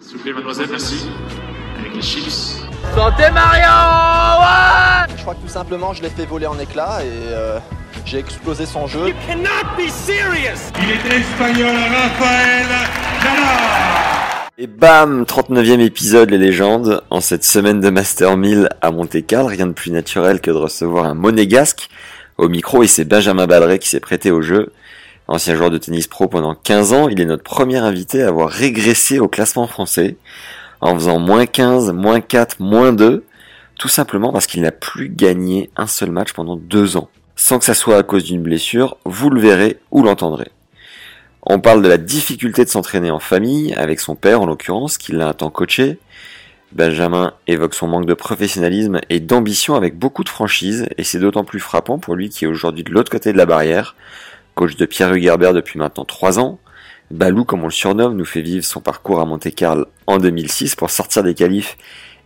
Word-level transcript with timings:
S'il 0.00 0.16
vous 0.18 0.22
plaît, 0.22 0.32
mademoiselle, 0.32 0.66
merci. 0.70 1.06
Avec 1.78 1.94
les 1.94 2.02
chips. 2.02 2.62
Santé 2.94 3.24
Mario 3.32 3.62
ouais 4.40 5.14
Je 5.16 5.22
crois 5.22 5.34
que 5.34 5.40
tout 5.40 5.48
simplement, 5.48 5.92
je 5.92 6.02
l'ai 6.02 6.10
fait 6.10 6.26
voler 6.26 6.46
en 6.46 6.58
éclats 6.58 7.02
et 7.02 7.08
euh, 7.32 7.58
j'ai 8.04 8.18
explosé 8.18 8.66
son 8.66 8.86
jeu. 8.86 9.12
cannot 9.26 9.66
be 9.76 9.88
serious 9.88 10.70
Il 10.82 10.90
est 10.90 11.16
espagnol, 11.18 11.74
Rafael 11.74 12.66
Nadal 13.18 13.44
Et 14.58 14.66
bam 14.66 15.24
39e 15.24 15.80
épisode 15.80 16.30
les 16.30 16.38
légendes. 16.38 17.02
En 17.10 17.20
cette 17.20 17.44
semaine 17.44 17.80
de 17.80 17.90
Master 17.90 18.36
1000 18.36 18.68
à 18.82 18.90
Monte-Carlo, 18.90 19.48
rien 19.48 19.66
de 19.66 19.72
plus 19.72 19.90
naturel 19.90 20.40
que 20.40 20.50
de 20.50 20.56
recevoir 20.56 21.06
un 21.06 21.14
monégasque 21.14 21.88
au 22.38 22.48
micro 22.48 22.82
et 22.82 22.86
c'est 22.86 23.04
Benjamin 23.04 23.46
Balleret 23.46 23.78
qui 23.78 23.88
s'est 23.88 24.00
prêté 24.00 24.30
au 24.30 24.42
jeu. 24.42 24.72
Ancien 25.28 25.56
joueur 25.56 25.70
de 25.70 25.78
tennis 25.78 26.06
pro 26.06 26.28
pendant 26.28 26.54
15 26.54 26.92
ans, 26.92 27.08
il 27.08 27.20
est 27.20 27.24
notre 27.24 27.42
premier 27.42 27.78
invité 27.78 28.22
à 28.22 28.28
avoir 28.28 28.48
régressé 28.48 29.18
au 29.18 29.26
classement 29.26 29.66
français 29.66 30.16
en 30.80 30.94
faisant 30.94 31.18
moins 31.18 31.46
15, 31.46 31.92
moins 31.92 32.20
4, 32.20 32.60
moins 32.60 32.92
2, 32.92 33.24
tout 33.76 33.88
simplement 33.88 34.32
parce 34.32 34.46
qu'il 34.46 34.62
n'a 34.62 34.70
plus 34.70 35.08
gagné 35.08 35.70
un 35.76 35.88
seul 35.88 36.10
match 36.10 36.32
pendant 36.32 36.56
deux 36.56 36.96
ans. 36.96 37.08
Sans 37.34 37.58
que 37.58 37.64
ça 37.64 37.74
soit 37.74 37.98
à 37.98 38.02
cause 38.02 38.24
d'une 38.24 38.42
blessure, 38.42 38.98
vous 39.04 39.30
le 39.30 39.40
verrez 39.40 39.78
ou 39.90 40.02
l'entendrez. 40.02 40.50
On 41.42 41.60
parle 41.60 41.82
de 41.82 41.88
la 41.88 41.98
difficulté 41.98 42.64
de 42.64 42.70
s'entraîner 42.70 43.10
en 43.10 43.18
famille, 43.18 43.74
avec 43.74 44.00
son 44.00 44.14
père 44.14 44.40
en 44.40 44.46
l'occurrence, 44.46 44.96
qui 44.96 45.12
l'a 45.12 45.28
un 45.28 45.32
temps 45.32 45.50
coaché. 45.50 45.98
Benjamin 46.72 47.34
évoque 47.46 47.74
son 47.74 47.86
manque 47.88 48.06
de 48.06 48.14
professionnalisme 48.14 49.00
et 49.10 49.20
d'ambition 49.20 49.74
avec 49.74 49.98
beaucoup 49.98 50.24
de 50.24 50.28
franchise, 50.28 50.86
et 50.98 51.04
c'est 51.04 51.18
d'autant 51.18 51.44
plus 51.44 51.60
frappant 51.60 51.98
pour 51.98 52.16
lui 52.16 52.28
qui 52.28 52.44
est 52.44 52.48
aujourd'hui 52.48 52.84
de 52.84 52.92
l'autre 52.92 53.10
côté 53.10 53.32
de 53.32 53.38
la 53.38 53.46
barrière, 53.46 53.94
coach 54.56 54.74
de 54.74 54.86
Pierre 54.86 55.12
Hugerbert 55.14 55.52
depuis 55.52 55.78
maintenant 55.78 56.04
trois 56.04 56.40
ans. 56.40 56.58
Balou, 57.12 57.44
comme 57.44 57.62
on 57.62 57.66
le 57.66 57.70
surnomme, 57.70 58.16
nous 58.16 58.24
fait 58.24 58.40
vivre 58.40 58.64
son 58.64 58.80
parcours 58.80 59.20
à 59.20 59.26
Monte-Carlo 59.26 59.86
en 60.08 60.18
2006 60.18 60.74
pour 60.74 60.90
sortir 60.90 61.22
des 61.22 61.34
qualifs 61.34 61.76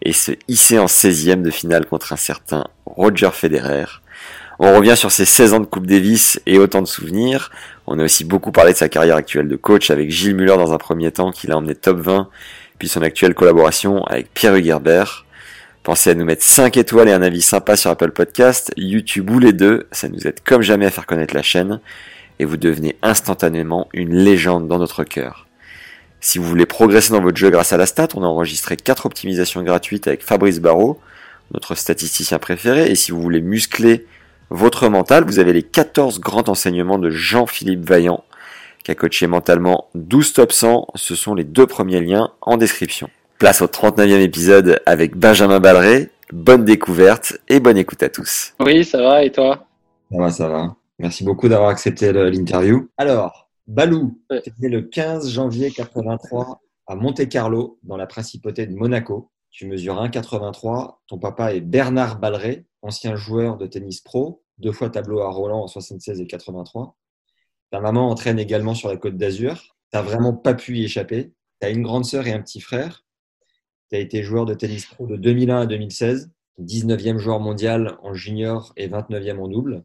et 0.01 0.13
se 0.13 0.33
hisser 0.49 0.79
en 0.79 0.87
16e 0.87 1.43
de 1.43 1.51
finale 1.51 1.85
contre 1.85 2.15
un 2.15 2.17
certain 2.17 2.65
Roger 2.87 3.31
Federer. 3.33 3.85
On 4.61 4.75
revient 4.77 4.97
sur 4.97 5.11
ses 5.11 5.25
16 5.25 5.55
ans 5.55 5.61
de 5.61 5.67
Coupe 5.67 5.87
Davis 5.87 6.41
et 6.47 6.59
autant 6.59 6.81
de 6.81 6.87
souvenirs. 6.87 7.51
On 7.87 7.99
a 7.99 8.05
aussi 8.05 8.25
beaucoup 8.25 8.53
parlé 8.53 8.73
de 8.73 8.79
sa 8.79 8.89
carrière 8.89 9.17
actuelle 9.17 9.49
de 9.49 9.57
coach 9.57 9.91
avec 9.91 10.11
Gilles 10.11 10.37
Muller 10.37 10.57
dans 10.57 10.73
un 10.73 10.79
premier 10.79 11.11
temps 11.11 11.33
qui 11.33 11.47
l'a 11.47 11.57
emmené 11.57 11.75
top 11.75 11.99
20, 11.99 12.29
puis 12.79 12.89
son 12.89 13.03
actuelle 13.03 13.35
collaboration 13.35 14.05
avec 14.05 14.33
Pierre 14.33 14.55
Hugerbert. 14.55 15.27
Pensez 15.83 16.11
à 16.11 16.15
nous 16.15 16.25
mettre 16.25 16.45
5 16.45 16.77
étoiles 16.77 17.09
et 17.09 17.13
un 17.13 17.23
avis 17.23 17.43
sympa 17.43 17.77
sur 17.77 17.91
Apple 17.91 18.13
Podcast, 18.13 18.73
YouTube 18.77 19.31
ou 19.31 19.39
les 19.39 19.53
deux, 19.53 19.89
ça 19.93 20.09
nous 20.09 20.27
aide 20.27 20.41
comme 20.45 20.63
jamais 20.63 20.87
à 20.87 20.91
faire 20.91 21.07
connaître 21.07 21.35
la 21.35 21.43
chaîne 21.43 21.81
et 22.41 22.47
vous 22.47 22.57
devenez 22.57 22.97
instantanément 23.03 23.87
une 23.93 24.15
légende 24.15 24.67
dans 24.67 24.79
notre 24.79 25.05
cœur. 25.05 25.47
Si 26.21 26.39
vous 26.39 26.45
voulez 26.45 26.65
progresser 26.65 27.13
dans 27.13 27.21
votre 27.21 27.37
jeu 27.37 27.51
grâce 27.51 27.75
à 27.75 27.77
la 27.77 27.85
stat, 27.85 28.09
on 28.15 28.23
a 28.23 28.27
enregistré 28.27 28.79
4 28.79 29.05
optimisations 29.05 29.63
gratuites 29.63 30.07
avec 30.07 30.23
Fabrice 30.23 30.59
Barrault, 30.59 30.99
notre 31.53 31.75
statisticien 31.75 32.39
préféré, 32.39 32.91
et 32.91 32.95
si 32.95 33.13
vous 33.13 33.21
voulez 33.21 33.43
muscler 33.43 34.07
votre 34.49 34.89
mental, 34.89 35.25
vous 35.25 35.39
avez 35.39 35.53
les 35.53 35.63
14 35.63 36.19
grands 36.19 36.49
enseignements 36.49 36.99
de 36.99 37.11
Jean-Philippe 37.11 37.87
Vaillant, 37.87 38.25
qui 38.85 38.91
a 38.91 38.95
coaché 38.95 39.27
mentalement 39.27 39.89
12 39.95 40.33
top 40.33 40.53
100, 40.53 40.89
ce 40.95 41.15
sont 41.15 41.35
les 41.35 41.45
deux 41.45 41.67
premiers 41.67 42.01
liens 42.01 42.31
en 42.41 42.57
description. 42.57 43.11
Place 43.39 43.61
au 43.61 43.67
39e 43.67 44.21
épisode 44.21 44.81
avec 44.87 45.15
Benjamin 45.15 45.61
Balleret, 45.61 46.09
bonne 46.33 46.65
découverte 46.65 47.39
et 47.51 47.61
bonne 47.61 47.77
écoute 47.77 48.03
à 48.03 48.09
tous. 48.09 48.55
Oui, 48.61 48.83
ça 48.83 49.03
va, 49.03 49.25
et 49.25 49.31
toi? 49.31 49.67
Ça 50.11 50.19
va, 50.19 50.31
ça 50.31 50.49
va. 50.49 50.77
Merci 51.01 51.25
beaucoup 51.25 51.49
d'avoir 51.49 51.71
accepté 51.71 52.13
l'interview. 52.13 52.91
Alors, 52.99 53.49
Balou, 53.67 54.21
Ouais. 54.31 54.43
tu 54.43 54.51
es 54.51 54.53
né 54.61 54.69
le 54.69 54.83
15 54.83 55.31
janvier 55.31 55.71
83 55.71 56.61
à 56.87 56.95
Monte-Carlo, 56.95 57.79
dans 57.83 57.97
la 57.97 58.07
principauté 58.07 58.67
de 58.67 58.75
Monaco. 58.75 59.31
Tu 59.51 59.67
mesures 59.67 59.99
1,83. 59.99 61.01
Ton 61.07 61.19
papa 61.19 61.55
est 61.55 61.63
Bernard 61.63 62.19
Balleret, 62.21 62.67
ancien 62.83 63.17
joueur 63.17 63.57
de 63.57 63.67
tennis 63.67 64.03
pro, 64.03 64.43
deux 64.59 64.73
fois 64.73 64.91
tableau 64.91 65.21
à 65.21 65.31
Roland 65.31 65.63
en 65.63 65.67
76 65.69 66.21
et 66.21 66.27
83. 66.27 66.99
Ta 67.71 67.81
maman 67.81 68.11
entraîne 68.11 68.39
également 68.39 68.75
sur 68.75 68.91
la 68.91 68.99
côte 68.99 69.17
d'Azur. 69.17 69.55
Tu 69.91 69.97
n'as 69.97 70.03
vraiment 70.03 70.35
pas 70.35 70.53
pu 70.53 70.77
y 70.77 70.85
échapper. 70.85 71.33
Tu 71.63 71.67
as 71.67 71.71
une 71.71 71.83
grande 71.83 72.05
sœur 72.05 72.27
et 72.27 72.33
un 72.35 72.43
petit 72.43 72.61
frère. 72.61 73.07
Tu 73.91 73.97
as 73.97 74.01
été 74.01 74.23
joueur 74.23 74.45
de 74.45 74.53
tennis 74.53 74.85
pro 74.85 75.07
de 75.07 75.17
2001 75.17 75.63
à 75.63 75.67
2016, 75.67 76.31
19e 76.59 77.17
joueur 77.17 77.41
mondial 77.41 77.97
en 78.03 78.13
junior 78.13 78.75
et 78.77 78.87
29e 78.87 79.39
en 79.39 79.49
double. 79.49 79.83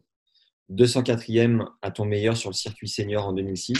204e 0.72 1.66
à 1.82 1.90
ton 1.90 2.04
meilleur 2.04 2.36
sur 2.36 2.50
le 2.50 2.54
circuit 2.54 2.88
senior 2.88 3.26
en 3.26 3.32
2006, 3.32 3.76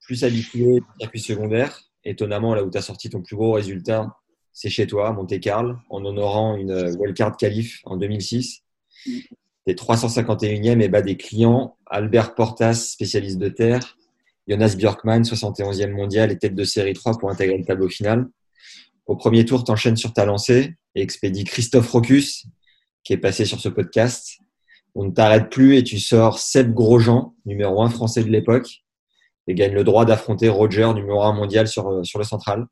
plus 0.00 0.24
habitué 0.24 0.80
du 0.80 0.86
circuit 0.98 1.20
secondaire. 1.20 1.80
Étonnamment, 2.04 2.54
là 2.54 2.64
où 2.64 2.70
tu 2.70 2.78
as 2.78 2.82
sorti 2.82 3.10
ton 3.10 3.20
plus 3.20 3.36
gros 3.36 3.52
résultat, 3.52 4.16
c'est 4.52 4.70
chez 4.70 4.86
toi, 4.86 5.12
Monte-Carlo, 5.12 5.76
en 5.90 6.04
honorant 6.04 6.56
une 6.56 6.72
wildcard 6.98 7.36
qualif 7.36 7.80
en 7.84 7.96
2006. 7.96 8.62
Tu 9.04 9.28
es 9.66 9.74
351e 9.74 10.80
et 10.80 10.88
bas 10.88 11.02
des 11.02 11.16
clients. 11.16 11.76
Albert 11.86 12.34
Portas, 12.34 12.74
spécialiste 12.74 13.38
de 13.38 13.48
terre. 13.48 13.96
Jonas 14.48 14.74
Björkman, 14.76 15.22
71e 15.22 15.92
mondial 15.92 16.32
et 16.32 16.38
tête 16.38 16.54
de 16.54 16.64
série 16.64 16.94
3 16.94 17.18
pour 17.18 17.30
intégrer 17.30 17.56
le 17.56 17.64
tableau 17.64 17.88
final. 17.88 18.28
Au 19.06 19.16
premier 19.16 19.44
tour, 19.44 19.64
tu 19.64 19.70
enchaînes 19.70 19.96
sur 19.96 20.12
ta 20.12 20.24
lancée 20.24 20.74
et 20.94 21.02
expédies 21.02 21.44
Christophe 21.44 21.90
Rocus, 21.90 22.46
qui 23.04 23.12
est 23.12 23.18
passé 23.18 23.44
sur 23.44 23.60
ce 23.60 23.68
podcast. 23.68 24.38
On 24.94 25.04
ne 25.04 25.10
t'arrête 25.10 25.50
plus 25.50 25.76
et 25.76 25.84
tu 25.84 25.98
sors 25.98 26.38
Seb 26.38 26.72
Grosjean, 26.74 27.34
numéro 27.46 27.82
1 27.82 27.90
français 27.90 28.24
de 28.24 28.30
l'époque, 28.30 28.82
et 29.46 29.54
gagne 29.54 29.72
le 29.72 29.84
droit 29.84 30.04
d'affronter 30.04 30.48
Roger, 30.48 30.92
numéro 30.94 31.22
1 31.22 31.32
mondial 31.32 31.68
sur, 31.68 31.88
euh, 31.88 32.04
sur 32.04 32.18
le 32.18 32.24
central. 32.24 32.66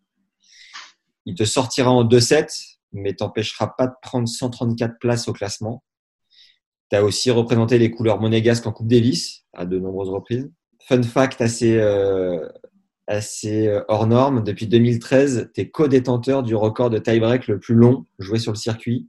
Il 1.27 1.35
te 1.35 1.45
sortira 1.45 1.91
en 1.91 2.05
2-7, 2.05 2.79
mais 2.93 3.15
t'empêchera 3.15 3.77
pas 3.77 3.87
de 3.87 3.95
prendre 4.03 4.29
134 4.29 4.99
places 4.99 5.29
au 5.29 5.33
classement. 5.33 5.83
Tu 6.91 6.97
as 6.97 7.05
aussi 7.05 7.31
représenté 7.31 7.79
les 7.79 7.91
couleurs 7.91 8.21
monégasques 8.21 8.67
en 8.67 8.73
Coupe 8.73 8.89
Davis 8.89 9.45
à 9.53 9.67
de 9.67 9.79
nombreuses 9.79 10.09
reprises. 10.09 10.51
Fun 10.87 11.03
fact 11.03 11.41
assez, 11.43 11.77
euh, 11.77 12.49
assez 13.07 13.67
euh, 13.67 13.83
hors 13.89 14.07
norme, 14.07 14.43
depuis 14.43 14.67
2013, 14.67 15.51
tu 15.55 15.61
es 15.61 15.71
co-détenteur 15.71 16.43
du 16.43 16.55
record 16.55 16.91
de 16.91 16.99
tie-break 16.99 17.47
le 17.49 17.59
plus 17.59 17.75
long 17.75 18.07
joué 18.19 18.39
sur 18.39 18.53
le 18.53 18.59
circuit. 18.59 19.09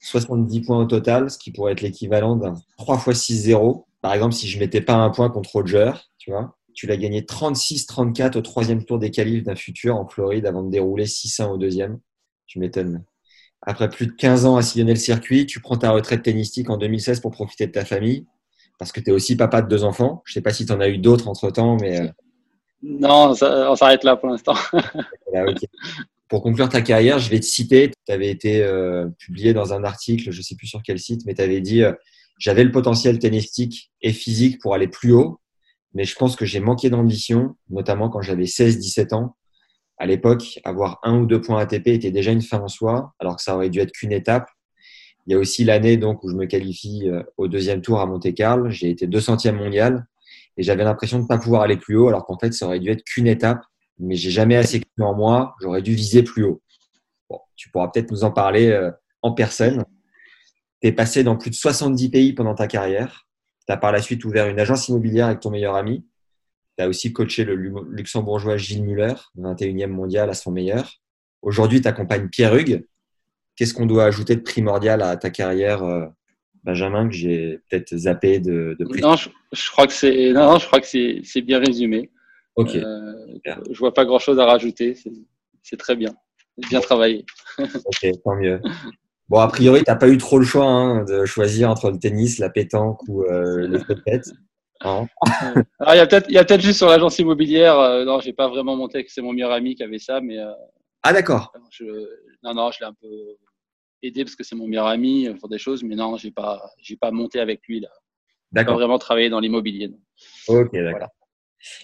70 0.00 0.62
points 0.62 0.78
au 0.78 0.84
total, 0.86 1.30
ce 1.30 1.38
qui 1.38 1.52
pourrait 1.52 1.72
être 1.72 1.82
l'équivalent 1.82 2.36
d'un 2.36 2.54
3 2.78 2.96
x 3.06 3.30
6-0. 3.30 3.84
Par 4.00 4.14
exemple, 4.14 4.34
si 4.34 4.48
je 4.48 4.58
mettais 4.58 4.80
pas 4.80 4.94
un 4.94 5.10
point 5.10 5.28
contre 5.28 5.50
Roger, 5.52 5.92
tu 6.18 6.30
vois, 6.30 6.56
tu 6.72 6.86
l'as 6.86 6.96
gagné 6.96 7.22
36-34 7.22 8.38
au 8.38 8.40
troisième 8.40 8.84
tour 8.84 8.98
des 8.98 9.10
qualifs 9.10 9.42
d'un 9.42 9.56
futur 9.56 9.96
en 9.96 10.06
Floride 10.08 10.46
avant 10.46 10.62
de 10.62 10.70
dérouler 10.70 11.04
6-1 11.04 11.50
au 11.50 11.58
deuxième. 11.58 11.98
Tu 12.46 12.58
m'étonnes. 12.58 13.04
Après 13.62 13.90
plus 13.90 14.06
de 14.06 14.12
15 14.12 14.46
ans 14.46 14.56
à 14.56 14.62
sillonner 14.62 14.94
le 14.94 14.98
circuit, 14.98 15.44
tu 15.44 15.60
prends 15.60 15.76
ta 15.76 15.90
retraite 15.90 16.22
tennistique 16.22 16.70
en 16.70 16.78
2016 16.78 17.20
pour 17.20 17.30
profiter 17.30 17.66
de 17.66 17.72
ta 17.72 17.84
famille, 17.84 18.26
parce 18.78 18.90
que 18.92 19.00
tu 19.00 19.10
es 19.10 19.12
aussi 19.12 19.36
papa 19.36 19.60
de 19.60 19.68
deux 19.68 19.84
enfants. 19.84 20.22
Je 20.24 20.32
sais 20.32 20.40
pas 20.40 20.52
si 20.52 20.64
tu 20.64 20.72
en 20.72 20.80
as 20.80 20.88
eu 20.88 20.96
d'autres 20.96 21.28
entre-temps, 21.28 21.76
mais... 21.78 22.00
euh, 22.00 22.08
Non, 22.82 23.34
on 23.34 23.76
s'arrête 23.76 24.02
là 24.02 24.16
pour 24.16 24.30
l'instant. 24.30 24.54
Voilà. 25.32 25.52
Pour 26.30 26.44
conclure 26.44 26.68
ta 26.68 26.80
carrière, 26.80 27.18
je 27.18 27.28
vais 27.28 27.40
te 27.40 27.44
citer. 27.44 27.90
Tu 28.06 28.12
avais 28.12 28.30
été 28.30 28.62
euh, 28.62 29.08
publié 29.18 29.52
dans 29.52 29.72
un 29.72 29.82
article, 29.82 30.30
je 30.30 30.38
ne 30.38 30.42
sais 30.42 30.54
plus 30.54 30.68
sur 30.68 30.80
quel 30.80 31.00
site, 31.00 31.22
mais 31.26 31.34
tu 31.34 31.42
avais 31.42 31.60
dit 31.60 31.82
euh, 31.82 31.92
J'avais 32.38 32.62
le 32.62 32.70
potentiel 32.70 33.18
tennistique 33.18 33.90
et 34.00 34.12
physique 34.12 34.60
pour 34.60 34.72
aller 34.72 34.86
plus 34.86 35.12
haut, 35.12 35.40
mais 35.92 36.04
je 36.04 36.14
pense 36.14 36.36
que 36.36 36.46
j'ai 36.46 36.60
manqué 36.60 36.88
d'ambition, 36.88 37.56
notamment 37.68 38.08
quand 38.08 38.22
j'avais 38.22 38.44
16-17 38.44 39.12
ans. 39.12 39.36
À 39.98 40.06
l'époque, 40.06 40.60
avoir 40.62 41.00
un 41.02 41.18
ou 41.18 41.26
deux 41.26 41.40
points 41.40 41.60
ATP 41.60 41.88
était 41.88 42.12
déjà 42.12 42.30
une 42.30 42.42
fin 42.42 42.60
en 42.60 42.68
soi, 42.68 43.12
alors 43.18 43.34
que 43.34 43.42
ça 43.42 43.56
aurait 43.56 43.68
dû 43.68 43.80
être 43.80 43.90
qu'une 43.90 44.12
étape. 44.12 44.48
Il 45.26 45.32
y 45.32 45.34
a 45.34 45.38
aussi 45.38 45.64
l'année 45.64 45.96
donc 45.96 46.22
où 46.22 46.30
je 46.30 46.36
me 46.36 46.46
qualifie 46.46 47.08
euh, 47.08 47.24
au 47.38 47.48
deuxième 47.48 47.82
tour 47.82 48.00
à 48.00 48.06
Monte-Carlo. 48.06 48.70
J'ai 48.70 48.90
été 48.90 49.08
200e 49.08 49.50
mondial 49.50 50.06
et 50.56 50.62
j'avais 50.62 50.84
l'impression 50.84 51.18
de 51.18 51.24
ne 51.24 51.28
pas 51.28 51.38
pouvoir 51.38 51.62
aller 51.62 51.76
plus 51.76 51.96
haut, 51.96 52.06
alors 52.06 52.24
qu'en 52.24 52.38
fait, 52.38 52.52
ça 52.54 52.66
aurait 52.66 52.78
dû 52.78 52.88
être 52.88 53.02
qu'une 53.02 53.26
étape 53.26 53.62
mais 54.00 54.16
j'ai 54.16 54.30
jamais 54.30 54.56
assez 54.56 54.80
cru 54.80 55.04
en 55.04 55.14
moi. 55.14 55.54
J'aurais 55.60 55.82
dû 55.82 55.94
viser 55.94 56.22
plus 56.22 56.44
haut. 56.44 56.62
Bon, 57.28 57.38
tu 57.56 57.70
pourras 57.70 57.88
peut-être 57.88 58.10
nous 58.10 58.24
en 58.24 58.30
parler 58.30 58.68
euh, 58.68 58.90
en 59.22 59.32
personne. 59.32 59.84
Tu 60.82 60.88
es 60.88 60.92
passé 60.92 61.22
dans 61.22 61.36
plus 61.36 61.50
de 61.50 61.54
70 61.54 62.10
pays 62.10 62.32
pendant 62.32 62.54
ta 62.54 62.66
carrière. 62.66 63.26
Tu 63.66 63.72
as 63.72 63.76
par 63.76 63.92
la 63.92 64.02
suite 64.02 64.24
ouvert 64.24 64.48
une 64.48 64.58
agence 64.58 64.88
immobilière 64.88 65.26
avec 65.26 65.40
ton 65.40 65.50
meilleur 65.50 65.76
ami. 65.76 66.06
Tu 66.78 66.84
as 66.84 66.88
aussi 66.88 67.12
coaché 67.12 67.44
le 67.44 67.54
luxembourgeois 67.54 68.56
Gilles 68.56 68.84
Muller, 68.84 69.14
21e 69.36 69.88
mondial 69.88 70.30
à 70.30 70.34
son 70.34 70.50
meilleur. 70.50 70.90
Aujourd'hui, 71.42 71.80
tu 71.80 71.88
accompagnes 71.88 72.28
Pierre 72.28 72.54
Hugues. 72.54 72.86
Qu'est-ce 73.56 73.74
qu'on 73.74 73.86
doit 73.86 74.04
ajouter 74.04 74.36
de 74.36 74.40
primordial 74.40 75.02
à 75.02 75.16
ta 75.16 75.28
carrière, 75.28 75.82
euh, 75.82 76.06
Benjamin, 76.64 77.08
que 77.08 77.14
j'ai 77.14 77.60
peut-être 77.68 77.96
zappé 77.96 78.38
de, 78.38 78.76
de 78.78 79.00
Non, 79.00 79.16
je, 79.16 79.70
crois 79.70 79.86
que 79.86 79.92
c'est 79.92 80.32
non, 80.32 80.58
je 80.58 80.66
crois 80.66 80.80
que 80.80 80.86
c'est 80.86 81.42
bien 81.42 81.58
résumé. 81.58 82.10
Ok. 82.60 82.76
Euh, 82.76 83.10
je 83.70 83.78
vois 83.78 83.94
pas 83.94 84.04
grand-chose 84.04 84.38
à 84.38 84.46
rajouter. 84.46 84.96
C'est 85.62 85.76
très 85.76 85.96
bien. 85.96 86.14
Bien 86.68 86.80
travaillé. 86.80 87.24
ok, 87.58 88.10
tant 88.24 88.36
mieux. 88.36 88.60
Bon, 89.28 89.38
a 89.38 89.48
priori, 89.48 89.84
tu 89.84 89.90
n'as 89.90 89.96
pas 89.96 90.08
eu 90.08 90.18
trop 90.18 90.38
le 90.38 90.44
choix 90.44 90.66
hein, 90.66 91.04
de 91.04 91.24
choisir 91.24 91.70
entre 91.70 91.90
le 91.90 91.98
tennis, 91.98 92.38
la 92.38 92.50
pétanque 92.50 93.00
ou 93.08 93.22
euh, 93.22 93.68
le 93.68 93.78
peut-être. 93.78 94.32
Hein 94.80 95.06
il 95.88 95.94
y 95.94 95.98
a 96.00 96.06
peut-être 96.06 96.48
peut 96.48 96.60
juste 96.60 96.78
sur 96.78 96.88
l'agence 96.88 97.18
immobilière. 97.18 97.78
Euh, 97.78 98.04
non, 98.04 98.20
j'ai 98.20 98.32
pas 98.32 98.48
vraiment 98.48 98.76
monté. 98.76 99.04
C'est 99.08 99.22
mon 99.22 99.32
meilleur 99.32 99.52
ami 99.52 99.74
qui 99.74 99.82
avait 99.82 99.98
ça, 99.98 100.20
mais. 100.20 100.38
Euh, 100.38 100.52
ah 101.02 101.12
d'accord. 101.12 101.52
non, 102.42 102.54
non, 102.54 102.70
je 102.72 102.80
l'ai 102.80 102.86
un 102.86 102.94
peu 102.94 103.36
aidé 104.02 104.24
parce 104.24 104.34
que 104.34 104.44
c'est 104.44 104.56
mon 104.56 104.66
meilleur 104.66 104.86
ami 104.86 105.28
pour 105.38 105.48
des 105.48 105.58
choses, 105.58 105.82
mais 105.82 105.94
non, 105.94 106.16
j'ai 106.16 106.30
pas, 106.30 106.62
j'ai 106.78 106.96
pas 106.96 107.10
monté 107.10 107.40
avec 107.40 107.66
lui 107.68 107.80
là. 107.80 107.88
D'accord. 108.52 108.74
Pas 108.74 108.80
vraiment 108.80 108.98
travaillé 108.98 109.30
dans 109.30 109.40
l'immobilier. 109.40 109.92
Ok, 110.48 110.72
d'accord. 110.72 111.08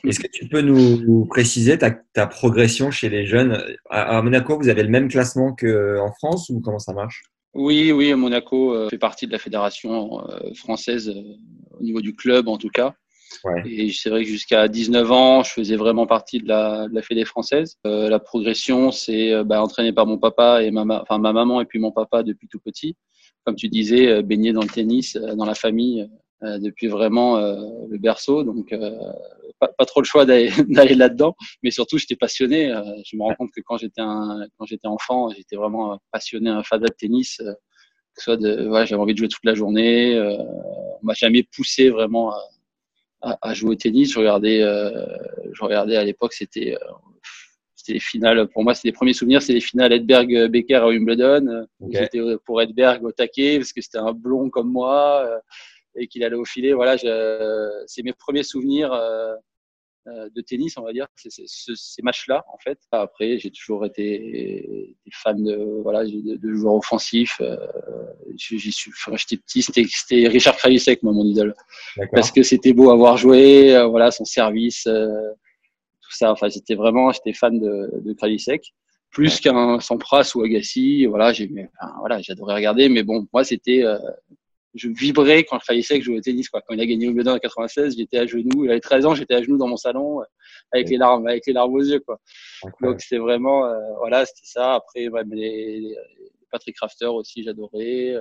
Est-ce 0.05 0.20
que 0.20 0.28
tu 0.28 0.49
peux 0.49 0.61
nous 0.61 1.26
préciser 1.26 1.78
ta, 1.78 1.90
ta 1.90 2.26
progression 2.26 2.90
chez 2.90 3.08
les 3.08 3.26
jeunes? 3.26 3.62
À, 3.90 4.23
Monaco 4.23 4.58
Vous 4.58 4.69
avez 4.69 4.82
le 4.82 4.88
même 4.88 5.08
classement 5.08 5.55
qu'en 5.55 6.12
France 6.19 6.49
ou 6.50 6.61
comment 6.61 6.78
ça 6.78 6.93
marche? 6.93 7.25
Oui, 7.55 7.90
oui, 7.90 8.12
Monaco 8.14 8.75
euh, 8.75 8.88
fait 8.90 8.99
partie 8.99 9.26
de 9.26 9.32
la 9.32 9.38
fédération 9.38 10.20
euh, 10.28 10.52
française 10.55 11.08
euh, 11.08 11.78
au 11.78 11.82
niveau 11.82 12.02
du 12.02 12.14
club 12.14 12.49
en 12.49 12.58
tout 12.58 12.69
cas. 12.69 12.94
Ouais. 13.44 13.62
Et 13.64 13.90
c'est 13.93 14.11
vrai 14.11 14.25
que 14.25 14.28
jusqu'à 14.28 14.69
19 14.69 15.11
ans, 15.11 15.43
je 15.43 15.50
faisais 15.50 15.76
vraiment 15.76 16.06
partie 16.06 16.38
de 16.38 16.49
la, 16.49 16.87
de 16.87 16.94
la 16.94 17.00
fédé 17.00 17.25
française. 17.25 17.76
Euh, 17.87 18.11
la 18.11 18.19
progression, 18.19 18.90
c'est 18.90 19.43
bah, 19.44 19.62
entraîné 19.62 19.93
par 19.93 20.06
mon 20.06 20.19
papa 20.19 20.62
et 20.62 20.70
ma, 20.70 20.84
enfin, 21.00 21.19
ma 21.19 21.32
maman 21.32 21.61
et 21.62 21.64
puis 21.64 21.78
mon 21.78 21.93
papa 21.93 22.23
depuis 22.23 22.46
tout 22.46 22.61
petit. 22.61 22.94
Comme 23.44 23.56
tu 23.56 23.69
disais, 23.69 24.23
baigné 24.23 24.52
dans 24.52 24.62
le 24.62 24.69
tennis, 24.69 25.17
dans 25.17 25.44
la 25.44 25.55
famille 25.55 26.08
depuis 26.42 26.88
vraiment 26.88 27.38
euh, 27.38 27.56
le 27.88 27.98
berceau. 27.98 28.42
Donc, 28.42 28.72
euh, 28.72 28.90
pas, 29.58 29.68
pas, 29.68 29.86
trop 29.86 30.00
le 30.00 30.06
choix 30.06 30.26
d'aller 30.26 30.50
là-dedans, 30.94 31.34
mais 31.62 31.70
surtout, 31.70 31.98
j'étais 31.98 32.16
passionné. 32.16 32.68
je 33.04 33.16
me 33.16 33.22
rends 33.22 33.34
compte 33.34 33.50
que 33.54 33.62
quand 33.64 33.78
j'étais 33.78 34.02
quand 34.02 34.66
j'étais 34.66 34.88
enfant, 34.88 35.30
j'étais 35.30 35.56
vraiment 35.56 35.98
passionné, 36.12 36.50
un 36.50 36.62
fan 36.62 36.80
de 36.80 36.88
tennis. 36.88 37.38
que 37.38 37.44
ce 38.16 38.24
soit 38.24 38.36
de, 38.36 38.68
ouais, 38.68 38.86
j'avais 38.86 39.00
envie 39.00 39.14
de 39.14 39.18
jouer 39.18 39.28
toute 39.28 39.44
la 39.44 39.54
journée. 39.54 40.14
Euh, 40.14 40.36
on 40.36 41.06
m'a 41.06 41.14
jamais 41.14 41.42
poussé 41.42 41.88
vraiment 41.88 42.32
à, 42.32 42.40
à, 43.22 43.38
à, 43.40 43.54
jouer 43.54 43.70
au 43.70 43.74
tennis. 43.74 44.12
Je 44.12 44.18
regardais, 44.18 44.60
je 44.60 45.64
regardais 45.64 45.96
à 45.96 46.04
l'époque, 46.04 46.34
c'était 46.34 46.76
c'était 47.74 47.94
les 47.94 48.00
finales. 48.00 48.48
Pour 48.48 48.62
moi, 48.62 48.74
c'est 48.74 48.88
les 48.88 48.92
premiers 48.92 49.12
souvenirs, 49.14 49.40
c'est 49.40 49.54
les 49.54 49.60
finales 49.60 49.92
Edberg-Becker 49.92 50.74
à 50.74 50.88
Wimbledon. 50.88 51.66
J'étais 51.90 52.20
pour 52.44 52.60
Edberg 52.60 53.02
au 53.04 53.12
taquet 53.12 53.56
parce 53.58 53.72
que 53.72 53.80
c'était 53.80 53.98
un 53.98 54.12
blond 54.12 54.50
comme 54.50 54.70
moi 54.70 55.40
et 55.96 56.06
qu'il 56.08 56.25
allait 56.25 56.37
au 56.37 56.44
filet. 56.44 56.72
Voilà, 56.72 56.96
c'est 56.98 58.02
mes 58.02 58.12
premiers 58.12 58.43
souvenirs 58.43 58.93
euh, 58.93 59.34
euh, 60.08 60.28
de 60.34 60.40
tennis, 60.40 60.76
on 60.78 60.82
va 60.82 60.93
dire, 60.93 61.06
c'est 61.16 61.31
ces 61.46 62.02
matchs-là 62.02 62.44
en 62.52 62.58
fait. 62.58 62.78
Après, 62.93 63.38
j'ai 63.38 63.50
toujours 63.50 63.84
été 63.84 64.94
fan 65.12 65.43
de 65.43 65.81
voilà 65.82 66.04
de, 66.04 66.37
de 66.37 66.54
joueurs 66.54 66.75
offensifs. 66.75 67.38
Euh, 67.40 67.56
j'y 68.37 68.70
suis, 68.72 68.93
j'étais 69.14 69.37
petit, 69.37 69.62
c'était 69.62 70.28
Richard 70.28 70.56
Krajicek, 70.56 71.02
moi 71.02 71.12
mon 71.12 71.25
idole, 71.25 71.54
parce 72.12 72.31
que 72.31 72.42
c'était 72.42 72.72
beau 72.72 72.90
à 72.90 72.96
voir 72.96 73.16
jouer, 73.16 73.84
voilà 73.90 74.10
son 74.10 74.25
service, 74.25 74.84
tout 74.84 76.12
ça. 76.12 76.31
Enfin, 76.31 76.49
j'étais 76.49 76.76
vraiment, 76.76 77.10
j'étais 77.10 77.32
fan 77.32 77.58
de, 77.58 77.90
de 78.00 78.12
Krajicek 78.12 78.75
plus 79.10 79.40
qu'un 79.40 79.81
Sampras 79.81 80.32
ou 80.34 80.42
Agassi. 80.42 81.06
Voilà, 81.06 81.32
j'ai, 81.32 81.50
enfin, 81.81 81.94
voilà, 82.00 82.20
j'adorais 82.20 82.54
regarder, 82.54 82.88
mais 82.88 83.02
bon, 83.02 83.26
moi, 83.32 83.44
c'était, 83.44 83.82
je 84.76 84.88
vibrais 84.88 85.44
quand 85.44 85.58
je 85.58 85.88
que 85.88 85.99
je 85.99 86.05
jouais 86.05 86.19
au 86.19 86.20
tennis. 86.20 86.49
Quoi. 86.49 86.62
Quand 86.62 86.75
il 86.75 86.81
a 86.81 86.87
gagné 86.87 87.08
Wimbledon 87.08 87.32
en 87.32 87.38
96, 87.38 87.96
j'étais 87.96 88.19
à 88.19 88.26
genoux. 88.26 88.64
Il 88.64 88.70
avait 88.70 88.81
13 88.81 89.06
ans, 89.06 89.14
j'étais 89.14 89.34
à 89.34 89.43
genoux 89.43 89.58
dans 89.58 89.69
mon 89.69 89.76
salon 89.76 90.20
euh, 90.20 90.25
avec 90.73 90.88
les 90.88 90.96
larmes, 90.96 91.26
avec 91.26 91.46
les 91.46 91.52
larmes 91.52 91.75
aux 91.75 91.82
yeux. 91.82 92.00
Quoi. 92.00 92.20
Donc 92.81 93.00
c'était 93.00 93.19
vraiment, 93.19 93.67
euh, 93.67 93.76
voilà, 93.99 94.25
c'était 94.26 94.46
ça. 94.46 94.75
Après, 94.75 95.08
ouais, 95.08 95.23
les, 95.31 95.96
Patrick 96.50 96.78
Rafter 96.78 97.06
aussi, 97.06 97.43
j'adorais. 97.43 98.14
Euh. 98.14 98.20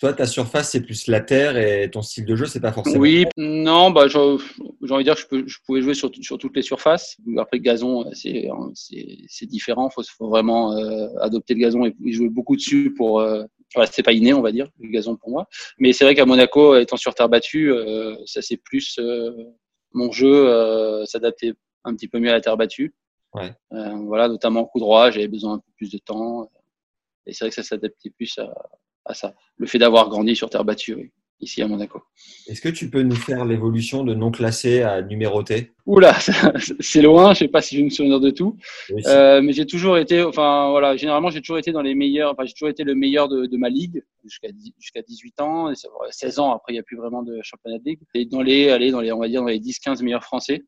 Toi, 0.00 0.12
ta 0.14 0.26
surface, 0.26 0.70
c'est 0.70 0.80
plus 0.80 1.06
la 1.08 1.20
terre 1.20 1.56
et 1.56 1.90
ton 1.90 2.02
style 2.02 2.24
de 2.24 2.34
jeu, 2.34 2.46
c'est 2.46 2.60
pas 2.60 2.72
forcément. 2.72 2.98
Oui, 2.98 3.26
non, 3.36 3.90
bah, 3.90 4.08
j'ai 4.08 4.18
envie 4.18 4.38
de 4.80 5.02
dire 5.02 5.14
que 5.14 5.20
je, 5.20 5.26
peux, 5.26 5.44
je 5.46 5.58
pouvais 5.66 5.82
jouer 5.82 5.94
sur, 5.94 6.10
sur, 6.22 6.38
toutes 6.38 6.56
les 6.56 6.62
surfaces. 6.62 7.16
Après, 7.38 7.58
le 7.58 7.62
gazon, 7.62 8.10
c'est 8.14 9.46
différent. 9.46 9.88
Il 9.90 9.94
faut, 9.94 10.02
faut, 10.02 10.28
vraiment 10.28 10.72
adopter 11.20 11.54
le 11.54 11.60
gazon 11.60 11.84
et 11.84 11.94
jouer 12.12 12.28
beaucoup 12.30 12.56
dessus 12.56 12.94
pour, 12.96 13.22
voilà, 13.74 13.90
c'est 13.92 14.02
pas 14.02 14.12
inné, 14.12 14.32
on 14.32 14.42
va 14.42 14.52
dire, 14.52 14.68
le 14.78 14.88
gazon 14.88 15.16
pour 15.16 15.30
moi. 15.30 15.46
Mais 15.78 15.92
c'est 15.92 16.04
vrai 16.04 16.14
qu'à 16.14 16.26
Monaco, 16.26 16.76
étant 16.76 16.96
sur 16.96 17.14
terre 17.14 17.28
battue, 17.28 17.72
euh, 17.72 18.16
ça 18.26 18.42
c'est 18.42 18.56
plus 18.56 18.98
euh, 18.98 19.30
mon 19.92 20.10
jeu 20.10 20.48
euh, 20.48 21.04
s'adapter 21.04 21.54
un 21.84 21.94
petit 21.94 22.08
peu 22.08 22.18
mieux 22.18 22.30
à 22.30 22.34
la 22.34 22.40
terre 22.40 22.56
battue. 22.56 22.94
Ouais. 23.34 23.52
Euh, 23.72 23.94
voilà, 24.06 24.28
notamment 24.28 24.64
coup 24.64 24.80
droit, 24.80 25.10
j'avais 25.10 25.28
besoin 25.28 25.54
un 25.54 25.58
peu 25.58 25.72
plus 25.76 25.90
de 25.90 25.98
temps. 25.98 26.50
Et 27.26 27.32
c'est 27.32 27.44
vrai 27.44 27.50
que 27.50 27.54
ça 27.54 27.62
s'adaptait 27.62 28.10
plus 28.10 28.36
à, 28.38 28.52
à, 29.04 29.14
ça. 29.14 29.34
Le 29.56 29.66
fait 29.66 29.78
d'avoir 29.78 30.08
grandi 30.08 30.34
sur 30.34 30.50
terre 30.50 30.64
battue, 30.64 30.94
oui 30.94 31.12
ici 31.40 31.62
à 31.62 31.68
Monaco. 31.68 32.02
Est-ce 32.46 32.60
que 32.60 32.68
tu 32.68 32.90
peux 32.90 33.02
nous 33.02 33.16
faire 33.16 33.44
l'évolution 33.44 34.04
de 34.04 34.14
non 34.14 34.30
classé 34.30 34.82
à 34.82 35.02
numéroté? 35.02 35.72
Oula, 35.86 36.16
c'est 36.80 37.02
loin, 37.02 37.34
je 37.34 37.40
sais 37.40 37.48
pas 37.48 37.62
si 37.62 37.78
je 37.78 37.84
me 37.84 37.90
souviens 37.90 38.20
de 38.20 38.30
tout, 38.30 38.56
euh, 39.06 39.40
mais 39.42 39.52
j'ai 39.52 39.66
toujours 39.66 39.98
été, 39.98 40.22
enfin 40.22 40.70
voilà, 40.70 40.96
généralement 40.96 41.30
j'ai 41.30 41.40
toujours 41.40 41.58
été 41.58 41.72
dans 41.72 41.82
les 41.82 41.94
meilleurs, 41.94 42.32
enfin 42.32 42.44
j'ai 42.44 42.52
toujours 42.52 42.68
été 42.68 42.84
le 42.84 42.94
meilleur 42.94 43.28
de, 43.28 43.46
de 43.46 43.56
ma 43.56 43.68
ligue 43.68 44.02
jusqu'à 44.24 44.48
jusqu'à 44.78 45.02
18 45.02 45.40
ans, 45.40 45.72
16 46.10 46.38
ans 46.38 46.52
après 46.52 46.72
il 46.72 46.76
n'y 46.76 46.80
a 46.80 46.84
plus 46.84 46.96
vraiment 46.96 47.22
de 47.22 47.40
championnat 47.42 47.78
de 47.78 47.84
ligue, 47.84 48.00
et 48.14 48.24
dans 48.24 48.42
les, 48.42 48.70
allez, 48.70 48.90
dans 48.90 49.00
les, 49.00 49.12
on 49.12 49.18
va 49.18 49.28
dire 49.28 49.40
dans 49.40 49.48
les 49.48 49.58
10-15 49.58 50.02
meilleurs 50.02 50.24
français. 50.24 50.62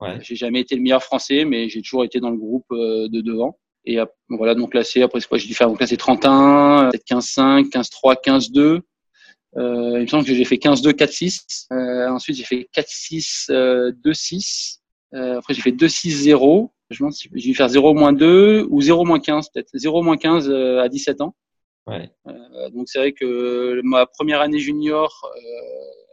Ouais. 0.00 0.16
J'ai 0.20 0.36
jamais 0.36 0.60
été 0.60 0.76
le 0.76 0.82
meilleur 0.82 1.02
français, 1.02 1.44
mais 1.44 1.68
j'ai 1.68 1.82
toujours 1.82 2.04
été 2.04 2.20
dans 2.20 2.30
le 2.30 2.36
groupe 2.36 2.66
euh, 2.70 3.08
de 3.08 3.20
devant. 3.20 3.58
Et 3.84 3.98
voilà, 4.28 4.54
donc 4.54 4.72
classé, 4.72 5.00
après 5.02 5.20
c'est 5.20 5.28
quoi, 5.28 5.38
j'ai 5.38 5.48
dû 5.48 5.54
faire 5.54 5.68
donc 5.68 5.78
classé 5.78 5.96
31, 5.96 6.90
peut-être 6.90 7.06
15-5, 7.06 7.70
15-3, 7.70 8.16
15-2. 8.22 8.80
Euh, 9.58 9.98
il 9.98 10.02
me 10.02 10.06
semble 10.06 10.24
que 10.24 10.34
j'ai 10.34 10.44
fait 10.44 10.56
15-2, 10.56 10.92
4-6. 10.92 11.66
Euh, 11.72 12.08
ensuite, 12.08 12.36
j'ai 12.36 12.44
fait 12.44 12.68
4-6, 12.74 13.50
2-6. 13.50 14.78
Euh, 15.14 15.38
après, 15.38 15.54
j'ai 15.54 15.62
fait 15.62 15.72
2-6-0. 15.72 16.70
Je 16.90 16.94
me 16.94 16.98
demande 16.98 17.12
si 17.12 17.28
j'ai 17.34 17.50
dû 17.50 17.54
faire 17.54 17.68
0-2 17.68 18.66
ou 18.68 18.80
0-15 18.80 19.48
peut-être. 19.52 19.70
0-15 19.74 20.78
à 20.78 20.88
17 20.88 21.20
ans. 21.20 21.34
Ouais. 21.86 22.10
donc, 22.72 22.88
c'est 22.88 22.98
vrai 22.98 23.12
que 23.12 23.80
ma 23.82 24.06
première 24.06 24.42
année 24.42 24.58
junior 24.58 25.10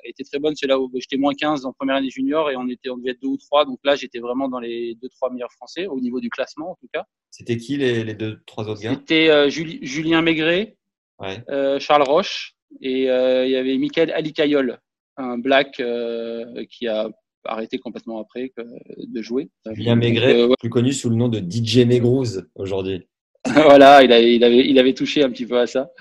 a 0.03 0.07
été 0.07 0.23
très 0.23 0.39
bonne. 0.39 0.55
C'est 0.55 0.67
là 0.67 0.79
où 0.79 0.89
j'étais 0.95 1.17
moins 1.17 1.33
15 1.33 1.65
en 1.65 1.73
première 1.73 1.95
année 1.95 2.09
junior 2.09 2.49
et 2.49 2.55
on, 2.55 2.67
était, 2.69 2.89
on 2.89 2.97
devait 2.97 3.11
être 3.11 3.21
2 3.21 3.27
ou 3.27 3.37
3. 3.37 3.65
Donc 3.65 3.79
là, 3.83 3.95
j'étais 3.95 4.19
vraiment 4.19 4.47
dans 4.47 4.59
les 4.59 4.95
2-3 4.95 5.33
meilleurs 5.33 5.51
français 5.51 5.85
au 5.87 5.99
niveau 5.99 6.19
du 6.19 6.29
classement 6.29 6.71
en 6.71 6.75
tout 6.75 6.87
cas. 6.93 7.05
C'était 7.29 7.57
qui 7.57 7.75
les, 7.75 8.05
les 8.05 8.13
deux, 8.13 8.39
trois 8.45 8.67
autres 8.69 8.81
gars? 8.81 8.93
C'était 8.93 9.49
Julien 9.49 10.21
Maigret, 10.21 10.77
ouais. 11.19 11.79
Charles 11.79 12.03
Roche 12.03 12.54
et 12.81 13.09
euh, 13.09 13.45
il 13.45 13.51
y 13.51 13.55
avait 13.55 13.77
Michael 13.77 14.11
Alikayol, 14.11 14.79
un 15.17 15.37
black 15.37 15.79
euh, 15.79 16.65
qui 16.69 16.87
a 16.87 17.09
arrêté 17.45 17.77
complètement 17.77 18.19
après 18.19 18.51
de 18.97 19.21
jouer. 19.21 19.49
Julien 19.71 19.95
Maigret, 19.95 20.35
euh, 20.35 20.53
plus 20.59 20.69
connu 20.69 20.93
sous 20.93 21.09
le 21.09 21.15
nom 21.15 21.29
de 21.29 21.39
DJ 21.39 21.85
Negrouz 21.85 22.47
aujourd'hui. 22.55 23.07
voilà, 23.45 24.03
il, 24.03 24.11
il, 24.11 24.43
avait, 24.43 24.67
il 24.67 24.79
avait 24.79 24.93
touché 24.93 25.23
un 25.23 25.29
petit 25.29 25.45
peu 25.45 25.59
à 25.59 25.67
ça. 25.67 25.91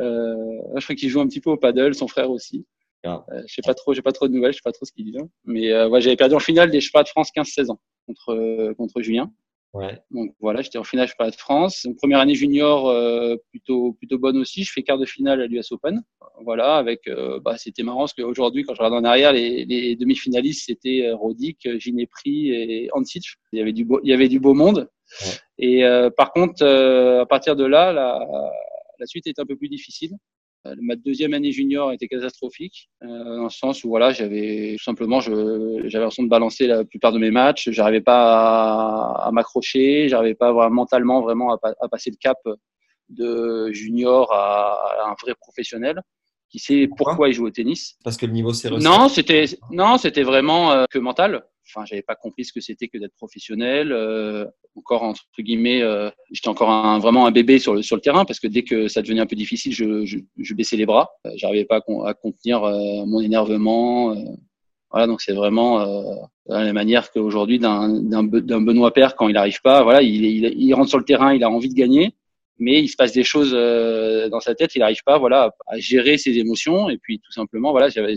Euh, 0.00 0.34
je 0.76 0.84
crois 0.84 0.96
qu'il 0.96 1.08
joue 1.08 1.20
un 1.20 1.28
petit 1.28 1.40
peu 1.40 1.50
au 1.50 1.56
paddle, 1.56 1.94
son 1.94 2.08
frère 2.08 2.30
aussi. 2.30 2.66
Ah. 3.04 3.24
Euh, 3.32 3.42
je 3.46 3.54
sais 3.54 3.62
pas 3.62 3.74
trop, 3.74 3.92
j'ai 3.94 4.02
pas 4.02 4.12
trop 4.12 4.28
de 4.28 4.32
nouvelles, 4.32 4.52
je 4.52 4.56
sais 4.56 4.62
pas 4.64 4.72
trop 4.72 4.84
ce 4.84 4.92
qu'il 4.92 5.04
dit. 5.04 5.16
Mais 5.44 5.72
euh, 5.72 5.88
ouais, 5.88 6.00
j'avais 6.00 6.16
perdu 6.16 6.34
en 6.34 6.40
finale 6.40 6.70
des 6.70 6.80
Chevaliers 6.80 7.04
de 7.04 7.08
France 7.08 7.30
15-16 7.36 7.70
ans 7.70 7.80
contre 8.06 8.74
contre 8.76 9.00
Julien. 9.00 9.32
Ouais. 9.74 10.00
Donc 10.12 10.34
voilà, 10.40 10.62
j'étais 10.62 10.78
en 10.78 10.84
finale 10.84 11.08
pas 11.18 11.30
de 11.30 11.34
France. 11.34 11.82
Une 11.84 11.96
première 11.96 12.20
année 12.20 12.36
junior 12.36 12.88
euh, 12.88 13.34
plutôt 13.50 13.92
plutôt 13.94 14.18
bonne 14.18 14.36
aussi. 14.36 14.62
Je 14.62 14.72
fais 14.72 14.84
quart 14.84 14.98
de 14.98 15.04
finale 15.04 15.42
à 15.42 15.46
l'US 15.46 15.72
Open. 15.72 16.02
Voilà, 16.44 16.76
avec 16.76 17.08
euh, 17.08 17.40
bah, 17.40 17.56
c'était 17.58 17.82
marrant 17.82 18.00
parce 18.00 18.14
qu'aujourd'hui 18.14 18.62
quand 18.62 18.74
je 18.74 18.82
regarde 18.82 19.04
en 19.04 19.08
arrière, 19.08 19.32
les, 19.32 19.64
les 19.64 19.96
demi-finalistes 19.96 20.66
c'était 20.66 21.06
euh, 21.06 21.16
Rodic, 21.16 21.68
Ginepri 21.78 22.50
et 22.50 22.88
Ansic. 22.92 23.24
Il 23.52 23.58
y 23.58 23.62
avait 23.62 23.72
du 23.72 23.84
beau, 23.84 24.00
il 24.04 24.10
y 24.10 24.12
avait 24.12 24.28
du 24.28 24.38
beau 24.38 24.54
monde. 24.54 24.88
Ouais. 25.22 25.32
Et 25.58 25.84
euh, 25.84 26.08
par 26.08 26.32
contre, 26.32 26.64
à 26.64 27.26
partir 27.26 27.56
de 27.56 27.64
là, 27.64 27.92
la, 27.92 28.24
la 29.00 29.06
suite 29.06 29.26
est 29.26 29.40
un 29.40 29.44
peu 29.44 29.56
plus 29.56 29.68
difficile. 29.68 30.12
Euh, 30.66 30.74
ma 30.80 30.96
deuxième 30.96 31.34
année 31.34 31.52
junior 31.52 31.92
était 31.92 32.08
catastrophique, 32.08 32.88
euh, 33.02 33.06
dans 33.36 33.44
le 33.44 33.50
sens 33.50 33.84
où 33.84 33.88
voilà, 33.88 34.12
j'avais 34.12 34.76
tout 34.78 34.84
simplement, 34.84 35.20
j'avais 35.20 35.88
l'impression 35.92 36.22
de 36.22 36.28
balancer 36.28 36.66
la 36.66 36.84
plupart 36.84 37.12
de 37.12 37.18
mes 37.18 37.30
matchs. 37.30 37.70
J'arrivais 37.70 38.00
pas 38.00 39.12
à, 39.20 39.28
à 39.28 39.30
m'accrocher, 39.32 40.08
j'arrivais 40.08 40.34
pas 40.34 40.52
vraiment, 40.52 40.74
mentalement 40.74 41.20
vraiment 41.20 41.54
à, 41.54 41.88
passer 41.88 42.10
le 42.10 42.16
cap 42.16 42.38
de 43.10 43.70
junior 43.72 44.32
à, 44.32 45.10
un 45.10 45.14
vrai 45.22 45.34
professionnel, 45.34 46.00
qui 46.54 46.60
sait 46.60 46.88
pourquoi, 46.96 47.28
il 47.28 47.32
joue 47.32 47.46
au 47.46 47.50
tennis. 47.50 47.96
Parce 48.04 48.16
que 48.16 48.26
le 48.26 48.32
niveau 48.32 48.52
s'est 48.52 48.70
Non, 48.70 49.08
c'était 49.08 49.46
non, 49.72 49.98
c'était 49.98 50.22
vraiment 50.22 50.70
euh, 50.70 50.84
que 50.88 51.00
mental. 51.00 51.42
Enfin, 51.66 51.84
j'avais 51.84 52.02
pas 52.02 52.14
compris 52.14 52.44
ce 52.44 52.52
que 52.52 52.60
c'était 52.60 52.86
que 52.86 52.96
d'être 52.96 53.16
professionnel. 53.16 53.90
Euh, 53.90 54.46
encore 54.76 55.02
entre 55.02 55.24
guillemets, 55.40 55.82
euh, 55.82 56.10
j'étais 56.30 56.46
encore 56.46 56.70
un, 56.70 57.00
vraiment 57.00 57.26
un 57.26 57.32
bébé 57.32 57.58
sur 57.58 57.74
le 57.74 57.82
sur 57.82 57.96
le 57.96 58.02
terrain 58.02 58.24
parce 58.24 58.38
que 58.38 58.46
dès 58.46 58.62
que 58.62 58.86
ça 58.86 59.02
devenait 59.02 59.20
un 59.20 59.26
peu 59.26 59.34
difficile, 59.34 59.72
je, 59.72 60.04
je, 60.04 60.18
je 60.38 60.54
baissais 60.54 60.76
les 60.76 60.86
bras. 60.86 61.10
J'arrivais 61.34 61.64
pas 61.64 61.78
à, 61.78 62.08
à 62.08 62.14
contenir 62.14 62.60
mon 63.06 63.20
énervement. 63.20 64.14
voilà, 64.92 65.08
donc 65.08 65.22
c'est 65.22 65.32
vraiment 65.34 65.70
la 66.46 66.72
manière 66.72 67.10
qu'aujourd'hui 67.10 67.58
d'un 67.58 67.88
d'un 67.88 68.60
Benoît 68.66 68.92
Père 68.92 69.16
quand 69.16 69.26
il 69.28 69.34
n'arrive 69.34 69.60
pas, 69.60 69.82
voilà, 69.82 70.02
il, 70.02 70.24
il, 70.24 70.44
il 70.56 70.72
rentre 70.74 70.90
sur 70.90 70.98
le 70.98 71.04
terrain, 71.04 71.34
il 71.34 71.42
a 71.42 71.50
envie 71.50 71.68
de 71.68 71.74
gagner 71.74 72.14
mais 72.58 72.80
il 72.80 72.88
se 72.88 72.96
passe 72.96 73.12
des 73.12 73.24
choses 73.24 73.52
euh, 73.54 74.28
dans 74.28 74.40
sa 74.40 74.54
tête, 74.54 74.74
il 74.74 74.80
n'arrive 74.80 75.02
pas 75.04 75.18
voilà 75.18 75.50
à 75.66 75.78
gérer 75.78 76.18
ses 76.18 76.38
émotions 76.38 76.88
et 76.88 76.98
puis 76.98 77.18
tout 77.18 77.32
simplement 77.32 77.72
voilà, 77.72 77.88
j'avais 77.88 78.14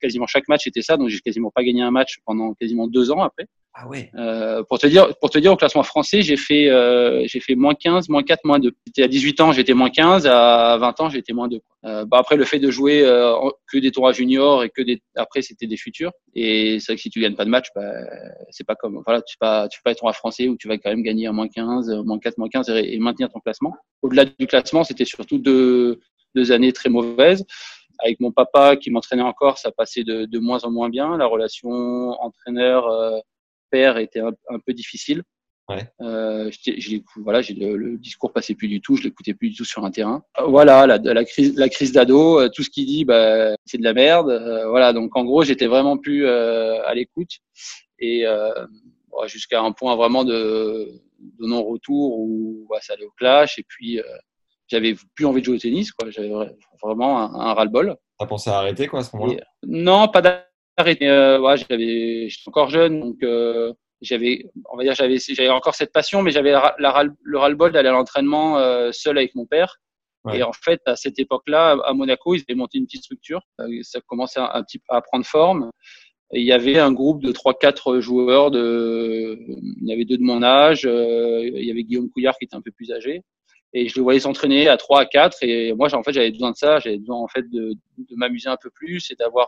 quasiment 0.00 0.26
chaque 0.26 0.48
match 0.48 0.66
était 0.66 0.82
ça 0.82 0.96
donc 0.96 1.08
j'ai 1.08 1.20
quasiment 1.20 1.50
pas 1.50 1.64
gagné 1.64 1.82
un 1.82 1.90
match 1.90 2.18
pendant 2.24 2.54
quasiment 2.54 2.86
deux 2.86 3.10
ans 3.10 3.22
après. 3.22 3.46
Ah 3.78 3.86
ouais. 3.88 4.10
Euh, 4.14 4.62
pour 4.70 4.78
te 4.78 4.86
dire, 4.86 5.14
pour 5.20 5.28
te 5.28 5.36
dire, 5.36 5.52
au 5.52 5.56
classement 5.56 5.82
français, 5.82 6.22
j'ai 6.22 6.38
fait, 6.38 6.70
euh, 6.70 7.24
j'ai 7.26 7.40
fait 7.40 7.54
moins 7.54 7.74
15, 7.74 8.08
moins 8.08 8.22
4, 8.22 8.40
moins 8.44 8.58
2. 8.58 8.72
J'étais 8.86 9.02
à 9.02 9.06
18 9.06 9.40
ans, 9.42 9.52
j'étais 9.52 9.74
moins 9.74 9.90
15, 9.90 10.26
à 10.26 10.78
20 10.78 11.00
ans, 11.00 11.10
j'étais 11.10 11.34
moins 11.34 11.46
2. 11.46 11.60
Euh, 11.84 12.06
bah 12.06 12.16
après, 12.18 12.36
le 12.36 12.46
fait 12.46 12.58
de 12.58 12.70
jouer 12.70 13.02
euh, 13.04 13.34
que 13.70 13.76
des 13.76 13.90
tours 13.90 14.10
juniors 14.14 14.64
et 14.64 14.70
que 14.70 14.80
des, 14.80 15.02
après, 15.14 15.42
c'était 15.42 15.66
des 15.66 15.76
futurs. 15.76 16.10
Et 16.34 16.80
c'est 16.80 16.92
vrai 16.92 16.96
que 16.96 17.02
si 17.02 17.10
tu 17.10 17.20
gagnes 17.20 17.36
pas 17.36 17.44
de 17.44 17.50
match, 17.50 17.66
bah, 17.74 17.92
c'est 18.48 18.66
pas 18.66 18.76
comme, 18.76 19.02
voilà, 19.04 19.20
tu 19.20 19.36
pas, 19.36 19.68
tu 19.68 19.82
pas 19.82 19.90
être 19.90 19.98
tournoi 19.98 20.14
français 20.14 20.48
où 20.48 20.56
tu 20.56 20.68
vas 20.68 20.78
quand 20.78 20.88
même 20.88 21.02
gagner 21.02 21.26
à 21.26 21.32
moins 21.32 21.46
15, 21.46 21.90
moins 22.06 22.18
4, 22.18 22.38
moins 22.38 22.48
15 22.48 22.70
et, 22.70 22.98
maintenir 22.98 23.28
ton 23.28 23.40
classement. 23.40 23.74
Au-delà 24.00 24.24
du 24.24 24.46
classement, 24.46 24.84
c'était 24.84 25.04
surtout 25.04 25.36
deux, 25.36 26.00
deux 26.34 26.50
années 26.50 26.72
très 26.72 26.88
mauvaises 26.88 27.44
avec 27.98 28.20
mon 28.20 28.30
papa 28.30 28.76
qui 28.76 28.90
m'entraînait 28.90 29.22
encore, 29.22 29.56
ça 29.56 29.70
passait 29.70 30.04
de, 30.04 30.26
de, 30.26 30.38
moins 30.38 30.64
en 30.64 30.70
moins 30.70 30.90
bien. 30.90 31.16
La 31.16 31.24
relation 31.24 31.70
entraîneur 32.20 32.86
euh, 32.88 33.18
père 33.76 33.98
était 33.98 34.20
un, 34.20 34.58
peu 34.64 34.72
difficile. 34.72 35.22
Ouais. 35.68 35.84
Euh, 36.00 36.50
voilà, 37.16 37.40
le, 37.40 37.76
le, 37.76 37.98
discours 37.98 38.32
passait 38.32 38.54
plus 38.54 38.68
du 38.68 38.80
tout, 38.80 38.96
je 38.96 39.02
l'écoutais 39.02 39.34
plus 39.34 39.50
du 39.50 39.56
tout 39.56 39.64
sur 39.64 39.84
un 39.84 39.90
terrain. 39.90 40.22
Euh, 40.38 40.44
voilà, 40.44 40.86
la, 40.86 40.98
la 40.98 41.24
crise, 41.24 41.56
la 41.56 41.68
crise 41.68 41.92
d'ado, 41.92 42.40
euh, 42.40 42.48
tout 42.48 42.62
ce 42.62 42.70
qu'il 42.70 42.86
dit, 42.86 43.04
bah, 43.04 43.54
c'est 43.64 43.78
de 43.78 43.82
la 43.82 43.92
merde. 43.92 44.30
Voilà, 44.68 44.92
donc 44.92 45.16
en 45.16 45.24
gros, 45.24 45.42
j'étais 45.42 45.66
vraiment 45.66 45.98
plus 45.98 46.26
à 46.28 46.94
l'écoute 46.94 47.32
et 47.98 48.24
jusqu'à 49.26 49.60
un 49.60 49.72
point 49.72 49.96
vraiment 49.96 50.24
de, 50.24 50.88
de 51.38 51.46
non-retour 51.46 52.18
où 52.18 52.66
bah, 52.70 52.78
ça 52.80 52.94
allait 52.94 53.04
au 53.04 53.14
clash 53.18 53.58
et 53.58 53.64
puis 53.66 54.00
j'avais 54.68 54.94
plus 55.14 55.26
envie 55.26 55.40
de 55.40 55.46
jouer 55.46 55.56
au 55.56 55.60
tennis, 55.60 55.92
quoi. 55.92 56.10
J'avais 56.10 56.32
vraiment 56.82 57.18
un, 57.20 57.34
un 57.34 57.54
ras-le-bol. 57.54 57.96
T'as 58.18 58.26
pensé 58.26 58.50
à 58.50 58.58
arrêter 58.58 58.86
quoi 58.86 59.00
à 59.00 59.02
ce 59.02 59.14
moment-là? 59.16 59.42
Non, 59.64 60.08
pas 60.08 60.22
arrêté. 60.76 61.08
Euh, 61.08 61.40
ouais, 61.40 61.56
j'avais, 61.56 62.28
j'étais 62.28 62.48
encore 62.48 62.70
jeune, 62.70 63.00
donc 63.00 63.22
euh, 63.22 63.72
j'avais, 64.00 64.46
on 64.70 64.76
va 64.76 64.84
dire, 64.84 64.94
j'avais, 64.94 65.18
j'avais 65.18 65.48
encore 65.48 65.74
cette 65.74 65.92
passion, 65.92 66.22
mais 66.22 66.30
j'avais 66.30 66.52
la, 66.52 66.74
le 66.78 67.38
ras-le-bol 67.38 67.72
d'aller 67.72 67.88
à 67.88 67.92
l'entraînement 67.92 68.58
euh, 68.58 68.90
seul 68.92 69.18
avec 69.18 69.34
mon 69.34 69.46
père. 69.46 69.76
Et 70.34 70.42
en 70.42 70.52
fait, 70.52 70.80
à 70.86 70.96
cette 70.96 71.20
époque-là, 71.20 71.78
à 71.84 71.92
Monaco, 71.92 72.34
ils 72.34 72.42
avaient 72.48 72.56
monté 72.56 72.78
une 72.78 72.86
petite 72.86 73.04
structure. 73.04 73.42
Euh, 73.60 73.68
ça 73.82 74.00
commençait 74.00 74.40
un, 74.40 74.60
petit 74.64 74.80
peu 74.80 74.92
à 74.92 75.00
prendre 75.00 75.24
forme. 75.24 75.70
Et 76.32 76.40
il 76.40 76.44
y 76.44 76.50
avait 76.50 76.80
un 76.80 76.90
groupe 76.90 77.22
de 77.22 77.30
trois, 77.30 77.56
quatre 77.56 78.00
joueurs. 78.00 78.50
De, 78.50 79.38
il 79.48 79.86
y 79.86 79.92
avait 79.92 80.04
deux 80.04 80.16
de 80.16 80.24
mon 80.24 80.42
âge. 80.42 80.82
il 80.82 81.64
y 81.64 81.70
avait 81.70 81.84
Guillaume 81.84 82.10
Couillard 82.10 82.36
qui 82.38 82.46
était 82.46 82.56
un 82.56 82.60
peu 82.60 82.72
plus 82.72 82.90
âgé. 82.90 83.22
Et 83.72 83.88
je 83.88 83.94
les 83.94 84.02
voyais 84.02 84.18
s'entraîner 84.18 84.66
à 84.66 84.76
trois, 84.76 85.02
à 85.02 85.06
quatre. 85.06 85.38
Et 85.42 85.72
moi, 85.74 85.94
en 85.94 86.02
fait, 86.02 86.12
j'avais 86.12 86.32
besoin 86.32 86.50
de 86.50 86.56
ça. 86.56 86.80
J'avais 86.80 86.98
besoin 86.98 87.18
en 87.18 87.28
fait 87.28 87.48
de, 87.48 87.74
de 87.96 88.16
m'amuser 88.16 88.48
un 88.48 88.58
peu 88.60 88.70
plus 88.70 89.08
et 89.12 89.14
d'avoir 89.14 89.46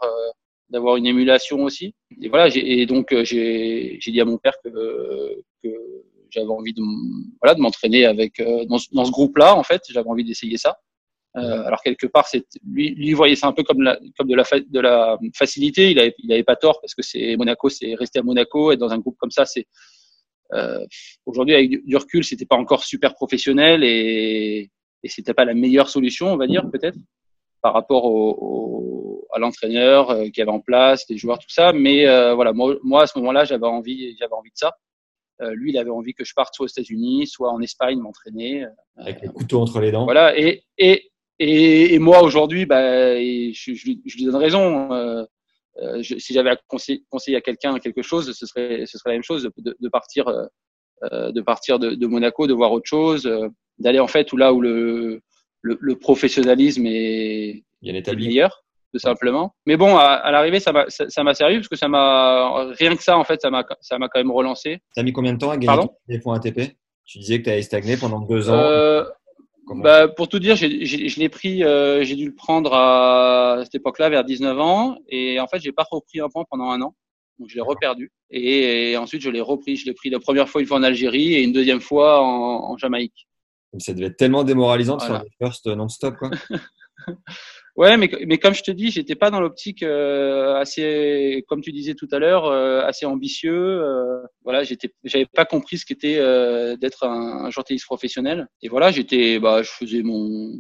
d'avoir 0.71 0.97
une 0.97 1.07
émulation 1.07 1.63
aussi. 1.63 1.95
Et 2.21 2.29
voilà, 2.29 2.49
et 2.55 2.87
donc 2.87 3.13
euh, 3.13 3.25
j'ai 3.25 3.99
dit 4.07 4.21
à 4.21 4.25
mon 4.25 4.39
père 4.39 4.55
que, 4.63 4.71
que 5.63 5.69
j'avais 6.31 6.49
envie 6.49 6.75
de 6.75 6.83
voilà 7.41 7.55
de 7.55 7.61
m'entraîner 7.61 8.05
avec 8.05 8.41
euh, 8.41 8.65
dans, 8.67 8.79
dans 8.93 9.05
ce 9.05 9.11
groupe-là 9.11 9.57
en 9.57 9.63
fait, 9.63 9.83
j'avais 9.89 10.09
envie 10.09 10.25
d'essayer 10.25 10.57
ça. 10.57 10.79
Euh, 11.37 11.63
alors 11.65 11.83
quelque 11.83 12.07
part, 12.07 12.27
c'est 12.27 12.47
lui, 12.67 12.95
lui 12.95 13.13
voyait 13.13 13.37
ça 13.37 13.47
un 13.47 13.53
peu 13.53 13.63
comme 13.63 13.83
la, 13.83 13.99
comme 14.17 14.29
de 14.29 14.35
la 14.35 14.45
de 14.67 14.81
la 14.81 15.19
facilité. 15.35 15.91
Il 15.91 15.99
avait 15.99 16.15
il 16.19 16.33
avait 16.33 16.43
pas 16.43 16.57
tort 16.57 16.81
parce 16.81 16.95
que 16.95 17.03
c'est 17.03 17.37
Monaco, 17.37 17.69
c'est 17.69 17.95
rester 17.95 18.19
à 18.19 18.23
Monaco, 18.23 18.73
être 18.73 18.79
dans 18.79 18.91
un 18.91 18.99
groupe 18.99 19.17
comme 19.19 19.31
ça, 19.31 19.45
c'est 19.45 19.67
euh, 20.55 20.85
aujourd'hui 21.27 21.55
avec 21.55 21.85
du, 21.85 21.97
recul, 21.97 22.25
c'était 22.25 22.47
pas 22.47 22.57
encore 22.57 22.85
super 22.85 23.15
professionnel 23.15 23.85
et 23.85 24.71
et 25.05 25.09
c'était 25.09 25.35
pas 25.35 25.45
la 25.45 25.55
meilleure 25.55 25.89
solution, 25.89 26.33
on 26.33 26.37
va 26.37 26.47
dire 26.47 26.69
peut-être 26.73 26.99
par 27.63 27.73
rapport 27.75 28.05
au, 28.05 28.39
à 29.33 29.39
l'entraîneur 29.39 30.11
euh, 30.11 30.29
qui 30.29 30.41
avait 30.41 30.51
en 30.51 30.61
place, 30.61 31.05
les 31.09 31.17
joueurs, 31.17 31.39
tout 31.39 31.51
ça. 31.51 31.73
Mais 31.73 32.07
euh, 32.07 32.35
voilà, 32.35 32.53
moi, 32.53 32.77
moi, 32.83 33.03
à 33.03 33.07
ce 33.07 33.19
moment-là, 33.19 33.45
j'avais 33.45 33.67
envie, 33.67 34.17
j'avais 34.19 34.33
envie 34.33 34.51
de 34.51 34.57
ça. 34.57 34.73
Euh, 35.41 35.53
lui, 35.55 35.71
il 35.71 35.79
avait 35.79 35.91
envie 35.91 36.15
que 36.15 36.25
je 36.25 36.33
parte 36.35 36.55
soit 36.55 36.65
aux 36.65 36.69
États-Unis, 36.69 37.27
soit 37.27 37.51
en 37.51 37.61
Espagne 37.61 38.01
m'entraîner. 38.01 38.65
Avec 38.97 39.23
le 39.23 39.31
couteau 39.31 39.61
entre 39.61 39.81
les 39.81 39.93
dents. 39.93 40.05
Voilà. 40.05 40.37
Et 40.39 40.65
et 40.79 41.11
et, 41.41 41.95
et 41.95 41.99
moi 42.01 42.23
aujourd'hui, 42.23 42.67
bah, 42.67 43.15
je, 43.17 43.53
je, 43.53 43.93
je, 44.05 44.17
lui 44.17 44.25
donne 44.25 44.35
raison. 44.35 44.93
Euh, 44.93 45.25
je, 46.03 46.19
si 46.19 46.33
j'avais 46.33 46.51
à 46.51 46.57
conseiller, 46.67 47.05
conseiller 47.11 47.37
à 47.37 47.41
quelqu'un 47.41 47.79
quelque 47.79 48.03
chose, 48.03 48.33
ce 48.33 48.47
serait 48.47 48.87
ce 48.87 48.99
serait 48.99 49.11
la 49.11 49.15
même 49.15 49.23
chose 49.23 49.49
de, 49.57 49.77
de 49.79 49.89
partir 49.89 50.27
de 51.03 51.41
partir 51.41 51.79
de, 51.79 51.91
de, 51.91 52.07
Monaco, 52.09 52.49
de 52.49 52.55
voir 52.55 52.73
autre 52.73 52.89
chose, 52.89 53.31
d'aller 53.79 54.01
en 54.01 54.09
fait 54.09 54.33
où 54.33 54.37
là 54.37 54.53
où 54.53 54.61
le 54.61 55.21
le, 55.63 55.79
le 55.81 55.97
professionnalisme 55.97 56.87
est, 56.87 57.65
est 57.85 58.15
meilleur 58.17 58.65
tout 58.93 58.99
simplement. 58.99 59.55
Mais 59.67 59.77
bon, 59.77 59.97
à, 59.97 60.05
à 60.05 60.31
l'arrivée, 60.31 60.61
ça 60.61 60.73
m'a 60.73 60.87
ça, 60.89 61.35
servi 61.35 61.57
parce 61.57 61.69
que 61.69 61.77
ça 61.77 61.89
m'a 61.89 62.73
rien 62.73 62.97
que 62.97 63.03
ça 63.03 63.19
en 63.19 63.25
fait, 63.25 63.41
ça 63.41 63.51
m'a 63.51 63.65
ça 63.81 63.99
m'a 63.99 64.09
quand 64.09 64.21
même 64.21 64.31
relancé. 64.31 64.81
A 64.97 65.03
mis 65.03 65.13
combien 65.13 65.35
de 65.35 65.39
temps 65.39 65.51
à 65.51 65.57
gagner 65.57 65.89
des 66.09 66.19
points 66.19 66.37
ATP 66.37 66.77
Tu 67.05 67.19
disais 67.19 67.39
que 67.39 67.45
tu 67.45 67.51
avais 67.51 67.63
stagné 67.63 67.97
pendant 67.97 68.21
deux 68.21 68.49
ans. 68.51 68.55
Euh, 68.55 69.05
bah, 69.77 70.09
pour 70.09 70.29
tout 70.29 70.39
dire, 70.39 70.57
j'ai, 70.57 70.87
je 70.87 71.21
l'ai 71.21 71.29
pris, 71.29 71.63
euh, 71.63 72.03
j'ai 72.03 72.17
dû 72.17 72.27
le 72.27 72.35
prendre 72.35 72.73
à 72.75 73.61
cette 73.65 73.75
époque-là, 73.75 74.09
vers 74.09 74.25
19 74.25 74.59
ans, 74.59 74.97
et 75.09 75.41
en 75.41 75.47
fait, 75.47 75.61
j'ai 75.61 75.73
pas 75.73 75.85
repris 75.91 76.21
un 76.21 76.29
point 76.29 76.45
pendant 76.49 76.71
un 76.71 76.81
an, 76.81 76.95
donc 77.39 77.51
je 77.51 77.55
l'ai 77.55 77.61
reperdu. 77.61 78.11
Et, 78.31 78.97
ensuite, 78.97 79.23
je 79.23 79.31
l'ai 79.31 79.41
repris. 79.41 79.77
Je 79.77 79.87
l'ai 79.87 79.95
pris 79.95 80.11
la 80.11 80.21
première 80.21 80.49
fois 80.49 80.61
une 80.61 80.67
fois 80.67 80.79
en 80.79 80.83
Algérie 80.83 81.35
et 81.35 81.43
une 81.43 81.53
deuxième 81.53 81.81
fois 81.81 82.23
en, 82.23 82.71
en 82.71 82.77
Jamaïque. 82.77 83.29
Ça 83.79 83.93
devait 83.93 84.07
être 84.07 84.17
tellement 84.17 84.45
démoralisant 84.45 84.97
de 84.97 85.03
faire 85.03 85.23
des 85.23 85.31
first 85.39 85.67
non-stop, 85.67 86.17
quoi. 86.17 86.31
ouais, 87.79 87.97
mais, 87.97 88.11
mais 88.27 88.39
comme 88.39 88.55
je 88.55 88.63
te 88.63 88.71
dis, 88.71 88.91
j'étais 88.91 89.15
pas 89.15 89.31
dans 89.31 89.41
l'optique 89.41 89.83
euh, 89.83 90.57
assez, 90.57 91.45
comme 91.49 91.63
tu 91.63 91.73
disais 91.73 91.95
tout 91.95 92.09
à 92.13 92.19
l'heure, 92.19 92.45
euh, 92.47 92.83
assez 92.83 93.07
ambitieux. 93.07 93.55
Euh, 93.55 94.21
voilà, 94.43 94.65
j'étais, 94.65 94.93
j'avais 95.05 95.27
pas 95.27 95.45
compris 95.45 95.79
ce 95.79 95.87
qu'était 95.87 96.19
euh, 96.19 96.77
d'être 96.77 97.05
un, 97.05 97.47
un 97.47 97.51
joueur 97.51 97.65
tennis 97.65 97.85
professionnel. 97.85 98.49
Et 98.63 98.69
voilà, 98.69 98.91
j'étais, 98.91 99.39
bah, 99.39 99.63
je 99.63 99.71
faisais 99.71 100.03
mon, 100.03 100.53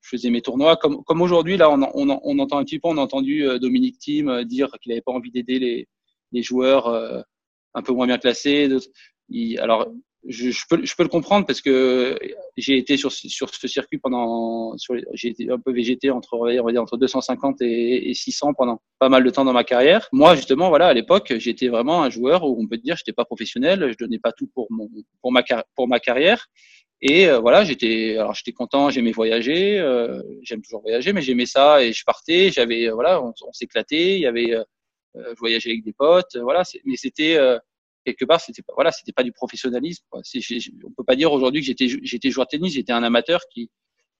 je 0.00 0.08
faisais 0.08 0.30
mes 0.30 0.40
tournois. 0.40 0.76
Comme, 0.76 1.04
comme 1.04 1.20
aujourd'hui, 1.20 1.56
là, 1.58 1.70
on, 1.70 1.82
on, 1.94 2.20
on, 2.22 2.38
entend 2.38 2.58
un 2.58 2.64
petit 2.64 2.78
peu, 2.80 2.88
on 2.88 2.96
a 2.96 3.02
entendu 3.02 3.46
Dominique 3.60 3.98
Thiem 3.98 4.44
dire 4.44 4.68
qu'il 4.80 4.92
avait 4.92 5.02
pas 5.02 5.12
envie 5.12 5.30
d'aider 5.30 5.58
les, 5.58 5.88
les 6.32 6.42
joueurs 6.42 6.88
un 7.74 7.82
peu 7.82 7.92
moins 7.92 8.06
bien 8.06 8.18
classés. 8.18 8.68
Alors, 9.58 9.92
je, 10.28 10.50
je, 10.50 10.64
peux, 10.68 10.84
je 10.84 10.94
peux 10.96 11.02
le 11.02 11.08
comprendre 11.08 11.46
parce 11.46 11.60
que 11.60 12.18
j'ai 12.56 12.76
été 12.76 12.96
sur, 12.96 13.12
sur 13.12 13.54
ce 13.54 13.68
circuit 13.68 13.98
pendant, 13.98 14.74
j'ai 15.14 15.28
été 15.28 15.50
un 15.50 15.58
peu 15.58 15.72
végété 15.72 16.10
entre, 16.10 16.34
on 16.38 16.64
va 16.64 16.72
dire, 16.72 16.82
entre 16.82 16.96
250 16.96 17.62
et, 17.62 18.10
et, 18.10 18.14
600 18.14 18.54
pendant 18.54 18.80
pas 18.98 19.08
mal 19.08 19.24
de 19.24 19.30
temps 19.30 19.44
dans 19.44 19.52
ma 19.52 19.64
carrière. 19.64 20.08
Moi, 20.12 20.34
justement, 20.34 20.68
voilà, 20.68 20.88
à 20.88 20.94
l'époque, 20.94 21.34
j'étais 21.38 21.68
vraiment 21.68 22.02
un 22.02 22.10
joueur 22.10 22.44
où 22.44 22.60
on 22.60 22.66
peut 22.66 22.78
dire, 22.78 22.96
j'étais 22.96 23.12
pas 23.12 23.24
professionnel, 23.24 23.92
je 23.92 23.96
donnais 23.96 24.18
pas 24.18 24.32
tout 24.32 24.48
pour 24.54 24.66
mon, 24.70 24.88
pour 25.20 25.32
ma, 25.32 26.00
carrière. 26.00 26.46
Et 27.02 27.28
euh, 27.28 27.38
voilà, 27.38 27.64
j'étais, 27.64 28.16
alors 28.16 28.34
j'étais 28.34 28.52
content, 28.52 28.88
j'aimais 28.90 29.12
voyager, 29.12 29.78
euh, 29.78 30.22
j'aime 30.42 30.62
toujours 30.62 30.80
voyager, 30.80 31.12
mais 31.12 31.20
j'aimais 31.20 31.46
ça 31.46 31.82
et 31.82 31.92
je 31.92 32.04
partais, 32.04 32.50
j'avais, 32.50 32.88
euh, 32.88 32.94
voilà, 32.94 33.22
on, 33.22 33.52
s'éclatait, 33.52 34.14
il 34.14 34.20
y 34.20 34.26
avait, 34.26 34.54
euh, 34.54 34.64
je 35.14 35.38
voyageais 35.38 35.70
avec 35.70 35.84
des 35.84 35.92
potes, 35.92 36.36
voilà, 36.36 36.62
mais 36.84 36.96
c'était 36.96 37.38
quelque 38.06 38.24
part, 38.24 38.40
c'était 38.40 38.62
pas, 38.62 38.72
voilà, 38.74 38.92
c'était 38.92 39.12
pas 39.12 39.22
du 39.22 39.32
professionnalisme. 39.32 40.04
Quoi. 40.08 40.22
on 40.22 40.90
peut 40.92 41.04
pas 41.04 41.16
dire 41.16 41.32
aujourd'hui 41.32 41.60
que 41.60 41.66
j'étais, 41.66 41.88
j'étais 41.88 42.30
joueur 42.30 42.46
de 42.46 42.56
tennis, 42.56 42.72
j'étais 42.72 42.92
un 42.92 43.02
amateur 43.02 43.40
qui, 43.52 43.70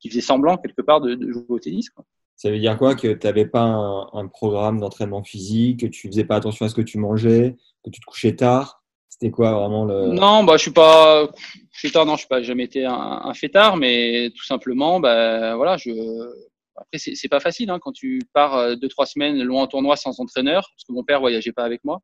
qui 0.00 0.08
faisait 0.10 0.20
semblant 0.20 0.56
quelque 0.56 0.82
part 0.82 1.00
de, 1.00 1.14
de 1.14 1.32
jouer 1.32 1.44
au 1.48 1.58
tennis. 1.58 1.90
Quoi. 1.90 2.04
Ça 2.36 2.50
veut 2.50 2.58
dire 2.58 2.76
quoi 2.76 2.94
Que 2.94 3.14
tu 3.14 3.26
n'avais 3.26 3.46
pas 3.46 3.62
un, 3.62 4.08
un 4.12 4.26
programme 4.28 4.78
d'entraînement 4.80 5.22
physique, 5.22 5.80
que 5.80 5.86
tu 5.86 6.08
faisais 6.08 6.24
pas 6.24 6.36
attention 6.36 6.66
à 6.66 6.68
ce 6.68 6.74
que 6.74 6.82
tu 6.82 6.98
mangeais, 6.98 7.56
que 7.84 7.90
tu 7.90 8.00
te 8.00 8.06
couchais 8.06 8.36
tard? 8.36 8.82
C'était 9.08 9.30
quoi 9.30 9.52
vraiment 9.52 9.86
le 9.86 10.08
Non, 10.08 10.44
bah 10.44 10.58
je 10.58 10.62
suis 10.62 10.72
pas, 10.72 11.26
je 11.72 11.78
suis 11.78 11.90
tard, 11.90 12.04
non, 12.04 12.14
je 12.14 12.20
suis 12.20 12.28
pas 12.28 12.42
jamais 12.42 12.64
été 12.64 12.84
un, 12.84 12.92
un 12.92 13.32
fêtard, 13.32 13.78
mais 13.78 14.30
tout 14.36 14.44
simplement, 14.44 15.00
bah 15.00 15.56
voilà, 15.56 15.78
je. 15.78 15.90
Après, 16.78 16.98
c'est, 16.98 17.14
c'est 17.14 17.28
pas 17.28 17.40
facile 17.40 17.70
hein, 17.70 17.78
quand 17.80 17.92
tu 17.92 18.20
pars 18.34 18.54
euh, 18.54 18.74
deux 18.74 18.88
trois 18.88 19.06
semaines 19.06 19.42
loin 19.42 19.62
en 19.62 19.66
tournoi 19.66 19.96
sans 19.96 20.20
entraîneur, 20.20 20.68
parce 20.74 20.84
que 20.86 20.92
mon 20.92 21.04
père 21.04 21.20
voyageait 21.20 21.52
pas 21.52 21.64
avec 21.64 21.82
moi. 21.84 22.02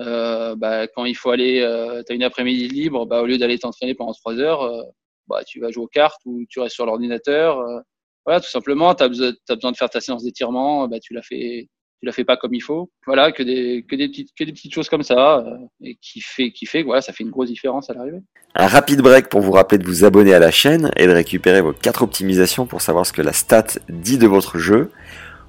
Euh, 0.00 0.56
bah, 0.56 0.86
quand 0.88 1.04
il 1.04 1.14
faut 1.14 1.30
aller, 1.30 1.60
euh, 1.60 2.02
tu 2.04 2.12
as 2.12 2.16
une 2.16 2.22
après-midi 2.22 2.68
libre, 2.68 3.06
bah, 3.06 3.22
au 3.22 3.26
lieu 3.26 3.38
d'aller 3.38 3.58
t'entraîner 3.58 3.94
pendant 3.94 4.12
trois 4.12 4.38
heures, 4.38 4.62
euh, 4.62 4.82
bah, 5.28 5.44
tu 5.44 5.60
vas 5.60 5.70
jouer 5.70 5.84
aux 5.84 5.88
cartes 5.88 6.20
ou 6.24 6.44
tu 6.48 6.60
restes 6.60 6.74
sur 6.74 6.86
l'ordinateur. 6.86 7.60
Euh, 7.60 7.80
voilà, 8.26 8.40
tout 8.40 8.50
simplement, 8.50 8.94
tu 8.94 9.04
as, 9.04 9.08
besoin 9.08 9.72
de 9.72 9.76
faire 9.76 9.90
ta 9.90 10.00
séance 10.00 10.24
d'étirement, 10.24 10.88
bah, 10.88 10.98
tu 11.00 11.14
l'as 11.14 11.22
fait, 11.22 11.68
tu 12.00 12.06
la 12.06 12.12
fais 12.12 12.24
pas 12.24 12.36
comme 12.36 12.54
il 12.54 12.60
faut. 12.60 12.90
Voilà, 13.06 13.32
que 13.32 13.42
des, 13.42 13.84
que 13.88 13.96
des 13.96 14.08
petites, 14.08 14.30
que 14.36 14.44
des 14.44 14.52
petites 14.52 14.74
choses 14.74 14.88
comme 14.88 15.02
ça, 15.02 15.38
euh, 15.38 15.56
et 15.82 15.96
qui 16.00 16.20
fait, 16.20 16.50
qui 16.50 16.66
fait, 16.66 16.82
voilà, 16.82 17.00
ça 17.00 17.12
fait 17.12 17.24
une 17.24 17.30
grosse 17.30 17.48
différence 17.48 17.90
à 17.90 17.94
l'arrivée. 17.94 18.20
Un 18.54 18.66
rapide 18.66 19.00
break 19.00 19.28
pour 19.28 19.40
vous 19.40 19.52
rappeler 19.52 19.78
de 19.78 19.86
vous 19.86 20.04
abonner 20.04 20.34
à 20.34 20.38
la 20.38 20.50
chaîne 20.50 20.90
et 20.96 21.06
de 21.06 21.12
récupérer 21.12 21.60
vos 21.60 21.72
quatre 21.72 22.02
optimisations 22.02 22.66
pour 22.66 22.82
savoir 22.82 23.06
ce 23.06 23.12
que 23.12 23.22
la 23.22 23.32
stat 23.32 23.66
dit 23.88 24.18
de 24.18 24.26
votre 24.26 24.58
jeu, 24.58 24.90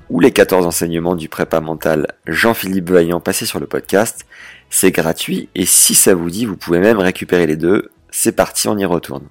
ou 0.09 0.19
les 0.19 0.31
14 0.31 0.65
enseignements 0.65 1.15
du 1.15 1.29
prépa 1.29 1.59
mental 1.59 2.07
Jean-Philippe 2.27 2.89
Vaillant 2.89 3.19
passé 3.19 3.45
sur 3.45 3.59
le 3.59 3.67
podcast. 3.67 4.25
C'est 4.69 4.91
gratuit 4.91 5.49
et 5.55 5.65
si 5.65 5.95
ça 5.95 6.15
vous 6.15 6.29
dit, 6.29 6.45
vous 6.45 6.57
pouvez 6.57 6.79
même 6.79 6.99
récupérer 6.99 7.47
les 7.47 7.55
deux. 7.55 7.89
C'est 8.11 8.35
parti, 8.35 8.67
on 8.67 8.77
y 8.77 8.85
retourne. 8.85 9.27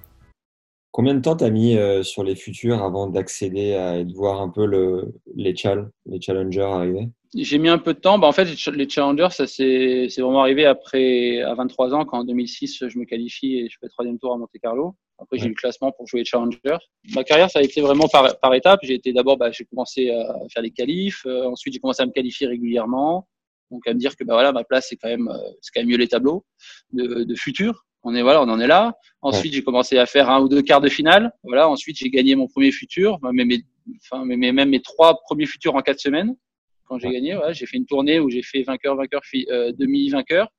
Combien 0.91 1.13
de 1.13 1.19
temps 1.19 1.35
t'as 1.35 1.49
mis 1.49 1.77
euh, 1.77 2.03
sur 2.03 2.23
les 2.23 2.35
futurs 2.35 2.81
avant 2.81 3.07
d'accéder 3.07 3.73
à 3.73 3.97
et 3.97 4.05
de 4.05 4.13
voir 4.13 4.41
un 4.41 4.47
peu 4.47 4.65
le, 4.65 5.13
les 5.35 5.53
chal, 5.53 5.89
les 6.05 6.21
challengers 6.21 6.61
arriver? 6.61 7.09
J'ai 7.35 7.57
mis 7.57 7.67
un 7.67 7.79
peu 7.79 7.93
de 7.93 7.99
temps. 7.99 8.17
Bah, 8.17 8.27
en 8.27 8.31
fait, 8.31 8.47
les 8.71 8.87
challengers, 8.87 9.27
ça 9.31 9.45
c'est 9.45 10.07
vraiment 10.17 10.39
arrivé 10.39 10.65
après 10.65 11.41
à 11.41 11.53
23 11.53 11.93
ans, 11.93 12.05
quand 12.05 12.19
en 12.19 12.23
2006 12.23 12.85
je 12.87 12.97
me 12.97 13.03
qualifie 13.03 13.57
et 13.57 13.69
je 13.69 13.77
fais 13.81 13.89
troisième 13.89 14.17
tour 14.17 14.33
à 14.33 14.37
Monte 14.37 14.51
Carlo. 14.61 14.95
Après, 15.17 15.37
j'ai 15.37 15.45
eu 15.45 15.49
le 15.49 15.55
classement 15.55 15.91
pour 15.91 16.07
jouer 16.07 16.25
challenger. 16.25 16.77
Ma 17.13 17.23
carrière, 17.23 17.49
ça 17.49 17.59
a 17.59 17.61
été 17.61 17.81
vraiment 17.81 18.07
par, 18.07 18.37
par 18.39 18.53
étapes. 18.53 18.81
J'ai 18.83 18.95
été 18.95 19.13
d'abord, 19.13 19.37
bah, 19.37 19.51
j'ai 19.51 19.65
commencé 19.65 20.09
à 20.09 20.35
faire 20.51 20.61
les 20.61 20.71
qualifs. 20.71 21.25
Euh, 21.25 21.49
ensuite, 21.49 21.73
j'ai 21.73 21.79
commencé 21.79 22.03
à 22.03 22.05
me 22.05 22.11
qualifier 22.11 22.47
régulièrement. 22.47 23.27
Donc, 23.71 23.87
à 23.87 23.93
me 23.93 23.99
dire 23.99 24.15
que 24.15 24.23
bah, 24.23 24.33
voilà, 24.33 24.51
ma 24.51 24.63
place, 24.63 24.87
c'est 24.89 24.97
quand 24.97 25.07
même, 25.07 25.29
euh, 25.29 25.51
c'est 25.61 25.71
quand 25.73 25.81
même 25.81 25.89
mieux 25.89 25.97
les 25.97 26.07
tableaux 26.07 26.45
de, 26.91 27.23
de 27.23 27.35
futur 27.35 27.85
on 28.05 28.13
est 28.13 28.21
voilà, 28.21 28.41
on 28.41 28.49
en 28.49 28.59
est 28.59 28.67
là. 28.67 28.93
Ensuite, 29.21 29.53
j'ai 29.53 29.63
commencé 29.63 29.97
à 29.97 30.05
faire 30.05 30.29
un 30.29 30.39
ou 30.39 30.47
deux 30.47 30.61
quarts 30.61 30.79
de 30.79 30.89
finale. 30.89 31.31
Voilà. 31.43 31.67
Ensuite, 31.67 31.97
j'ai 31.97 32.09
gagné 32.11 32.35
mon 32.35 32.47
premier 32.47 32.71
futur, 32.71 33.17
même 33.23 33.47
mes, 33.47 33.63
enfin, 34.03 34.23
même 34.23 34.69
mes 34.69 34.81
trois 34.81 35.19
premiers 35.21 35.47
futurs 35.47 35.75
en 35.75 35.81
quatre 35.81 35.99
semaines. 35.99 36.35
Quand 36.85 36.99
j'ai 36.99 37.09
gagné, 37.09 37.33
voilà, 37.33 37.51
j'ai 37.51 37.65
fait 37.65 37.77
une 37.77 37.87
tournée 37.87 38.19
où 38.19 38.29
j'ai 38.29 38.43
fait 38.43 38.61
vainqueur, 38.61 38.95
vainqueur, 38.95 39.21
euh, 39.49 39.71
demi 39.71 40.07
vainqueur. 40.09 40.49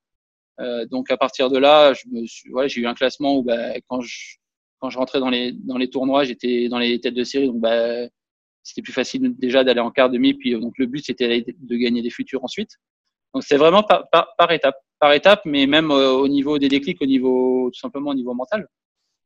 Euh, 0.59 0.87
donc 0.87 1.09
à 1.13 1.17
partir 1.17 1.49
de 1.49 1.59
là, 1.59 1.93
je 1.93 2.09
me 2.11 2.27
suis, 2.27 2.51
voilà, 2.51 2.67
j'ai 2.67 2.81
eu 2.81 2.87
un 2.89 2.95
classement 2.95 3.37
où 3.37 3.45
bah, 3.45 3.75
quand 3.87 4.01
je 4.01 4.39
quand 4.79 4.91
je 4.91 4.99
rentrais 4.99 5.21
dans 5.21 5.31
les 5.31 5.53
dans 5.53 5.79
les 5.79 5.89
tournois, 5.89 6.25
j'étais 6.25 6.69
dans 6.69 6.79
les 6.79 7.01
têtes 7.01 7.15
de 7.15 7.25
série, 7.25 7.47
donc 7.47 7.61
bah, 7.61 8.07
c'était 8.63 8.83
plus 8.83 8.93
facile 8.93 9.35
déjà 9.37 9.65
d'aller 9.65 9.81
en 9.81 9.91
quart 9.91 10.11
demi. 10.11 10.35
Puis 10.35 10.53
donc 10.53 10.79
le 10.79 10.87
but 10.87 11.05
c'était 11.05 11.45
de 11.47 11.77
gagner 11.77 12.03
des 12.03 12.11
futurs 12.11 12.45
ensuite. 12.45 12.71
Donc 13.35 13.43
c'est 13.45 13.57
vraiment 13.57 13.83
par, 13.83 14.09
par, 14.11 14.35
par 14.37 14.53
étape 14.53 14.77
par 14.99 15.13
étape, 15.13 15.43
mais 15.45 15.67
même 15.67 15.91
euh, 15.91 16.13
au 16.13 16.29
niveau 16.29 16.59
des 16.59 16.69
déclics, 16.69 17.01
au 17.03 17.07
niveau 17.07 17.71
tout 17.73 17.79
simplement 17.79 18.11
au 18.11 18.15
niveau 18.15 18.35
mental. 18.35 18.67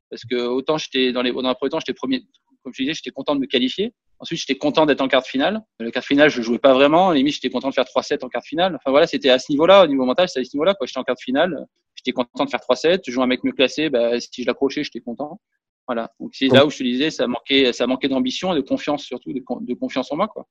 Parce 0.09 0.23
que 0.25 0.35
autant 0.35 0.77
j'étais 0.77 1.13
dans 1.13 1.21
les 1.21 1.31
dans 1.31 1.41
le 1.47 1.55
premier 1.55 1.69
temps, 1.69 1.79
j'étais 1.79 1.93
premier, 1.93 2.23
comme 2.63 2.73
je 2.73 2.83
disais, 2.83 2.93
j'étais 2.93 3.11
content 3.11 3.35
de 3.35 3.39
me 3.39 3.45
qualifier. 3.47 3.93
Ensuite, 4.19 4.39
j'étais 4.39 4.57
content 4.57 4.85
d'être 4.85 5.01
en 5.01 5.07
quart 5.07 5.23
de 5.23 5.27
finale. 5.27 5.61
Le 5.79 5.89
quart 5.89 6.01
de 6.01 6.05
finale, 6.05 6.29
je 6.29 6.41
jouais 6.41 6.59
pas 6.59 6.73
vraiment. 6.73 7.11
Limite, 7.11 7.35
j'étais 7.35 7.49
content 7.49 7.69
de 7.69 7.73
faire 7.73 7.85
3-7 7.85 8.23
en 8.23 8.29
quart 8.29 8.41
de 8.41 8.47
finale. 8.47 8.75
Enfin 8.75 8.91
voilà, 8.91 9.07
c'était 9.07 9.31
à 9.31 9.39
ce 9.39 9.51
niveau-là, 9.51 9.83
au 9.83 9.87
niveau 9.87 10.05
mental, 10.05 10.27
c'était 10.27 10.41
à 10.41 10.43
ce 10.43 10.55
niveau-là. 10.55 10.75
J'étais 10.83 10.99
en 10.99 11.03
quart 11.03 11.15
de 11.15 11.21
finale, 11.21 11.65
j'étais 12.03 12.13
content 12.13 12.45
de 12.45 12.49
faire 12.49 12.59
3-7. 12.59 13.01
Je 13.05 13.11
jouais 13.11 13.23
un 13.23 13.27
mec 13.27 13.43
mieux 13.43 13.51
classé, 13.51 13.89
bah, 13.89 14.19
si 14.19 14.41
je 14.41 14.47
l'accrochais, 14.47 14.83
j'étais 14.83 15.01
content. 15.01 15.39
Voilà. 15.87 16.11
Donc 16.19 16.31
c'est 16.33 16.47
là 16.47 16.65
où 16.65 16.69
je 16.69 16.77
te 16.77 16.83
disais, 16.83 17.09
ça 17.09 17.27
manquait, 17.27 17.73
ça 17.73 17.87
manquait 17.87 18.07
d'ambition 18.07 18.53
et 18.53 18.55
de 18.55 18.61
confiance 18.61 19.03
surtout, 19.03 19.33
de, 19.33 19.41
de, 19.61 19.73
confiance 19.73 20.11
en 20.11 20.15
moi, 20.15 20.27
quoi. 20.27 20.47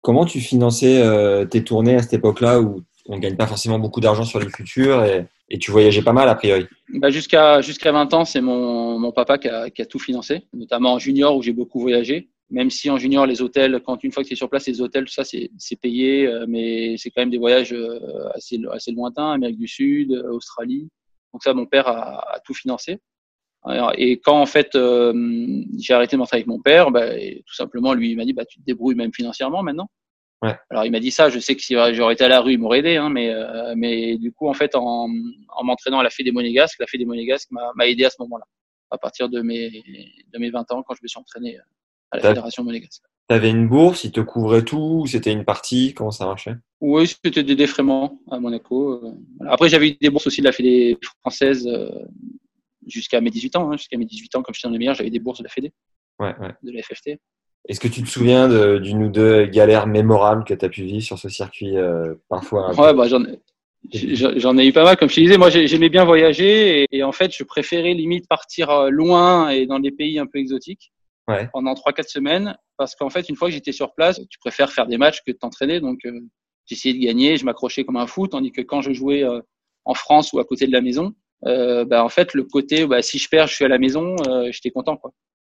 Comment 0.00 0.24
tu 0.24 0.40
finançais 0.40 1.02
euh, 1.02 1.44
tes 1.44 1.64
tournées 1.64 1.96
à 1.96 2.02
cette 2.02 2.14
époque-là 2.14 2.60
où 2.60 2.82
on 3.08 3.16
ne 3.16 3.20
gagne 3.20 3.36
pas 3.36 3.46
forcément 3.46 3.78
beaucoup 3.78 4.00
d'argent 4.00 4.24
sur 4.24 4.38
les 4.38 4.48
futurs 4.48 5.04
et, 5.04 5.26
tu 5.58 5.70
voyageais 5.70 6.02
pas 6.02 6.12
mal 6.12 6.28
a 6.28 6.34
priori? 6.34 6.66
Bah 6.94 7.10
jusqu'à 7.10 7.62
jusqu'à 7.62 7.90
20 7.90 8.14
ans, 8.14 8.24
c'est 8.24 8.42
mon, 8.42 8.98
mon 8.98 9.12
papa 9.12 9.38
qui 9.38 9.48
a, 9.48 9.70
qui 9.70 9.82
a, 9.82 9.86
tout 9.86 9.98
financé, 9.98 10.46
notamment 10.52 10.92
en 10.92 10.98
junior 10.98 11.34
où 11.34 11.42
j'ai 11.42 11.52
beaucoup 11.52 11.80
voyagé. 11.80 12.28
Même 12.50 12.70
si 12.70 12.88
en 12.88 12.96
junior, 12.96 13.26
les 13.26 13.42
hôtels, 13.42 13.80
quand 13.84 14.02
une 14.02 14.12
fois 14.12 14.22
que 14.22 14.28
tu 14.28 14.34
es 14.34 14.36
sur 14.36 14.48
place, 14.48 14.66
les 14.66 14.80
hôtels, 14.80 15.04
tout 15.04 15.12
ça, 15.12 15.24
c'est 15.24 15.76
payé, 15.80 16.26
euh, 16.26 16.46
mais 16.48 16.96
c'est 16.96 17.10
quand 17.10 17.20
même 17.20 17.30
des 17.30 17.38
voyages 17.38 17.74
euh, 17.74 18.28
assez, 18.34 18.58
assez 18.72 18.92
lointains, 18.92 19.32
Amérique 19.32 19.58
du 19.58 19.68
Sud, 19.68 20.12
euh, 20.12 20.32
Australie. 20.32 20.88
Donc 21.32 21.42
ça, 21.42 21.52
mon 21.52 21.66
père 21.66 21.88
a, 21.88 22.36
a 22.36 22.40
tout 22.40 22.54
financé. 22.54 23.00
Et 23.96 24.18
quand 24.20 24.40
en 24.40 24.46
fait 24.46 24.78
j'ai 25.78 25.92
arrêté 25.92 26.16
de 26.16 26.18
m'entraîner 26.18 26.40
avec 26.40 26.46
mon 26.46 26.60
père, 26.60 26.90
bah, 26.90 27.10
tout 27.14 27.54
simplement 27.54 27.92
lui 27.92 28.12
il 28.12 28.16
m'a 28.16 28.24
dit 28.24 28.32
bah 28.32 28.46
tu 28.46 28.60
te 28.60 28.64
débrouilles 28.64 28.94
même 28.94 29.12
financièrement 29.12 29.62
maintenant. 29.62 29.90
Ouais. 30.40 30.56
Alors 30.70 30.84
il 30.84 30.92
m'a 30.92 31.00
dit 31.00 31.10
ça, 31.10 31.28
je 31.28 31.38
sais 31.40 31.56
que 31.56 31.62
si 31.62 31.74
j'aurais 31.92 32.14
été 32.14 32.24
à 32.24 32.28
la 32.28 32.40
rue, 32.40 32.52
il 32.52 32.58
m'aurait 32.58 32.78
aidé, 32.78 32.96
hein, 32.96 33.10
mais, 33.10 33.30
euh, 33.30 33.74
mais 33.76 34.16
du 34.16 34.32
coup, 34.32 34.48
en 34.48 34.54
fait, 34.54 34.76
en, 34.76 35.08
en 35.48 35.64
m'entraînant 35.64 35.98
à 35.98 36.04
la 36.04 36.10
Fédé 36.10 36.30
des 36.30 36.34
Monégasques, 36.34 36.78
la 36.78 36.86
Fédé 36.86 37.04
des 37.04 37.08
Monégasques 37.08 37.50
m'a 37.50 37.88
aidé 37.88 38.04
à 38.04 38.10
ce 38.10 38.16
moment-là, 38.20 38.44
à 38.90 38.98
partir 38.98 39.28
de 39.28 39.42
mes, 39.42 39.82
de 40.32 40.38
mes 40.38 40.50
20 40.50 40.70
ans, 40.72 40.84
quand 40.84 40.94
je 40.94 41.00
me 41.02 41.08
suis 41.08 41.18
entraîné 41.18 41.58
à 42.10 42.16
la 42.18 42.22
Fédération 42.28 42.64
Monégasque. 42.64 43.02
Tu 43.28 43.34
avais 43.34 43.50
une 43.50 43.68
bourse, 43.68 44.04
il 44.04 44.12
te 44.12 44.20
couvrait 44.20 44.64
tout, 44.64 45.04
c'était 45.06 45.32
une 45.32 45.44
partie, 45.44 45.92
comment 45.94 46.10
ça 46.10 46.24
marchait? 46.24 46.54
Oui, 46.80 47.06
c'était 47.06 47.42
des 47.42 47.56
défraiements 47.56 48.20
à 48.30 48.38
Monaco. 48.38 48.92
Euh, 48.92 49.12
Après, 49.46 49.68
j'avais 49.68 49.90
eu 49.90 49.96
des 50.00 50.08
bourses 50.08 50.26
aussi 50.26 50.40
de 50.40 50.46
la 50.46 50.52
Fédé 50.52 50.96
française 51.20 51.66
euh, 51.66 51.90
jusqu'à 52.86 53.20
mes 53.20 53.30
18 53.30 53.56
ans. 53.56 53.70
Hein, 53.70 53.76
jusqu'à 53.76 53.98
mes 53.98 54.06
18 54.06 54.36
ans, 54.36 54.42
comme 54.42 54.54
j'étais 54.54 54.68
dans 54.68 54.72
les 54.72 54.78
meilleurs, 54.78 54.94
j'avais 54.94 55.10
des 55.10 55.18
bourses 55.18 55.38
de 55.38 55.44
la 55.44 55.50
Fédé, 55.50 55.72
ouais, 56.20 56.34
ouais. 56.40 56.54
de 56.62 56.72
la 56.72 56.82
FFT. 56.82 57.18
Est-ce 57.68 57.80
que 57.80 57.88
tu 57.88 58.02
te 58.02 58.08
souviens 58.08 58.48
d'une 58.78 59.04
ou 59.04 59.08
deux 59.10 59.44
galères 59.44 59.86
mémorables 59.86 60.44
que 60.44 60.54
tu 60.54 60.64
as 60.64 60.68
pu 60.70 60.84
vivre 60.84 61.04
sur 61.04 61.18
ce 61.18 61.28
circuit 61.28 61.76
euh, 61.76 62.14
parfois 62.28 62.74
Ouais, 62.74 62.94
bah, 62.94 63.08
j'en 63.08 63.24
ai, 63.24 64.62
ai 64.62 64.68
eu 64.68 64.72
pas 64.72 64.84
mal. 64.84 64.96
Comme 64.96 65.10
je 65.10 65.16
te 65.16 65.20
disais, 65.20 65.36
moi 65.36 65.50
j'aimais 65.50 65.90
bien 65.90 66.04
voyager 66.04 66.86
et, 66.90 67.02
en 67.02 67.12
fait 67.12 67.34
je 67.36 67.44
préférais 67.44 67.92
limite 67.92 68.26
partir 68.26 68.70
euh, 68.70 68.90
loin 68.90 69.50
et 69.50 69.66
dans 69.66 69.80
des 69.80 69.90
pays 69.90 70.18
un 70.18 70.26
peu 70.26 70.38
exotiques 70.38 70.92
ouais. 71.28 71.48
pendant 71.52 71.74
3-4 71.74 72.08
semaines 72.08 72.56
parce 72.76 72.94
qu'en 72.94 73.10
fait 73.10 73.28
une 73.28 73.36
fois 73.36 73.48
que 73.48 73.54
j'étais 73.54 73.72
sur 73.72 73.94
place, 73.94 74.20
tu 74.30 74.38
préfères 74.38 74.72
faire 74.72 74.86
des 74.86 74.98
matchs 74.98 75.22
que 75.26 75.32
de 75.32 75.36
t'entraîner. 75.36 75.80
Donc 75.80 76.00
euh, 76.04 76.20
j'essayais 76.66 76.94
de 76.94 77.04
gagner, 77.04 77.36
je 77.36 77.44
m'accrochais 77.44 77.84
comme 77.84 77.96
un 77.96 78.06
fou, 78.06 78.26
tandis 78.26 78.52
que 78.52 78.62
quand 78.62 78.82
je 78.82 78.92
jouais 78.92 79.24
en 79.84 79.94
France 79.94 80.32
ou 80.32 80.38
à 80.38 80.44
côté 80.44 80.66
de 80.66 80.72
la 80.72 80.80
maison, 80.80 81.14
bah, 81.42 82.04
en 82.04 82.08
fait 82.08 82.34
le 82.34 82.44
côté 82.44 82.86
bah, 82.86 83.02
si 83.02 83.18
je 83.18 83.28
perds, 83.28 83.46
je 83.46 83.54
suis 83.54 83.64
à 83.64 83.68
la 83.68 83.78
maison, 83.78 84.16
j'étais 84.50 84.70
content 84.70 84.96
quoi. 84.96 85.12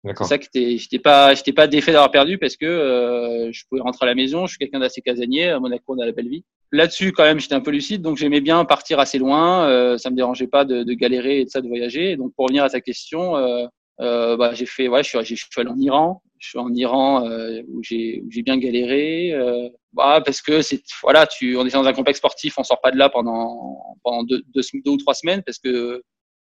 C'est 0.05 0.25
ça 0.25 0.39
que 0.39 0.47
j'étais 0.55 0.99
pas, 0.99 1.35
j'étais 1.35 1.53
pas 1.53 1.67
défait 1.67 1.93
d'avoir 1.93 2.11
perdu 2.11 2.39
parce 2.39 2.57
que 2.57 2.67
euh, 2.67 3.51
je 3.53 3.65
pouvais 3.69 3.81
rentrer 3.81 4.07
à 4.07 4.09
la 4.09 4.15
maison. 4.15 4.47
Je 4.47 4.51
suis 4.53 4.59
quelqu'un 4.59 4.79
d'assez 4.79 5.01
casanier. 5.01 5.49
À 5.49 5.59
Monaco, 5.59 5.83
on 5.89 5.99
a 5.99 6.07
la 6.07 6.13
belle 6.13 6.29
vie. 6.29 6.45
Là-dessus, 6.71 7.13
quand 7.13 7.25
même, 7.25 7.41
j'étais 7.41 7.55
un 7.55 7.61
peu 7.61 7.71
lucide, 7.71 8.03
donc 8.03 8.17
j'aimais 8.17 8.41
bien 8.41 8.65
partir 8.65 9.01
assez 9.01 9.19
loin. 9.19 9.67
Euh, 9.69 9.99
ça 9.99 10.11
me 10.11 10.17
dérangeait 10.17 10.47
pas 10.47 10.65
de, 10.65 10.83
de, 10.83 10.93
galérer 10.93 11.41
et 11.41 11.45
de 11.45 11.51
ça, 11.51 11.61
de 11.61 11.69
voyager. 11.69 12.17
donc, 12.17 12.33
pour 12.35 12.45
revenir 12.45 12.63
à 12.63 12.71
ta 12.71 12.81
question, 12.81 13.37
euh, 13.37 13.67
euh, 14.01 14.37
bah, 14.37 14.55
j'ai 14.55 14.67
fait, 14.67 14.89
ouais, 14.89 15.03
je 15.03 15.09
suis, 15.09 15.37
je 15.37 15.47
suis 15.51 15.61
allé 15.61 15.71
en 15.71 15.79
Iran. 15.79 16.23
Je 16.39 16.51
suis 16.51 16.59
en 16.59 16.73
Iran 16.73 17.27
euh, 17.27 17.63
où 17.69 17.83
j'ai, 17.83 18.23
bien 18.45 18.59
galéré. 18.59 19.33
Euh, 19.33 19.69
bah, 19.93 20.23
parce 20.25 20.41
que 20.41 20.63
c'est, 20.63 20.83
voilà, 21.03 21.27
tu, 21.27 21.57
on 21.57 21.67
est 21.67 21.73
dans 21.73 21.85
un 21.85 21.93
complexe 21.93 22.19
sportif, 22.19 22.59
on 22.59 22.65
sort 22.65 22.81
pas 22.81 22.93
de 22.93 22.97
là 22.97 23.09
pendant 23.09 23.97
pendant 24.05 24.23
deux, 24.23 24.43
deux, 24.55 24.63
deux 24.85 24.91
ou 24.93 24.97
trois 24.97 25.15
semaines 25.15 25.43
parce 25.45 25.59
que 25.59 26.03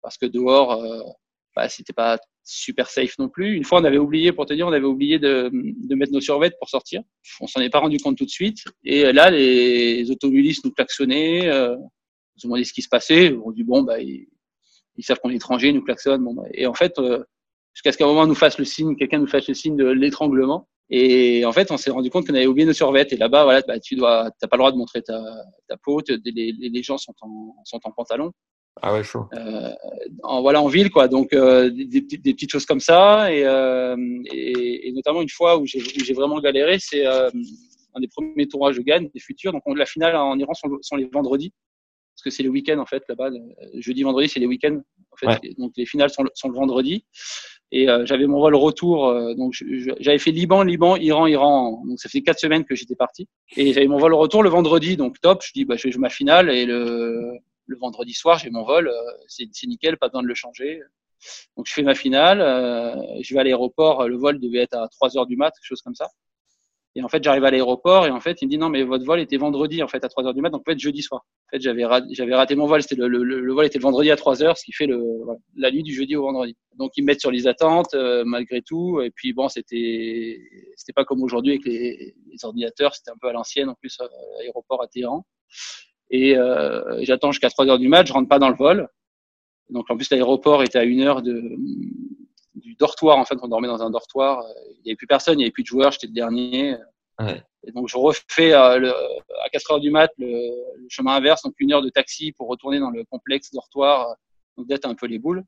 parce 0.01 0.17
que 0.17 0.25
dehors, 0.25 0.83
bah, 1.55 1.69
c'était 1.69 1.93
pas 1.93 2.17
super 2.43 2.89
safe 2.89 3.17
non 3.17 3.29
plus. 3.29 3.55
Une 3.55 3.63
fois, 3.63 3.81
on 3.81 3.83
avait 3.85 3.97
oublié, 3.97 4.31
pour 4.31 4.45
te 4.45 4.53
dire, 4.53 4.67
on 4.67 4.71
avait 4.71 4.85
oublié 4.85 5.19
de, 5.19 5.49
de 5.51 5.95
mettre 5.95 6.11
nos 6.11 6.21
survêtements 6.21 6.57
pour 6.59 6.69
sortir. 6.69 7.01
On 7.41 7.47
s'en 7.47 7.61
est 7.61 7.69
pas 7.69 7.79
rendu 7.79 7.97
compte 7.97 8.17
tout 8.17 8.25
de 8.25 8.29
suite. 8.29 8.63
Et 8.83 9.11
là, 9.11 9.31
les 9.31 10.09
automobilistes 10.11 10.63
nous 10.65 10.71
klaxonnaient, 10.71 11.47
euh, 11.47 11.75
nous 11.75 11.89
demandé 12.43 12.63
ce 12.63 12.73
qui 12.73 12.81
se 12.81 12.89
passait. 12.89 13.35
On 13.43 13.51
dit 13.51 13.63
bon, 13.63 13.83
bah, 13.83 13.99
ils, 13.99 14.27
savent 14.99 15.19
qu'on 15.19 15.29
est 15.29 15.35
étranger, 15.35 15.69
ils 15.69 15.75
nous 15.75 15.83
klaxonnent. 15.83 16.23
Bon, 16.23 16.33
bah, 16.33 16.43
et 16.53 16.67
en 16.67 16.73
fait, 16.73 16.97
euh, 16.99 17.23
jusqu'à 17.75 17.91
ce 17.91 17.97
qu'à 17.97 18.05
un 18.05 18.07
moment, 18.07 18.25
nous 18.25 18.35
fasse 18.35 18.57
le 18.57 18.65
signe, 18.65 18.95
quelqu'un 18.95 19.19
nous 19.19 19.27
fasse 19.27 19.47
le 19.47 19.53
signe 19.53 19.75
de 19.75 19.85
l'étranglement. 19.85 20.67
Et 20.89 21.45
en 21.45 21.51
fait, 21.51 21.71
on 21.71 21.77
s'est 21.77 21.89
rendu 21.91 22.09
compte 22.09 22.27
qu'on 22.27 22.35
avait 22.35 22.45
oublié 22.45 22.65
nos 22.65 22.73
survêtements. 22.73 23.15
Et 23.15 23.19
là-bas, 23.19 23.43
voilà, 23.43 23.61
bah, 23.67 23.79
tu 23.79 23.95
dois, 23.95 24.29
t'as 24.39 24.47
pas 24.47 24.55
le 24.55 24.61
droit 24.61 24.71
de 24.71 24.77
montrer 24.77 25.01
ta, 25.01 25.19
ta 25.67 25.77
peau. 25.77 26.01
Les, 26.07 26.51
les, 26.51 26.83
gens 26.83 26.97
sont 26.97 27.13
en, 27.21 27.55
sont 27.63 27.79
en 27.83 27.91
pantalon. 27.91 28.31
Ah 28.81 28.93
ouais, 28.93 29.03
chaud. 29.03 29.25
Euh, 29.33 29.73
en, 30.23 30.41
voilà, 30.41 30.61
en 30.61 30.67
ville, 30.67 30.91
quoi. 30.91 31.07
Donc, 31.07 31.33
euh, 31.33 31.69
des, 31.69 31.85
des, 31.85 32.01
des, 32.01 32.33
petites 32.33 32.51
choses 32.51 32.65
comme 32.65 32.79
ça. 32.79 33.33
Et, 33.33 33.43
euh, 33.45 33.95
et, 34.31 34.89
et 34.89 34.91
notamment, 34.91 35.21
une 35.21 35.29
fois 35.29 35.57
où 35.57 35.65
j'ai 35.65 36.13
vraiment 36.13 36.39
galéré, 36.39 36.77
c'est 36.79 37.05
euh, 37.07 37.29
un 37.95 37.99
des 37.99 38.07
premiers 38.07 38.47
tournois 38.47 38.69
que 38.69 38.77
je 38.77 38.81
gagne, 38.81 39.09
des 39.13 39.19
futurs. 39.19 39.53
Donc, 39.53 39.63
on, 39.65 39.73
la 39.73 39.85
finale 39.85 40.15
en 40.15 40.37
Iran 40.37 40.53
sont, 40.53 40.69
sont 40.81 40.97
les 40.97 41.09
vendredis. 41.11 41.51
Parce 42.15 42.23
que 42.23 42.29
c'est 42.29 42.43
le 42.43 42.49
week-end, 42.49 42.77
en 42.77 42.85
fait, 42.85 43.03
là-bas. 43.09 43.29
Jeudi, 43.79 44.03
vendredi, 44.03 44.29
c'est 44.29 44.39
les 44.39 44.45
week-ends. 44.45 44.79
En 45.11 45.17
fait. 45.17 45.27
Ouais. 45.27 45.53
Donc, 45.57 45.71
les 45.77 45.85
finales 45.85 46.09
sont 46.11 46.23
le, 46.23 46.29
sont 46.35 46.49
le 46.49 46.55
vendredi. 46.55 47.05
Et 47.71 47.89
euh, 47.89 48.05
j'avais 48.05 48.27
mon 48.27 48.39
vol 48.39 48.55
retour. 48.55 49.07
Euh, 49.07 49.33
donc, 49.33 49.53
j'avais 49.99 50.19
fait 50.19 50.31
Liban, 50.31 50.63
Liban, 50.63 50.95
Iran, 50.95 51.27
Iran. 51.27 51.83
Donc, 51.85 51.99
ça 51.99 52.09
fait 52.09 52.21
quatre 52.21 52.39
semaines 52.39 52.63
que 52.63 52.75
j'étais 52.75 52.95
parti. 52.95 53.27
Et 53.57 53.73
j'avais 53.73 53.87
mon 53.87 53.97
vol 53.97 54.13
retour 54.13 54.43
le 54.43 54.49
vendredi. 54.49 54.97
Donc, 54.97 55.19
top. 55.19 55.43
Je 55.43 55.51
dis, 55.53 55.65
bah, 55.65 55.75
je 55.77 55.87
vais 55.87 55.91
jouer 55.91 56.01
ma 56.01 56.09
finale. 56.09 56.49
Et 56.49 56.65
le 56.65 57.39
le 57.67 57.77
vendredi 57.77 58.13
soir, 58.13 58.39
j'ai 58.39 58.49
mon 58.49 58.63
vol, 58.63 58.87
euh, 58.87 58.93
c'est 59.27 59.47
nickel, 59.67 59.97
pas 59.97 60.07
besoin 60.07 60.23
de 60.23 60.27
le 60.27 60.35
changer. 60.35 60.81
Donc 61.57 61.65
je 61.67 61.73
fais 61.73 61.81
ma 61.81 61.95
finale, 61.95 62.41
euh, 62.41 62.95
je 63.21 63.33
vais 63.33 63.39
à 63.39 63.43
l'aéroport, 63.43 64.07
le 64.07 64.17
vol 64.17 64.39
devait 64.39 64.59
être 64.59 64.75
à 64.75 64.87
3 64.87 65.17
heures 65.17 65.25
du 65.25 65.37
mat, 65.37 65.51
quelque 65.51 65.67
chose 65.67 65.81
comme 65.81 65.95
ça. 65.95 66.09
Et 66.97 67.03
en 67.03 67.09
fait, 67.09 67.21
j'arrive 67.21 67.43
à 67.43 67.51
l'aéroport 67.51 68.07
et 68.07 68.09
en 68.09 68.21
fait, 68.21 68.41
il 68.41 68.45
me 68.45 68.51
dit 68.51 68.57
non, 68.57 68.69
mais 68.69 68.83
votre 68.83 69.03
vol 69.03 69.19
était 69.19 69.35
vendredi 69.35 69.83
en 69.83 69.87
fait 69.89 70.01
à 70.05 70.07
3 70.07 70.25
heures 70.25 70.33
du 70.33 70.39
mat, 70.39 70.49
donc 70.49 70.63
fait 70.65 70.79
jeudi 70.79 71.01
soir. 71.01 71.25
En 71.47 71.49
fait, 71.51 71.61
j'avais 71.61 71.83
raté, 71.83 72.55
mon 72.55 72.67
vol. 72.67 72.81
C'était 72.81 72.95
le, 72.95 73.53
vol 73.53 73.65
était 73.65 73.79
le 73.79 73.83
vendredi 73.83 74.11
à 74.11 74.15
3 74.15 74.43
heures, 74.43 74.57
ce 74.57 74.63
qui 74.63 74.71
fait 74.71 74.87
la 75.57 75.71
nuit 75.71 75.83
du 75.83 75.93
jeudi 75.93 76.15
au 76.15 76.23
vendredi. 76.23 76.55
Donc 76.77 76.91
ils 76.95 77.01
me 77.01 77.07
mettent 77.07 77.19
sur 77.19 77.31
les 77.31 77.47
attentes 77.47 77.93
euh, 77.95 78.23
malgré 78.25 78.61
tout. 78.61 79.01
Et 79.01 79.11
puis 79.11 79.33
bon, 79.33 79.49
c'était 79.49 80.39
c'était 80.77 80.93
pas 80.93 81.03
comme 81.03 81.21
aujourd'hui 81.21 81.51
avec 81.51 81.65
les, 81.65 82.15
ordinateurs, 82.43 82.95
c'était 82.95 83.11
un 83.11 83.17
peu 83.19 83.27
à 83.27 83.33
l'ancienne 83.33 83.69
en 83.69 83.75
plus 83.75 83.99
à 83.99 84.07
l'aéroport 84.39 84.81
à 84.81 84.87
Téhéran. 84.87 85.25
Et 86.11 86.37
euh, 86.37 87.03
j'attends 87.03 87.31
jusqu'à 87.31 87.49
3 87.49 87.67
heures 87.67 87.79
du 87.79 87.89
mat, 87.89 88.05
je 88.05 88.13
rentre 88.13 88.29
pas 88.29 88.39
dans 88.39 88.49
le 88.49 88.55
vol. 88.55 88.87
Donc 89.69 89.89
en 89.89 89.97
plus 89.97 90.09
l'aéroport 90.11 90.63
était 90.63 90.77
à 90.77 90.85
une 90.85 91.01
heure 91.01 91.21
de 91.21 91.41
du 92.65 92.75
dortoir 92.75 93.17
en 93.17 93.25
fait, 93.25 93.37
on 93.41 93.47
dormait 93.47 93.67
dans 93.67 93.83
un 93.83 93.91
dortoir. 93.91 94.43
Il 94.69 94.81
n'y 94.83 94.91
avait 94.91 94.95
plus 94.95 95.07
personne, 95.07 95.35
il 95.35 95.37
n'y 95.37 95.43
avait 95.43 95.51
plus 95.51 95.63
de 95.63 95.67
joueurs, 95.67 95.91
j'étais 95.91 96.07
le 96.07 96.13
dernier. 96.13 96.75
Ouais. 97.19 97.41
Et 97.65 97.71
donc 97.71 97.87
je 97.87 97.97
refais 97.97 98.53
euh, 98.53 98.77
le, 98.77 98.91
à 98.91 99.49
4 99.51 99.71
heures 99.71 99.79
du 99.79 99.89
mat 99.89 100.11
le, 100.17 100.27
le, 100.27 100.87
chemin 100.89 101.13
inverse, 101.15 101.43
donc 101.43 101.53
une 101.59 101.71
heure 101.71 101.81
de 101.81 101.89
taxi 101.89 102.31
pour 102.33 102.47
retourner 102.47 102.79
dans 102.79 102.89
le 102.89 103.05
complexe 103.05 103.51
dortoir, 103.51 104.15
donc 104.57 104.67
d'être 104.67 104.85
un 104.85 104.95
peu 104.95 105.05
les 105.05 105.19
boules. 105.19 105.43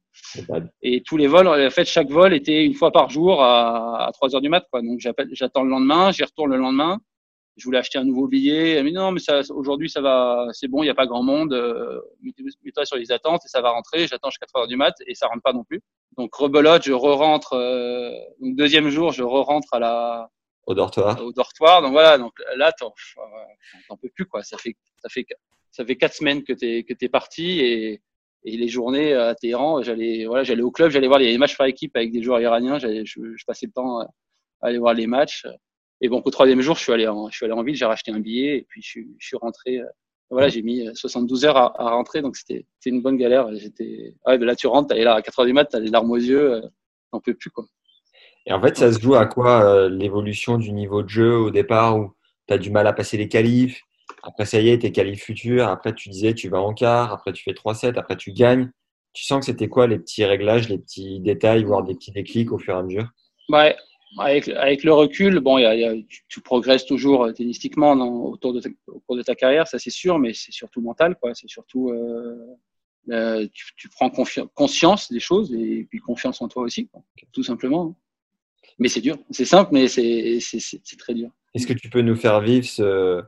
Et 0.82 1.02
tous 1.02 1.18
les 1.18 1.28
vols, 1.28 1.48
en 1.48 1.70
fait, 1.70 1.86
chaque 1.86 2.10
vol 2.10 2.34
était 2.34 2.64
une 2.64 2.74
fois 2.74 2.92
par 2.92 3.10
jour 3.10 3.44
à, 3.44 4.08
à 4.08 4.12
3 4.12 4.36
heures 4.36 4.42
du 4.42 4.50
mat. 4.50 4.66
Quoi. 4.72 4.82
Donc 4.82 5.00
j'attends 5.00 5.64
le 5.64 5.70
lendemain, 5.70 6.12
j'y 6.12 6.24
retourne 6.24 6.52
le 6.52 6.58
lendemain 6.58 7.00
je 7.58 7.66
voulais 7.66 7.80
acheter 7.80 7.98
un 7.98 8.04
nouveau 8.04 8.28
billet. 8.28 8.82
Dit 8.84 8.92
non, 8.94 9.12
mais 9.12 9.20
ça, 9.20 9.42
aujourd'hui, 9.50 9.90
ça 9.90 10.00
va, 10.00 10.48
c'est 10.54 10.68
bon, 10.68 10.84
il 10.84 10.86
n'y 10.86 10.92
a 10.92 10.96
pas 10.96 11.08
grand 11.08 11.24
monde. 11.24 11.54
Euh, 11.54 12.00
mets-toi 12.64 12.86
sur 12.86 12.98
les 12.98 13.12
attentes 13.12 13.42
et 13.46 13.48
ça 13.48 13.62
va 13.62 13.72
rentrer. 13.72 14.08
J'attends 14.08 14.30
jusqu'à 14.30 14.46
4 14.46 14.62
heures 14.62 14.68
du 14.68 14.78
mat 14.78 14.96
et 15.06 15.16
ça 15.16 15.28
rentre 15.28 15.42
pas 15.42 15.54
non 15.54 15.64
plus. 15.64 15.82
Donc 16.18 16.34
rebelote, 16.36 16.84
je 16.84 16.94
re-rentre. 16.94 17.54
Euh, 17.54 18.12
donc 18.42 18.56
deuxième 18.56 18.90
jour, 18.90 19.12
je 19.12 19.24
re-rentre 19.24 19.74
à 19.74 19.80
la 19.80 20.30
au 20.66 20.74
dortoir. 20.74 21.22
Au 21.24 21.32
dortoir. 21.32 21.82
Donc 21.82 21.92
voilà. 21.92 22.18
Donc 22.18 22.34
là, 22.56 22.72
t'en, 22.74 22.94
t'en 23.88 23.98
peux 23.98 24.10
plus 24.10 24.26
quoi. 24.26 24.44
Ça 24.44 24.58
fait, 24.58 24.76
ça 25.02 25.10
fait, 25.10 25.26
ça 25.72 25.86
fait 25.86 25.96
quatre 25.96 26.14
semaines 26.14 26.44
que 26.44 26.54
t'es 26.54 26.84
que 26.84 26.94
t'es 26.94 27.10
parti 27.10 27.60
et 27.60 28.02
et 28.44 28.56
les 28.56 28.68
journées 28.70 29.14
à 29.14 29.36
Téhéran, 29.36 29.82
j'allais 29.82 30.26
voilà, 30.26 30.44
j'allais 30.44 30.62
au 30.62 30.72
club, 30.72 30.90
j'allais 30.90 31.08
voir 31.08 31.20
les 31.20 31.38
matchs 31.38 31.58
par 31.58 31.68
équipe 31.68 31.96
avec 31.96 32.12
des 32.12 32.24
joueurs 32.24 32.40
iraniens. 32.40 32.80
Je, 32.80 33.04
je 33.04 33.46
passais 33.46 33.66
le 33.66 33.72
temps 33.74 34.00
à 34.00 34.08
aller 34.62 34.78
voir 34.78 34.94
les 34.94 35.08
matchs. 35.08 35.46
Et 36.00 36.10
bon, 36.10 36.22
au 36.24 36.30
troisième 36.30 36.62
jour, 36.62 36.76
je 36.76 36.84
suis 36.84 36.94
allé 36.94 37.08
en, 37.08 37.30
je 37.30 37.36
suis 37.36 37.46
allé 37.46 37.54
en 37.54 37.64
ville, 37.64 37.76
j'ai 37.76 37.86
racheté 37.86 38.12
un 38.12 38.20
billet 38.20 38.58
et 38.58 38.66
puis 38.70 38.82
je, 38.82 39.02
je 39.18 39.28
suis 39.28 39.38
rentré. 39.38 39.82
Euh, 40.32 40.36
voilà, 40.36 40.50
j'ai 40.50 40.62
mis 40.62 40.90
72 40.94 41.46
heures 41.46 41.58
à, 41.58 41.82
à 41.82 41.90
rentrer, 41.92 42.22
donc 42.22 42.36
c'était 42.36 42.66
une 42.86 43.02
bonne 43.02 43.18
galère. 43.18 43.50
J'étais, 43.56 44.14
ah 44.26 44.32
ouais, 44.32 44.38
là 44.38 44.56
tu 44.56 44.68
rentres, 44.68 44.90
t'es 44.90 45.04
là 45.04 45.16
à 45.16 45.22
4 45.22 45.40
heures 45.40 45.46
du 45.46 45.54
mat, 45.54 45.66
t'as 45.66 45.80
les 45.80 45.90
larmes 45.90 46.12
aux 46.12 46.18
yeux, 46.18 46.54
euh, 46.54 46.62
t'en 47.12 47.20
peux 47.20 47.34
plus 47.34 47.50
quoi. 47.50 47.66
Et 48.46 48.54
en 48.54 48.62
fait, 48.62 48.78
ça 48.78 48.92
se 48.94 49.00
joue 49.02 49.16
à 49.16 49.26
quoi 49.26 49.64
euh, 49.64 49.90
l'évolution 49.90 50.58
du 50.58 50.72
niveau 50.72 51.04
de 51.04 51.10
jeu 51.10 51.38
au 51.38 51.52
départ 51.52 51.98
où 51.98 52.14
tu 52.48 52.54
as 52.54 52.58
du 52.58 52.72
mal 52.72 52.88
à 52.88 52.94
passer 52.94 53.18
les 53.18 53.28
qualifs? 53.28 53.82
Après, 54.24 54.46
ça 54.46 54.62
y 54.62 54.70
est, 54.70 54.80
tes 54.80 54.94
qualifs 54.94 55.24
futurs. 55.24 55.68
Après, 55.68 55.94
tu 55.94 56.08
disais, 56.08 56.34
tu 56.34 56.48
vas 56.48 56.62
en 56.62 56.74
quart. 56.74 57.12
Après, 57.12 57.34
tu 57.34 57.44
fais 57.44 57.52
3-7. 57.52 57.98
Après, 57.98 58.16
tu 58.16 58.32
gagnes. 58.32 58.72
Tu 59.12 59.26
sens 59.26 59.42
que 59.42 59.48
c'était 59.48 59.68
quoi 59.68 59.88
les 59.88 60.00
petits 60.00 60.24
réglages, 60.24 60.70
les 60.70 60.78
petits 60.78 61.20
détails, 61.20 61.66
voire 61.66 61.84
des 61.84 61.94
petits 61.94 62.12
déclics 62.12 62.54
au 62.54 62.58
fur 62.58 62.76
et 62.76 62.78
à 62.78 62.84
mesure? 62.84 63.10
Ouais, 63.50 63.76
avec, 64.20 64.48
avec 64.50 64.84
le 64.84 64.94
recul, 64.94 65.40
bon, 65.40 65.58
y 65.58 65.66
a, 65.66 65.76
y 65.76 65.84
a, 65.84 65.94
tu, 66.08 66.24
tu, 66.28 66.42
progresses 66.42 66.86
toujours 66.86 67.26
euh, 67.26 67.32
tennistiquement 67.32 67.94
autour 68.26 68.54
de 68.54 68.60
ta, 68.60 68.70
au 68.88 69.00
cours 69.00 69.16
de 69.16 69.22
ta 69.22 69.36
carrière, 69.36 69.68
ça 69.68 69.80
c'est 69.80 69.90
sûr, 69.90 70.20
mais 70.20 70.34
c'est 70.34 70.52
surtout 70.52 70.82
mental, 70.82 71.16
quoi. 71.16 71.34
C'est 71.34 71.50
surtout, 71.50 71.90
euh, 71.90 72.36
euh, 73.12 73.48
tu, 73.54 73.66
tu, 73.76 73.90
prends 73.90 74.10
conscience 74.10 75.12
des 75.12 75.20
choses 75.20 75.54
et 75.54 75.88
puis 75.90 76.00
confiance 76.00 76.42
en 76.42 76.48
toi 76.48 76.64
aussi, 76.64 76.88
quoi, 76.88 77.02
tout 77.32 77.44
simplement. 77.44 77.96
Mais 78.80 78.90
c'est 78.90 79.02
dur, 79.02 79.18
c'est 79.32 79.46
simple, 79.46 79.72
mais 79.74 79.88
c'est 79.88 80.40
très 80.98 81.14
dur. 81.14 81.30
Est-ce 81.54 81.66
que 81.66 81.74
tu 81.74 81.90
peux 81.90 82.02
nous 82.02 82.16
faire 82.16 82.42
vivre 82.42 82.66
ce, 82.66 83.24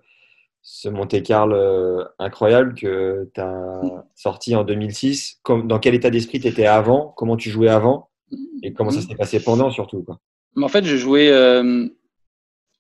ce 0.62 0.90
Monte-Carlo 0.90 2.04
incroyable 2.20 2.76
que 2.76 3.30
tu 3.34 3.42
as 3.42 3.82
sorti 4.16 4.56
en 4.56 4.64
2006 4.64 5.40
Comme, 5.42 5.68
Dans 5.68 5.80
quel 5.80 5.96
état 5.96 6.10
d'esprit 6.10 6.40
tu 6.40 6.48
étais 6.48 6.68
avant? 6.68 7.14
Comment 7.18 7.38
tu 7.38 7.50
jouais 7.50 7.70
avant? 7.70 8.10
Et 8.62 8.74
comment 8.74 8.92
ça 8.92 9.00
mmh. 9.00 9.02
s'est 9.02 9.16
passé 9.16 9.40
pendant 9.40 9.72
surtout 9.72 10.04
quoi? 10.04 10.20
En 10.56 10.68
fait, 10.68 10.86
je 10.86 10.96
jouais, 10.96 11.30
euh, 11.30 11.88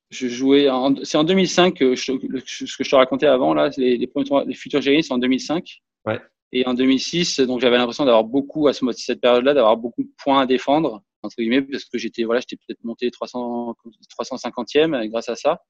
je 0.09 0.27
jouais. 0.27 0.67
C'est 1.03 1.17
en 1.17 1.23
2005 1.23 1.75
que 1.75 1.95
je, 1.95 2.13
ce 2.45 2.77
que 2.77 2.83
je 2.83 2.89
te 2.89 2.95
racontais 2.95 3.27
avant 3.27 3.53
là, 3.53 3.69
les, 3.77 3.97
les 3.97 4.07
premiers 4.07 4.25
tours, 4.25 4.41
les 4.41 4.55
futurs 4.55 4.81
génies, 4.81 5.03
c'est 5.03 5.13
en 5.13 5.17
2005. 5.17 5.81
Ouais. 6.05 6.19
Et 6.51 6.65
en 6.65 6.73
2006, 6.73 7.41
donc 7.41 7.61
j'avais 7.61 7.77
l'impression 7.77 8.05
d'avoir 8.05 8.23
beaucoup 8.23 8.67
à 8.67 8.73
ce, 8.73 8.83
cette 8.93 9.21
période-là, 9.21 9.53
d'avoir 9.53 9.77
beaucoup 9.77 10.03
de 10.03 10.09
points 10.17 10.41
à 10.41 10.45
défendre 10.45 11.03
entre 11.21 11.35
guillemets 11.37 11.61
parce 11.61 11.85
que 11.85 11.97
j'étais 11.97 12.23
voilà, 12.23 12.39
j'étais 12.39 12.55
peut-être 12.55 12.83
monté 12.83 13.11
300 13.11 13.75
350e 14.19 15.07
grâce 15.09 15.29
à 15.29 15.35
ça. 15.35 15.61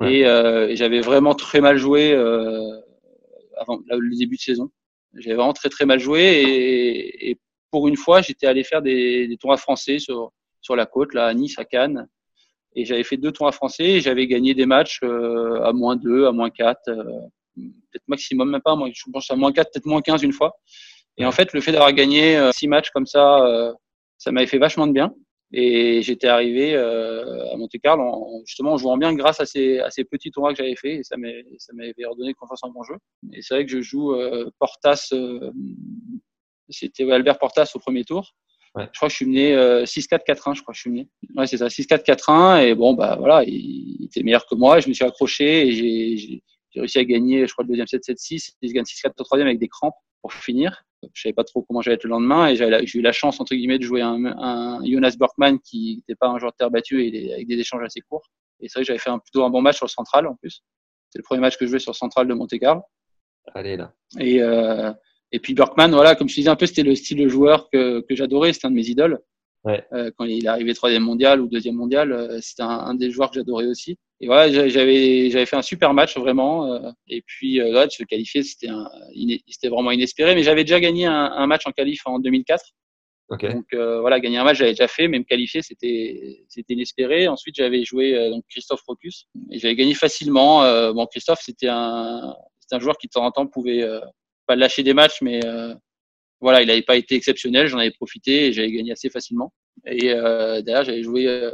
Ouais. 0.00 0.16
Et, 0.16 0.26
euh, 0.26 0.68
et 0.68 0.76
j'avais 0.76 1.00
vraiment 1.00 1.34
très 1.34 1.62
mal 1.62 1.78
joué 1.78 2.12
euh, 2.12 2.80
avant 3.56 3.80
le 3.88 4.16
début 4.16 4.36
de 4.36 4.40
saison. 4.40 4.70
J'avais 5.14 5.36
vraiment 5.36 5.54
très 5.54 5.70
très 5.70 5.86
mal 5.86 6.00
joué 6.00 6.20
et, 6.20 7.30
et 7.30 7.40
pour 7.70 7.88
une 7.88 7.96
fois, 7.96 8.20
j'étais 8.20 8.46
allé 8.46 8.62
faire 8.62 8.82
des, 8.82 9.26
des 9.26 9.36
tournois 9.38 9.56
français 9.56 9.98
sur 9.98 10.32
sur 10.60 10.76
la 10.76 10.86
côte, 10.86 11.14
là, 11.14 11.26
à 11.26 11.34
Nice, 11.34 11.58
à 11.58 11.64
Cannes. 11.64 12.08
Et 12.74 12.84
j'avais 12.84 13.04
fait 13.04 13.16
deux 13.16 13.32
tours 13.32 13.48
à 13.48 13.52
français 13.52 13.84
et 13.84 14.00
j'avais 14.00 14.26
gagné 14.26 14.52
des 14.54 14.66
matchs 14.66 15.00
euh, 15.02 15.62
à 15.62 15.72
moins 15.72 15.96
2, 15.96 16.26
à 16.26 16.32
moins 16.32 16.50
4, 16.50 16.78
euh, 16.88 17.02
peut-être 17.56 18.06
maximum, 18.06 18.50
même 18.50 18.60
pas, 18.60 18.76
moi, 18.76 18.90
je 18.92 19.02
pense 19.10 19.30
à 19.30 19.36
moins 19.36 19.50
4, 19.50 19.70
peut-être 19.72 19.86
moins 19.86 20.02
15 20.02 20.22
une 20.22 20.32
fois. 20.32 20.58
Et 21.16 21.24
en 21.24 21.32
fait, 21.32 21.54
le 21.54 21.62
fait 21.62 21.72
d'avoir 21.72 21.92
gagné 21.94 22.36
euh, 22.36 22.52
six 22.52 22.68
matchs 22.68 22.90
comme 22.90 23.06
ça, 23.06 23.72
ça 24.18 24.30
m'avait 24.30 24.46
fait 24.46 24.58
vachement 24.58 24.86
de 24.86 24.92
bien. 24.92 25.14
Et 25.52 26.02
j'étais 26.02 26.26
arrivé 26.26 26.76
à 26.76 27.56
Monte 27.56 27.78
Carlo 27.82 28.02
en, 28.02 28.42
justement 28.44 28.72
en 28.72 28.76
jouant 28.76 28.98
bien 28.98 29.14
grâce 29.14 29.40
à 29.40 29.46
ces, 29.46 29.78
à 29.78 29.90
ces 29.90 30.04
petits 30.04 30.30
tournois 30.30 30.52
que 30.52 30.58
j'avais 30.58 30.76
fait 30.76 30.96
et 30.96 31.02
ça 31.04 31.16
m'avait 31.16 32.04
redonné 32.04 32.34
confiance 32.34 32.62
en 32.62 32.72
mon 32.72 32.82
jeu. 32.82 32.96
Et 33.32 33.40
c'est 33.40 33.54
vrai 33.54 33.64
que 33.64 33.70
je 33.70 33.80
joue 33.80 34.14
Portas, 34.58 35.14
c'était 36.68 37.10
Albert 37.10 37.38
Portas 37.38 37.70
au 37.74 37.78
premier 37.78 38.04
tour. 38.04 38.34
Ouais. 38.76 38.88
Je 38.92 38.98
crois 38.98 39.08
que 39.08 39.12
je 39.12 39.16
suis 39.16 39.26
mené 39.26 39.54
euh, 39.54 39.84
6-4-4-1, 39.84 40.54
je 40.54 40.62
crois 40.62 40.72
que 40.72 40.76
je 40.76 40.80
suis 40.80 40.90
mené. 40.90 41.08
Ouais, 41.34 41.46
c'est 41.46 41.56
ça, 41.56 41.68
6-4-4-1. 41.68 42.66
Et 42.66 42.74
bon, 42.74 42.92
bah 42.94 43.16
voilà, 43.18 43.42
il, 43.44 43.54
il, 43.54 44.04
était 44.04 44.22
meilleur 44.22 44.46
que 44.46 44.54
moi. 44.54 44.80
Je 44.80 44.88
me 44.88 44.94
suis 44.94 45.04
accroché 45.04 45.68
et 45.68 45.72
j'ai 45.72 46.42
réussi 46.74 46.98
à 46.98 47.04
gagner, 47.04 47.46
je 47.46 47.52
crois, 47.52 47.64
le 47.64 47.68
deuxième 47.68 47.86
7-7-6. 47.86 48.50
Et 48.60 48.68
je 48.68 48.74
gagne 48.74 48.84
6-4 48.84 49.12
au 49.18 49.24
troisième 49.24 49.48
avec 49.48 49.58
des 49.58 49.68
crampes 49.68 49.94
pour 50.20 50.32
finir. 50.34 50.82
Je 51.14 51.22
savais 51.22 51.32
pas 51.32 51.44
trop 51.44 51.62
comment 51.62 51.80
j'allais 51.80 51.94
être 51.94 52.04
le 52.04 52.10
lendemain 52.10 52.48
et 52.48 52.56
j'ai 52.56 52.98
eu 52.98 53.02
la 53.02 53.12
chance, 53.12 53.40
entre 53.40 53.54
guillemets, 53.54 53.78
de 53.78 53.84
jouer 53.84 54.02
un, 54.02 54.24
un 54.24 54.84
Jonas 54.84 55.16
Berkman 55.18 55.58
qui 55.58 55.96
n'était 55.96 56.16
pas 56.16 56.28
un 56.28 56.38
joueur 56.38 56.52
de 56.52 56.56
terre 56.56 56.70
battue 56.70 57.02
et 57.04 57.32
avec 57.32 57.46
des 57.46 57.58
échanges 57.58 57.82
assez 57.82 58.00
courts. 58.00 58.28
Et 58.60 58.68
c'est 58.68 58.78
vrai 58.78 58.82
que 58.82 58.86
j'avais 58.88 58.98
fait 58.98 59.10
un, 59.10 59.18
plutôt 59.18 59.44
un 59.44 59.50
bon 59.50 59.62
match 59.62 59.76
sur 59.76 59.86
le 59.86 59.90
central 59.90 60.26
en 60.26 60.34
plus. 60.34 60.62
C'est 61.10 61.18
le 61.18 61.22
premier 61.22 61.40
match 61.40 61.56
que 61.56 61.64
je 61.64 61.70
jouais 61.70 61.78
sur 61.78 61.92
le 61.92 61.96
central 61.96 62.26
de 62.26 62.34
Monte 62.34 62.58
Carlo. 62.58 62.82
Allez 63.54 63.76
là. 63.76 63.92
Et, 64.18 64.42
euh, 64.42 64.92
et 65.32 65.40
puis 65.40 65.54
Berkman, 65.54 65.90
voilà, 65.90 66.14
comme 66.14 66.28
je 66.28 66.34
disais 66.34 66.48
un 66.48 66.56
peu, 66.56 66.66
c'était 66.66 66.82
le 66.82 66.94
style 66.94 67.18
de 67.18 67.28
joueur 67.28 67.68
que, 67.70 68.00
que 68.00 68.14
j'adorais, 68.14 68.52
c'était 68.52 68.66
un 68.66 68.70
de 68.70 68.76
mes 68.76 68.88
idoles. 68.88 69.20
Ouais. 69.64 69.84
Euh, 69.92 70.12
quand 70.16 70.24
il 70.24 70.44
est 70.44 70.48
arrivé 70.48 70.74
troisième 70.74 71.02
mondial 71.02 71.40
ou 71.40 71.48
deuxième 71.48 71.74
mondial, 71.74 72.12
euh, 72.12 72.38
c'était 72.40 72.62
un, 72.62 72.68
un, 72.68 72.94
des 72.94 73.10
joueurs 73.10 73.30
que 73.30 73.34
j'adorais 73.34 73.66
aussi. 73.66 73.98
Et 74.20 74.26
voilà, 74.26 74.50
j'avais 74.68 75.28
j'avais 75.30 75.44
fait 75.44 75.56
un 75.56 75.62
super 75.62 75.92
match 75.92 76.16
vraiment. 76.16 76.72
Euh, 76.72 76.90
et 77.08 77.22
puis 77.22 77.60
euh, 77.60 77.70
là, 77.70 77.88
se 77.88 78.02
qualifier, 78.04 78.42
c'était 78.42 78.68
c'était 79.48 79.68
vraiment 79.68 79.90
inespéré. 79.90 80.34
Mais 80.34 80.42
j'avais 80.42 80.64
déjà 80.64 80.80
gagné 80.80 81.06
un, 81.06 81.12
un, 81.12 81.46
match 81.46 81.66
en 81.66 81.72
qualif 81.72 82.02
en 82.06 82.18
2004. 82.18 82.64
Okay. 83.28 83.52
Donc 83.52 83.66
euh, 83.74 84.00
voilà, 84.00 84.20
gagner 84.20 84.38
un 84.38 84.44
match, 84.44 84.58
j'avais 84.58 84.70
déjà 84.70 84.86
fait, 84.86 85.08
mais 85.08 85.18
me 85.18 85.24
qualifier, 85.24 85.60
c'était 85.60 86.44
c'était 86.48 86.74
inespéré. 86.74 87.28
Ensuite, 87.28 87.56
j'avais 87.56 87.84
joué 87.84 88.14
euh, 88.14 88.30
donc 88.30 88.44
Christophe 88.48 88.82
Rocus 88.86 89.26
et 89.50 89.58
j'avais 89.58 89.74
gagné 89.74 89.94
facilement. 89.94 90.62
bon, 90.92 91.06
Christophe, 91.06 91.40
c'était 91.42 91.68
un 91.68 92.34
c'était 92.60 92.76
un 92.76 92.80
joueur 92.80 92.96
qui 92.96 93.08
de 93.08 93.12
temps 93.12 93.24
en 93.24 93.32
temps 93.32 93.46
pouvait 93.46 93.84
pas 94.46 94.56
lâcher 94.56 94.82
des 94.82 94.94
matchs, 94.94 95.22
mais 95.22 95.44
euh, 95.44 95.74
voilà, 96.40 96.62
il 96.62 96.68
n'avait 96.68 96.82
pas 96.82 96.96
été 96.96 97.14
exceptionnel. 97.14 97.66
J'en 97.66 97.78
avais 97.78 97.90
profité 97.90 98.46
et 98.46 98.52
j'avais 98.52 98.70
gagné 98.70 98.92
assez 98.92 99.10
facilement. 99.10 99.52
Et 99.86 100.12
euh, 100.12 100.62
derrière, 100.62 100.84
j'avais 100.84 101.02
joué 101.02 101.26
euh, 101.26 101.50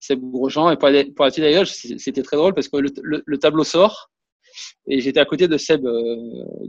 Seb 0.00 0.20
Grosjean. 0.20 0.70
Et 0.70 0.76
pour, 0.76 0.88
pour 1.16 1.24
la 1.24 1.30
petite 1.30 1.44
d'ailleurs, 1.44 1.66
c'était 1.66 2.22
très 2.22 2.36
drôle 2.36 2.54
parce 2.54 2.68
que 2.68 2.76
le, 2.76 2.90
le, 3.02 3.22
le 3.24 3.38
tableau 3.38 3.64
sort 3.64 4.10
et 4.86 5.00
j'étais 5.00 5.20
à 5.20 5.24
côté 5.24 5.48
de 5.48 5.56
Seb 5.56 5.86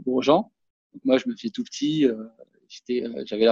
Grosjean. 0.06 0.50
moi, 1.04 1.18
je 1.18 1.28
me 1.28 1.34
fais 1.36 1.50
tout 1.50 1.64
petit. 1.64 2.06
J'étais, 2.68 3.06
j'avais 3.26 3.46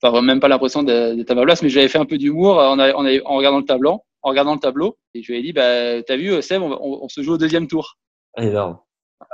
pas, 0.00 0.22
même 0.22 0.40
pas 0.40 0.48
l'impression 0.48 0.82
d'être 0.82 1.30
à 1.30 1.34
ma 1.34 1.42
place, 1.42 1.62
mais 1.62 1.68
j'avais 1.68 1.88
fait 1.88 1.98
un 1.98 2.06
peu 2.06 2.16
d'humour 2.16 2.58
en, 2.58 2.78
en, 2.78 3.06
en, 3.06 3.36
regardant 3.36 3.58
le 3.58 3.64
tableau. 3.64 4.00
En 4.22 4.30
regardant 4.30 4.54
le 4.54 4.60
tableau, 4.60 4.96
et 5.12 5.22
je 5.22 5.30
lui 5.30 5.38
ai 5.38 5.42
dit, 5.42 5.52
bah, 5.52 6.02
t'as 6.02 6.16
vu, 6.16 6.40
Seb, 6.40 6.62
on, 6.62 6.72
on, 6.72 7.04
on, 7.04 7.08
se 7.10 7.20
joue 7.20 7.34
au 7.34 7.38
deuxième 7.38 7.68
tour. 7.68 7.98
Énorme. 8.38 8.78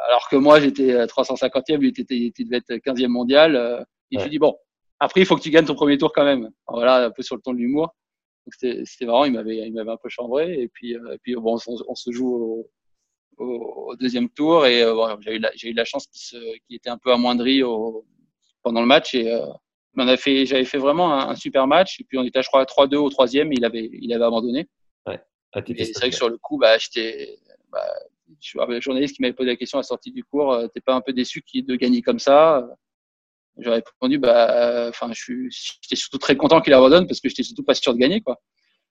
Alors 0.08 0.28
que 0.28 0.36
moi, 0.36 0.60
j'étais 0.60 1.04
350e, 1.06 1.78
lui, 1.78 1.92
il, 1.96 2.32
il 2.36 2.44
devait 2.44 2.58
être 2.58 2.74
15e 2.84 3.08
mondial. 3.08 3.56
Euh, 3.56 3.80
et 4.10 4.16
ouais. 4.16 4.20
je 4.20 4.24
lui 4.24 4.30
dis, 4.30 4.38
bon, 4.38 4.56
après, 5.00 5.20
il 5.20 5.26
faut 5.26 5.36
que 5.36 5.42
tu 5.42 5.50
gagnes 5.50 5.64
ton 5.64 5.74
premier 5.74 5.98
tour 5.98 6.12
quand 6.12 6.24
même. 6.24 6.50
Alors 6.68 6.80
voilà, 6.80 7.06
un 7.06 7.10
peu 7.10 7.22
sur 7.22 7.34
le 7.34 7.42
ton 7.42 7.52
de 7.52 7.58
l'humour. 7.58 7.94
C'était 8.52 9.06
marrant, 9.06 9.24
il 9.24 9.32
m'avait 9.32 9.56
il 9.66 9.72
m'avait 9.72 9.90
un 9.90 9.96
peu 9.96 10.08
chambré. 10.08 10.60
Et 10.60 10.68
puis, 10.68 10.94
euh, 10.94 11.14
et 11.14 11.18
puis 11.18 11.34
bon, 11.36 11.56
on, 11.66 11.76
on 11.88 11.94
se 11.94 12.10
joue 12.10 12.28
au, 12.28 12.70
au, 13.38 13.96
deuxième 13.96 14.28
tour. 14.28 14.66
Et 14.66 14.82
euh, 14.82 14.94
bon, 14.94 15.16
j'ai 15.20 15.36
eu, 15.36 15.38
la, 15.38 15.50
eu 15.62 15.72
la 15.72 15.84
chance 15.84 16.06
qu'il 16.06 16.40
qu 16.68 16.74
était 16.74 16.90
un 16.90 16.98
peu 16.98 17.12
amoindri 17.12 17.62
au, 17.62 18.04
pendant 18.62 18.80
le 18.82 18.86
match. 18.86 19.14
Et 19.14 19.32
euh, 19.32 19.46
on 19.96 20.06
a 20.06 20.16
fait, 20.16 20.44
j'avais 20.46 20.64
fait 20.64 20.78
vraiment 20.78 21.12
un, 21.14 21.30
un, 21.30 21.34
super 21.34 21.66
match. 21.66 22.00
Et 22.00 22.04
puis, 22.04 22.18
on 22.18 22.24
était, 22.24 22.42
je 22.42 22.48
crois, 22.48 22.60
à 22.60 22.64
3-2 22.64 22.96
au 22.96 23.08
troisième. 23.08 23.52
Il 23.52 23.64
avait, 23.64 23.88
il 23.92 24.12
avait 24.12 24.24
abandonné. 24.24 24.68
Ouais. 25.06 25.20
Ah, 25.52 25.60
c'est 25.66 25.98
vrai 25.98 26.10
que 26.10 26.16
sur 26.16 26.28
le 26.28 26.38
coup, 26.38 26.58
bah, 26.58 26.76
j'étais, 26.78 27.38
bah, 27.70 27.80
le 28.68 28.80
journaliste 28.80 29.16
qui 29.16 29.22
m'avait 29.22 29.34
posé 29.34 29.50
la 29.50 29.56
question 29.56 29.78
à 29.78 29.80
la 29.80 29.84
sortie 29.84 30.12
du 30.12 30.24
cours, 30.24 30.52
euh, 30.52 30.66
t'es 30.68 30.80
pas 30.80 30.94
un 30.94 31.00
peu 31.00 31.12
déçu 31.12 31.42
de 31.54 31.76
gagner 31.76 32.02
comme 32.02 32.18
ça? 32.18 32.66
J'aurais 33.58 33.82
répondu, 33.84 34.18
bah, 34.18 34.86
enfin, 34.88 35.10
j'étais 35.12 35.96
surtout 35.96 36.18
très 36.18 36.36
content 36.36 36.60
qu'il 36.60 36.72
abandonne 36.72 37.06
parce 37.06 37.20
que 37.20 37.28
j'étais 37.28 37.42
surtout 37.42 37.64
pas 37.64 37.74
sûr 37.74 37.92
de 37.92 37.98
gagner, 37.98 38.20
quoi. 38.20 38.40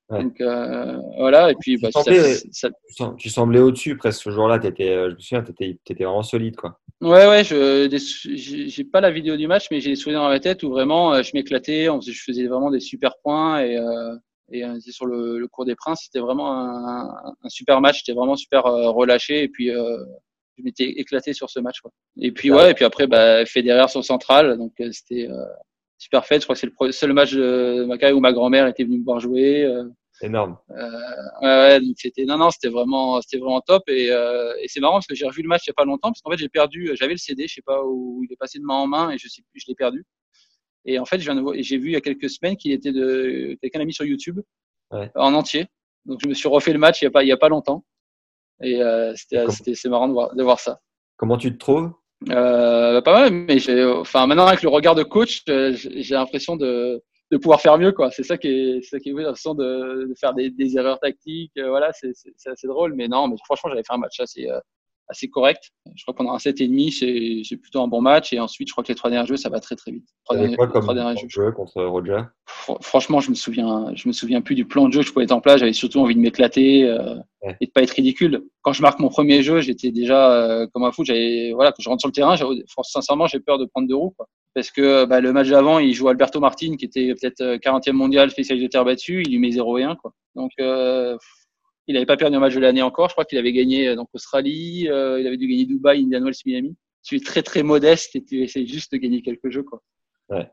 Donc 0.10 0.42
euh, 0.42 0.98
voilà, 1.18 1.52
et 1.52 1.56
puis 1.60 1.76
tu, 1.76 1.82
bah, 1.82 1.92
semblais, 1.92 2.34
ça, 2.52 2.70
tu 3.18 3.30
semblais 3.30 3.60
au-dessus 3.60 3.96
presque 3.96 4.24
ce 4.24 4.32
jour-là. 4.32 4.60
Étais, 4.64 4.90
euh, 4.90 5.12
je 5.12 5.16
me 5.16 5.20
souviens, 5.20 5.44
tu 5.44 5.52
étais, 5.52 6.04
vraiment 6.04 6.24
solide, 6.24 6.56
quoi. 6.56 6.80
Ouais, 7.00 7.28
ouais. 7.28 7.44
Je 7.44 7.88
j'ai 8.36 8.84
pas 8.86 9.02
la 9.02 9.12
vidéo 9.12 9.38
du 9.38 9.48
match, 9.48 9.68
mais 9.70 9.80
j'ai 9.80 9.92
des 9.92 9.96
souvenirs 9.96 10.22
dans 10.22 10.30
ma 10.30 10.40
tête 10.40 10.64
où 10.64 10.72
vraiment 10.72 11.14
euh, 11.14 11.22
je 11.22 11.32
m'éclatais. 11.36 11.86
Je 11.86 12.24
faisais 12.24 12.48
vraiment 12.48 12.72
des 12.72 12.80
super 12.80 13.14
points 13.24 13.62
et 13.62 13.78
euh, 13.78 14.16
et 14.52 14.64
sur 14.92 15.06
le, 15.06 15.40
le, 15.40 15.48
cours 15.48 15.66
des 15.66 15.76
Princes, 15.76 16.02
c'était 16.06 16.20
vraiment 16.20 16.52
un, 16.52 17.34
un, 17.44 17.50
super 17.50 17.82
match. 17.82 18.00
J'étais 18.00 18.18
vraiment 18.18 18.36
super 18.36 18.64
relâché 18.64 19.44
et 19.44 19.48
puis 19.48 19.68
je 19.70 20.64
m'étais 20.64 20.86
éclaté 20.86 21.34
sur 21.34 21.50
ce 21.50 21.60
match, 21.60 21.82
quoi. 21.82 21.92
Et 22.18 22.32
puis 22.32 22.52
ouais, 22.52 22.72
et 22.72 22.74
puis 22.74 22.86
après, 22.86 23.08
bah, 23.08 23.46
Federer 23.46 23.88
sur 23.88 24.04
central, 24.04 24.58
donc 24.58 24.74
c'était 24.92 25.28
super 25.98 26.26
fait. 26.26 26.40
Je 26.40 26.44
crois 26.46 26.56
que 26.56 26.60
c'est 26.60 26.70
le 26.88 26.92
seul 26.92 27.14
match 27.14 27.34
de 27.34 27.86
ma 27.86 27.98
carrière 27.98 28.18
où 28.18 28.22
ma 28.22 28.34
grand-mère 28.34 28.68
était 28.68 28.84
venue 28.84 29.00
me 29.00 29.06
voir 29.06 29.20
jouer. 29.20 29.66
Énorme. 30.22 30.58
Euh, 30.72 30.90
ouais, 31.42 31.80
donc 31.80 31.96
c'était 31.98 32.26
non 32.26 32.38
non 32.38 32.52
c'était 32.52 32.68
vraiment 32.68 33.22
c'était 33.22 33.38
vraiment 33.38 33.62
top 33.62 33.84
et, 33.88 34.12
euh, 34.12 34.54
et 34.62 34.68
c'est 34.68 34.82
marrant 34.82 34.96
parce 34.96 35.08
que 35.08 35.16
j'ai 35.16 35.26
revu 35.26 35.42
le 35.42 35.48
match 35.48 35.62
il 35.66 35.70
y 35.70 35.72
a 35.72 35.74
pas 35.74 35.86
longtemps 35.86 36.10
parce 36.10 36.22
qu'en 36.22 36.32
fait 36.32 36.38
j'ai 36.38 36.50
perdu 36.50 36.92
j'avais 36.96 37.14
le 37.14 37.18
CD 37.18 37.48
je 37.48 37.56
sais 37.56 37.62
pas 37.62 37.82
où 37.86 38.22
il 38.26 38.34
est 38.34 38.36
passé 38.36 38.60
de 38.60 38.66
main 38.66 38.76
en 38.76 38.88
main 38.88 39.12
et 39.12 39.18
je 39.18 39.30
sais 39.30 39.42
plus 39.50 39.62
je 39.62 39.66
l'ai 39.70 39.76
perdu 39.76 40.06
et 40.86 41.00
en 41.00 41.06
fait 41.06 41.20
j'ai 41.20 41.78
vu 41.78 41.90
il 41.90 41.94
y 41.94 41.96
a 41.96 42.02
quelques 42.02 42.30
semaines 42.30 42.56
qu'il 42.56 42.72
était 42.72 42.92
de 42.92 43.58
quelqu'un 43.62 43.80
l'a 43.80 43.86
mis 43.86 43.94
sur 43.94 44.06
YouTube 44.06 44.40
ouais. 44.92 45.12
en 45.16 45.34
entier. 45.34 45.68
Donc 46.06 46.20
je 46.24 46.28
me 46.28 46.34
suis 46.34 46.48
refait 46.48 46.74
le 46.74 46.80
match 46.80 47.02
il 47.02 47.06
y 47.06 47.08
a 47.08 47.12
pas 47.12 47.24
il 47.24 47.28
y 47.28 47.32
a 47.32 47.38
pas 47.38 47.50
longtemps. 47.50 47.84
Et 48.62 48.82
euh, 48.82 49.14
c'était 49.16 49.50
c'était 49.50 49.76
c'est 49.76 49.90
marrant 49.90 50.08
de 50.08 50.14
voir 50.14 50.36
de 50.36 50.44
voir 50.44 50.60
ça. 50.60 50.80
Comment 51.18 51.38
tu 51.38 51.54
te 51.54 51.58
trouves? 51.58 51.92
Euh, 52.30 53.02
Pas 53.02 53.14
mal 53.14 53.32
mais 53.32 53.86
enfin 53.86 54.28
maintenant 54.28 54.46
avec 54.46 54.62
le 54.62 54.70
regard 54.70 54.96
de 54.96 55.04
coach 55.04 55.44
euh, 55.50 55.74
j'ai 55.74 56.16
l'impression 56.16 56.56
de 56.58 57.02
de 57.32 57.38
pouvoir 57.38 57.62
faire 57.62 57.78
mieux 57.78 57.92
quoi. 57.92 58.10
C'est 58.12 58.24
ça 58.24 58.38
qui 58.38 58.48
est 58.48 58.82
ça 58.82 59.00
qui 59.00 59.10
est 59.10 59.24
façon 59.24 59.54
de, 59.54 60.08
de 60.10 60.14
faire 60.20 60.34
des, 60.34 60.50
des, 60.50 60.78
erreurs 60.78 61.00
tactiques 61.00 61.56
euh, 61.58 61.70
voilà 61.70 61.92
c'est 61.94 62.12
c'est 62.14 62.50
assez 62.50 62.68
drôle. 62.68 62.94
Mais 62.96 63.08
non 63.08 63.28
mais 63.28 63.36
franchement 63.46 63.70
j'avais 63.70 63.84
fait 63.84 63.94
un 63.94 63.98
match 63.98 64.20
assez 64.20 64.50
assez 65.10 65.28
correct. 65.28 65.72
Je 65.96 66.04
crois 66.04 66.14
qu'on 66.14 66.30
a 66.30 66.34
un 66.34 66.40
7 66.40 66.62
et 66.62 66.68
demi 66.68 66.92
c'est 66.92 67.42
c'est 67.44 67.58
plutôt 67.58 67.82
un 67.82 67.88
bon 67.88 68.02
match. 68.02 68.32
Et 68.32 68.40
ensuite 68.40 68.68
je 68.68 68.74
crois 68.74 68.84
que 68.84 68.90
les 68.90 68.96
trois 68.96 69.10
derniers 69.10 69.28
jeux 69.28 69.38
ça 69.38 69.50
va 69.50 69.60
très 69.60 69.76
très 69.76 69.92
vite. 69.92 70.08
Trois 70.26 70.38
derniers, 70.38 70.56
quoi 70.56 70.68
comme 70.68 70.82
trois 70.82 70.94
derniers 70.94 71.20
jeux. 71.28 71.52
contre 71.52 71.84
Roger? 71.84 72.22
Franchement 72.82 73.20
je 73.20 73.32
me 73.32 73.36
souviens 73.36 73.92
je 73.96 74.08
me 74.08 74.14
souviens 74.14 74.42
plus 74.42 74.56
du 74.56 74.66
plan 74.66 74.88
de 74.88 74.94
jeu 74.94 75.02
que 75.02 75.08
je 75.08 75.14
pouvais 75.14 75.26
être 75.26 75.32
en 75.32 75.42
place. 75.42 75.60
J'avais 75.60 75.74
surtout 75.74 76.00
envie 76.00 76.16
de 76.16 76.22
m'éclater 76.22 76.86
euh, 76.86 77.16
ouais. 77.44 77.58
et 77.60 77.66
de 77.66 77.72
pas 77.72 77.82
être 77.82 77.92
ridicule. 77.92 78.44
Quand 78.62 78.74
je 78.74 78.82
marque 78.82 79.00
mon 79.00 79.10
premier 79.10 79.44
jeu 79.44 79.62
j'étais 79.62 79.92
déjà 79.92 80.32
euh, 80.32 80.68
comme 80.74 80.84
un 80.84 80.92
fou. 80.92 81.04
J'avais 81.04 81.52
voilà 81.54 81.72
quand 81.72 81.82
je 81.82 81.90
rentre 81.90 82.02
sur 82.02 82.10
le 82.10 82.14
terrain 82.14 82.36
sincèrement 82.84 83.28
j'ai 83.28 83.40
peur 83.40 83.58
de 83.58 83.66
prendre 83.66 83.88
deux 83.88 83.96
roues 83.96 84.14
quoi. 84.16 84.28
Parce 84.56 84.72
que 84.72 85.06
bah, 85.06 85.22
le 85.22 85.32
match 85.32 85.48
d'avant, 85.48 85.80
il 85.80 85.94
joue 85.94 86.10
Alberto 86.10 86.40
Martin, 86.40 86.76
qui 86.76 86.86
était 86.86 87.14
peut-être 87.14 87.42
40e 87.42 87.90
euh, 87.90 87.94
mondial, 87.94 88.32
spécialiste 88.32 88.66
de 88.66 88.70
terre 88.72 88.86
battue, 88.86 89.22
il 89.24 89.32
lui 89.32 89.40
met 89.40 89.52
0 89.52 89.78
et 89.78 89.84
1. 89.84 89.96
Quoi. 89.96 90.12
Donc, 90.36 90.52
euh, 90.60 91.18
il 91.90 91.94
n'avait 91.94 92.06
pas 92.06 92.18
perdu 92.18 92.38
un 92.38 92.40
match 92.40 92.54
de 92.54 92.60
l'année 92.60 92.84
encore. 92.84 93.10
Je 93.10 93.16
crois 93.16 93.26
qu'il 93.26 93.40
avait 93.40 93.52
gagné 93.52 93.90
euh, 93.90 93.96
donc 93.96 94.10
Australie, 94.14 94.88
euh, 94.88 95.20
il 95.20 95.26
avait 95.26 95.38
dû 95.38 95.48
gagner 95.48 95.66
Dubaï, 95.66 96.04
Indian 96.04 96.22
Wells, 96.22 96.36
Miami. 96.46 96.78
Tu 97.04 97.16
es 97.16 97.20
très 97.20 97.42
très 97.42 97.64
modeste 97.64 98.16
et 98.16 98.24
tu 98.24 98.44
essaies 98.44 98.68
juste 98.68 98.92
de 98.92 98.98
gagner 98.98 99.24
quelques 99.24 99.50
jeux. 99.50 99.64
Quoi. 99.64 99.82
Ouais. 100.30 100.48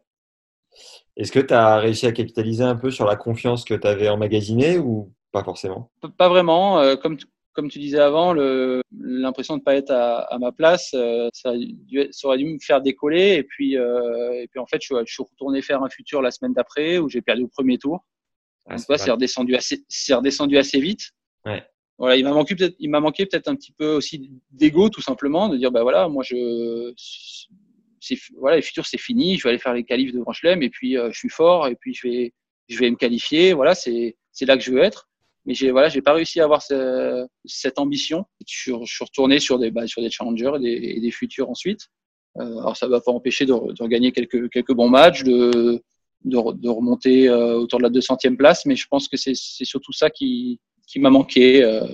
Est-ce 1.17 1.31
que 1.31 1.41
tu 1.41 1.53
as 1.53 1.77
réussi 1.79 2.07
à 2.07 2.13
capitaliser 2.13 2.65
un 2.65 2.77
peu 2.77 2.91
sur 2.91 3.05
la 3.05 3.17
confiance 3.17 3.65
que 3.65 3.75
tu 3.75 3.87
avais 3.87 4.09
emmagasinée 4.09 4.79
ou 4.79 5.13
pas 5.31 5.45
forcément? 5.45 5.91
Pas 6.17 6.29
vraiment. 6.31 6.81
Euh, 6.81 6.97
comme, 6.97 7.19
comme 7.53 7.69
tu 7.69 7.79
disais 7.79 7.99
avant, 7.99 8.35
l'impression 8.35 9.57
de 9.57 9.61
ne 9.61 9.65
pas 9.65 9.75
être 9.75 9.91
à, 9.91 10.21
à 10.21 10.39
ma 10.39 10.53
place, 10.53 10.93
euh, 10.95 11.29
ça, 11.35 11.53
ça, 12.13 12.29
aurait 12.29 12.39
dû 12.39 12.47
me 12.47 12.59
faire 12.59 12.81
décoller. 12.81 13.35
Et 13.35 13.43
puis, 13.43 13.77
euh, 13.77 14.43
et 14.43 14.49
puis 14.49 14.59
en 14.59 14.67
fait, 14.67 14.81
je, 14.83 14.95
je, 15.07 15.13
suis 15.13 15.23
retourné 15.23 15.61
faire 15.61 15.83
un 15.83 15.91
futur 15.91 16.23
la 16.23 16.31
semaine 16.31 16.55
d'après 16.55 16.99
où 16.99 17.11
j'ai 17.11 17.21
perdu 17.21 17.45
au 17.45 17.49
premier 17.49 17.77
tour. 17.77 18.05
Ah, 18.69 18.77
Donc, 18.77 18.99
c'est 18.99 19.11
redescendu 19.11 19.55
assez, 19.55 19.85
c'est 19.89 20.15
redescendu 20.15 20.59
assez 20.59 20.81
vite. 20.81 21.13
Voilà, 21.99 22.17
il 22.17 22.25
m'a 22.25 22.33
manqué 22.33 22.55
peut-être, 22.55 22.77
il 22.79 22.91
m'a 22.91 23.01
manqué 23.01 23.25
peut-être 23.25 23.49
un 23.49 23.57
petit 23.57 23.73
peu 23.73 23.95
aussi 23.95 24.31
d'ego, 24.51 24.91
tout 24.91 25.01
simplement, 25.01 25.49
de 25.49 25.57
dire 25.57 25.71
bah 25.71 25.83
voilà, 25.83 26.09
moi 26.09 26.23
je, 26.23 26.93
voilà, 28.39 28.57
les 28.57 28.63
futurs 28.63 28.85
c'est 28.85 28.99
fini, 28.99 29.39
je 29.39 29.45
vais 29.45 29.51
aller 29.51 29.59
faire 29.59 29.73
les 29.73 29.85
qualifs 29.85 30.13
de 30.13 30.21
Grand 30.21 30.35
et 30.45 30.71
puis 30.71 30.99
euh, 30.99 31.11
je 31.11 31.19
suis 31.19 31.31
fort 31.31 31.69
et 31.69 31.75
puis 31.75 31.95
je 31.95 32.07
vais, 32.07 32.35
je 32.69 32.79
vais 32.79 32.91
me 32.91 32.97
qualifier. 32.97 33.55
Voilà, 33.55 33.75
c'est, 33.75 34.17
c'est 34.33 34.45
là 34.45 34.59
que 34.59 34.63
je 34.63 34.73
veux 34.73 34.83
être 34.83 35.09
mais 35.47 35.55
j'ai 35.55 35.71
voilà, 35.71 35.89
j'ai 35.89 36.03
pas 36.03 36.13
réussi 36.13 36.41
à 36.41 36.45
avoir 36.45 36.61
ce, 36.61 37.27
cette 37.45 37.79
ambition. 37.79 38.27
Je 38.47 38.57
suis, 38.57 38.73
retourné 39.01 39.39
sur 39.39 39.59
des 39.59 39.71
bah, 39.71 39.87
sur 39.87 40.03
des 40.03 40.11
challengers 40.11 40.53
et 40.57 40.59
des, 40.59 40.95
et 40.97 41.01
des 41.01 41.11
futurs 41.11 41.49
ensuite. 41.49 41.89
Euh, 42.39 42.59
alors 42.59 42.77
ça 42.77 42.89
va 42.89 43.01
pas 43.01 43.13
empêcher 43.13 43.47
de, 43.47 43.55
de 43.73 43.87
gagner 43.87 44.13
quelques 44.13 44.51
quelques 44.51 44.75
bons 44.75 44.89
matchs, 44.89 45.23
de 45.23 45.83
de, 46.25 46.53
de 46.53 46.69
remonter 46.69 47.29
euh, 47.29 47.55
autour 47.55 47.79
de 47.79 47.85
la 47.85 47.91
200e 47.91 48.37
place, 48.37 48.67
mais 48.67 48.75
je 48.75 48.87
pense 48.89 49.09
que 49.09 49.17
c'est 49.17 49.37
c'est 49.37 49.65
surtout 49.65 49.93
ça 49.93 50.11
qui 50.11 50.61
qui 50.87 51.01
m'a 51.01 51.11
manqué, 51.11 51.63
euh, 51.63 51.87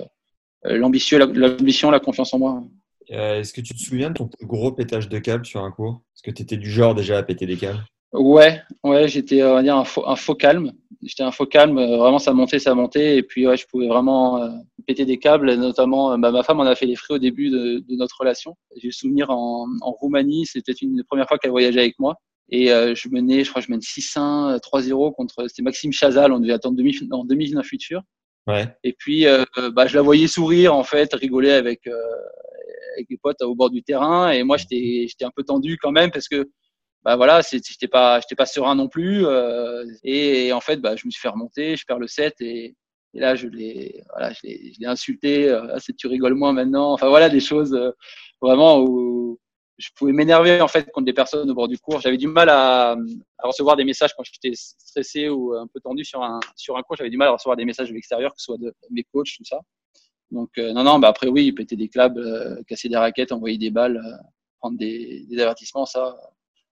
l'ambition, 0.64 1.18
l'ambition, 1.18 1.90
la 1.90 2.00
confiance 2.00 2.32
en 2.34 2.38
moi. 2.38 2.62
Euh, 3.10 3.40
Est-ce 3.40 3.52
que 3.52 3.60
tu 3.60 3.74
te 3.74 3.80
souviens 3.80 4.10
de 4.10 4.14
ton 4.14 4.28
plus 4.28 4.46
gros 4.46 4.72
pétage 4.72 5.08
de 5.08 5.18
câble 5.18 5.44
sur 5.44 5.62
un 5.62 5.70
cours? 5.70 6.02
Est-ce 6.14 6.22
que 6.22 6.30
tu 6.30 6.42
étais 6.42 6.56
du 6.56 6.70
genre 6.70 6.94
déjà 6.94 7.18
à 7.18 7.22
péter 7.22 7.46
des 7.46 7.56
câbles? 7.56 7.84
Ouais, 8.12 8.60
ouais, 8.84 9.08
j'étais 9.08 9.42
on 9.42 9.54
va 9.54 9.62
dire 9.62 9.76
un 9.76 9.84
faux, 9.84 10.06
un 10.06 10.16
faux 10.16 10.34
calme. 10.34 10.72
J'étais 11.02 11.22
un 11.22 11.32
faux 11.32 11.46
calme, 11.46 11.78
euh, 11.78 11.96
vraiment 11.96 12.18
ça 12.18 12.32
montait, 12.32 12.58
ça 12.58 12.74
montait, 12.74 13.16
et 13.16 13.22
puis 13.22 13.46
ouais, 13.46 13.56
je 13.56 13.66
pouvais 13.66 13.88
vraiment 13.88 14.40
euh, 14.40 14.50
péter 14.86 15.04
des 15.04 15.18
câbles. 15.18 15.54
Notamment, 15.54 16.12
euh, 16.12 16.16
bah, 16.18 16.30
ma 16.30 16.42
femme 16.42 16.60
en 16.60 16.64
a 16.64 16.74
fait 16.74 16.86
les 16.86 16.94
frais 16.94 17.14
au 17.14 17.18
début 17.18 17.50
de, 17.50 17.82
de 17.88 17.96
notre 17.96 18.16
relation. 18.20 18.54
J'ai 18.76 18.88
le 18.88 18.92
souvenir 18.92 19.30
en, 19.30 19.66
en 19.80 19.90
Roumanie, 19.92 20.46
c'était 20.46 20.72
une 20.72 20.96
des 20.96 21.04
premières 21.04 21.26
fois 21.26 21.38
qu'elle 21.38 21.50
voyageait 21.50 21.80
avec 21.80 21.98
moi, 21.98 22.16
et 22.50 22.70
euh, 22.70 22.94
je 22.94 23.08
menais, 23.08 23.44
je 23.44 23.50
crois, 23.50 23.62
que 23.62 23.66
je 23.66 23.72
mène 23.72 23.80
6-1, 23.80 24.58
3-0 24.60 25.14
contre, 25.14 25.48
c'était 25.48 25.62
Maxime 25.62 25.90
Chazal. 25.90 26.32
On 26.32 26.38
devait 26.38 26.52
attendre 26.52 26.76
demi, 26.76 26.94
en 27.10 27.24
demi-finale 27.24 27.64
future. 27.64 28.02
Et 28.84 28.92
puis, 28.92 29.26
bah, 29.72 29.86
je 29.86 29.96
la 29.96 30.02
voyais 30.02 30.26
sourire 30.26 30.74
en 30.74 30.84
fait, 30.84 31.12
rigoler 31.14 31.52
avec 31.52 31.86
avec 31.86 33.06
les 33.08 33.16
potes 33.16 33.40
au 33.42 33.54
bord 33.54 33.70
du 33.70 33.82
terrain, 33.82 34.30
et 34.30 34.42
moi 34.42 34.56
j'étais 34.56 35.06
j'étais 35.08 35.24
un 35.24 35.30
peu 35.34 35.44
tendu 35.44 35.78
quand 35.80 35.92
même 35.92 36.10
parce 36.10 36.28
que 36.28 36.50
bah 37.04 37.16
voilà, 37.16 37.40
j'étais 37.42 37.88
pas, 37.88 38.20
j'étais 38.20 38.36
pas 38.36 38.46
serein 38.46 38.74
non 38.76 38.88
plus. 38.88 39.26
Euh, 39.26 39.84
et, 40.04 40.52
en 40.52 40.60
fait, 40.60 40.76
bah, 40.76 40.94
je 40.96 41.06
me 41.06 41.10
suis 41.10 41.20
fait 41.20 41.28
remonter, 41.28 41.76
je 41.76 41.84
perds 41.84 41.98
le 41.98 42.06
7 42.06 42.34
et, 42.40 42.76
et 43.14 43.20
là, 43.20 43.34
je 43.34 43.48
l'ai, 43.48 44.02
voilà, 44.10 44.32
je 44.32 44.40
l'ai 44.44 44.86
insulté. 44.86 45.48
Euh, 45.48 45.74
ah, 45.74 45.78
tu 45.80 46.06
rigoles 46.06 46.34
moins 46.34 46.52
maintenant. 46.52 46.92
Enfin 46.92 47.08
voilà, 47.08 47.28
des 47.28 47.40
choses 47.40 47.74
euh, 47.74 47.90
vraiment 48.40 48.80
où 48.80 49.11
je 49.82 49.90
pouvais 49.96 50.12
m'énerver 50.12 50.60
en 50.60 50.68
fait 50.68 50.90
contre 50.92 51.06
des 51.06 51.12
personnes 51.12 51.50
au 51.50 51.54
bord 51.54 51.66
du 51.66 51.78
cours. 51.78 52.00
J'avais 52.00 52.16
du 52.16 52.28
mal 52.28 52.48
à, 52.48 52.92
à, 52.92 53.46
recevoir 53.46 53.76
des 53.76 53.84
messages 53.84 54.14
quand 54.16 54.22
j'étais 54.22 54.52
stressé 54.54 55.28
ou 55.28 55.54
un 55.54 55.66
peu 55.66 55.80
tendu 55.80 56.04
sur 56.04 56.22
un 56.22 56.38
sur 56.54 56.76
un 56.76 56.82
cours. 56.82 56.96
J'avais 56.96 57.10
du 57.10 57.16
mal 57.16 57.28
à 57.28 57.32
recevoir 57.32 57.56
des 57.56 57.64
messages 57.64 57.88
de 57.88 57.94
l'extérieur, 57.94 58.32
que 58.32 58.40
ce 58.40 58.44
soit 58.44 58.58
de 58.58 58.72
mes 58.90 59.02
coachs, 59.02 59.34
tout 59.36 59.44
ça. 59.44 59.60
Donc 60.30 60.50
euh, 60.58 60.72
non 60.72 60.84
non, 60.84 60.98
bah 61.00 61.08
après 61.08 61.26
oui, 61.28 61.50
péter 61.52 61.74
des 61.76 61.88
clubs, 61.88 62.16
euh, 62.16 62.62
casser 62.68 62.88
des 62.88 62.96
raquettes, 62.96 63.32
envoyer 63.32 63.58
des 63.58 63.70
balles, 63.70 63.96
euh, 63.96 64.22
prendre 64.60 64.78
des, 64.78 65.26
des 65.28 65.40
avertissements, 65.40 65.84
ça 65.84 66.16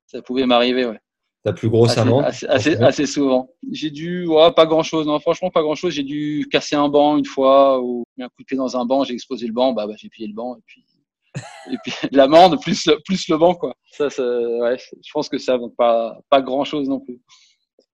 ça 0.06 0.22
pouvait 0.22 0.46
m'arriver, 0.46 0.86
ouais. 0.86 1.00
Ta 1.42 1.52
plus 1.52 1.70
grosse 1.70 1.92
assez, 1.92 2.00
amende 2.00 2.24
assez, 2.24 2.46
assez, 2.46 2.76
assez, 2.76 3.06
souvent. 3.06 3.50
J'ai 3.70 3.90
dû, 3.90 4.26
ouais, 4.26 4.52
pas 4.52 4.66
grand 4.66 4.82
chose, 4.82 5.06
non, 5.06 5.18
franchement, 5.20 5.50
pas 5.50 5.62
grand 5.62 5.74
chose. 5.74 5.94
J'ai 5.94 6.02
dû 6.02 6.46
casser 6.50 6.76
un 6.76 6.90
banc 6.90 7.16
une 7.16 7.24
fois, 7.24 7.80
ou 7.80 8.04
un 8.18 8.28
coup 8.28 8.42
de 8.42 8.44
pied 8.44 8.58
dans 8.58 8.76
un 8.76 8.84
banc, 8.84 9.04
j'ai 9.04 9.14
explosé 9.14 9.46
le 9.46 9.54
banc, 9.54 9.72
bah, 9.72 9.86
bah 9.86 9.94
j'ai 9.96 10.10
pillé 10.10 10.28
le 10.28 10.34
banc, 10.34 10.56
et 10.56 10.60
puis, 10.66 10.84
et 11.70 11.76
puis 11.82 11.92
l'amende 12.12 12.60
plus, 12.60 12.88
plus 13.04 13.28
le 13.28 13.36
banc, 13.36 13.54
quoi. 13.54 13.74
Ça, 13.92 14.10
ça 14.10 14.22
ouais, 14.22 14.78
je 14.78 15.10
pense 15.12 15.28
que 15.28 15.38
ça, 15.38 15.58
donc 15.58 15.74
pas, 15.76 16.18
pas 16.28 16.42
grand 16.42 16.64
chose 16.64 16.88
non 16.88 17.00
plus. 17.00 17.20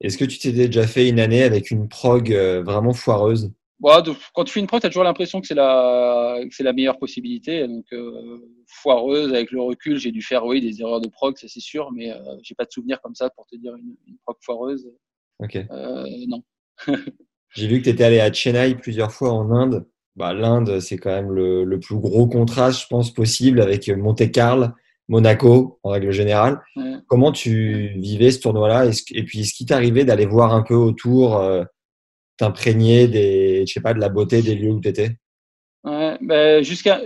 Est-ce 0.01 0.17
que 0.17 0.25
tu 0.25 0.37
t'es 0.37 0.51
déjà 0.51 0.85
fait 0.85 1.07
une 1.07 1.19
année 1.19 1.43
avec 1.43 1.71
une 1.71 1.87
prog 1.87 2.33
euh, 2.33 2.61
vraiment 2.63 2.93
foireuse? 2.93 3.51
Ouais, 3.81 4.01
donc, 4.01 4.17
quand 4.33 4.45
tu 4.45 4.53
fais 4.53 4.59
une 4.61 4.67
prog, 4.67 4.79
tu 4.79 4.87
as 4.87 4.89
toujours 4.89 5.03
l'impression 5.03 5.41
que 5.41 5.47
c'est 5.47 5.55
la, 5.55 6.39
c'est 6.51 6.63
la 6.63 6.71
meilleure 6.73 6.97
possibilité. 6.97 7.67
Donc, 7.67 7.85
euh, 7.91 8.39
foireuse, 8.67 9.33
avec 9.33 9.51
le 9.51 9.61
recul, 9.61 9.97
j'ai 9.97 10.11
dû 10.11 10.21
faire, 10.21 10.45
oui, 10.45 10.61
des 10.61 10.81
erreurs 10.81 11.01
de 11.01 11.09
prog, 11.09 11.37
ça 11.37 11.47
c'est 11.49 11.59
sûr, 11.59 11.91
mais 11.91 12.11
euh, 12.11 12.17
j'ai 12.41 12.55
pas 12.55 12.65
de 12.65 12.71
souvenir 12.71 13.01
comme 13.01 13.13
ça 13.13 13.29
pour 13.29 13.45
te 13.45 13.57
dire 13.57 13.75
une, 13.75 13.95
une 14.07 14.17
prog 14.25 14.37
foireuse. 14.41 14.89
Ok. 15.39 15.55
Euh, 15.55 16.07
non. 16.27 16.43
j'ai 17.55 17.67
vu 17.67 17.79
que 17.79 17.83
tu 17.83 17.89
étais 17.89 18.05
allé 18.05 18.19
à 18.19 18.31
Chennai 18.31 18.75
plusieurs 18.75 19.11
fois 19.11 19.31
en 19.31 19.51
Inde. 19.51 19.85
Bah, 20.15 20.33
L'Inde, 20.33 20.79
c'est 20.79 20.97
quand 20.97 21.09
même 21.09 21.31
le, 21.31 21.63
le, 21.63 21.79
plus 21.79 21.97
gros 21.97 22.27
contraste, 22.27 22.81
je 22.81 22.87
pense, 22.87 23.11
possible 23.11 23.61
avec 23.61 23.89
Monte-Carlo, 23.89 24.67
Monaco, 25.07 25.79
en 25.83 25.89
règle 25.89 26.11
générale. 26.11 26.61
Ouais. 26.75 26.95
Comment 27.07 27.31
tu 27.31 27.93
vivais 27.97 28.31
ce 28.31 28.39
tournoi-là? 28.39 28.91
Et 29.11 29.23
puis, 29.23 29.41
est-ce 29.41 29.53
qu'il 29.53 29.65
t'arrivait 29.65 30.05
d'aller 30.05 30.25
voir 30.25 30.53
un 30.53 30.61
peu 30.61 30.75
autour 30.75 31.37
euh, 31.37 31.63
t'imprégner 32.37 33.07
des, 33.07 33.65
je 33.67 33.73
sais 33.73 33.81
pas, 33.81 33.93
de 33.93 33.99
la 33.99 34.09
beauté 34.09 34.41
des 34.41 34.55
lieux 34.55 34.71
où 34.71 34.81
tu 34.81 34.87
étais 34.87 35.17
Ouais, 35.83 36.17
ben 36.21 36.63
jusqu'à 36.63 37.01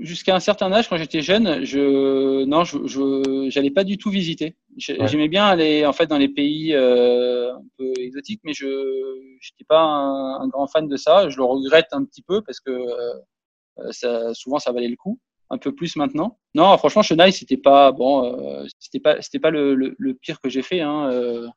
jusqu'à 0.00 0.36
un 0.36 0.40
certain 0.40 0.70
âge, 0.70 0.86
quand 0.86 0.98
j'étais 0.98 1.22
jeune, 1.22 1.64
je 1.64 2.44
non, 2.44 2.62
je 2.62 3.48
j'allais 3.48 3.70
pas 3.70 3.84
du 3.84 3.96
tout 3.96 4.10
visiter. 4.10 4.54
J'aimais 4.76 5.28
bien 5.28 5.46
aller 5.46 5.86
en 5.86 5.94
fait 5.94 6.08
dans 6.08 6.18
les 6.18 6.28
pays 6.28 6.74
euh, 6.74 7.54
un 7.54 7.62
peu 7.78 7.90
exotiques, 7.96 8.42
mais 8.44 8.52
je 8.52 8.66
n'étais 8.66 9.64
pas 9.66 9.80
un, 9.80 10.46
grand 10.48 10.66
fan 10.66 10.88
de 10.88 10.96
ça. 10.96 11.30
Je 11.30 11.38
le 11.38 11.44
regrette 11.44 11.88
un 11.92 12.04
petit 12.04 12.20
peu 12.20 12.42
parce 12.42 12.60
que 12.60 12.70
euh, 12.70 13.92
ça, 13.92 14.34
souvent 14.34 14.58
ça 14.58 14.72
valait 14.72 14.88
le 14.88 14.96
coup. 14.96 15.18
Un 15.48 15.58
peu 15.58 15.74
plus 15.74 15.96
maintenant. 15.96 16.38
Non, 16.54 16.76
franchement, 16.76 17.02
Chennai, 17.02 17.32
c'était 17.32 17.56
pas 17.56 17.92
bon. 17.92 18.24
Euh, 18.24 18.66
c'était 18.78 19.00
pas 19.00 19.22
c'était 19.22 19.38
pas 19.40 19.50
le, 19.50 19.74
le, 19.74 19.94
le, 19.98 20.14
pire 20.14 20.38
que 20.40 20.50
j'ai 20.50 20.62
fait. 20.62 20.80
Hein. 20.82 21.10
Euh, 21.10 21.48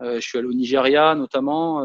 je 0.00 0.20
suis 0.20 0.38
allé 0.38 0.46
au 0.46 0.54
Nigeria 0.54 1.16
notamment. 1.16 1.84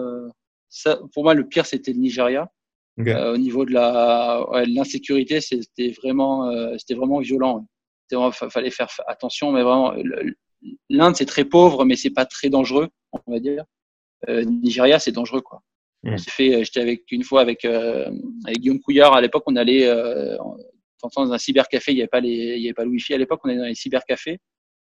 ça, 0.69 0.99
pour 1.13 1.23
moi, 1.23 1.33
le 1.33 1.47
pire 1.47 1.65
c'était 1.65 1.93
le 1.93 1.99
Nigeria 1.99 2.51
euh, 2.99 3.33
au 3.33 3.37
niveau 3.37 3.65
de 3.65 3.71
la 3.71 4.47
ouais, 4.51 4.65
l'insécurité, 4.65 5.41
c'était 5.41 5.91
vraiment 5.91 6.49
euh, 6.49 6.75
c'était 6.77 6.93
vraiment 6.93 7.19
violent. 7.19 7.67
Il 8.11 8.31
fallait 8.31 8.69
faire 8.69 8.89
attention, 9.07 9.51
mais 9.51 9.63
vraiment 9.63 9.95
l'Inde 10.89 11.15
c'est 11.15 11.25
très 11.25 11.45
pauvre, 11.45 11.85
mais 11.85 11.95
c'est 11.95 12.11
pas 12.11 12.25
très 12.25 12.49
dangereux, 12.49 12.89
on 13.25 13.31
va 13.31 13.39
dire. 13.39 13.63
Euh, 14.29 14.43
Nigeria 14.43 14.99
c'est 14.99 15.11
dangereux 15.11 15.41
quoi. 15.41 15.61
Mm. 16.03 16.17
fait, 16.17 16.63
j'étais 16.63 16.81
avec 16.81 17.11
une 17.11 17.23
fois 17.23 17.41
avec 17.41 17.65
avec 17.65 18.59
Guillaume 18.59 18.79
Couillard 18.79 19.13
à 19.13 19.21
l'époque, 19.21 19.43
on 19.47 19.55
allait 19.55 19.87
dans 19.87 21.33
un 21.33 21.37
cybercafé, 21.37 21.91
il 21.91 21.95
n'y 21.95 22.01
avait 22.01 22.07
pas 22.07 22.21
les 22.21 22.57
il 22.57 22.61
y 22.61 22.67
avait 22.67 22.73
pas 22.73 22.83
le 22.85 22.91
wifi 22.91 23.13
à 23.15 23.17
l'époque, 23.17 23.41
on 23.43 23.49
allait 23.49 23.57
dans 23.57 23.65
les 23.65 23.75
cybercafés 23.75 24.39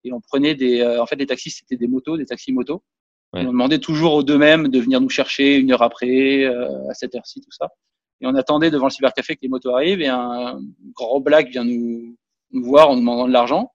et 0.03 0.13
on 0.13 0.21
prenait 0.21 0.57
des 0.57 0.85
en 0.85 1.07
fait 1.07 1.17
les 1.17 1.27
taxis 1.27 1.51
c'était 1.51 1.77
des 1.77 1.87
motos, 1.87 2.17
des 2.17 2.27
taxis 2.27 2.53
motos. 2.53 2.83
On 3.35 3.45
demandait 3.45 3.79
toujours 3.79 4.15
aux 4.15 4.23
deux 4.23 4.39
mêmes 4.39 4.69
de 4.69 4.81
venir 4.81 5.01
nous 5.01 5.09
chercher 5.09 5.57
une 5.57 5.73
heure 5.73 5.83
après, 5.83 6.45
à 6.45 6.95
cette 6.95 7.15
heure-ci, 7.15 7.41
tout 7.41 7.51
ça. 7.51 7.69
Et 8.21 8.27
on 8.27 8.35
attendait 8.35 8.71
devant 8.71 8.87
le 8.87 8.91
cybercafé 8.91 9.35
que 9.35 9.43
les 9.43 9.49
motos 9.49 9.75
arrivent 9.75 10.01
et 10.01 10.09
un 10.09 10.61
gros 10.93 11.21
black 11.21 11.49
vient 11.49 11.65
nous, 11.65 12.17
nous 12.53 12.65
voir 12.65 12.89
en 12.89 12.97
demandant 12.97 13.27
de 13.27 13.33
l'argent. 13.33 13.73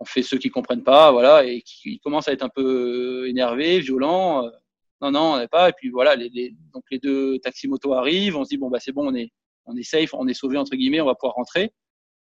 On 0.00 0.04
fait 0.04 0.22
ceux 0.22 0.38
qui 0.38 0.50
comprennent 0.50 0.82
pas, 0.82 1.12
voilà, 1.12 1.44
et 1.44 1.62
qui 1.62 2.00
commencent 2.00 2.28
à 2.28 2.32
être 2.32 2.42
un 2.42 2.48
peu 2.48 3.28
énervés, 3.28 3.80
violents. 3.80 4.50
Non, 5.00 5.10
non, 5.10 5.34
on 5.34 5.38
n'est 5.38 5.48
pas. 5.48 5.68
Et 5.68 5.72
puis 5.72 5.90
voilà, 5.90 6.16
les, 6.16 6.28
les, 6.30 6.54
donc 6.72 6.84
les 6.90 6.98
deux 6.98 7.38
taxis 7.38 7.68
motos 7.68 7.92
arrivent. 7.92 8.36
On 8.36 8.44
se 8.44 8.48
dit 8.48 8.56
bon 8.56 8.70
bah 8.70 8.80
c'est 8.80 8.92
bon, 8.92 9.06
on 9.10 9.14
est, 9.14 9.30
on 9.66 9.76
est 9.76 9.82
safe, 9.82 10.14
on 10.14 10.26
est 10.26 10.34
sauvé 10.34 10.56
entre 10.56 10.74
guillemets, 10.76 11.00
on 11.00 11.06
va 11.06 11.14
pouvoir 11.14 11.34
rentrer. 11.34 11.72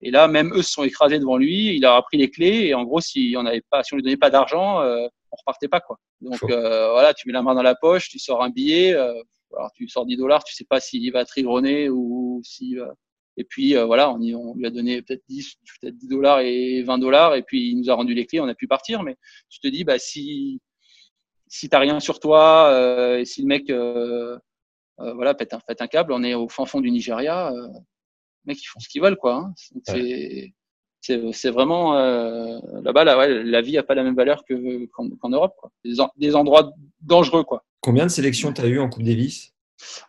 Et 0.04 0.10
là, 0.10 0.28
même 0.28 0.52
eux 0.54 0.62
se 0.62 0.70
sont 0.70 0.84
écrasés 0.84 1.18
devant 1.18 1.36
lui. 1.36 1.74
Il 1.74 1.84
a 1.84 2.00
pris 2.02 2.18
les 2.18 2.30
clés 2.30 2.66
et 2.66 2.74
en 2.74 2.84
gros, 2.84 3.00
si 3.00 3.34
on 3.36 3.44
avait 3.46 3.62
pas, 3.68 3.82
si 3.82 3.94
on 3.94 3.96
lui 3.96 4.02
donnait 4.04 4.16
pas 4.16 4.30
d'argent, 4.30 4.80
euh, 4.82 5.06
on 5.32 5.36
repartait 5.36 5.68
pas 5.68 5.80
quoi. 5.80 5.98
Donc 6.20 6.42
euh, 6.44 6.90
voilà, 6.92 7.14
tu 7.14 7.26
mets 7.26 7.32
la 7.32 7.42
main 7.42 7.54
dans 7.54 7.62
la 7.62 7.74
poche, 7.74 8.08
tu 8.08 8.18
sors 8.18 8.42
un 8.42 8.50
billet. 8.50 8.94
Euh, 8.94 9.14
alors 9.56 9.70
tu 9.74 9.88
sors 9.88 10.06
10 10.06 10.16
dollars, 10.16 10.44
tu 10.44 10.54
sais 10.54 10.64
pas 10.64 10.80
s'il 10.80 11.12
va 11.12 11.24
trigronner 11.24 11.88
ou 11.88 12.40
si 12.44 12.76
et 13.36 13.44
puis 13.44 13.76
euh, 13.76 13.84
voilà, 13.84 14.10
on, 14.10 14.20
on, 14.20 14.54
lui 14.54 14.66
a 14.66 14.70
donné 14.70 15.02
peut-être 15.02 15.22
10, 15.28 15.56
peut-être 15.80 15.96
10 15.96 16.08
dollars 16.08 16.40
et 16.40 16.82
20 16.82 16.98
dollars, 16.98 17.34
et 17.34 17.42
puis 17.42 17.70
il 17.70 17.78
nous 17.78 17.90
a 17.90 17.94
rendu 17.94 18.14
les 18.14 18.26
clés, 18.26 18.40
on 18.40 18.48
a 18.48 18.54
pu 18.54 18.68
partir. 18.68 19.02
Mais 19.02 19.16
tu 19.48 19.60
te 19.60 19.68
dis, 19.68 19.84
bah 19.84 19.98
si 19.98 20.60
si 21.48 21.68
t'as 21.68 21.78
rien 21.78 22.00
sur 22.00 22.20
toi, 22.20 22.68
euh, 22.70 23.18
et 23.18 23.24
si 23.24 23.42
le 23.42 23.48
mec 23.48 23.70
euh, 23.70 24.38
euh, 25.00 25.14
voilà 25.14 25.34
pète 25.34 25.54
un, 25.54 25.60
pète 25.60 25.82
un 25.82 25.86
câble, 25.88 26.12
on 26.12 26.22
est 26.22 26.34
au 26.34 26.48
fin 26.48 26.66
fond 26.66 26.80
du 26.80 26.90
Nigeria, 26.90 27.52
euh, 27.52 27.68
mecs 28.46 28.62
ils 28.62 28.66
font 28.66 28.80
ce 28.80 28.88
qu'ils 28.88 29.02
veulent 29.02 29.16
quoi. 29.16 29.36
Hein. 29.36 29.54
C'est 31.00 31.50
vraiment 31.50 31.94
là-bas 32.82 33.04
là, 33.04 33.18
ouais, 33.18 33.44
la 33.44 33.60
vie 33.60 33.76
a 33.78 33.82
pas 33.82 33.94
la 33.94 34.02
même 34.02 34.16
valeur 34.16 34.44
que 34.44 34.86
qu'en 34.86 35.28
Europe 35.28 35.54
quoi. 35.58 35.70
Des, 35.84 35.96
des 36.16 36.34
endroits 36.34 36.72
dangereux 37.00 37.44
quoi. 37.44 37.64
Combien 37.80 38.04
de 38.04 38.10
sélections 38.10 38.52
tu 38.52 38.62
as 38.62 38.66
eu 38.66 38.78
en 38.78 38.88
Coupe 38.88 39.02
Davis? 39.02 39.52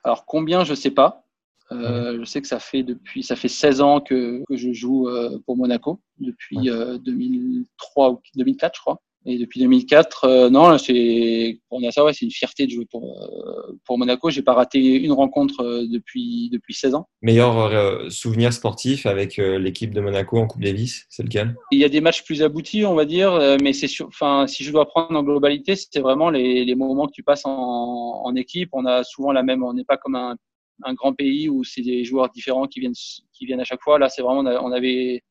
Alors 0.03 0.25
combien, 0.25 0.63
je 0.63 0.73
sais 0.73 0.91
pas. 0.91 1.25
Euh, 1.71 2.19
je 2.19 2.25
sais 2.25 2.41
que 2.41 2.47
ça 2.47 2.59
fait 2.59 2.83
depuis 2.83 3.23
ça 3.23 3.35
fait 3.35 3.47
16 3.47 3.81
ans 3.81 3.99
que, 3.99 4.43
que 4.47 4.55
je 4.55 4.71
joue 4.71 5.09
euh, 5.09 5.39
pour 5.45 5.57
Monaco 5.57 5.99
depuis 6.19 6.69
euh, 6.69 6.99
2003 6.99 8.11
ou 8.11 8.21
2004 8.35 8.75
je 8.75 8.81
crois. 8.81 9.01
Et 9.27 9.39
depuis 9.39 9.59
2004, 9.61 10.23
euh, 10.25 10.49
non, 10.49 10.77
c'est 10.77 11.59
pour 11.69 11.81
ça, 11.91 12.05
ouais, 12.05 12.13
c'est 12.13 12.25
une 12.25 12.31
fierté 12.31 12.67
de 12.67 12.71
jouer 12.71 12.85
pour 12.85 13.21
euh, 13.23 13.75
pour 13.85 13.97
Monaco. 13.97 14.29
J'ai 14.29 14.43
pas 14.43 14.53
raté 14.53 14.79
une 14.79 15.11
rencontre 15.11 15.63
euh, 15.63 15.87
depuis 15.89 16.49
depuis 16.51 16.75
16 16.75 16.93
ans. 16.93 17.07
Meilleur 17.23 18.11
souvenir 18.11 18.53
sportif 18.53 19.05
avec 19.05 19.37
l'équipe 19.37 19.93
de 19.93 20.01
Monaco 20.01 20.37
en 20.37 20.45
Coupe 20.45 20.61
Davis, 20.61 21.05
c'est 21.09 21.23
lequel? 21.23 21.55
Il 21.71 21.79
y 21.79 21.83
a 21.83 21.89
des 21.89 22.01
matchs 22.01 22.23
plus 22.23 22.43
aboutis, 22.43 22.85
on 22.85 22.93
va 22.93 23.05
dire, 23.05 23.57
mais 23.61 23.73
c'est 23.73 23.87
enfin, 24.03 24.45
si 24.47 24.63
je 24.63 24.71
dois 24.71 24.85
prendre 24.85 25.17
en 25.17 25.23
globalité, 25.23 25.75
c'est 25.75 25.99
vraiment 25.99 26.29
les, 26.29 26.63
les 26.63 26.75
moments 26.75 27.07
que 27.07 27.13
tu 27.13 27.23
passes 27.23 27.45
en, 27.45 27.51
en 28.23 28.35
équipe. 28.35 28.69
On 28.73 28.85
a 28.85 29.03
souvent 29.03 29.31
la 29.31 29.41
même, 29.41 29.63
on 29.63 29.73
n'est 29.73 29.83
pas 29.85 29.97
comme 29.97 30.15
un, 30.15 30.35
un 30.83 30.93
grand 30.93 31.13
pays 31.13 31.49
où 31.49 31.63
c'est 31.63 31.81
des 31.81 32.03
joueurs 32.03 32.29
différents 32.29 32.67
qui 32.67 32.79
viennent 32.79 32.93
qui 33.33 33.45
viennent 33.45 33.59
à 33.59 33.65
chaque 33.65 33.81
fois. 33.81 33.97
Là, 33.99 34.09
c'est 34.09 34.21
vraiment 34.21 34.41
on 34.61 34.71
avait 34.71 35.23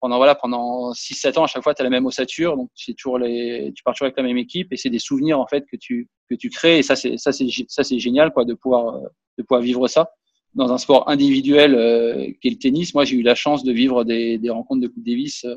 pendant 0.00 0.16
voilà 0.16 0.34
pendant 0.34 0.92
6 0.92 1.14
7 1.14 1.38
ans 1.38 1.44
à 1.44 1.46
chaque 1.46 1.62
fois 1.62 1.74
tu 1.74 1.82
as 1.82 1.84
la 1.84 1.90
même 1.90 2.06
ossature. 2.06 2.56
Donc 2.56 2.70
c'est 2.74 2.94
toujours 2.94 3.18
les 3.18 3.72
tu 3.74 3.82
pars 3.82 3.94
toujours 3.94 4.06
avec 4.06 4.16
la 4.16 4.22
même 4.22 4.38
équipe. 4.38 4.72
Et 4.72 4.76
c'est 4.76 4.90
des 4.90 4.98
souvenirs 4.98 5.40
en 5.40 5.46
fait 5.46 5.66
que 5.66 5.76
tu 5.76 6.08
que 6.30 6.34
tu 6.34 6.50
crées. 6.50 6.78
Et 6.78 6.82
ça 6.82 6.96
c'est 6.96 7.16
ça 7.16 7.32
c'est 7.32 7.48
ça 7.68 7.84
c'est 7.84 7.98
génial 7.98 8.32
quoi 8.32 8.44
de 8.44 8.54
pouvoir 8.54 9.00
de 9.38 9.42
pouvoir 9.42 9.60
vivre 9.60 9.88
ça 9.88 10.10
dans 10.54 10.72
un 10.72 10.78
sport 10.78 11.08
individuel 11.08 11.74
euh, 11.74 12.30
qui 12.40 12.48
est 12.48 12.50
le 12.50 12.58
tennis. 12.58 12.94
Moi 12.94 13.04
j'ai 13.04 13.16
eu 13.16 13.22
la 13.22 13.34
chance 13.34 13.64
de 13.64 13.72
vivre 13.72 14.04
des, 14.04 14.38
des 14.38 14.50
rencontres 14.50 14.82
de 14.82 14.88
Coupe 14.88 15.04
Davis 15.04 15.44
euh, 15.44 15.56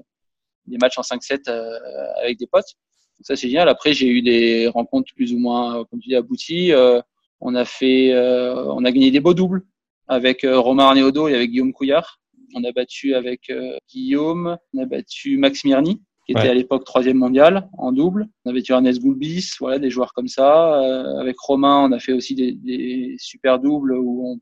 des 0.67 0.77
matchs 0.77 0.97
en 0.97 1.01
5-7 1.01 1.49
euh, 1.49 1.77
avec 2.23 2.38
des 2.38 2.47
potes. 2.47 2.75
Ça 3.21 3.36
c'est 3.36 3.47
génial. 3.47 3.69
Après 3.69 3.93
j'ai 3.93 4.08
eu 4.08 4.21
des 4.21 4.67
rencontres 4.67 5.13
plus 5.15 5.34
ou 5.34 5.38
moins 5.38 5.86
comme 5.86 5.99
tu 5.99 6.10
dis 6.10 6.15
abouties. 6.15 6.71
On 7.43 7.56
a 7.56 7.65
fait 7.65 8.13
on 8.15 8.84
a 8.86 8.91
gagné 8.91 9.12
des 9.12 9.19
beaux 9.19 9.34
doubles 9.34 9.63
avec 10.08 10.41
Romain 10.43 10.86
Arneodo 10.86 11.27
et 11.27 11.36
avec 11.36 11.51
Guillaume 11.51 11.73
Couillard 11.73 12.19
on 12.55 12.63
a 12.63 12.71
battu 12.71 13.15
avec 13.15 13.49
euh, 13.49 13.77
Guillaume, 13.89 14.57
on 14.73 14.81
a 14.81 14.85
battu 14.85 15.37
Max 15.37 15.63
Mirny, 15.63 16.01
qui 16.25 16.33
était 16.33 16.49
à 16.49 16.53
l'époque 16.53 16.85
troisième 16.85 17.17
mondial 17.17 17.69
en 17.77 17.91
double. 17.91 18.27
On 18.45 18.51
a 18.51 18.53
battu 18.53 18.71
Ernest 18.71 19.01
Goulbis, 19.01 19.51
voilà, 19.59 19.79
des 19.79 19.89
joueurs 19.89 20.13
comme 20.13 20.27
ça. 20.27 20.81
Euh, 20.81 21.19
avec 21.19 21.37
Romain, 21.39 21.87
on 21.89 21.91
a 21.91 21.99
fait 21.99 22.13
aussi 22.13 22.35
des, 22.35 22.53
des 22.53 23.15
super 23.19 23.59
doubles 23.59 23.93
où 23.97 24.31
on, 24.31 24.39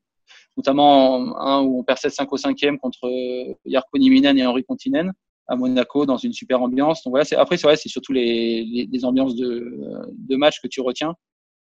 notamment 0.58 1.38
un 1.40 1.62
où 1.62 1.80
on 1.80 1.84
perd 1.84 2.00
7-5 2.00 2.28
au 2.32 2.38
cinquième 2.38 2.78
contre 2.78 3.06
euh, 3.06 3.54
Jarko 3.66 3.98
Niminen 3.98 4.38
et 4.38 4.46
Henri 4.46 4.64
Continen 4.64 5.12
à 5.48 5.56
Monaco 5.56 6.06
dans 6.06 6.18
une 6.18 6.34
super 6.34 6.62
ambiance. 6.62 7.04
Donc 7.04 7.12
voilà, 7.12 7.26
c'est, 7.26 7.36
après 7.36 7.58
c'est 7.58 7.66
vrai, 7.66 7.76
c'est 7.76 7.90
surtout 7.90 8.14
les, 8.14 8.88
les, 8.92 9.06
ambiances 9.06 9.36
de, 9.36 9.80
de 10.16 10.36
match 10.36 10.62
que 10.62 10.68
tu 10.68 10.80
retiens 10.80 11.16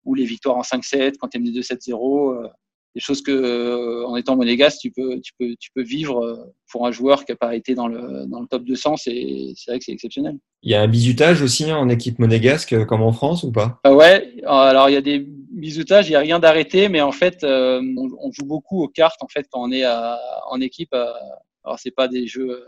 ou 0.04 0.14
les 0.14 0.24
victoires 0.24 0.56
en 0.56 0.62
5-7 0.62 1.14
quand 1.18 1.28
tu 1.28 1.38
es 1.38 1.40
mené 1.40 1.58
2-7-0 1.58 2.48
des 2.94 3.00
choses 3.00 3.22
que 3.22 3.32
euh, 3.32 4.06
en 4.06 4.16
étant 4.16 4.36
monégasque 4.36 4.78
tu 4.80 4.90
peux 4.90 5.20
tu 5.20 5.32
peux 5.38 5.54
tu 5.58 5.70
peux 5.74 5.82
vivre 5.82 6.24
euh, 6.24 6.36
pour 6.70 6.86
un 6.86 6.92
joueur 6.92 7.24
qui 7.24 7.32
n'a 7.32 7.36
pas 7.36 7.54
été 7.56 7.74
dans 7.74 7.88
le 7.88 8.26
dans 8.26 8.40
le 8.40 8.46
top 8.46 8.64
200 8.64 8.96
c'est 8.96 9.52
c'est 9.56 9.70
vrai 9.72 9.78
que 9.78 9.84
c'est 9.84 9.92
exceptionnel. 9.92 10.38
Il 10.62 10.70
y 10.70 10.74
a 10.74 10.80
un 10.80 10.88
bisutage 10.88 11.42
aussi 11.42 11.70
hein, 11.70 11.76
en 11.76 11.88
équipe 11.88 12.18
monégasque 12.18 12.72
euh, 12.72 12.84
comme 12.84 13.02
en 13.02 13.12
France 13.12 13.42
ou 13.42 13.52
pas? 13.52 13.80
Euh, 13.86 13.94
ouais 13.94 14.36
alors 14.46 14.88
il 14.88 14.92
y 14.92 14.96
a 14.96 15.02
des 15.02 15.18
bisutages 15.18 16.08
il 16.08 16.12
y 16.12 16.16
a 16.16 16.20
rien 16.20 16.38
d'arrêté 16.38 16.88
mais 16.88 17.00
en 17.00 17.12
fait 17.12 17.38
on, 17.42 18.08
on, 18.20 18.32
joue 18.32 18.46
beaucoup 18.46 18.82
aux 18.82 18.88
cartes 18.88 19.22
en 19.22 19.28
fait 19.28 19.46
quand 19.50 19.62
on 19.62 19.72
est 19.72 19.84
à, 19.84 20.18
en 20.48 20.60
équipe 20.60 20.94
alors 20.94 21.78
c'est 21.78 21.92
pas 21.92 22.08
des 22.08 22.26
jeux 22.26 22.64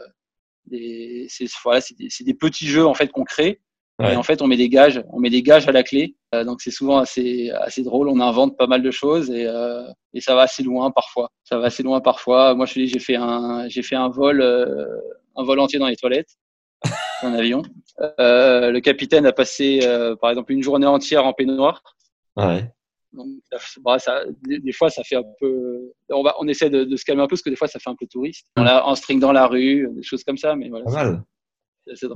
des 0.67 1.27
c'est 1.29 1.47
voilà 1.63 1.81
c'est 1.81 1.97
des, 1.97 2.09
des 2.21 2.35
petits 2.35 2.67
jeux 2.67 2.87
en 2.87 2.95
fait 2.95 3.09
qu'on 3.09 3.25
crée 3.25 3.61
et 4.03 4.17
en 4.17 4.23
fait, 4.23 4.43
on 4.43 4.47
met 4.47 4.59
des 4.59 4.69
gages, 4.69 5.03
on 5.11 5.21
met 5.21 5.31
des 5.31 5.43
gages 5.43 5.69
à 5.69 5.73
la 5.73 5.83
clé. 5.83 6.17
Euh, 6.35 6.45
donc 6.45 6.61
c'est 6.61 6.71
souvent 6.71 6.99
assez 6.99 7.51
assez 7.51 7.83
drôle. 7.83 8.09
On 8.09 8.21
invente 8.21 8.57
pas 8.59 8.67
mal 8.67 8.83
de 8.83 8.91
choses 8.91 9.31
et, 9.31 9.47
euh, 9.47 9.85
et 10.13 10.21
ça 10.21 10.35
va 10.35 10.43
assez 10.43 10.63
loin 10.63 10.91
parfois. 10.91 11.31
Ça 11.45 11.59
va 11.59 11.67
assez 11.67 11.83
loin 11.83 12.01
parfois. 12.01 12.55
Moi, 12.55 12.67
je 12.67 12.75
te 12.75 12.81
dis, 12.81 12.89
j'ai 12.89 12.99
fait 12.99 13.17
un 13.17 13.69
j'ai 13.69 13.83
fait 13.83 13.97
un 13.97 14.11
vol 14.11 14.43
euh, 14.43 14.87
un 15.35 15.45
vol 15.45 15.61
entier 15.61 15.79
dans 15.79 15.87
les 15.87 15.97
toilettes 15.97 16.37
en 17.23 17.33
avion. 17.33 17.63
Euh, 18.21 18.71
le 18.71 18.81
capitaine 18.81 19.25
a 19.25 19.33
passé 19.33 19.81
par 20.21 20.31
exemple 20.31 20.53
une 20.53 20.63
journée 20.63 20.87
entière 20.87 21.25
en 21.25 21.33
peignoir. 21.33 21.83
Ouais. 22.37 22.71
Donc, 23.13 23.29
bah, 23.81 23.99
ça, 23.99 24.25
des, 24.47 24.59
des, 24.59 24.73
fois, 24.73 24.91
ça 24.91 25.03
fait 25.03 25.17
un 25.17 25.25
peu. 25.41 25.91
On, 26.11 26.23
va, 26.23 26.35
on 26.39 26.47
essaie 26.49 26.69
de, 26.69 26.85
de, 26.85 26.97
se 26.97 27.05
calmer 27.07 27.23
un 27.23 27.27
peu 27.27 27.31
parce 27.31 27.41
que 27.41 27.49
des 27.49 27.57
fois, 27.57 27.67
ça 27.67 27.79
fait 27.79 27.89
un 27.89 27.97
peu 27.99 28.07
touriste. 28.07 28.47
On 28.59 28.67
a 28.67 28.83
en 28.83 28.95
string 28.95 29.19
dans 29.19 29.33
la 29.33 29.47
rue, 29.47 29.89
des 29.93 30.03
choses 30.03 30.23
comme 30.23 30.37
ça. 30.37 30.55
Mais 30.55 30.69
voilà. 30.69 30.85
Pas 30.85 30.91
mal. 30.91 31.23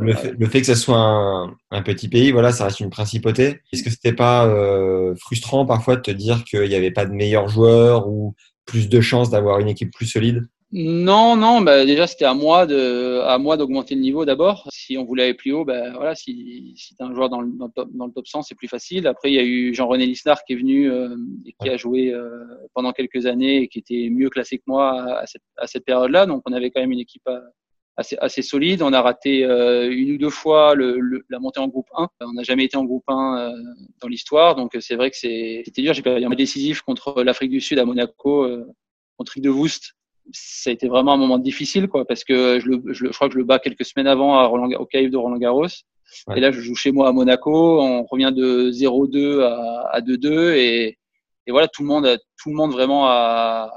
Le 0.00 0.14
fait, 0.14 0.35
le 0.37 0.46
fait, 0.46 0.61
que 0.61 0.66
ça 0.66 0.74
soit 0.74 0.98
un, 0.98 1.56
un, 1.70 1.83
petit 1.83 2.09
pays, 2.09 2.33
voilà, 2.33 2.50
ça 2.50 2.64
reste 2.64 2.80
une 2.80 2.90
principauté. 2.90 3.61
Est-ce 3.72 3.85
que 3.85 3.90
c'était 3.90 4.12
pas 4.12 4.46
euh, 4.46 5.14
frustrant 5.16 5.64
parfois 5.64 5.96
de 5.96 6.02
te 6.02 6.11
dire 6.11 6.42
qu'il 6.44 6.68
n'y 6.68 6.74
avait 6.74 6.90
pas 6.90 7.06
de 7.06 7.12
meilleurs 7.12 7.48
joueurs 7.48 8.09
ou 8.09 8.35
plus 8.64 8.88
de 8.88 9.00
chances 9.00 9.30
d'avoir 9.30 9.61
une 9.61 9.68
équipe 9.68 9.92
plus 9.92 10.06
solide? 10.06 10.48
Non, 10.72 11.35
non. 11.35 11.61
Bah 11.62 11.85
déjà, 11.85 12.06
c'était 12.06 12.26
à 12.26 12.35
moi 12.35 12.64
de, 12.64 13.20
à 13.24 13.38
moi 13.38 13.56
d'augmenter 13.56 13.96
le 13.96 14.00
niveau 14.00 14.24
d'abord. 14.24 14.68
Si 14.72 14.96
on 14.96 15.04
voulait 15.04 15.24
aller 15.24 15.35
plus 15.35 15.52
haut, 15.52 15.64
ben 15.64 15.92
voilà, 15.94 16.14
si, 16.14 16.74
si 16.76 16.94
tu 16.94 17.02
un 17.02 17.12
joueur 17.12 17.28
dans 17.28 17.40
le, 17.40 17.50
dans 17.59 17.66
le, 17.66 17.72
top, 17.72 17.88
dans 17.92 18.06
le 18.06 18.12
top 18.12 18.26
100, 18.28 18.42
c'est 18.42 18.54
plus 18.54 18.68
facile. 18.68 19.09
Après, 19.09 19.33
il 19.33 19.35
y 19.35 19.38
a 19.40 19.44
eu 19.44 19.74
Jean-René 19.74 20.06
Lisnard 20.06 20.44
qui 20.44 20.52
est 20.52 20.56
venu 20.56 20.88
euh, 20.88 21.16
et 21.44 21.54
qui 21.61 21.68
a 21.68 21.76
joué 21.76 22.12
euh, 22.12 22.44
pendant 22.72 22.92
quelques 22.92 23.26
années 23.26 23.62
et 23.62 23.68
qui 23.68 23.80
était 23.80 24.09
mieux 24.11 24.30
classé 24.30 24.59
que 24.59 24.64
moi 24.68 25.18
à 25.18 25.26
cette, 25.26 25.42
à 25.56 25.66
cette 25.66 25.85
période-là. 25.85 26.26
Donc, 26.26 26.42
on 26.47 26.53
avait 26.53 26.70
quand 26.70 26.80
même 26.80 26.92
une 26.92 27.01
équipe 27.01 27.26
à, 27.26 27.40
assez, 28.01 28.16
assez 28.20 28.42
solide. 28.42 28.82
On 28.82 28.92
a 28.92 29.01
raté 29.01 29.44
euh, 29.44 29.90
une 29.90 30.12
ou 30.12 30.18
deux 30.18 30.30
fois 30.30 30.74
le, 30.74 30.98
le, 30.98 31.24
la 31.28 31.38
montée 31.38 31.61
en 31.61 31.68
groupe 31.68 31.88
1. 31.96 32.09
On 32.20 32.32
n'a 32.32 32.42
jamais 32.42 32.64
été 32.64 32.76
en 32.76 32.84
groupe 32.84 33.05
1 33.09 33.38
euh, 33.38 33.53
dans 34.01 34.09
l'histoire, 34.09 34.57
donc 34.57 34.76
c'est 34.80 34.96
vrai 34.96 35.11
que 35.11 35.16
c'était 35.16 35.82
dur. 35.82 35.94
J'ai 35.94 36.03
perdu 36.03 36.24
un 36.24 36.30
décisif 36.30 36.82
contre 36.82 37.22
l'Afrique 37.22 37.51
du 37.51 37.61
Sud 37.61 37.78
à 37.78 37.84
Monaco, 37.84 38.44
euh, 38.44 38.66
contre 39.16 39.32
Rick 39.32 39.44
de 39.44 39.51
Woest, 39.51 39.94
ça 40.32 40.70
a 40.70 40.72
été 40.72 40.88
vraiment 40.88 41.12
un 41.12 41.16
moment 41.16 41.38
difficile, 41.38 41.88
quoi, 41.88 42.07
parce 42.07 42.24
que 42.24 42.61
je, 42.61 42.68
le, 42.68 42.82
je, 42.92 43.07
crois 43.09 43.28
que 43.28 43.34
je 43.34 43.38
le 43.38 43.44
bats 43.44 43.59
quelques 43.59 43.84
semaines 43.84 44.07
avant 44.07 44.38
à 44.38 44.44
Roland, 44.46 44.70
au 44.78 44.86
CAIF 44.86 45.11
de 45.11 45.16
Roland 45.16 45.38
Garros. 45.38 45.66
Et 46.36 46.40
là, 46.40 46.51
je 46.51 46.61
joue 46.61 46.74
chez 46.74 46.92
moi 46.92 47.09
à 47.09 47.12
Monaco. 47.12 47.80
On 47.80 48.05
revient 48.05 48.32
de 48.34 48.70
0-2 48.70 49.42
à, 49.42 50.01
2-2 50.01 50.55
et, 50.57 50.98
et, 51.51 51.53
voilà, 51.53 51.68
tout 51.68 51.82
le 51.82 51.88
monde, 51.88 52.18
tout 52.40 52.51
le 52.51 52.55
monde 52.55 52.72
vraiment 52.72 53.07
a, 53.09 53.70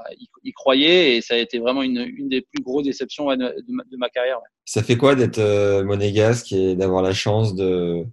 y, 0.44 0.52
croyait 0.52 1.16
et 1.16 1.20
ça 1.20 1.34
a 1.34 1.38
été 1.38 1.58
vraiment 1.58 1.82
une, 1.82 2.28
des 2.28 2.40
plus 2.40 2.62
grosses 2.62 2.84
déceptions 2.84 3.26
de, 3.26 3.36
de, 3.36 3.96
ma, 3.96 4.08
carrière. 4.08 4.38
Ça 4.64 4.82
fait 4.82 4.96
quoi 4.96 5.14
d'être 5.14 5.38
euh, 5.38 5.82
monégasque 5.84 6.52
et 6.52 6.76
d'avoir 6.76 7.02
la 7.02 7.12
chance 7.12 7.54
de 7.54 8.04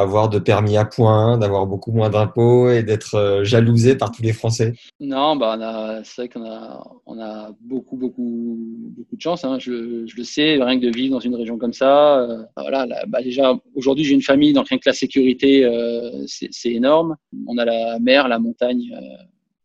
avoir 0.00 0.28
de 0.28 0.38
permis 0.38 0.76
à 0.76 0.84
point, 0.84 1.38
d'avoir 1.38 1.66
beaucoup 1.66 1.92
moins 1.92 2.10
d'impôts 2.10 2.70
et 2.70 2.82
d'être 2.82 3.14
euh, 3.14 3.44
jalousé 3.44 3.96
par 3.96 4.10
tous 4.10 4.22
les 4.22 4.32
Français 4.32 4.74
Non, 5.00 5.36
bah 5.36 5.56
c'est 6.04 6.22
vrai 6.22 6.28
qu'on 6.28 7.20
a, 7.20 7.50
beaucoup, 7.60 7.96
beaucoup, 7.96 8.58
beaucoup 8.96 9.16
de 9.16 9.20
chance. 9.20 9.44
Hein. 9.44 9.58
Je, 9.58 10.04
le 10.16 10.24
sais, 10.24 10.62
rien 10.62 10.78
que 10.78 10.86
de 10.86 10.90
vivre 10.90 11.14
dans 11.14 11.20
une 11.20 11.34
région 11.34 11.58
comme 11.58 11.72
ça. 11.72 12.20
Euh, 12.20 12.42
voilà, 12.56 12.86
bah 13.06 13.22
déjà, 13.22 13.54
aujourd'hui, 13.74 14.04
j'ai 14.04 14.14
une 14.14 14.22
famille, 14.22 14.52
donc 14.52 14.68
rien 14.68 14.78
que 14.78 14.88
la 14.88 14.92
sécurité, 14.92 15.64
euh, 15.64 16.24
c'est 16.26 16.72
énorme. 16.72 17.16
On 17.46 17.58
a 17.58 17.64
la 17.64 17.98
mer, 17.98 18.28
la 18.28 18.38
montagne. 18.38 18.90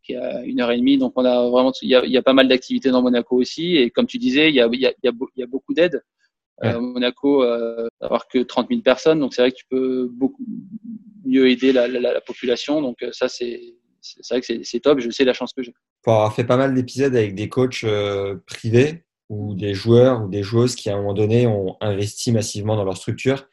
qui 0.03 0.13
est 0.13 0.17
à 0.17 0.43
une 0.43 0.61
heure 0.61 0.71
et 0.71 0.77
demie, 0.77 0.97
donc 0.97 1.13
on 1.15 1.25
a 1.25 1.49
vraiment, 1.49 1.73
il 1.81 1.89
y 1.89 2.17
a, 2.17 2.21
pas 2.21 2.33
mal 2.33 2.47
d'activités 2.47 2.91
dans 2.91 3.01
Monaco 3.01 3.35
aussi, 3.35 3.75
et 3.75 3.89
comme 3.89 4.07
tu 4.07 4.17
disais, 4.17 4.49
il 4.49 4.55
y 4.55 4.61
a, 4.61 4.69
il 4.71 4.79
y 4.79 5.43
a, 5.43 5.45
beaucoup 5.45 5.73
Euh, 6.63 6.79
Monaco, 6.79 7.43
euh, 7.43 7.87
d'avoir 8.01 8.27
que 8.27 8.39
30 8.39 8.69
000 8.69 8.81
personnes, 8.81 9.19
donc 9.19 9.33
c'est 9.33 9.43
vrai 9.43 9.51
que 9.51 9.57
tu 9.57 9.65
peux 9.69 10.09
beaucoup 10.11 10.43
mieux 11.25 11.49
aider 11.49 11.71
la, 11.71 11.87
la, 11.87 11.99
la 11.99 12.21
population. 12.21 12.81
Donc 12.81 13.03
euh, 13.03 13.09
ça, 13.11 13.27
c'est 13.27 13.75
c'est 14.01 14.29
vrai 14.29 14.41
que 14.41 14.63
c'est 14.63 14.79
top. 14.79 14.99
Je 14.99 15.09
sais 15.09 15.25
la 15.25 15.33
chance 15.33 15.53
que 15.53 15.61
j'ai. 15.61 15.73
Pour 16.01 16.13
avoir 16.13 16.33
fait 16.33 16.45
pas 16.45 16.57
mal 16.57 16.73
d'épisodes 16.73 17.15
avec 17.15 17.35
des 17.35 17.49
coachs 17.49 17.83
euh, 17.83 18.37
privés 18.45 19.03
ou 19.29 19.55
des 19.55 19.73
joueurs 19.73 20.23
ou 20.23 20.29
des 20.29 20.43
joueuses 20.43 20.75
qui 20.75 20.89
à 20.89 20.93
un 20.93 20.97
moment 20.97 21.13
donné 21.13 21.45
ont 21.47 21.75
investi 21.81 22.31
massivement 22.31 22.75
dans 22.75 22.85
leur 22.85 22.97
structure, 22.97 23.47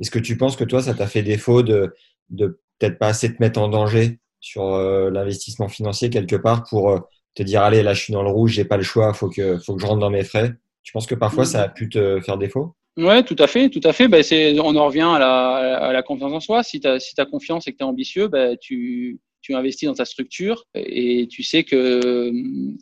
est-ce 0.00 0.10
que 0.10 0.18
tu 0.18 0.36
penses 0.36 0.56
que 0.56 0.64
toi, 0.64 0.82
ça 0.82 0.94
t'a 0.94 1.06
fait 1.06 1.22
défaut 1.22 1.62
de, 1.62 1.94
de 2.30 2.60
peut-être 2.78 2.98
pas 2.98 3.08
assez 3.08 3.32
te 3.34 3.40
mettre 3.40 3.60
en 3.60 3.68
danger 3.68 4.18
sur 4.40 4.74
euh, 4.74 5.10
l'investissement 5.10 5.68
financier 5.68 6.10
quelque 6.10 6.36
part 6.36 6.64
pour 6.64 7.08
te 7.34 7.42
dire 7.42 7.62
allez 7.62 7.82
là 7.82 7.94
je 7.94 8.02
suis 8.02 8.12
dans 8.12 8.22
le 8.22 8.30
rouge, 8.30 8.52
j'ai 8.52 8.64
pas 8.64 8.76
le 8.76 8.82
choix, 8.82 9.12
faut 9.14 9.28
que 9.28 9.58
faut 9.58 9.76
que 9.76 9.82
je 9.82 9.86
rentre 9.86 10.00
dans 10.00 10.10
mes 10.10 10.24
frais? 10.24 10.54
Tu 10.82 10.92
penses 10.92 11.06
que 11.06 11.14
parfois 11.14 11.44
ça 11.44 11.62
a 11.62 11.68
pu 11.68 11.88
te 11.88 12.20
faire 12.20 12.38
défaut? 12.38 12.74
Ouais, 12.96 13.22
tout 13.22 13.36
à 13.38 13.46
fait, 13.46 13.70
tout 13.70 13.80
à 13.84 13.92
fait. 13.92 14.08
Ben, 14.08 14.22
on 14.60 14.76
en 14.76 14.86
revient 14.86 15.00
à 15.00 15.18
la, 15.18 15.76
à 15.78 15.92
la 15.92 16.02
confiance 16.02 16.32
en 16.32 16.40
soi. 16.40 16.62
Si 16.62 16.80
tu 16.80 16.88
as 16.88 16.98
si 16.98 17.14
as 17.18 17.24
confiance 17.26 17.66
et 17.66 17.72
que 17.72 17.78
tu 17.78 17.84
es 17.84 17.86
ambitieux, 17.86 18.28
ben, 18.28 18.56
tu, 18.60 19.20
tu 19.42 19.54
investis 19.54 19.86
dans 19.86 19.94
ta 19.94 20.04
structure 20.04 20.64
et 20.74 21.26
tu 21.30 21.42
sais 21.42 21.64
que, 21.64 22.30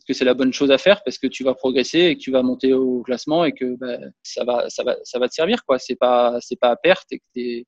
que 0.06 0.14
c'est 0.14 0.24
la 0.24 0.34
bonne 0.34 0.52
chose 0.52 0.70
à 0.70 0.78
faire 0.78 1.02
parce 1.04 1.18
que 1.18 1.26
tu 1.26 1.44
vas 1.44 1.54
progresser 1.54 2.00
et 2.00 2.16
que 2.16 2.20
tu 2.20 2.30
vas 2.30 2.42
monter 2.42 2.72
au 2.72 3.02
classement 3.02 3.44
et 3.44 3.52
que 3.52 3.76
ben, 3.76 4.12
ça, 4.22 4.44
va, 4.44 4.68
ça, 4.70 4.82
va, 4.82 4.96
ça 5.04 5.18
va 5.18 5.28
te 5.28 5.34
servir. 5.34 5.64
quoi. 5.64 5.78
C'est 5.78 5.96
pas, 5.96 6.38
c'est 6.40 6.58
pas 6.58 6.70
à 6.70 6.76
perte 6.76 7.12
et 7.12 7.18
que 7.18 7.64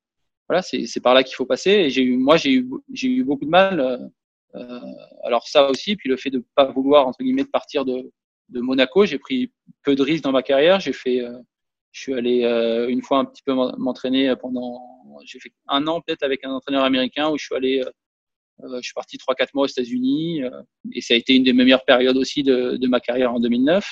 voilà, 0.48 0.62
c'est, 0.62 1.00
par 1.00 1.14
là 1.14 1.22
qu'il 1.22 1.36
faut 1.36 1.46
passer. 1.46 1.70
Et 1.70 1.90
j'ai 1.90 2.02
eu, 2.02 2.16
moi, 2.16 2.36
j'ai 2.36 2.52
eu, 2.52 2.68
j'ai 2.92 3.08
eu 3.08 3.22
beaucoup 3.22 3.44
de 3.44 3.50
mal. 3.50 4.10
Euh, 4.56 4.80
alors 5.22 5.46
ça 5.46 5.70
aussi, 5.70 5.94
puis 5.94 6.08
le 6.08 6.16
fait 6.16 6.30
de 6.30 6.44
pas 6.56 6.64
vouloir 6.64 7.06
entre 7.06 7.22
guillemets 7.22 7.44
de 7.44 7.50
partir 7.50 7.84
de, 7.84 8.10
de 8.50 8.60
Monaco. 8.60 9.06
J'ai 9.06 9.18
pris 9.18 9.52
peu 9.82 9.94
de 9.94 10.02
risques 10.02 10.24
dans 10.24 10.32
ma 10.32 10.42
carrière. 10.42 10.80
J'ai 10.80 10.92
fait, 10.92 11.20
euh, 11.20 11.38
je 11.92 12.00
suis 12.00 12.14
allé 12.14 12.44
euh, 12.44 12.88
une 12.88 13.02
fois 13.02 13.18
un 13.18 13.24
petit 13.24 13.42
peu 13.42 13.54
m'entraîner 13.54 14.34
pendant, 14.36 14.80
j'ai 15.24 15.40
fait 15.40 15.52
un 15.68 15.86
an 15.86 16.00
peut-être 16.00 16.22
avec 16.22 16.44
un 16.44 16.50
entraîneur 16.50 16.84
américain 16.84 17.30
où 17.30 17.38
je 17.38 17.44
suis 17.44 17.54
allé, 17.54 17.82
euh, 18.62 18.76
je 18.76 18.82
suis 18.82 18.94
parti 18.94 19.18
trois 19.18 19.34
quatre 19.34 19.54
mois 19.54 19.64
aux 19.64 19.68
États-Unis 19.68 20.42
et 20.92 21.00
ça 21.00 21.14
a 21.14 21.16
été 21.16 21.34
une 21.34 21.44
des 21.44 21.52
meilleures 21.52 21.84
périodes 21.84 22.16
aussi 22.16 22.42
de, 22.42 22.76
de 22.76 22.88
ma 22.88 23.00
carrière 23.00 23.34
en 23.34 23.40
2009. 23.40 23.84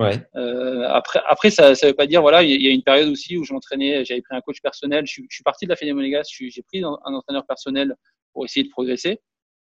Ouais. 0.00 0.20
Euh, 0.34 0.88
après, 0.88 1.20
après, 1.26 1.50
ça, 1.50 1.74
ça 1.74 1.86
veut 1.86 1.94
pas 1.94 2.06
dire 2.06 2.20
voilà, 2.20 2.42
il 2.42 2.60
y 2.60 2.66
a 2.66 2.70
une 2.70 2.82
période 2.82 3.08
aussi 3.08 3.36
où 3.36 3.44
je 3.44 3.52
m'entraînais, 3.52 4.04
j'avais 4.04 4.22
pris 4.22 4.36
un 4.36 4.40
coach 4.40 4.60
personnel. 4.60 5.06
Je, 5.06 5.12
suis, 5.12 5.26
je 5.30 5.36
suis 5.36 5.44
parti 5.44 5.66
de 5.66 5.70
la 5.70 5.76
Fédé 5.76 5.92
Monégas, 5.92 6.28
j'ai 6.28 6.62
pris 6.62 6.82
un, 6.82 6.96
entraîneur 7.04 7.46
personnel 7.46 7.94
pour 8.32 8.44
essayer 8.44 8.64
de 8.64 8.70
progresser 8.70 9.20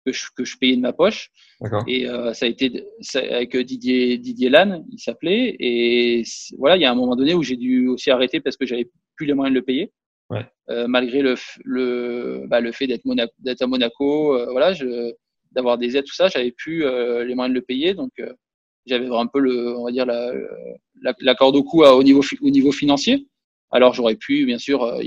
que 0.06 0.12
je, 0.12 0.26
que 0.36 0.46
je 0.46 0.58
payais 0.58 0.76
de 0.76 0.82
ma 0.82 0.94
poche. 0.94 1.32
Et 1.88 2.08
euh, 2.08 2.34
ça 2.34 2.46
a 2.46 2.50
été 2.50 2.86
avec 3.16 3.56
Didier 3.58 4.18
Didier 4.18 4.50
Lannes, 4.50 4.86
il 4.92 5.00
s'appelait. 5.00 5.56
Et 5.60 6.24
voilà, 6.58 6.78
il 6.78 6.82
y 6.82 6.86
a 6.86 6.92
un 6.92 6.96
moment 6.96 7.16
donné 7.16 7.34
où 7.34 7.44
j'ai 7.44 7.58
dû 7.58 7.88
aussi 7.88 8.10
arrêter 8.12 8.40
parce 8.40 8.58
que 8.58 8.66
j'avais 8.66 8.90
plus 9.16 9.26
les 9.26 9.34
moyens 9.34 9.54
de 9.54 9.60
le 9.60 9.66
payer. 9.66 9.92
Ouais. 10.30 10.46
Euh, 10.70 10.88
malgré 10.88 11.22
le 11.22 11.36
le 11.64 12.44
bah, 12.48 12.62
le 12.62 12.72
fait 12.72 12.86
d'être 12.88 13.06
Monaco, 13.06 13.34
d'être 13.40 13.64
à 13.64 13.68
Monaco, 13.68 14.38
euh, 14.38 14.52
voilà, 14.52 14.74
d'avoir 15.52 15.78
des 15.80 15.98
aides 15.98 16.06
tout 16.06 16.14
ça, 16.14 16.28
j'avais 16.28 16.52
plus 16.52 16.86
euh, 16.86 17.24
les 17.24 17.34
moyens 17.34 17.54
de 17.54 17.60
le 17.60 17.66
payer, 17.66 17.96
donc 17.96 18.12
euh, 18.20 18.32
j'avais 18.86 19.08
un 19.08 19.26
peu 19.26 19.40
le, 19.40 19.76
on 19.76 19.86
va 19.86 19.92
dire 19.92 20.06
la, 20.06 20.32
la, 21.02 21.16
la 21.20 21.36
corde 21.36 21.56
au 21.56 21.64
cou 21.64 21.84
à, 21.84 21.96
au 21.96 22.04
niveau 22.04 22.22
au 22.42 22.50
niveau 22.52 22.72
financier. 22.72 23.28
Alors 23.72 23.94
j'aurais 23.94 24.16
pu, 24.16 24.46
bien 24.46 24.58
sûr, 24.58 24.84
euh, 24.84 25.02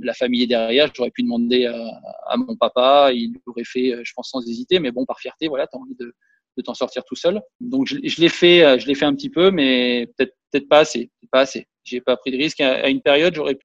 la 0.00 0.14
famille 0.14 0.44
est 0.44 0.46
derrière, 0.46 0.90
j'aurais 0.94 1.10
pu 1.10 1.22
demander 1.22 1.66
à, 1.66 2.00
à, 2.28 2.36
mon 2.36 2.54
papa, 2.56 3.10
il 3.12 3.34
l'aurait 3.44 3.64
fait, 3.64 3.92
euh, 3.92 4.02
je 4.04 4.12
pense, 4.14 4.30
sans 4.30 4.40
hésiter, 4.48 4.78
mais 4.78 4.92
bon, 4.92 5.04
par 5.04 5.18
fierté, 5.18 5.48
voilà, 5.48 5.66
tu 5.66 5.76
as 5.76 5.80
envie 5.80 5.96
de, 5.98 6.14
de 6.56 6.62
t'en 6.62 6.74
sortir 6.74 7.02
tout 7.04 7.16
seul. 7.16 7.40
Donc 7.60 7.88
je, 7.88 8.20
l'ai 8.20 8.28
fait, 8.28 8.64
euh, 8.64 8.78
je 8.78 8.86
l'ai 8.86 8.94
fait 8.94 9.04
un 9.04 9.14
petit 9.14 9.30
peu, 9.30 9.50
mais 9.50 10.06
peut-être 10.16 10.34
peut-être 10.50 10.68
pas 10.68 10.80
assez, 10.80 11.10
pas 11.32 11.40
assez. 11.40 11.66
J'ai 11.82 12.00
pas 12.00 12.16
pris 12.16 12.30
de 12.30 12.36
risque. 12.36 12.60
À, 12.60 12.84
à 12.84 12.88
une 12.88 13.02
période, 13.02 13.34
j'aurais 13.34 13.56
pu. 13.56 13.64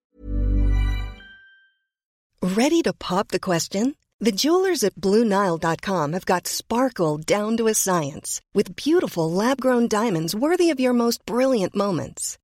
Ready 2.41 2.81
to 2.81 2.93
pop 2.93 3.29
the 3.29 3.39
question? 3.39 3.95
The 4.19 4.31
jewelers 4.31 4.83
at 4.83 4.95
BlueNile.com 4.95 6.13
have 6.13 6.25
got 6.25 6.47
sparkle 6.47 7.17
down 7.17 7.57
to 7.57 7.67
a 7.67 7.73
science 7.73 8.41
with 8.53 8.75
beautiful 8.75 9.29
lab-grown 9.29 9.87
diamonds 9.87 10.33
worthy 10.33 10.69
of 10.69 10.79
your 10.79 10.93
most 10.93 11.25
brilliant 11.25 11.75
moments. 11.75 12.37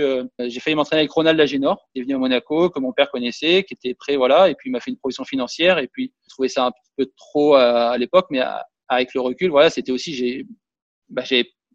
Euh, 0.00 0.24
j'ai 0.38 0.60
failli 0.60 0.76
m'entraîner 0.76 1.00
avec 1.00 1.10
Ronald 1.10 1.38
Lagenor, 1.38 1.88
qui 1.92 2.00
est 2.00 2.02
venu 2.02 2.14
à 2.14 2.18
Monaco, 2.18 2.70
que 2.70 2.80
mon 2.80 2.92
père 2.92 3.10
connaissait, 3.10 3.64
qui 3.64 3.74
était 3.74 3.94
prêt, 3.94 4.16
voilà, 4.16 4.50
et 4.50 4.54
puis 4.54 4.68
il 4.68 4.72
m'a 4.72 4.80
fait 4.80 4.90
une 4.90 4.96
proposition 4.96 5.24
financière, 5.24 5.78
et 5.78 5.88
puis 5.88 6.12
je 6.24 6.30
trouvais 6.30 6.48
ça 6.48 6.66
un 6.66 6.72
peu 6.96 7.10
trop 7.16 7.54
à, 7.54 7.96
l'époque, 7.98 8.26
mais 8.30 8.40
avec 8.88 9.14
le 9.14 9.20
recul, 9.20 9.50
voilà, 9.50 9.70
c'était 9.70 9.92
aussi, 9.92 10.14
j'ai, 10.14 10.46
bah, 11.08 11.22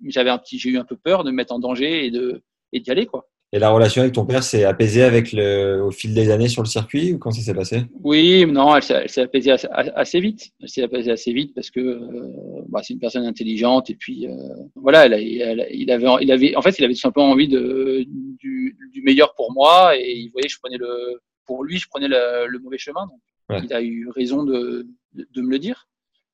j'avais 0.05 0.29
un 0.29 0.37
petit, 0.37 0.59
j'ai 0.59 0.69
eu 0.69 0.77
un 0.77 0.85
peu 0.85 0.97
peur 0.97 1.23
de 1.23 1.31
me 1.31 1.35
mettre 1.35 1.53
en 1.53 1.59
danger 1.59 2.05
et 2.05 2.11
de, 2.11 2.43
et 2.73 2.79
d'y 2.79 2.91
aller, 2.91 3.05
quoi. 3.05 3.30
Et 3.53 3.59
la 3.59 3.69
relation 3.69 4.01
avec 4.01 4.13
ton 4.13 4.25
père 4.25 4.43
s'est 4.43 4.63
apaisée 4.63 5.03
avec 5.03 5.33
le, 5.33 5.81
au 5.83 5.91
fil 5.91 6.13
des 6.13 6.29
années 6.29 6.47
sur 6.47 6.61
le 6.61 6.67
circuit 6.67 7.13
ou 7.13 7.17
quand 7.17 7.31
ça 7.31 7.41
s'est 7.41 7.53
passé? 7.53 7.83
Oui, 8.01 8.45
non, 8.45 8.73
elle, 8.77 8.83
s'est 8.83 9.21
apaisée 9.21 9.51
assez, 9.51 9.67
assez, 9.69 10.21
vite. 10.21 10.51
Elle 10.61 10.69
s'est 10.69 10.83
apaisée 10.83 11.11
assez 11.11 11.33
vite 11.33 11.53
parce 11.53 11.69
que 11.69 11.81
euh, 11.81 12.31
bah, 12.69 12.79
c'est 12.81 12.93
une 12.93 12.99
personne 13.01 13.25
intelligente 13.25 13.89
et 13.89 13.95
puis 13.95 14.25
euh, 14.25 14.35
voilà, 14.75 15.05
elle, 15.05 15.13
elle, 15.13 15.67
il 15.69 15.91
avait, 15.91 16.07
il 16.21 16.31
avait, 16.31 16.55
en 16.55 16.61
fait, 16.61 16.79
il 16.79 16.85
avait 16.85 16.93
tout 16.93 17.01
simplement 17.01 17.29
envie 17.29 17.49
de 17.49 18.05
du, 18.39 18.77
du 18.93 19.01
meilleur 19.01 19.35
pour 19.35 19.51
moi 19.51 19.97
et 19.97 20.13
il 20.13 20.29
voyait 20.29 20.47
que 20.47 20.53
je 20.53 20.59
prenais 20.59 20.77
le, 20.77 21.21
pour 21.45 21.65
lui, 21.65 21.77
je 21.77 21.87
prenais 21.89 22.07
le, 22.07 22.47
le 22.47 22.59
mauvais 22.59 22.77
chemin. 22.77 23.01
Donc, 23.01 23.19
ouais. 23.49 23.65
il 23.65 23.73
a 23.73 23.81
eu 23.81 24.07
raison 24.15 24.43
de, 24.43 24.87
de, 25.13 25.27
de, 25.29 25.41
me 25.41 25.49
le 25.49 25.59
dire. 25.59 25.89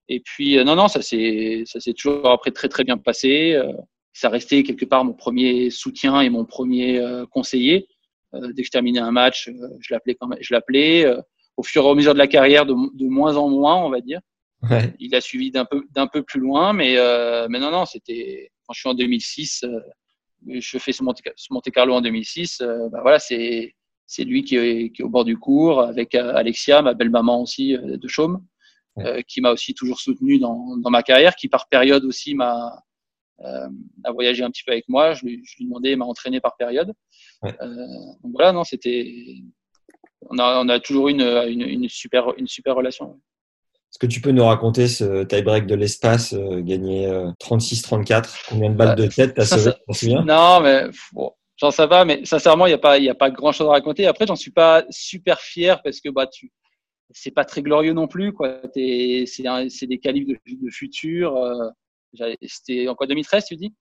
Et 0.08 0.20
puis 0.20 0.60
euh, 0.60 0.64
non, 0.64 0.76
non, 0.76 0.88
ça 0.88 1.02
s'est, 1.02 1.64
ça 1.66 1.80
s'est 1.80 1.94
toujours 1.94 2.30
après 2.30 2.52
très 2.52 2.70
très 2.70 2.84
bien 2.84 3.00
passé. 3.00 3.60
Euh, 4.18 4.20
ça 4.20 4.30
restait 4.30 4.64
quelque 4.64 4.86
part 4.86 5.06
mon 5.06 5.14
premier 5.14 5.70
soutien 5.70 6.22
et 6.22 6.30
mon 6.30 6.46
premier 6.46 7.00
euh, 7.00 7.26
conseiller. 7.26 7.88
Euh, 8.34 8.52
dès 8.54 8.62
que 8.62 8.66
je 8.66 8.72
terminais 8.72 9.00
un 9.00 9.12
match, 9.12 9.48
euh, 9.48 9.68
je 9.80 9.94
l'appelais 9.94 10.16
quand 10.16 10.28
même, 10.28 10.40
je 10.42 10.54
l'appelais. 10.54 11.06
au 11.56 11.64
fur 11.64 11.86
et 11.86 11.90
à 11.90 11.96
mesure 11.96 12.14
de 12.14 12.20
la 12.20 12.28
carrière, 12.28 12.66
de, 12.66 12.74
de 12.74 13.06
moins 13.06 13.36
en 13.38 13.50
moins, 13.50 13.76
on 13.76 13.90
va 13.90 14.02
dire. 14.02 14.20
Ouais. 14.70 14.94
Il 15.00 15.14
a 15.16 15.22
suivi 15.22 15.52
d'un 15.52 15.66
peu 15.66 15.86
d'un 15.92 16.08
peu 16.08 16.24
plus 16.24 16.40
loin, 16.40 16.74
mais 16.74 16.96
mais 17.50 17.60
non 17.60 17.72
non, 17.72 17.86
c'était 17.86 18.52
quand 18.66 18.74
je 18.74 18.80
suis 18.80 18.90
en 18.90 18.96
2006, 18.96 19.66
je 20.48 20.78
fais 20.80 20.92
ce 20.92 21.04
Monte, 21.04 21.22
ce 21.36 21.54
Monte 21.54 21.70
Carlo 21.72 21.94
en 21.94 22.02
2006. 22.02 22.64
bah 22.92 23.00
voilà, 23.02 23.20
c'est 23.20 23.76
c'est 24.08 24.24
lui 24.24 24.44
qui 24.44 24.56
est, 24.56 24.92
qui 24.92 25.02
est, 25.02 25.06
au 25.06 25.10
bord 25.10 25.26
du 25.26 25.38
cours 25.38 25.82
avec 25.82 26.16
Alexia, 26.16 26.82
ma 26.82 26.96
belle 26.96 27.12
maman 27.12 27.42
aussi 27.42 27.76
de 27.78 28.08
Chaume, 28.08 28.44
ouais. 28.96 29.24
qui 29.28 29.42
m'a 29.42 29.52
aussi 29.52 29.74
toujours 29.76 30.00
soutenu 30.00 30.40
dans, 30.40 30.78
dans 30.78 30.90
ma 30.90 31.04
carrière, 31.04 31.36
qui 31.36 31.50
par 31.50 31.68
période 31.70 32.04
aussi 32.06 32.34
m'a 32.34 32.72
euh, 32.72 32.87
a 33.44 34.12
voyagé 34.12 34.44
un 34.44 34.50
petit 34.50 34.64
peu 34.64 34.72
avec 34.72 34.88
moi. 34.88 35.14
Je 35.14 35.26
lui, 35.26 35.42
je 35.46 35.58
lui 35.58 35.66
demandais, 35.66 35.92
il 35.92 35.98
m'a 35.98 36.06
entraîné 36.06 36.40
par 36.40 36.56
période. 36.58 36.94
Ouais. 37.42 37.56
Euh, 37.62 37.68
donc 38.24 38.32
voilà, 38.34 38.52
non, 38.52 38.64
c'était. 38.64 39.44
On 40.30 40.38
a, 40.40 40.62
on 40.64 40.68
a 40.70 40.80
toujours 40.80 41.10
une, 41.10 41.22
une, 41.22 41.62
une, 41.62 41.90
super, 41.90 42.34
une 42.38 42.48
super 42.48 42.76
relation. 42.76 43.20
Est-ce 43.92 44.00
que 44.00 44.08
tu 44.08 44.20
peux 44.20 44.32
nous 44.32 44.44
raconter 44.44 44.88
ce 44.88 45.24
tie-break 45.24 45.68
de 45.68 45.76
l'espace 45.76 46.34
euh, 46.34 46.60
gagné 46.60 47.08
euh, 47.08 47.30
36-34 47.40 48.48
Combien 48.50 48.72
de 48.72 48.76
balles 48.76 48.96
de 48.96 49.08
tête 49.08 49.36
t'as 49.36 49.46
sauvé 49.46 49.72
souviens? 49.92 50.24
Non, 50.26 50.60
mais 50.60 50.88
bon, 51.14 51.32
j'en 51.56 51.72
sais 51.72 51.88
pas, 51.88 52.04
mais 52.04 52.26
sincèrement, 52.26 52.66
il 52.66 52.72
n'y 52.72 52.76
a 52.76 52.80
pas, 52.80 52.98
y 52.98 53.10
a 53.10 53.16
pas 53.16 53.30
grand-chose 53.30 53.68
à 53.68 53.72
raconter. 53.72 54.08
Après, 54.08 54.28
j'en 54.28 54.36
suis 54.36 54.52
pas 54.52 54.84
super 54.90 55.40
fier 55.40 55.82
parce 55.84 56.02
que 56.02 56.10
bah 56.10 56.28
tu, 56.28 56.52
c'est 57.12 57.32
pas 57.32 57.46
très 57.46 57.62
glorieux 57.62 57.94
non 57.94 58.08
plus. 58.08 58.34
quoi. 58.34 58.60
C'est 58.74 59.26
des 59.84 60.00
qualifs 60.00 60.28
de, 60.28 60.38
de 60.46 60.70
futur. 60.70 61.38
Euh, 61.38 61.70
c'était 62.42 62.88
en 62.88 62.96
quoi 62.96 63.08
2013, 63.08 63.46
tu 63.46 63.56
dis? 63.56 63.74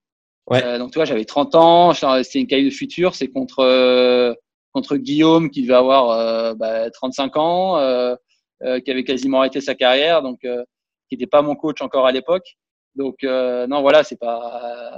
Ouais. 0.48 0.64
Euh, 0.64 0.78
donc 0.78 0.92
tu 0.92 0.98
vois, 0.98 1.04
j'avais 1.04 1.24
30 1.24 1.54
ans. 1.54 1.92
C'était 1.94 2.40
une 2.40 2.46
qualif 2.46 2.66
de 2.66 2.76
futur. 2.76 3.14
C'est 3.14 3.28
contre 3.28 3.60
euh, 3.60 4.34
contre 4.72 4.96
Guillaume 4.96 5.50
qui 5.50 5.62
devait 5.62 5.74
avoir 5.74 6.54
bah, 6.56 6.90
35 6.90 7.36
ans, 7.36 8.16
qui 8.60 8.90
avait 8.90 9.04
quasiment 9.04 9.40
arrêté 9.40 9.60
sa 9.60 9.74
carrière, 9.74 10.22
donc 10.22 10.40
qui 10.40 11.14
n'était 11.14 11.26
pas 11.26 11.42
mon 11.42 11.56
coach 11.56 11.80
encore 11.80 12.06
à 12.06 12.12
l'époque. 12.12 12.56
Donc 12.94 13.22
non, 13.22 13.80
voilà, 13.80 14.04
c'est 14.04 14.18
pas. 14.18 14.92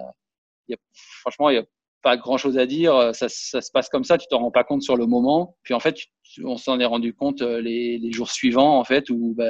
Y 0.68 0.74
a, 0.74 0.76
franchement, 1.22 1.48
il 1.50 1.56
y 1.56 1.58
a 1.58 1.64
pas 2.08 2.16
grand 2.16 2.38
chose 2.38 2.56
à 2.56 2.64
dire. 2.64 3.14
Ça, 3.14 3.26
ça 3.28 3.60
se 3.60 3.70
passe 3.70 3.90
comme 3.90 4.04
ça, 4.04 4.16
tu 4.16 4.26
t'en 4.28 4.38
rends 4.38 4.50
pas 4.50 4.64
compte 4.64 4.82
sur 4.82 4.96
le 4.96 5.04
moment. 5.04 5.56
Puis 5.62 5.74
en 5.74 5.80
fait, 5.80 5.96
on 6.42 6.56
s'en 6.56 6.80
est 6.80 6.86
rendu 6.86 7.12
compte 7.12 7.42
euh, 7.42 7.60
les, 7.60 7.98
les, 7.98 8.12
jours 8.12 8.30
suivants, 8.30 8.78
en 8.78 8.84
fait, 8.84 9.10
où 9.10 9.34
bah, 9.36 9.44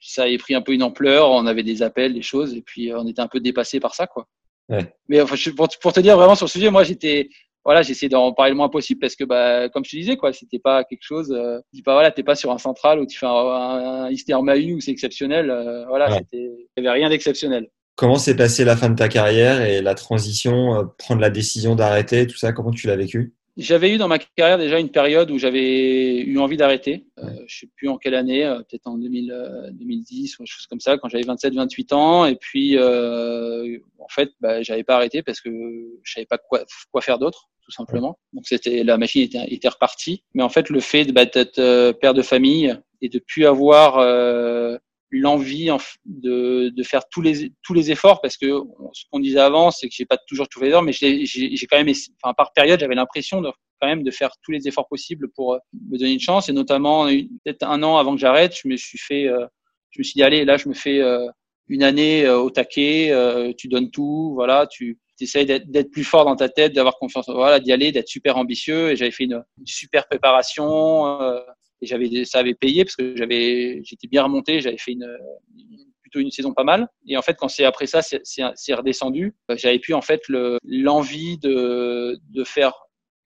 ça 0.00 0.22
avait 0.22 0.38
pris 0.38 0.54
un 0.54 0.62
peu 0.62 0.72
une 0.72 0.84
ampleur. 0.84 1.30
On 1.30 1.46
avait 1.46 1.64
des 1.64 1.82
appels, 1.82 2.14
des 2.14 2.22
choses, 2.22 2.54
et 2.54 2.62
puis 2.62 2.92
euh, 2.92 3.00
on 3.00 3.06
était 3.08 3.20
un 3.20 3.26
peu 3.26 3.40
dépassé 3.40 3.80
par 3.80 3.94
ça, 3.94 4.06
quoi. 4.06 4.28
Ouais. 4.68 4.92
Mais 5.08 5.20
enfin, 5.20 5.36
pour, 5.56 5.68
pour, 5.80 5.92
te 5.92 6.00
dire 6.00 6.16
vraiment 6.16 6.36
sur 6.36 6.46
le 6.46 6.50
sujet, 6.50 6.70
moi, 6.70 6.84
j'étais, 6.84 7.28
voilà, 7.64 7.82
j'essayais 7.82 8.08
d'en 8.08 8.32
parler 8.32 8.50
le 8.50 8.56
moins 8.56 8.68
possible 8.68 9.00
parce 9.00 9.16
que, 9.16 9.24
bah, 9.24 9.68
comme 9.68 9.84
je 9.84 9.90
te 9.90 9.96
disais, 9.96 10.16
quoi, 10.16 10.32
c'était 10.32 10.60
pas 10.60 10.84
quelque 10.84 11.02
chose. 11.02 11.32
Euh, 11.32 11.58
dis 11.72 11.82
pas, 11.82 11.94
voilà, 11.94 12.12
t'es 12.12 12.22
pas 12.22 12.36
sur 12.36 12.52
un 12.52 12.58
central 12.58 13.00
où 13.00 13.06
tu 13.06 13.18
fais 13.18 13.26
un, 13.26 13.30
un, 13.30 14.08
un 14.08 14.42
Mahu 14.42 14.74
où 14.74 14.80
c'est 14.80 14.92
exceptionnel. 14.92 15.50
Euh, 15.50 15.84
voilà, 15.86 16.10
ouais. 16.10 16.22
il 16.32 16.66
y 16.76 16.80
avait 16.80 16.90
rien 16.90 17.08
d'exceptionnel. 17.08 17.68
Comment 17.96 18.18
s'est 18.18 18.36
passée 18.36 18.64
la 18.64 18.76
fin 18.76 18.90
de 18.90 18.94
ta 18.94 19.08
carrière 19.08 19.62
et 19.62 19.82
la 19.82 19.94
transition, 19.94 20.74
euh, 20.74 20.84
prendre 20.98 21.20
la 21.20 21.30
décision 21.30 21.74
d'arrêter, 21.74 22.26
tout 22.26 22.36
ça 22.36 22.52
Comment 22.52 22.70
tu 22.70 22.86
l'as 22.86 22.96
vécu? 22.96 23.34
J'avais 23.56 23.94
eu 23.94 23.96
dans 23.96 24.08
ma 24.08 24.18
carrière 24.18 24.58
déjà 24.58 24.78
une 24.78 24.90
période 24.90 25.30
où 25.30 25.38
j'avais 25.38 26.18
eu 26.18 26.38
envie 26.38 26.58
d'arrêter. 26.58 27.06
Euh, 27.18 27.30
je 27.46 27.60
sais 27.60 27.68
plus 27.74 27.88
en 27.88 27.96
quelle 27.96 28.14
année, 28.14 28.44
euh, 28.44 28.58
peut-être 28.58 28.86
en 28.86 28.98
2000, 28.98 29.70
2010 29.72 30.34
ou 30.34 30.38
quelque 30.38 30.46
chose 30.46 30.66
comme 30.66 30.80
ça, 30.80 30.98
quand 30.98 31.08
j'avais 31.08 31.24
27-28 31.24 31.94
ans. 31.94 32.26
Et 32.26 32.36
puis, 32.36 32.76
euh, 32.76 33.78
en 33.98 34.08
fait, 34.08 34.32
bah, 34.40 34.62
j'avais 34.62 34.84
pas 34.84 34.96
arrêté 34.96 35.22
parce 35.22 35.40
que 35.40 35.48
je 36.02 36.12
savais 36.12 36.26
pas 36.26 36.36
quoi, 36.36 36.64
quoi 36.92 37.00
faire 37.00 37.18
d'autre, 37.18 37.48
tout 37.62 37.70
simplement. 37.70 38.18
Donc 38.34 38.46
c'était 38.46 38.84
la 38.84 38.98
machine 38.98 39.22
était, 39.22 39.46
était 39.48 39.68
repartie. 39.68 40.22
Mais 40.34 40.42
en 40.42 40.50
fait, 40.50 40.68
le 40.68 40.80
fait 40.80 41.10
bah, 41.12 41.24
d'être 41.24 41.92
père 41.92 42.12
de 42.12 42.22
famille 42.22 42.76
et 43.00 43.08
de 43.08 43.18
plus 43.18 43.46
avoir 43.46 43.96
l'envie 45.10 45.70
de, 46.04 46.70
de, 46.70 46.82
faire 46.82 47.08
tous 47.08 47.22
les 47.22 47.52
tous 47.62 47.74
les 47.74 47.90
efforts 47.90 48.20
parce 48.20 48.36
que 48.36 48.46
ce 48.92 49.04
qu'on 49.10 49.20
disait 49.20 49.40
avant 49.40 49.70
c'est 49.70 49.88
que 49.88 49.94
j'ai 49.94 50.04
pas 50.04 50.18
toujours 50.26 50.48
tout 50.48 50.58
fait 50.58 50.72
mais 50.82 50.92
j'ai 50.92 51.66
quand 51.70 51.76
même 51.82 51.94
enfin 52.22 52.34
par 52.34 52.52
période 52.52 52.80
j'avais 52.80 52.94
l'impression 52.94 53.40
de 53.40 53.50
quand 53.80 53.86
même 53.86 54.02
de 54.02 54.10
faire 54.10 54.30
tous 54.42 54.52
les 54.52 54.66
efforts 54.68 54.88
possibles 54.88 55.28
pour 55.34 55.54
euh, 55.54 55.58
me 55.90 55.98
donner 55.98 56.12
une 56.12 56.20
chance. 56.20 56.48
Et 56.48 56.52
notamment 56.52 57.06
peut-être 57.06 57.62
un 57.62 57.82
an 57.82 57.98
avant 57.98 58.14
que 58.14 58.20
j'arrête 58.20 58.54
je 58.62 58.68
me 58.68 58.76
suis 58.76 58.98
fait 58.98 59.26
euh, 59.28 59.46
je 59.90 60.00
me 60.00 60.04
suis 60.04 60.14
dit 60.14 60.22
allez 60.22 60.44
là 60.44 60.56
je 60.56 60.68
me 60.68 60.74
fais 60.74 61.00
euh, 61.00 61.26
une 61.68 61.82
année 61.82 62.28
au 62.28 62.48
taquet 62.50 63.12
tu 63.58 63.66
donnes 63.66 63.90
tout 63.90 64.32
voilà 64.34 64.68
tu 64.68 64.98
essayes 65.20 65.46
d'être 65.46 65.90
plus 65.90 66.04
fort 66.04 66.24
dans 66.24 66.36
ta 66.36 66.48
tête 66.48 66.72
d'avoir 66.74 66.96
confiance 66.96 67.28
voilà 67.28 67.58
d'y 67.58 67.72
aller 67.72 67.90
d'être 67.90 68.08
super 68.08 68.36
ambitieux. 68.36 68.90
Et 68.90 68.96
j'avais 68.96 69.10
fait 69.10 69.24
une, 69.24 69.42
une 69.58 69.66
super 69.66 70.06
préparation 70.06 71.18
et 71.82 71.86
j'avais 71.86 72.24
ça 72.24 72.38
avait 72.38 72.54
payé 72.54 72.84
parce 72.84 72.96
que 72.96 73.16
j'avais 73.16 73.80
j'étais 73.84 74.08
bien 74.08 74.22
remonté 74.22 74.60
j'avais 74.60 74.78
fait 74.78 74.92
une, 74.92 75.06
plutôt 76.02 76.20
une 76.20 76.30
saison 76.30 76.52
pas 76.52 76.64
mal. 76.64 76.88
Et 77.06 77.16
en 77.16 77.22
fait 77.22 77.36
quand 77.38 77.48
c'est 77.48 77.64
après 77.64 77.86
ça 77.86 78.00
c'est 78.02 78.74
redescendu 78.74 79.34
euh, 79.50 79.56
j'avais 79.56 79.78
pu 79.78 79.92
en 79.94 80.02
fait 80.02 80.22
l'envie 80.64 81.38
de 81.38 82.18
de 82.30 82.44
faire 82.44 82.74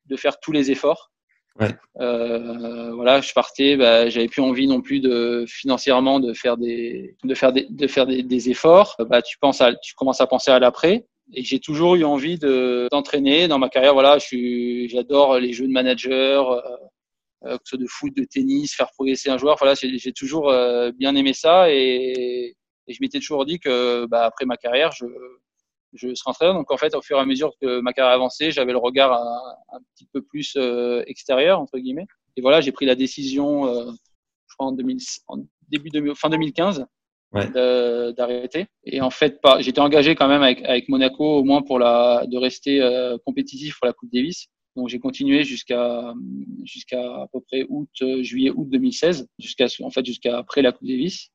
de 0.07 0.17
faire 0.17 0.41
tous 0.41 0.53
les 0.53 0.71
efforts. 0.71 1.11
Ouais. 1.59 1.75
euh, 2.01 2.95
voilà 2.95 3.21
je 3.21 3.33
partais 3.33 3.77
bah, 3.77 4.09
j'avais 4.09 4.29
plus 4.29 4.41
envie 4.41 4.67
non 4.69 4.81
plus 4.81 5.01
de 5.01 5.45
financièrement 5.49 6.21
de 6.21 6.33
faire 6.33 6.57
des 6.57 7.17
de 7.25 7.35
faire 7.35 7.53
des 7.53 7.67
de 7.69 7.87
faire 7.87 8.07
des, 8.07 8.23
des 8.23 8.51
efforts. 8.51 8.97
Bah 9.11 9.21
tu 9.21 9.37
penses 9.39 9.61
à 9.61 9.75
tu 9.75 9.95
commences 9.95 10.21
à 10.21 10.27
penser 10.27 10.51
à 10.51 10.59
l'après. 10.59 11.07
Et 11.33 11.45
j'ai 11.45 11.61
toujours 11.61 11.95
eu 11.97 12.05
envie 12.05 12.39
de 12.39 12.89
d'entraîner 12.91 13.47
dans 13.47 13.59
ma 13.59 13.69
carrière. 13.69 13.95
Voilà 13.95 14.19
je 14.19 14.27
suis 14.27 14.89
j'adore 14.89 15.39
les 15.39 15.53
jeux 15.53 15.67
de 15.67 15.73
manager 15.73 16.51
euh, 16.51 16.59
euh, 16.59 16.77
que 17.43 17.59
ce 17.65 17.71
soit 17.71 17.79
de 17.79 17.87
foot, 17.87 18.15
de 18.17 18.25
tennis, 18.25 18.75
faire 18.75 18.91
progresser 18.93 19.31
un 19.31 19.39
joueur. 19.39 19.57
Voilà, 19.59 19.75
j'ai 19.75 20.13
toujours 20.13 20.51
euh, 20.51 20.93
bien 20.93 21.15
aimé 21.15 21.33
ça 21.33 21.71
et, 21.71 22.55
et 22.87 22.93
je 22.93 22.99
m'étais 23.01 23.19
toujours 23.19 23.47
dit 23.47 23.59
que 23.59 24.07
bah, 24.07 24.25
après 24.25 24.45
ma 24.45 24.57
carrière, 24.57 24.93
je, 24.93 25.07
je 25.95 26.15
serais 26.15 26.31
entraîneur. 26.31 26.55
Donc 26.55 26.71
en 26.71 26.77
fait, 26.77 26.95
au 26.95 27.03
fur 27.03 27.17
et 27.17 27.21
à 27.21 27.25
mesure 27.25 27.53
que 27.61 27.81
ma 27.81 27.93
carrière 27.93 28.15
avançait, 28.15 28.51
j'avais 28.51 28.73
le 28.73 28.79
regard 28.79 29.13
un, 29.13 29.77
un, 29.77 29.81
petit 29.95 30.07
peu 30.13 30.23
plus 30.23 30.55
euh, 30.57 31.03
extérieur 31.07 31.61
entre 31.61 31.79
guillemets. 31.79 32.07
Et 32.37 32.43
voilà, 32.43 32.61
j'ai 32.61 32.73
pris 32.73 32.87
la 32.87 32.95
décision, 32.95 33.67
euh, 33.67 33.91
je 34.49 34.55
crois 34.55 34.69
en, 34.69 34.73
2000, 34.73 34.99
en 35.29 35.39
début 35.69 35.91
de, 35.91 36.15
fin 36.15 36.31
2015, 36.31 36.87
ouais. 37.33 38.13
d'arrêter. 38.13 38.67
Et 38.85 39.01
en 39.01 39.11
fait, 39.11 39.41
j'étais 39.61 39.81
engagé 39.81 40.15
quand 40.15 40.29
même 40.29 40.43
avec, 40.43 40.65
avec, 40.65 40.89
Monaco 40.89 41.25
au 41.25 41.45
moins 41.45 41.63
pour 41.63 41.79
la 41.79 42.25
de 42.27 42.37
rester 42.37 42.81
euh, 42.81 43.19
compétitif 43.25 43.79
pour 43.79 43.87
la 43.87 43.93
Coupe 43.93 44.11
Davis. 44.13 44.49
Donc 44.81 44.89
j'ai 44.89 44.99
continué 44.99 45.45
jusqu'à 45.45 46.15
jusqu'à 46.65 47.03
à 47.03 47.27
peu 47.31 47.41
près 47.43 47.67
août, 47.69 47.91
euh, 48.01 48.23
juillet, 48.23 48.51
août 48.51 48.67
2016, 48.71 49.29
jusqu'à 49.39 49.67
en 49.83 49.91
fait 49.91 50.07
jusqu'à 50.07 50.39
après 50.39 50.63
la 50.63 50.73
Coupe 50.73 50.89
Davis. 50.89 51.31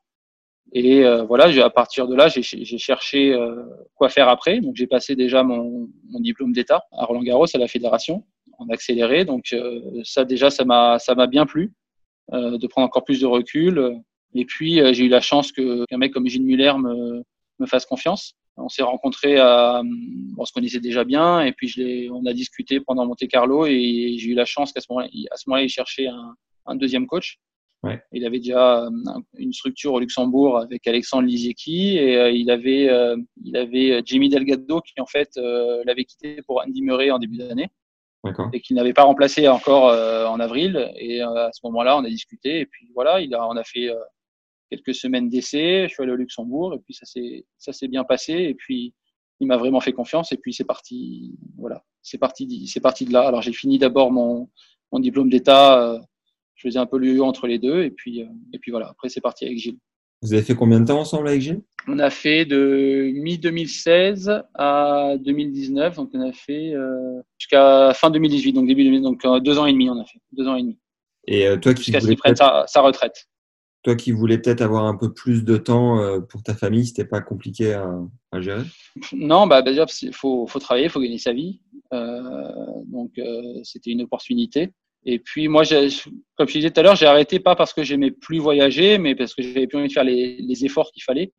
Et 0.74 1.06
euh, 1.06 1.24
voilà, 1.26 1.46
à 1.64 1.70
partir 1.70 2.08
de 2.08 2.16
là, 2.16 2.28
j'ai 2.28 2.42
cherché 2.42 3.34
euh, 3.34 3.64
quoi 3.94 4.10
faire 4.10 4.30
après. 4.30 4.62
Donc 4.62 4.76
j'ai 4.76 4.88
passé 4.88 5.16
déjà 5.16 5.44
mon, 5.44 5.88
mon 6.10 6.20
diplôme 6.20 6.54
d'État 6.54 6.82
à 6.92 7.06
Roland 7.06 7.22
Garros 7.22 7.46
à 7.54 7.60
la 7.60 7.68
fédération 7.68 8.24
en 8.58 8.68
accéléré. 8.70 9.26
Donc 9.26 9.54
euh, 9.54 10.02
ça 10.04 10.26
déjà, 10.26 10.50
ça 10.50 10.66
m'a 10.66 10.98
ça 10.98 11.14
m'a 11.14 11.28
bien 11.28 11.46
plu 11.46 11.72
euh, 12.34 12.58
de 12.58 12.66
prendre 12.66 12.88
encore 12.88 13.04
plus 13.04 13.22
de 13.22 13.28
recul. 13.28 14.02
Et 14.34 14.46
puis 14.46 14.82
j'ai 14.96 15.06
eu 15.06 15.10
la 15.10 15.22
chance 15.22 15.52
que 15.52 15.86
qu'un 15.86 15.98
mec 15.98 16.12
comme 16.12 16.28
Gilles 16.28 16.46
Muller 16.46 16.74
me 16.80 17.22
me 17.60 17.68
fasse 17.68 17.86
confiance. 17.86 18.34
On 18.58 18.70
s'est 18.70 18.84
rencontrés, 18.84 19.38
à, 19.38 19.82
on 20.38 20.46
se 20.46 20.54
connaissait 20.54 20.80
déjà 20.80 21.04
bien, 21.04 21.42
et 21.42 21.52
puis 21.52 21.68
je 21.68 22.10
on 22.10 22.26
a 22.26 22.34
discuté 22.34 22.80
pendant 22.80 23.06
Monte 23.06 23.28
Carlo, 23.28 23.66
et 23.66 24.16
j'ai 24.18 24.30
eu 24.30 24.34
la 24.34 24.46
chance 24.46 24.72
qu'à 24.72 24.82
ce 24.82 24.88
moment-là, 24.92 25.10
à 25.32 25.36
ce 25.36 25.50
moment-là, 25.50 25.64
il 25.64 25.70
cherchait 25.70 26.08
un, 26.08 26.36
un 26.66 26.76
deuxième 26.76 27.06
coach. 27.06 27.38
Ouais. 27.84 28.02
Il 28.14 28.26
avait 28.26 28.40
déjà 28.40 28.88
une 29.38 29.54
structure 29.54 29.94
au 29.94 30.00
Luxembourg 30.00 30.58
avec 30.58 30.88
Alexandre 30.88 31.28
Lisiecki, 31.28 31.98
et 31.98 32.18
euh, 32.18 32.32
il 32.32 32.50
avait, 32.50 32.90
euh, 32.90 33.16
il 33.44 33.56
avait 33.58 34.02
Jimmy 34.04 34.30
Delgado 34.30 34.82
qui 34.82 35.00
en 35.00 35.06
fait 35.06 35.30
euh, 35.38 35.84
l'avait 35.86 36.06
quitté 36.06 36.42
pour 36.48 36.64
Andy 36.66 36.82
Murray 36.82 37.12
en 37.12 37.20
début 37.20 37.38
d'année, 37.38 37.70
et 38.54 38.62
qu'il 38.62 38.76
n'avait 38.76 38.94
pas 38.94 39.04
remplacé 39.04 39.48
encore 39.48 39.86
en 40.32 40.40
avril. 40.40 40.92
Et 40.96 41.22
à 41.22 41.52
ce 41.54 41.60
moment-là, 41.66 41.96
on 41.96 42.04
a 42.04 42.10
discuté, 42.10 42.62
et 42.62 42.66
puis 42.66 42.88
voilà, 42.96 43.22
il 43.22 43.36
a, 43.36 43.48
on 43.48 43.56
a 43.56 43.64
fait 43.64 43.92
quelques 44.76 44.96
semaines 44.96 45.30
d'essai. 45.30 45.88
Je 45.88 45.94
suis 45.94 46.04
allé 46.04 46.12
au 46.12 46.16
Luxembourg 46.16 46.74
et 46.74 46.80
puis 46.80 46.94
ça 46.94 47.06
s'est 47.06 47.46
ça 47.58 47.74
s'est 47.74 47.88
bien 47.88 48.04
passé 48.04 48.34
et 48.34 48.54
puis 48.54 48.94
il 49.40 49.48
m'a 49.48 49.58
vraiment 49.58 49.80
fait 49.80 49.94
confiance 49.94 50.32
et 50.32 50.38
puis 50.38 50.54
c'est 50.54 50.66
parti. 50.66 51.38
Voilà, 51.58 51.84
c'est 52.02 52.18
parti 52.18 52.68
c'est 52.68 52.80
parti 52.80 53.06
de 53.06 53.14
là. 53.14 53.28
Alors 53.28 53.42
j'ai 53.42 53.54
fini 53.54 53.80
d'abord 53.80 54.12
mon 54.12 54.50
mon 54.92 55.00
diplôme 55.00 55.30
d'état. 55.30 55.82
Euh, 55.82 56.00
je 56.56 56.70
faisais 56.70 56.80
un 56.80 56.86
peu 56.86 56.98
le 56.98 57.22
entre 57.22 57.48
les 57.48 57.60
deux 57.60 57.84
et 57.84 57.92
puis 57.92 58.22
euh, 58.22 58.28
et 58.54 58.60
puis 58.60 58.72
voilà. 58.72 58.88
Après 58.90 59.10
c'est 59.10 59.22
parti 59.22 59.46
avec 59.46 59.58
Gilles. 59.58 59.78
Vous 60.22 60.34
avez 60.34 60.42
fait 60.42 60.56
combien 60.56 60.80
de 60.80 60.86
temps 60.86 61.00
ensemble 61.00 61.28
avec 61.28 61.42
Gilles? 61.42 61.62
On 61.88 62.00
a 62.00 62.10
fait 62.10 62.46
de 62.46 63.12
mi 63.14 63.38
2016 63.38 64.44
à 64.56 65.16
2019, 65.20 65.98
donc 65.98 66.10
on 66.14 66.22
a 66.22 66.32
fait 66.32 66.74
euh, 66.74 67.22
jusqu'à 67.38 67.94
fin 67.94 68.10
2018, 68.10 68.54
donc 68.54 68.68
début 68.68 68.84
2018, 68.86 69.04
donc 69.04 69.44
deux 69.44 69.60
ans 69.60 69.68
et 69.68 69.74
demi 69.74 69.90
on 69.90 70.00
a 70.00 70.06
fait, 70.06 70.20
deux 70.32 70.48
ans 70.48 70.56
et 70.56 70.62
demi. 70.62 70.80
Et 71.28 71.48
toi 71.60 71.74
qui 71.74 71.84
jusqu'à 71.84 72.00
ce 72.00 72.08
qu'il 72.08 72.18
prenne 72.18 72.36
sa, 72.36 72.66
sa 72.68 72.82
retraite 72.82 73.28
toi 73.86 73.96
qui 73.96 74.12
voulais 74.12 74.40
peut-être 74.40 74.62
avoir 74.62 74.86
un 74.86 74.98
peu 74.98 75.14
plus 75.14 75.44
de 75.44 75.58
temps 75.58 76.00
euh, 76.00 76.20
pour 76.20 76.42
ta 76.42 76.56
famille, 76.56 76.88
c'était 76.88 77.06
pas 77.06 77.22
compliqué 77.22 77.74
à, 77.74 78.42
gérer? 78.42 78.64
Non, 79.14 79.46
bah, 79.46 79.64
il 79.66 80.12
faut, 80.12 80.48
travailler, 80.60 80.88
il 80.88 80.90
faut 80.90 81.00
gagner 81.00 81.20
sa 81.20 81.34
vie. 81.34 81.62
Euh, 81.94 82.52
donc, 82.88 83.12
euh, 83.20 83.60
c'était 83.64 83.92
une 83.92 84.02
opportunité. 84.02 84.72
Et 85.06 85.20
puis, 85.20 85.48
moi, 85.48 85.62
comme 86.36 86.48
je 86.48 86.54
disais 86.54 86.72
tout 86.72 86.80
à 86.80 86.84
l'heure, 86.84 86.96
j'ai 86.96 87.06
arrêté 87.06 87.40
pas 87.40 87.56
parce 87.56 87.74
que 87.74 87.84
j'aimais 87.84 88.10
plus 88.10 88.40
voyager, 88.40 88.98
mais 88.98 89.14
parce 89.14 89.36
que 89.36 89.44
j'avais 89.44 89.68
plus 89.68 89.78
envie 89.78 89.88
de 89.88 89.94
faire 89.94 90.04
les 90.04 90.66
efforts 90.66 90.92
qu'il 90.92 91.04
fallait. 91.04 91.32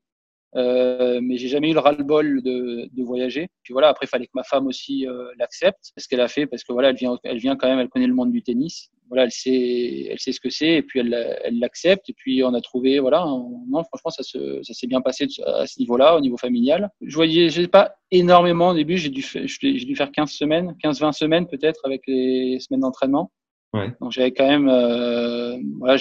Euh, 0.57 1.21
mais 1.23 1.37
j'ai 1.37 1.49
jamais 1.49 1.71
eu 1.71 1.75
le 1.75 1.81
ras-le-bol 1.81 2.43
de, 2.43 2.89
de, 2.91 3.03
voyager. 3.03 3.49
Puis 3.63 3.73
voilà, 3.73 3.89
après, 3.89 4.07
il 4.07 4.09
fallait 4.09 4.27
que 4.27 4.33
ma 4.35 4.43
femme 4.43 4.67
aussi 4.67 5.07
euh, 5.07 5.29
l'accepte. 5.39 5.93
Ce 5.97 6.09
qu'elle 6.09 6.21
a 6.21 6.29
fait, 6.29 6.47
parce 6.47 6.65
que 6.65 6.73
voilà, 6.73 6.91
elle 6.91 6.97
vient, 6.97 7.19
elle 7.25 7.39
vient 7.39 7.57
quand 7.57 7.69
même, 7.69 7.79
elle 7.79 7.89
connaît 7.89 8.07
le 8.07 8.15
monde 8.15 8.33
du 8.33 8.43
tennis. 8.43 8.91
Voilà, 9.09 9.25
elle 9.25 9.33
sait, 9.33 10.09
elle 10.11 10.19
sait 10.19 10.33
ce 10.33 10.41
que 10.41 10.49
c'est, 10.49 10.77
et 10.77 10.83
puis 10.83 11.01
elle, 11.01 11.39
elle 11.45 11.59
l'accepte. 11.59 12.09
Et 12.09 12.15
puis 12.15 12.43
on 12.43 12.55
a 12.55 12.61
trouvé, 12.61 12.99
voilà, 12.99 13.25
non, 13.25 13.85
franchement, 13.85 14.11
ça 14.11 14.23
se, 14.23 14.63
ça 14.63 14.73
s'est 14.73 14.87
bien 14.87 15.03
passé 15.03 15.27
à 15.45 15.67
ce 15.67 15.79
niveau-là, 15.79 16.17
au 16.17 16.21
niveau 16.21 16.39
familial. 16.39 16.91
Je 17.03 17.15
voyais, 17.15 17.51
j'ai 17.51 17.69
pas 17.69 17.95
énormément 18.11 18.71
au 18.71 18.75
début. 18.75 18.97
J'ai 18.97 19.11
dû, 19.11 19.23
j'ai 19.23 19.85
dû 19.85 19.95
faire 19.95 20.11
15 20.11 20.31
semaines, 20.31 20.75
15-20 20.83 21.13
semaines 21.13 21.47
peut-être 21.47 21.81
avec 21.85 22.03
les 22.07 22.59
semaines 22.61 22.81
d'entraînement. 22.81 23.31
Ouais. 23.75 23.93
Donc 24.01 24.13
j'avais 24.13 24.33
quand 24.33 24.49
même, 24.49 24.69
euh, 24.69 25.57
voilà, 25.79 25.97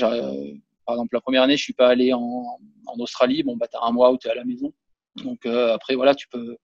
par 0.86 0.95
exemple, 0.95 1.15
la 1.15 1.21
première 1.21 1.43
année, 1.43 1.57
je 1.57 1.63
suis 1.63 1.73
pas 1.73 1.89
allé 1.89 2.13
en, 2.13 2.59
en 2.88 2.99
Australie. 2.99 3.43
Bon, 3.43 3.57
bah, 3.57 3.67
t'as 3.71 3.81
un 3.81 3.91
mois 3.91 4.11
où 4.11 4.17
t'es 4.17 4.29
à 4.29 4.36
la 4.36 4.45
maison. 4.45 4.73
Donc 5.23 5.45
euh, 5.45 5.73
après, 5.73 5.95
voilà, 5.95 6.15
tu 6.15 6.27
peux, 6.27 6.57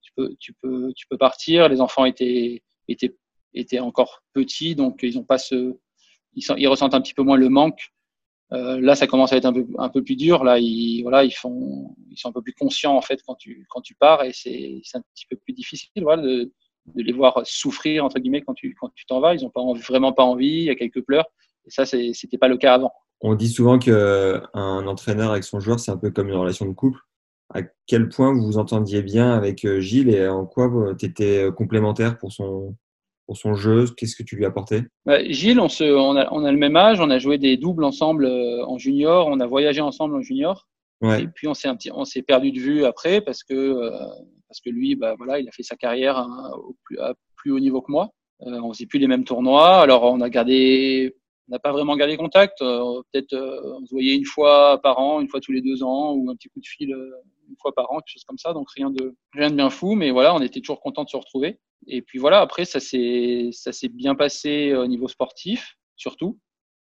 tu 0.00 0.12
peux, 0.16 0.34
tu 0.38 0.52
peux, 0.54 0.92
tu 0.94 1.06
peux 1.08 1.18
partir. 1.18 1.68
Les 1.68 1.80
enfants 1.80 2.04
étaient, 2.04 2.62
étaient, 2.88 3.14
étaient 3.54 3.80
encore 3.80 4.22
petits, 4.32 4.74
donc 4.74 5.00
ils 5.02 5.18
ont 5.18 5.24
pas 5.24 5.38
ce, 5.38 5.76
ils, 6.34 6.68
ressentent 6.68 6.94
un 6.94 7.00
petit 7.00 7.14
peu 7.14 7.22
moins 7.22 7.36
le 7.36 7.48
manque 7.48 7.92
Euh, 8.52 8.80
là, 8.80 8.94
ça 8.94 9.06
commence 9.06 9.32
à 9.34 9.36
être 9.36 9.44
un 9.44 9.52
peu, 9.52 9.66
un 9.78 9.90
peu 9.90 10.02
plus 10.02 10.16
dur. 10.16 10.42
Là, 10.42 10.58
ils, 10.58 11.02
voilà, 11.02 11.22
ils, 11.24 11.32
font, 11.32 11.94
ils 12.10 12.16
sont 12.18 12.30
un 12.30 12.32
peu 12.32 12.42
plus 12.42 12.54
conscients 12.54 12.96
en 12.96 13.02
fait 13.02 13.20
quand 13.26 13.34
tu, 13.34 13.66
quand 13.68 13.82
tu 13.82 13.94
pars 13.94 14.24
et 14.24 14.32
c'est 14.32 14.80
un 14.94 15.02
petit 15.14 15.26
peu 15.28 15.36
plus 15.36 15.52
difficile 15.52 16.02
voilà, 16.02 16.22
de, 16.22 16.50
de, 16.94 17.02
les 17.02 17.12
voir 17.12 17.42
souffrir 17.44 18.06
entre 18.06 18.18
guillemets 18.18 18.40
quand 18.42 18.54
tu 18.54 18.74
quand 18.80 18.90
tu 18.94 19.04
t'en 19.06 19.20
vas. 19.20 19.34
Ils 19.34 19.42
n'ont 19.42 19.50
pas 19.50 19.62
vraiment 19.88 20.14
pas 20.14 20.24
envie. 20.24 20.58
Il 20.62 20.64
y 20.64 20.70
a 20.70 20.76
quelques 20.76 21.02
pleurs. 21.02 21.26
Et 21.66 21.70
ça, 21.70 21.84
c'était 21.84 22.38
pas 22.38 22.48
le 22.48 22.56
cas 22.56 22.74
avant. 22.74 22.92
On 23.20 23.34
dit 23.34 23.48
souvent 23.48 23.78
qu'un 23.78 24.42
entraîneur 24.54 25.32
avec 25.32 25.44
son 25.44 25.60
joueur, 25.60 25.80
c'est 25.80 25.90
un 25.90 25.96
peu 25.96 26.10
comme 26.10 26.28
une 26.28 26.36
relation 26.36 26.66
de 26.66 26.72
couple. 26.72 27.00
À 27.52 27.62
quel 27.86 28.08
point 28.08 28.32
vous 28.32 28.44
vous 28.44 28.58
entendiez 28.58 29.02
bien 29.02 29.32
avec 29.32 29.64
euh, 29.64 29.80
Gilles 29.80 30.10
et 30.10 30.28
en 30.28 30.44
quoi 30.44 30.70
tu 30.98 31.06
étais 31.06 31.44
euh, 31.44 31.50
complémentaire 31.50 32.18
pour 32.18 32.30
son, 32.30 32.76
pour 33.26 33.36
son 33.36 33.54
jeu? 33.54 33.86
Qu'est-ce 33.96 34.16
que 34.16 34.22
tu 34.22 34.36
lui 34.36 34.44
apportais? 34.44 34.82
Bah, 35.06 35.24
Gilles, 35.24 35.58
on, 35.58 35.68
se, 35.68 35.84
on, 35.84 36.16
a, 36.16 36.28
on, 36.30 36.44
a, 36.44 36.52
le 36.52 36.58
même 36.58 36.76
âge, 36.76 37.00
on 37.00 37.10
a 37.10 37.18
joué 37.18 37.38
des 37.38 37.56
doubles 37.56 37.84
ensemble 37.84 38.26
euh, 38.26 38.64
en 38.66 38.76
junior, 38.76 39.26
on 39.28 39.40
a 39.40 39.46
voyagé 39.46 39.80
ensemble 39.80 40.16
en 40.16 40.20
junior. 40.20 40.68
Ouais. 41.00 41.22
Et 41.22 41.28
puis 41.28 41.48
on 41.48 41.54
s'est 41.54 41.68
un 41.68 41.76
petit, 41.76 41.90
on 41.92 42.04
s'est 42.04 42.22
perdu 42.22 42.52
de 42.52 42.58
vue 42.58 42.84
après 42.84 43.20
parce 43.20 43.44
que 43.44 43.54
euh, 43.54 43.90
parce 44.48 44.60
que 44.60 44.70
lui, 44.70 44.96
bah 44.96 45.14
voilà, 45.16 45.38
il 45.38 45.48
a 45.48 45.52
fait 45.52 45.62
sa 45.62 45.76
carrière 45.76 46.18
hein, 46.18 46.50
au 46.56 46.76
plus, 46.84 46.98
à 46.98 47.14
plus 47.36 47.52
haut 47.52 47.60
niveau 47.60 47.82
que 47.82 47.92
moi. 47.92 48.10
Euh, 48.42 48.60
on 48.62 48.72
faisait 48.72 48.86
plus 48.86 48.98
les 48.98 49.08
mêmes 49.08 49.24
tournois, 49.24 49.80
alors 49.80 50.04
on 50.04 50.20
a 50.20 50.30
gardé, 50.30 51.14
n'a 51.48 51.58
pas 51.58 51.72
vraiment 51.72 51.96
gardé 51.96 52.16
contact. 52.16 52.60
Euh, 52.62 53.02
peut-être 53.12 53.34
on 53.34 53.86
se 53.86 53.90
voyait 53.90 54.16
une 54.16 54.24
fois 54.24 54.80
par 54.82 54.98
an, 54.98 55.20
une 55.20 55.28
fois 55.28 55.40
tous 55.40 55.52
les 55.52 55.62
deux 55.62 55.82
ans, 55.82 56.12
ou 56.14 56.30
un 56.30 56.36
petit 56.36 56.48
coup 56.48 56.60
de 56.60 56.66
fil 56.66 56.90
une 57.48 57.56
fois 57.60 57.72
par 57.74 57.90
an, 57.90 57.98
quelque 57.98 58.12
chose 58.12 58.24
comme 58.24 58.38
ça. 58.38 58.52
Donc 58.52 58.70
rien 58.70 58.90
de 58.90 59.14
rien 59.32 59.50
de 59.50 59.56
bien 59.56 59.70
fou, 59.70 59.94
mais 59.94 60.10
voilà, 60.10 60.34
on 60.34 60.40
était 60.40 60.60
toujours 60.60 60.80
content 60.80 61.04
de 61.04 61.08
se 61.08 61.16
retrouver. 61.16 61.58
Et 61.86 62.02
puis 62.02 62.18
voilà, 62.18 62.40
après 62.40 62.64
ça 62.64 62.80
s'est 62.80 63.50
ça 63.52 63.72
s'est 63.72 63.88
bien 63.88 64.14
passé 64.14 64.74
au 64.74 64.86
niveau 64.86 65.08
sportif, 65.08 65.76
surtout. 65.96 66.38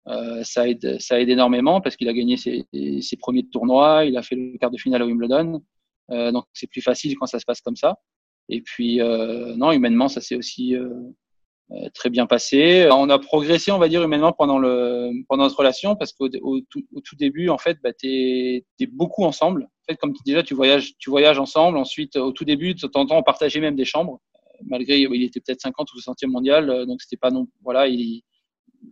Euh, 0.07 0.43
ça 0.43 0.67
aide 0.67 0.99
ça 0.99 1.19
aide 1.21 1.29
énormément 1.29 1.79
parce 1.79 1.95
qu'il 1.95 2.09
a 2.09 2.13
gagné 2.13 2.35
ses, 2.35 2.65
ses, 2.73 3.17
premiers 3.17 3.47
tournois, 3.47 4.03
il 4.03 4.17
a 4.17 4.21
fait 4.21 4.35
le 4.35 4.57
quart 4.57 4.69
de 4.69 4.77
finale 4.77 5.01
à 5.01 5.05
Wimbledon, 5.05 5.63
euh, 6.11 6.31
donc 6.33 6.45
c'est 6.51 6.67
plus 6.67 6.81
facile 6.81 7.15
quand 7.17 7.25
ça 7.25 7.39
se 7.39 7.45
passe 7.45 7.61
comme 7.61 7.77
ça. 7.77 7.97
Et 8.49 8.61
puis 8.61 8.99
euh, 9.01 9.55
non, 9.55 9.71
humainement 9.71 10.09
ça 10.09 10.19
s'est 10.19 10.35
aussi 10.35 10.75
euh, 10.75 10.89
euh, 10.89 11.13
très 11.93 12.09
bien 12.09 12.25
passé. 12.25 12.87
On 12.91 13.09
a 13.09 13.19
progressé, 13.19 13.71
on 13.71 13.77
va 13.77 13.87
dire, 13.87 14.03
humainement 14.03 14.31
pendant 14.31 14.57
le 14.57 15.11
pendant 15.27 15.43
notre 15.43 15.57
relation 15.57 15.95
parce 15.95 16.13
qu'au 16.13 16.27
au, 16.41 16.59
tout, 16.69 16.83
au 16.93 17.01
tout 17.01 17.15
début, 17.15 17.49
en 17.49 17.57
fait, 17.57 17.77
bah, 17.83 17.93
t'es 17.93 18.65
es 18.79 18.85
beaucoup 18.87 19.23
ensemble. 19.23 19.63
En 19.63 19.91
fait, 19.91 19.97
comme 19.97 20.13
déjà 20.25 20.43
tu 20.43 20.53
voyages, 20.53 20.93
tu 20.99 21.09
voyages 21.09 21.39
ensemble. 21.39 21.77
Ensuite, 21.77 22.15
au 22.15 22.31
tout 22.31 22.45
début, 22.45 22.73
de 22.73 22.87
temps 22.87 23.01
en 23.01 23.05
temps, 23.05 23.17
on 23.17 23.23
partageait 23.23 23.59
même 23.59 23.75
des 23.75 23.85
chambres. 23.85 24.21
Malgré, 24.65 24.99
il 24.99 25.23
était 25.23 25.39
peut-être 25.41 25.61
50 25.61 25.93
ou 25.93 25.99
60e 25.99 26.27
mondial, 26.27 26.69
euh, 26.69 26.85
donc 26.85 27.01
c'était 27.01 27.17
pas 27.17 27.31
non, 27.31 27.47
voilà, 27.63 27.87
il, 27.87 28.21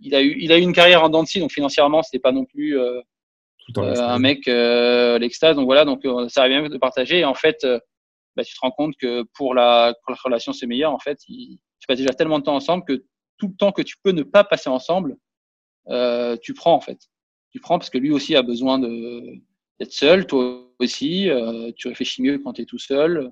il 0.01 0.15
a 0.15 0.21
eu, 0.21 0.35
il 0.39 0.51
a 0.51 0.57
eu 0.57 0.61
une 0.61 0.73
carrière 0.73 1.03
en 1.03 1.09
dents 1.09 1.23
donc 1.35 1.51
financièrement, 1.51 2.03
c'était 2.03 2.19
pas 2.19 2.33
non 2.33 2.45
plus 2.45 2.77
euh, 2.77 2.99
euh 3.77 3.95
un 3.95 4.19
mec 4.19 4.47
euh, 4.47 5.17
l'extase. 5.19 5.55
Donc 5.55 5.65
voilà, 5.65 5.85
donc 5.85 6.01
ça 6.29 6.41
arrive 6.41 6.61
bien 6.61 6.69
de 6.69 6.77
partager. 6.77 7.19
Et 7.19 7.25
en 7.25 7.35
fait, 7.35 7.65
bah, 8.35 8.43
tu 8.43 8.53
te 8.53 8.59
rends 8.61 8.71
compte 8.71 8.95
que 8.99 9.23
pour 9.35 9.53
la, 9.53 9.93
pour 10.03 10.11
la 10.11 10.17
relation 10.23 10.51
c'est 10.51 10.67
meilleur. 10.67 10.91
En 10.93 10.99
fait, 10.99 11.19
il, 11.27 11.59
tu 11.81 11.87
passes 11.87 11.97
déjà 11.97 12.13
tellement 12.13 12.39
de 12.39 12.43
temps 12.43 12.55
ensemble 12.55 12.85
que 12.85 13.03
tout 13.37 13.47
le 13.47 13.55
temps 13.55 13.71
que 13.71 13.81
tu 13.81 13.95
peux 14.01 14.11
ne 14.11 14.23
pas 14.23 14.43
passer 14.43 14.69
ensemble, 14.69 15.17
euh, 15.89 16.37
tu 16.41 16.53
prends 16.53 16.75
en 16.75 16.79
fait. 16.79 16.99
Tu 17.49 17.59
prends 17.59 17.79
parce 17.79 17.89
que 17.89 17.97
lui 17.97 18.11
aussi 18.11 18.35
a 18.35 18.43
besoin 18.43 18.79
d'être 18.79 19.91
seul, 19.91 20.27
toi 20.27 20.71
aussi. 20.79 21.29
Euh, 21.29 21.71
tu 21.75 21.87
réfléchis 21.87 22.21
mieux 22.21 22.37
quand 22.37 22.53
tu 22.53 22.61
es 22.61 22.65
tout 22.65 22.77
seul. 22.77 23.31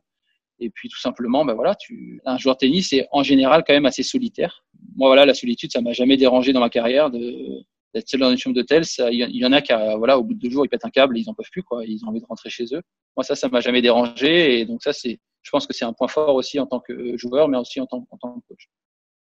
Et 0.62 0.70
puis 0.72 0.89
tout 0.89 1.00
simplement, 1.00 1.45
ben 1.45 1.54
voilà, 1.54 1.76
tu 1.76 2.20
un 2.26 2.38
joueur 2.38 2.56
de 2.56 2.60
tennis 2.60 2.91
est 2.91 3.08
en 3.12 3.24
général 3.24 3.64
quand 3.66 3.74
même 3.74 3.86
assez 3.86 4.04
solitaire. 4.04 4.66
Moi 4.97 5.08
voilà, 5.08 5.26
la 5.26 5.34
solitude, 5.34 5.72
ça 5.72 5.80
m'a 5.80 5.93
jamais 5.93 6.18
dérangé 6.18 6.52
dans 6.52 6.60
ma 6.60 6.70
carrière 6.70 7.12
de 7.12 7.64
d'être 7.93 8.08
seul 8.08 8.20
dans 8.20 8.30
une 8.30 8.38
chambre 8.38 8.56
d'hôtel. 8.56 8.84
Il 9.12 9.38
y 9.38 9.45
en 9.45 9.52
a 9.52 9.62
qui, 9.62 9.74
voilà, 9.97 10.20
au 10.20 10.24
bout 10.24 10.34
de 10.34 10.39
deux 10.39 10.50
jours, 10.50 10.66
ils 10.66 10.70
pètent 10.70 10.86
un 10.86 10.89
câble, 10.89 11.18
ils 11.18 11.30
en 11.30 11.34
peuvent 11.34 11.50
plus 11.52 11.64
quoi. 11.64 11.86
Ils 11.86 12.04
ont 12.04 12.10
envie 12.10 12.20
de 12.20 12.26
rentrer 12.26 12.50
chez 12.50 12.66
eux. 12.74 12.82
Moi 13.16 13.24
ça, 13.24 13.36
ça 13.36 13.47
m'a 13.47 13.62
jamais 13.62 13.82
dérangé. 13.82 14.60
Et 14.60 14.66
donc 14.66 14.84
ça, 14.84 14.91
c'est 14.91 15.20
je 15.50 15.52
pense 15.52 15.66
que 15.66 15.74
c'est 15.74 15.84
un 15.84 15.93
point 15.93 16.08
fort 16.08 16.36
aussi 16.36 16.60
en 16.60 16.68
tant 16.68 16.80
que 16.80 17.18
joueur, 17.18 17.47
mais 17.47 17.58
aussi 17.58 17.82
en 17.82 17.88
tant, 17.88 18.06
en 18.12 18.18
tant 18.20 18.39
que 18.39 18.47
coach. 18.50 18.70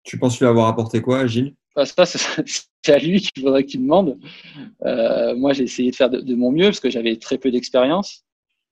Tu 0.05 0.21
penses 0.21 0.39
lui 0.39 0.47
avoir 0.47 0.69
apporté 0.69 1.03
quoi 1.03 1.27
Gilles? 1.27 1.57
Bah, 1.75 1.85
Ça, 1.85 2.07
c'est 2.07 2.93
à 2.93 2.99
lui 3.01 3.21
qu'il 3.21 3.43
faudrait 3.43 3.65
qu'il 3.65 3.81
demande. 3.81 4.21
Euh, 4.87 5.35
moi, 5.35 5.53
j'ai 5.53 5.65
essayé 5.65 5.91
de 5.91 5.97
faire 5.97 6.09
de, 6.11 6.35
mon 6.37 6.53
mieux 6.53 6.67
parce 6.67 6.79
que 6.79 6.91
j'avais 6.91 7.17
très 7.17 7.39
peu 7.39 7.51
d'expérience. 7.51 8.23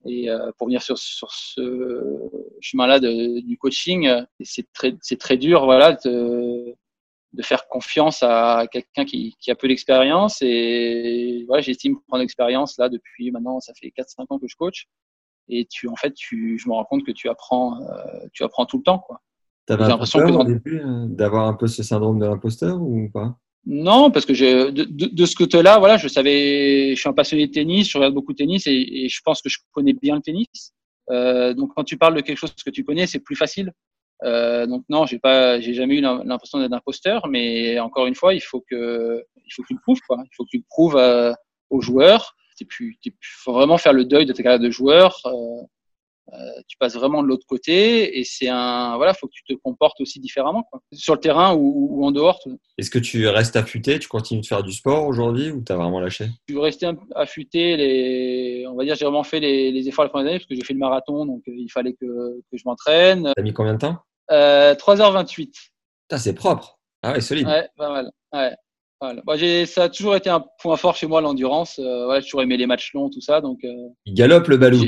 Et 0.05 0.29
euh, 0.29 0.49
pour 0.57 0.67
venir 0.67 0.81
sur, 0.81 0.97
sur 0.97 1.33
ce 1.33 2.29
chemin-là 2.61 3.01
du 3.01 3.57
coaching, 3.57 4.09
c'est 4.39 4.71
très, 4.71 4.93
très 5.19 5.35
dur 5.35 5.65
voilà, 5.65 5.91
de, 6.05 6.73
de 7.33 7.43
faire 7.43 7.67
confiance 7.67 8.23
à 8.23 8.65
quelqu'un 8.71 9.03
qui, 9.03 9.35
qui 9.41 9.51
a 9.51 9.55
peu 9.55 9.67
d'expérience. 9.67 10.37
Et 10.41 11.43
voilà, 11.47 11.61
j'estime 11.61 11.99
prendre 12.07 12.21
l'expérience 12.21 12.77
là 12.77 12.87
depuis 12.87 13.29
maintenant, 13.29 13.59
ça 13.59 13.73
fait 13.73 13.89
4-5 13.89 14.27
ans 14.29 14.39
que 14.39 14.47
je 14.47 14.55
coach 14.55 14.87
et 15.51 15.67
tu 15.69 15.87
en 15.87 15.95
fait 15.95 16.13
tu 16.13 16.57
je 16.57 16.67
me 16.67 16.73
rends 16.73 16.85
compte 16.85 17.05
que 17.05 17.11
tu 17.11 17.29
apprends 17.29 17.79
euh, 17.81 18.27
tu 18.33 18.43
apprends 18.43 18.65
tout 18.65 18.77
le 18.77 18.83
temps 18.83 18.99
quoi. 18.99 19.21
T'avais 19.67 19.87
l'impression 19.87 20.19
que 20.19 20.31
au 20.31 20.43
début 20.43 20.81
d'avoir 21.09 21.47
un 21.47 21.53
peu 21.53 21.67
ce 21.67 21.83
syndrome 21.83 22.19
de 22.19 22.25
l'imposteur 22.25 22.81
ou 22.81 23.09
pas? 23.13 23.37
Non, 23.67 24.09
parce 24.09 24.25
que 24.25 24.33
j'ai 24.33 24.71
de, 24.71 24.83
de, 24.83 25.05
de, 25.05 25.25
ce 25.25 25.35
côté-là, 25.35 25.77
voilà, 25.77 25.97
je 25.97 26.07
savais, 26.07 26.95
je 26.95 26.99
suis 26.99 27.07
un 27.07 27.13
passionné 27.13 27.45
de 27.45 27.51
tennis, 27.51 27.91
je 27.91 27.95
regarde 27.95 28.15
beaucoup 28.15 28.31
de 28.31 28.37
tennis 28.37 28.65
et, 28.65 28.71
et 28.71 29.07
je 29.07 29.21
pense 29.23 29.39
que 29.39 29.49
je 29.49 29.59
connais 29.71 29.93
bien 29.93 30.15
le 30.15 30.21
tennis. 30.21 30.73
Euh, 31.11 31.53
donc 31.53 31.71
quand 31.75 31.83
tu 31.83 31.95
parles 31.95 32.15
de 32.15 32.21
quelque 32.21 32.39
chose 32.39 32.53
que 32.65 32.71
tu 32.71 32.83
connais, 32.83 33.05
c'est 33.05 33.19
plus 33.19 33.35
facile. 33.35 33.71
Euh, 34.23 34.65
donc 34.65 34.83
non, 34.89 35.05
j'ai 35.05 35.19
pas, 35.19 35.59
j'ai 35.59 35.75
jamais 35.75 35.97
eu 35.97 36.01
l'impression 36.01 36.59
d'être 36.59 36.73
imposteur, 36.73 37.27
mais 37.27 37.79
encore 37.79 38.07
une 38.07 38.15
fois, 38.15 38.33
il 38.33 38.41
faut 38.41 38.61
que, 38.67 39.23
il 39.45 39.53
faut 39.53 39.61
que 39.61 39.67
tu 39.67 39.75
le 39.75 39.81
prouves 39.81 40.01
quoi. 40.07 40.17
Il 40.25 40.35
faut 40.35 40.43
que 40.43 40.49
tu 40.49 40.57
le 40.57 40.65
prouves 40.67 40.99
aux 41.69 41.81
joueurs 41.81 42.35
il 42.79 43.13
faut 43.21 43.53
vraiment 43.53 43.77
faire 43.77 43.93
le 43.93 44.05
deuil 44.05 44.25
de 44.25 44.33
ta 44.33 44.43
carrière 44.43 44.59
de 44.59 44.69
joueur. 44.69 45.19
Euh, 45.25 45.61
euh, 46.33 46.37
tu 46.67 46.77
passes 46.77 46.95
vraiment 46.95 47.21
de 47.23 47.27
l'autre 47.27 47.45
côté 47.45 48.19
et 48.19 48.23
c'est 48.23 48.47
un 48.47 48.95
voilà, 48.95 49.13
faut 49.13 49.27
que 49.27 49.33
tu 49.33 49.43
te 49.43 49.53
comportes 49.53 49.99
aussi 49.99 50.19
différemment 50.19 50.63
quoi. 50.63 50.81
sur 50.93 51.15
le 51.15 51.19
terrain 51.19 51.53
ou, 51.55 52.05
en 52.05 52.11
dehors. 52.11 52.39
Est-ce 52.77 52.89
que 52.89 52.99
tu 52.99 53.27
restes 53.27 53.57
affûté, 53.57 53.99
tu 53.99 54.07
continues 54.07 54.41
de 54.41 54.45
faire 54.45 54.63
du 54.63 54.71
sport 54.71 55.07
aujourd'hui 55.07 55.51
ou 55.51 55.61
tu 55.61 55.73
as 55.73 55.75
vraiment 55.75 55.99
lâché? 55.99 56.27
Je 56.47 56.53
suis 56.53 56.61
resté 56.61 56.89
affûté 57.15 57.75
les 57.75 58.65
on 58.67 58.75
va 58.75 58.85
dire 58.85 58.95
j'ai 58.95 59.03
vraiment 59.03 59.23
fait 59.23 59.41
les, 59.41 59.71
les 59.71 59.87
efforts 59.89 60.05
la 60.05 60.09
première 60.09 60.27
année 60.29 60.39
parce 60.39 60.47
que 60.47 60.55
j'ai 60.55 60.63
fait 60.63 60.73
le 60.73 60.79
marathon 60.79 61.25
donc 61.25 61.41
euh, 61.49 61.53
il 61.53 61.69
fallait 61.69 61.93
que, 61.93 62.05
que 62.49 62.57
je 62.57 62.63
m'entraîne. 62.65 63.33
T'as 63.35 63.41
mis 63.43 63.53
combien 63.53 63.73
de 63.73 63.79
temps? 63.79 63.97
Euh, 64.31 64.73
3h28. 64.75 65.53
c'est 66.17 66.33
propre. 66.33 66.79
Ah 67.03 67.13
ouais, 67.13 67.21
solide. 67.21 67.47
Ouais, 67.47 67.67
pas 67.75 67.89
mal. 67.89 68.11
Ouais. 68.31 68.55
Voilà. 69.01 69.23
Bah, 69.25 69.33
ça 69.65 69.83
a 69.83 69.89
toujours 69.89 70.15
été 70.15 70.29
un 70.29 70.45
point 70.59 70.77
fort 70.77 70.95
chez 70.95 71.07
moi, 71.07 71.21
l'endurance. 71.21 71.79
Euh, 71.79 72.07
ouais, 72.07 72.21
j'ai 72.21 72.25
toujours 72.27 72.43
aimé 72.43 72.55
les 72.55 72.67
matchs 72.67 72.93
longs, 72.93 73.09
tout 73.09 73.19
ça. 73.19 73.41
Donc, 73.41 73.63
euh, 73.63 73.89
Il 74.05 74.13
galope 74.13 74.47
le 74.47 74.57
ballon. 74.57 74.79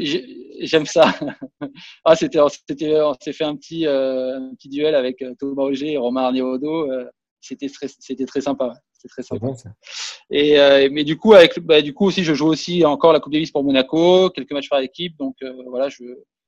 J'aime 0.62 0.86
ça. 0.86 1.16
ah, 2.06 2.16
c'était, 2.16 2.40
c'était, 2.68 3.02
on 3.02 3.16
s'est 3.20 3.34
fait 3.34 3.44
un 3.44 3.56
petit, 3.56 3.88
euh, 3.88 4.38
un 4.38 4.54
petit 4.54 4.70
duel 4.70 4.94
avec 4.94 5.24
euh, 5.24 5.34
Thomas 5.40 5.64
Auger 5.64 5.94
et 5.94 5.98
Romain 5.98 6.26
Arniodo. 6.26 6.92
Euh, 6.92 7.06
c'était 7.42 7.68
très, 7.70 7.88
c'était 7.88 8.28
très 8.28 8.42
sympa. 8.42 8.74
C'est 8.94 9.08
très 9.08 9.24
sympa. 9.24 9.48
Bon, 9.48 9.56
ça. 9.56 9.72
Et 10.30 10.90
mais 10.90 11.04
du 11.04 11.18
coup, 11.18 11.34
avec, 11.34 11.60
bah, 11.60 11.82
du 11.82 11.94
coup 11.94 12.06
aussi, 12.06 12.24
je 12.24 12.36
joue 12.36 12.48
aussi 12.48 12.86
encore 12.86 13.14
la 13.14 13.20
Coupe 13.20 13.34
Davis 13.34 13.52
pour 13.52 13.64
Monaco, 13.64 14.30
quelques 14.30 14.52
matchs 14.52 14.70
par 14.70 14.80
équipe. 14.80 15.18
Donc 15.18 15.36
voilà, 15.68 15.90
je, 15.90 16.04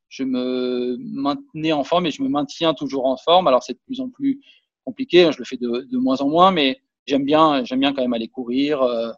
je 0.07 0.23
me 0.23 0.95
maintenais 0.99 1.73
en 1.73 1.83
forme 1.83 2.05
et 2.05 2.11
je 2.11 2.21
me 2.21 2.29
maintiens 2.29 2.73
toujours 2.73 3.07
en 3.07 3.17
forme. 3.17 3.47
Alors 3.47 3.61
c'est 3.61 3.73
de 3.73 3.79
plus 3.85 3.99
en 3.99 4.09
plus 4.09 4.39
compliqué. 4.85 5.23
Hein, 5.23 5.31
je 5.31 5.39
le 5.39 5.43
fais 5.43 5.57
de, 5.57 5.85
de 5.91 5.97
moins 5.97 6.21
en 6.21 6.29
moins, 6.29 6.51
mais 6.51 6.79
j'aime 7.05 7.25
bien, 7.25 7.63
j'aime 7.63 7.79
bien 7.79 7.93
quand 7.93 8.01
même 8.01 8.13
aller 8.13 8.27
courir, 8.27 8.81
euh, 8.81 9.11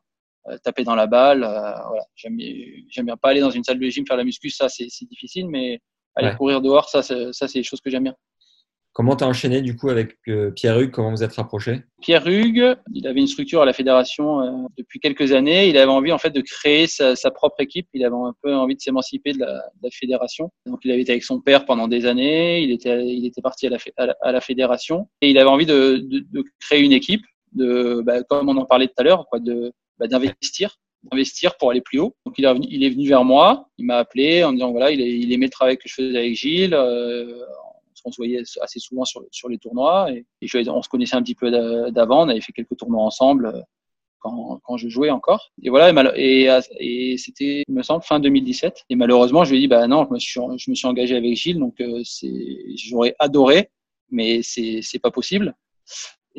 euh 0.50 0.58
taper 0.64 0.84
dans 0.84 0.96
la 0.96 1.08
balle. 1.08 1.44
Euh, 1.44 1.74
voilà, 1.88 2.06
j'aime, 2.16 2.38
j'aime 2.90 3.06
bien 3.06 3.18
pas 3.18 3.30
aller 3.30 3.42
dans 3.42 3.52
une 3.52 3.64
salle 3.64 3.80
de 3.80 3.90
gym 3.90 4.06
faire 4.06 4.18
la 4.18 4.24
muscu, 4.24 4.50
ça 4.50 4.70
c'est, 4.70 4.88
c'est 4.90 5.06
difficile, 5.06 5.48
mais 5.50 5.80
aller 6.16 6.36
courir 6.36 6.62
dehors, 6.62 6.90
ça, 6.90 7.04
c'est, 7.04 7.32
ça 7.32 7.48
c'est 7.48 7.60
des 7.60 7.64
choses 7.64 7.82
que 7.82 7.90
j'aime 7.90 8.04
bien. 8.04 8.16
Comment 8.98 9.16
tu 9.16 9.24
as 9.24 9.28
enchaîné 9.28 9.62
du 9.62 9.76
coup 9.76 9.90
avec 9.90 10.16
euh, 10.28 10.50
Pierre 10.50 10.80
Hugues 10.80 10.90
Comment 10.90 11.12
vous 11.12 11.22
êtes 11.22 11.36
rapprochés? 11.36 11.82
Pierre 12.02 12.26
Hugues, 12.26 12.76
il 12.96 13.06
avait 13.06 13.20
une 13.20 13.28
structure 13.28 13.62
à 13.62 13.66
la 13.66 13.72
fédération 13.72 14.42
euh, 14.42 14.52
depuis 14.76 15.00
quelques 15.00 15.34
années. 15.34 15.70
Il 15.70 15.78
avait 15.78 15.92
envie 15.92 16.12
en 16.12 16.18
fait 16.18 16.32
de 16.32 16.42
créer 16.42 16.88
sa, 16.88 17.16
sa, 17.16 17.30
propre 17.30 17.62
équipe. 17.62 17.88
Il 17.94 18.04
avait 18.04 18.16
un 18.16 18.34
peu 18.42 18.56
envie 18.56 18.76
de 18.76 18.82
s'émanciper 18.82 19.34
de 19.34 19.40
la, 19.40 19.52
de 19.52 19.84
la, 19.84 19.92
fédération. 19.92 20.50
Donc 20.66 20.80
il 20.84 20.90
avait 20.90 21.02
été 21.02 21.12
avec 21.12 21.24
son 21.24 21.40
père 21.40 21.66
pendant 21.66 21.88
des 21.88 22.08
années. 22.08 22.64
Il 22.64 22.72
était, 22.72 23.06
il 23.06 23.24
était 23.28 23.44
parti 23.44 23.68
à 23.68 23.70
la, 23.70 23.78
à 23.98 24.06
la, 24.08 24.16
à 24.20 24.32
la 24.32 24.42
fédération 24.42 25.08
et 25.22 25.30
il 25.30 25.38
avait 25.38 25.48
envie 25.48 25.68
de, 25.68 25.98
de, 25.98 26.26
de 26.32 26.44
créer 26.60 26.82
une 26.82 26.92
équipe 26.92 27.22
bah, 28.04 28.24
comme 28.24 28.50
on 28.50 28.58
en 28.58 28.66
parlait 28.66 28.88
tout 28.88 28.94
à 28.98 29.04
l'heure, 29.04 29.26
de 29.40 29.74
bah, 29.98 30.08
d'investir, 30.08 30.78
d'investir 31.04 31.58
pour 31.58 31.72
aller 31.72 31.82
plus 31.82 32.00
haut. 32.00 32.16
Donc 32.26 32.36
il 32.38 32.46
est, 32.46 32.54
venu, 32.54 33.06
est 33.06 33.08
vers 33.08 33.24
moi, 33.24 33.70
il 33.78 33.86
m'a 33.86 33.98
appelé 33.98 34.44
en 34.44 34.52
me 34.52 34.56
disant 34.56 34.72
voilà, 34.72 34.92
il, 34.92 35.02
il 35.02 35.32
aimait 35.32 35.48
le 35.48 35.52
travail 35.52 35.78
que 35.78 35.88
je 35.88 35.94
faisais 35.94 36.18
avec 36.18 36.36
Gilles. 36.36 36.74
Euh, 36.74 37.44
on 38.08 38.12
se 38.12 38.18
voyait 38.18 38.42
assez 38.62 38.80
souvent 38.80 39.06
sur, 39.06 39.24
sur 39.32 39.50
les 39.50 39.58
tournois 39.58 40.10
et, 40.12 40.26
on 40.70 40.82
se 40.82 40.90
connaissait 40.90 41.16
un 41.16 41.22
petit 41.22 41.36
peu 41.36 41.52
d'avant. 41.92 42.26
On 42.26 42.30
avait 42.30 42.42
fait 42.42 42.54
quelques 42.54 42.78
tournois 42.78 43.04
ensemble 43.04 43.48
euh, 43.48 43.62
quand, 44.20 44.60
quand 44.64 44.78
je 44.78 44.88
jouais 44.88 45.10
encore. 45.10 45.52
Et 45.62 45.70
voilà, 45.70 45.92
et, 46.16 47.18
c'était, 47.18 47.64
me 47.68 47.84
semble, 47.84 48.04
fin 48.04 48.20
2017. 48.20 48.86
Et 48.90 48.96
malheureusement, 48.96 49.44
je 49.44 49.52
lui 49.52 49.58
ai 49.58 49.62
dit, 49.62 49.68
bah 49.68 49.88
non, 49.88 50.06
je 50.08 50.14
me 50.14 50.20
suis, 50.20 50.40
je 50.58 50.70
me 50.70 50.76
suis 50.76 50.88
engagé 50.88 51.16
avec 51.16 51.36
Gilles, 51.36 51.60
donc 51.60 51.80
euh, 51.82 52.02
j'aurais 52.76 53.16
adoré, 53.20 53.70
mais 54.10 54.42
c'est, 54.42 54.80
c'est 54.82 55.00
pas 55.00 55.12
possible. 55.12 55.54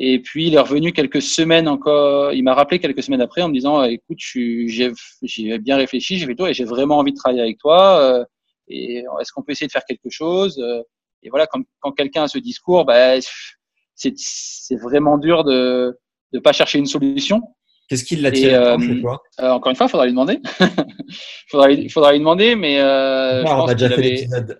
Et 0.01 0.19
puis 0.19 0.47
il 0.47 0.55
est 0.55 0.59
revenu 0.59 0.93
quelques 0.93 1.21
semaines 1.21 1.67
encore. 1.67 2.33
Il 2.33 2.43
m'a 2.43 2.53
rappelé 2.53 2.79
quelques 2.79 3.03
semaines 3.03 3.21
après 3.21 3.41
en 3.41 3.49
me 3.49 3.53
disant 3.53 3.83
"Écoute, 3.83 4.17
j'ai 4.19 5.57
bien 5.59 5.75
réfléchi, 5.77 6.17
j'ai 6.17 6.25
fait 6.25 6.35
toi 6.35 6.49
et 6.49 6.53
j'ai 6.53 6.63
vraiment 6.63 6.97
envie 6.97 7.11
de 7.11 7.17
travailler 7.17 7.41
avec 7.41 7.57
toi. 7.57 7.99
Euh, 8.01 8.25
et 8.69 9.03
est-ce 9.19 9.31
qu'on 9.33 9.43
peut 9.43 9.51
essayer 9.51 9.67
de 9.67 9.71
faire 9.71 9.85
quelque 9.85 10.09
chose 10.09 10.57
euh, 10.59 10.81
Et 11.21 11.29
voilà, 11.29 11.47
quand, 11.47 11.61
quand 11.79 11.91
quelqu'un 11.91 12.23
a 12.23 12.27
ce 12.27 12.37
discours, 12.37 12.85
bah, 12.85 13.15
c'est 13.95 14.75
vraiment 14.81 15.17
dur 15.17 15.43
de 15.43 15.97
ne 16.33 16.39
pas 16.39 16.53
chercher 16.53 16.79
une 16.79 16.85
solution. 16.85 17.41
Qu'est-ce 17.89 18.03
qui 18.03 18.15
l'attire 18.17 18.61
euh, 18.61 18.77
euh, 19.39 19.49
Encore 19.49 19.71
une 19.71 19.75
fois, 19.75 19.87
il 19.87 19.89
faudra 19.89 20.05
lui 20.05 20.11
demander. 20.11 20.39
il 20.59 21.89
faudra, 21.89 22.11
lui 22.11 22.19
demander, 22.19 22.55
mais 22.55 22.79
euh, 22.79 23.43
on 23.43 23.65
a 23.65 23.73
déjà 23.73 23.89
fait 23.89 24.01
l'épisode. 24.01 24.59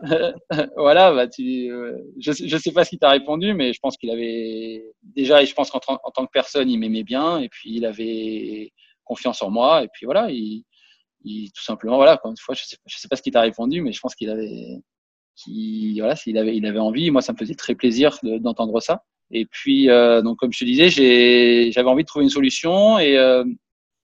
voilà, 0.76 1.12
bah, 1.12 1.26
tu, 1.28 1.70
euh, 1.70 1.98
je 2.20 2.30
ne 2.30 2.60
sais 2.60 2.72
pas 2.72 2.84
ce 2.84 2.90
qu'il 2.90 2.98
t'a 2.98 3.10
répondu, 3.10 3.54
mais 3.54 3.72
je 3.72 3.80
pense 3.80 3.96
qu'il 3.96 4.10
avait 4.10 4.84
déjà, 5.02 5.42
et 5.42 5.46
je 5.46 5.54
pense 5.54 5.70
qu'en 5.70 5.80
en 5.86 6.10
tant 6.10 6.26
que 6.26 6.30
personne, 6.32 6.70
il 6.70 6.78
m'aimait 6.78 7.04
bien, 7.04 7.38
et 7.38 7.48
puis 7.48 7.74
il 7.74 7.84
avait 7.84 8.72
confiance 9.04 9.42
en 9.42 9.50
moi, 9.50 9.82
et 9.82 9.88
puis 9.92 10.06
voilà, 10.06 10.30
il, 10.30 10.64
il 11.24 11.50
tout 11.52 11.62
simplement, 11.62 11.96
voilà, 11.96 12.14
encore 12.14 12.30
une 12.30 12.36
fois, 12.36 12.54
je 12.54 12.64
sais, 12.64 12.76
je 12.86 12.98
sais 12.98 13.08
pas 13.08 13.16
ce 13.16 13.22
qu'il 13.22 13.32
t'a 13.32 13.40
répondu, 13.40 13.82
mais 13.82 13.92
je 13.92 14.00
pense 14.00 14.14
qu'il 14.14 14.30
avait, 14.30 14.80
qu'il, 15.36 15.98
voilà, 16.00 16.14
avait, 16.36 16.56
il 16.56 16.66
avait 16.66 16.78
envie, 16.78 17.10
moi, 17.10 17.22
ça 17.22 17.32
me 17.32 17.38
faisait 17.38 17.54
très 17.54 17.74
plaisir 17.74 18.18
d'entendre 18.22 18.80
ça. 18.80 19.04
Et 19.30 19.46
puis, 19.46 19.90
euh, 19.90 20.22
donc, 20.22 20.38
comme 20.38 20.52
je 20.52 20.60
te 20.60 20.64
disais, 20.64 20.90
j'avais 21.70 21.88
envie 21.88 22.02
de 22.02 22.08
trouver 22.08 22.24
une 22.24 22.30
solution, 22.30 22.98
et 22.98 23.18
euh, 23.18 23.44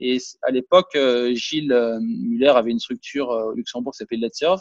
et 0.01 0.19
à 0.43 0.51
l'époque, 0.51 0.97
euh, 0.97 1.35
Gilles 1.35 1.73
Muller 2.03 2.49
avait 2.49 2.73
une 2.73 2.81
structure 2.81 3.29
au 3.29 3.53
Luxembourg 3.53 3.93
qui 3.93 3.99
s'appelait 3.99 4.19
Let's 4.19 4.39
Serve 4.39 4.61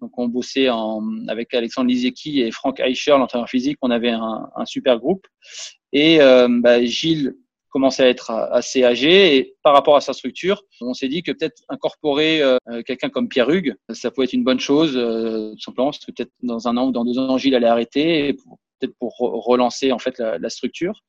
donc 0.00 0.18
on 0.18 0.28
bossait 0.28 0.68
en, 0.68 1.02
avec 1.28 1.54
Alexandre 1.54 1.88
Lizeki 1.88 2.40
et 2.42 2.50
Franck 2.50 2.80
Eicher, 2.80 3.12
l'entraîneur 3.12 3.48
physique. 3.48 3.78
On 3.82 3.90
avait 3.90 4.10
un, 4.10 4.48
un 4.54 4.64
super 4.66 4.98
groupe. 4.98 5.26
Et 5.92 6.20
euh, 6.20 6.48
bah, 6.50 6.84
Gilles 6.84 7.34
commençait 7.70 8.04
à 8.04 8.08
être 8.08 8.30
assez 8.30 8.84
âgé 8.84 9.36
et 9.36 9.54
par 9.62 9.74
rapport 9.74 9.96
à 9.96 10.00
sa 10.00 10.14
structure, 10.14 10.62
on 10.80 10.94
s'est 10.94 11.08
dit 11.08 11.22
que 11.22 11.32
peut-être 11.32 11.62
incorporer 11.68 12.40
euh, 12.40 12.58
quelqu'un 12.86 13.10
comme 13.10 13.28
Pierre 13.28 13.50
Hugues, 13.50 13.74
ça 13.90 14.10
pouvait 14.10 14.24
être 14.24 14.32
une 14.32 14.44
bonne 14.44 14.60
chose, 14.60 14.94
euh, 14.96 15.52
simplement 15.58 15.90
parce 15.90 16.04
que 16.04 16.12
peut-être 16.12 16.32
dans 16.42 16.68
un 16.68 16.76
an 16.78 16.88
ou 16.88 16.92
dans 16.92 17.04
deux 17.04 17.18
ans, 17.18 17.36
Gilles 17.36 17.54
allait 17.54 17.66
arrêter, 17.66 18.34
peut-être 18.78 18.94
pour 18.98 19.16
relancer 19.18 19.92
en 19.92 19.98
fait 19.98 20.18
la, 20.18 20.38
la 20.38 20.48
structure. 20.48 21.02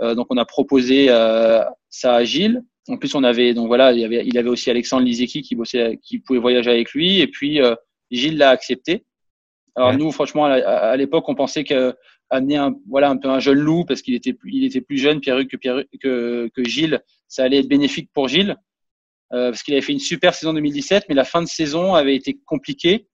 Euh, 0.00 0.14
donc 0.14 0.26
on 0.30 0.36
a 0.36 0.44
proposé 0.44 1.08
ça 1.08 2.14
à 2.14 2.24
Gilles. 2.24 2.62
En 2.88 2.96
plus, 2.96 3.14
on 3.14 3.24
avait 3.24 3.54
donc 3.54 3.66
voilà, 3.66 3.92
il 3.92 4.00
y 4.00 4.04
avait, 4.04 4.24
il 4.26 4.36
avait 4.38 4.50
aussi 4.50 4.70
Alexandre 4.70 5.04
Lizeki 5.04 5.42
qui 5.42 5.56
bossait, 5.56 5.98
qui 6.02 6.18
pouvait 6.18 6.38
voyager 6.38 6.70
avec 6.70 6.92
lui, 6.92 7.20
et 7.20 7.26
puis 7.26 7.60
Gilles 8.10 8.38
l'a 8.38 8.50
accepté. 8.50 9.04
Alors 9.76 9.92
nous, 9.94 10.12
franchement, 10.12 10.44
à, 10.44 10.96
l'époque, 10.96 11.28
on 11.28 11.34
pensait 11.34 11.64
que 11.64 11.94
amener 12.30 12.56
un 12.56 12.74
voilà 12.88 13.10
un 13.10 13.16
peu 13.16 13.28
un 13.28 13.40
jeune 13.40 13.58
loup 13.58 13.84
parce 13.84 14.02
qu'il 14.02 14.14
était 14.14 14.32
plus, 14.32 14.50
il 14.52 14.64
était 14.64 14.80
plus 14.80 14.98
jeune 14.98 15.20
Pierre 15.20 15.46
que 15.46 15.56
Pierre 15.56 15.82
que, 16.00 16.48
que 16.54 16.64
Gilles, 16.64 17.00
ça 17.28 17.44
allait 17.44 17.58
être 17.58 17.68
bénéfique 17.68 18.10
pour 18.12 18.28
Gilles 18.28 18.56
euh, 19.32 19.50
parce 19.50 19.62
qu'il 19.62 19.74
avait 19.74 19.82
fait 19.82 19.92
une 19.92 20.00
super 20.00 20.34
saison 20.34 20.52
2017, 20.54 21.06
mais 21.08 21.14
la 21.14 21.24
fin 21.24 21.42
de 21.42 21.48
saison 21.48 21.94
avait 21.94 22.14
été 22.14 22.38
compliquée. 22.46 23.08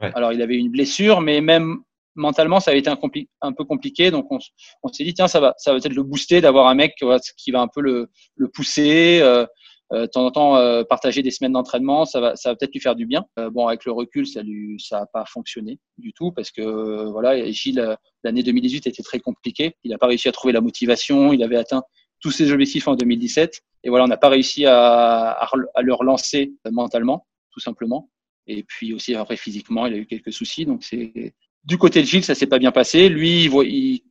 Ouais. 0.00 0.10
Alors 0.14 0.32
il 0.32 0.40
avait 0.42 0.56
une 0.56 0.70
blessure, 0.70 1.20
mais 1.20 1.40
même 1.40 1.78
mentalement, 2.14 2.60
ça 2.60 2.70
avait 2.70 2.80
été 2.80 2.90
un, 2.90 2.98
un 3.42 3.52
peu 3.52 3.64
compliqué. 3.64 4.10
Donc 4.10 4.26
on, 4.30 4.38
on 4.82 4.88
s'est 4.88 5.04
dit 5.04 5.14
tiens, 5.14 5.28
ça 5.28 5.40
va, 5.40 5.54
ça 5.58 5.72
va 5.72 5.78
peut-être 5.78 5.94
le 5.94 6.02
booster 6.02 6.40
d'avoir 6.40 6.66
un 6.68 6.74
mec 6.74 6.94
qui 7.36 7.50
va 7.50 7.60
un 7.60 7.68
peu 7.68 7.82
le, 7.82 8.08
le 8.36 8.48
pousser. 8.48 9.20
Euh, 9.22 9.46
de 9.92 10.06
temps 10.06 10.26
en 10.26 10.30
temps 10.30 10.56
euh, 10.56 10.82
partager 10.82 11.22
des 11.22 11.30
semaines 11.30 11.52
d'entraînement, 11.52 12.04
ça 12.04 12.20
va, 12.20 12.36
ça 12.36 12.50
va 12.50 12.56
peut-être 12.56 12.72
lui 12.72 12.80
faire 12.80 12.96
du 12.96 13.06
bien. 13.06 13.24
Euh, 13.38 13.50
bon, 13.50 13.68
avec 13.68 13.84
le 13.84 13.92
recul, 13.92 14.26
ça 14.26 14.42
lui, 14.42 14.80
ça 14.80 15.02
a 15.02 15.06
pas 15.06 15.24
fonctionné 15.26 15.78
du 15.98 16.12
tout 16.12 16.32
parce 16.32 16.50
que 16.50 17.08
voilà, 17.10 17.50
Gilles, 17.50 17.96
l'année 18.24 18.42
2018 18.42 18.86
était 18.88 19.02
très 19.02 19.20
compliquée. 19.20 19.76
Il 19.84 19.92
n'a 19.92 19.98
pas 19.98 20.08
réussi 20.08 20.28
à 20.28 20.32
trouver 20.32 20.52
la 20.52 20.60
motivation. 20.60 21.32
Il 21.32 21.42
avait 21.42 21.56
atteint 21.56 21.82
tous 22.20 22.30
ses 22.30 22.50
objectifs 22.50 22.88
en 22.88 22.96
2017 22.96 23.60
et 23.84 23.88
voilà, 23.88 24.04
on 24.04 24.08
n'a 24.08 24.16
pas 24.16 24.28
réussi 24.28 24.66
à, 24.66 25.30
à, 25.30 25.82
le 25.82 25.94
relancer 25.94 26.52
mentalement, 26.70 27.26
tout 27.52 27.60
simplement. 27.60 28.10
Et 28.48 28.64
puis 28.64 28.92
aussi 28.92 29.14
après 29.14 29.36
physiquement, 29.36 29.86
il 29.86 29.94
a 29.94 29.96
eu 29.98 30.06
quelques 30.06 30.32
soucis. 30.32 30.66
Donc 30.66 30.82
c'est 30.82 31.34
du 31.64 31.78
côté 31.78 32.00
de 32.00 32.06
Gilles, 32.06 32.24
ça 32.24 32.34
s'est 32.34 32.46
pas 32.46 32.58
bien 32.58 32.72
passé. 32.72 33.08
Lui, 33.08 33.44
il, 33.44 33.52
il, 33.64 34.02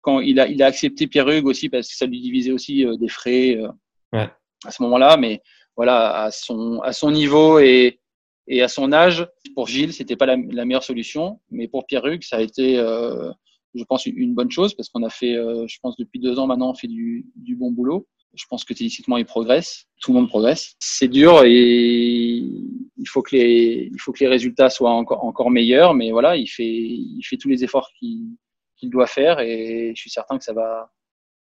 quand 0.00 0.20
il 0.20 0.38
a, 0.38 0.46
il 0.46 0.62
a 0.62 0.66
accepté 0.66 1.08
Pierre 1.08 1.28
Hugues 1.28 1.46
aussi 1.46 1.68
parce 1.68 1.88
que 1.88 1.96
ça 1.96 2.06
lui 2.06 2.20
divisait 2.20 2.52
aussi 2.52 2.84
des 3.00 3.08
frais. 3.08 3.58
Ouais 4.12 4.28
à 4.64 4.70
ce 4.70 4.82
moment-là, 4.82 5.16
mais 5.16 5.42
voilà, 5.76 6.24
à 6.24 6.30
son, 6.30 6.80
à 6.82 6.92
son 6.92 7.10
niveau 7.10 7.58
et, 7.58 8.00
et 8.46 8.62
à 8.62 8.68
son 8.68 8.92
âge, 8.92 9.26
pour 9.54 9.66
Gilles, 9.66 9.92
c'était 9.92 10.16
pas 10.16 10.26
la, 10.26 10.36
meilleure 10.36 10.84
solution, 10.84 11.40
mais 11.50 11.68
pour 11.68 11.86
Pierre 11.86 12.06
Hugues, 12.06 12.22
ça 12.22 12.36
a 12.36 12.40
été, 12.40 12.78
euh, 12.78 13.30
je 13.74 13.84
pense, 13.84 14.06
une 14.06 14.34
bonne 14.34 14.50
chose 14.50 14.74
parce 14.74 14.88
qu'on 14.88 15.02
a 15.02 15.10
fait, 15.10 15.34
euh, 15.34 15.66
je 15.66 15.78
pense, 15.82 15.96
depuis 15.96 16.20
deux 16.20 16.38
ans 16.38 16.46
maintenant, 16.46 16.70
on 16.70 16.74
fait 16.74 16.88
du, 16.88 17.26
du 17.36 17.56
bon 17.56 17.70
boulot. 17.70 18.06
Je 18.34 18.44
pense 18.50 18.64
que 18.64 18.74
tennistiquement, 18.74 19.16
il 19.16 19.26
progresse. 19.26 19.86
Tout 20.02 20.12
le 20.12 20.18
monde 20.18 20.28
progresse. 20.28 20.74
C'est 20.80 21.06
dur 21.06 21.44
et 21.44 22.42
il 22.96 23.08
faut 23.08 23.22
que 23.22 23.36
les, 23.36 23.90
il 23.92 24.00
faut 24.00 24.10
que 24.10 24.18
les 24.18 24.28
résultats 24.28 24.70
soient 24.70 24.90
encore, 24.90 25.24
encore 25.24 25.52
meilleurs. 25.52 25.94
Mais 25.94 26.10
voilà, 26.10 26.36
il 26.36 26.48
fait, 26.48 26.66
il 26.66 27.22
fait 27.22 27.36
tous 27.36 27.48
les 27.48 27.62
efforts 27.62 27.88
qu'il 27.96 28.26
qu'il 28.76 28.90
doit 28.90 29.06
faire 29.06 29.40
et 29.40 29.92
je 29.94 30.00
suis 30.00 30.10
certain 30.10 30.38
que 30.38 30.44
ça 30.44 30.52
va, 30.52 30.90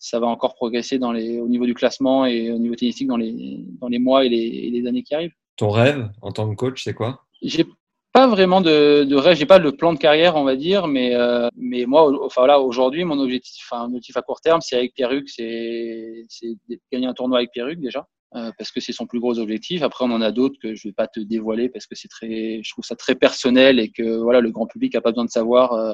ça 0.04 0.20
va 0.20 0.28
encore 0.28 0.54
progresser 0.56 0.99
dans 0.99 1.14
les, 1.14 1.39
au 1.39 1.47
niveau 1.47 1.66
du 1.66 1.74
classement 1.74 2.26
et 2.26 2.51
au 2.51 2.58
niveau 2.58 2.76
tennistique 2.76 3.08
dans 3.08 3.16
les, 3.16 3.64
dans 3.80 3.88
les 3.88 3.99
mois 3.99 4.26
et 4.26 4.30
les, 4.30 4.70
les 4.70 4.86
années 4.86 5.01
qui 5.01 5.16
arrivent. 5.16 5.34
Ton 5.56 5.70
rêve 5.70 6.10
en 6.22 6.34
tant 6.34 6.49
que 6.49 6.56
coach, 6.56 6.84
c'est 6.84 6.93
quoi? 6.93 7.22
J'ai 7.41 7.66
pas 8.12 8.28
vraiment 8.28 8.60
de, 8.60 9.06
de 9.06 9.16
rêve, 9.16 9.38
j'ai 9.38 9.45
pas 9.45 9.60
le 9.60 9.72
plan 9.72 9.93
de 9.93 9.97
carrière, 9.97 10.36
on 10.36 10.43
va 10.43 10.58
dire, 10.58 10.88
mais, 10.88 11.16
euh, 11.16 11.47
mais 11.56 11.86
moi, 11.86 12.12
enfin 12.26 12.45
là, 12.45 12.60
aujourd'hui, 12.60 13.06
mon 13.06 13.18
objectif, 13.18 13.66
enfin, 13.72 13.86
objectif 13.86 14.18
à 14.18 14.22
court 14.22 14.41
terme, 14.41 14.60
c'est 14.60 14.76
avec 14.76 14.93
Pierre 14.93 15.14
Hugues, 15.14 15.30
c'est, 15.30 16.26
c'est 16.28 16.54
de 16.70 16.78
gagner 16.91 17.08
un 17.08 17.14
tournoi 17.14 17.38
avec 17.38 17.51
Pierre 17.51 17.70
Hugues 17.70 17.82
déjà. 17.82 18.06
Euh, 18.36 18.51
parce 18.58 18.72
que 18.72 18.82
c'est 18.82 18.93
son 18.93 19.06
plus 19.06 19.20
gros 19.20 19.38
objectif. 19.38 19.84
Après, 19.84 20.04
on 20.06 20.12
en 20.12 20.20
a 20.20 20.32
d'autres 20.32 20.58
que 20.60 20.74
je 20.74 20.88
vais 20.88 20.91
pas 20.91 21.08
te 21.08 21.20
dévoiler 21.20 21.70
parce 21.70 21.86
que 21.86 21.93
c'est 21.93 22.08
très, 22.08 22.62
je 22.64 22.72
trouve 22.72 22.84
ça 22.84 22.95
très 22.95 23.14
personnel 23.14 23.80
et 23.80 23.89
que 23.89 24.18
voilà, 24.18 24.41
le 24.41 24.49
grand 24.49 24.66
public 24.66 24.95
a 24.95 25.01
pas 25.01 25.12
besoin 25.12 25.26
de 25.26 25.30
savoir 25.30 25.74
euh, 25.74 25.93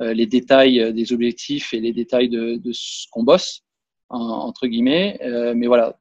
les 0.00 0.26
détails 0.26 0.80
euh, 0.80 0.92
des 0.92 1.12
objectifs 1.12 1.72
et 1.74 1.80
les 1.80 1.92
détails 1.92 2.28
de, 2.28 2.56
de 2.56 2.72
ce 2.72 3.06
qu'on 3.10 3.22
bosse, 3.22 3.62
entre 4.08 4.66
guillemets. 4.66 5.18
Euh, 5.22 5.54
mais 5.56 5.66
voilà, 5.66 5.98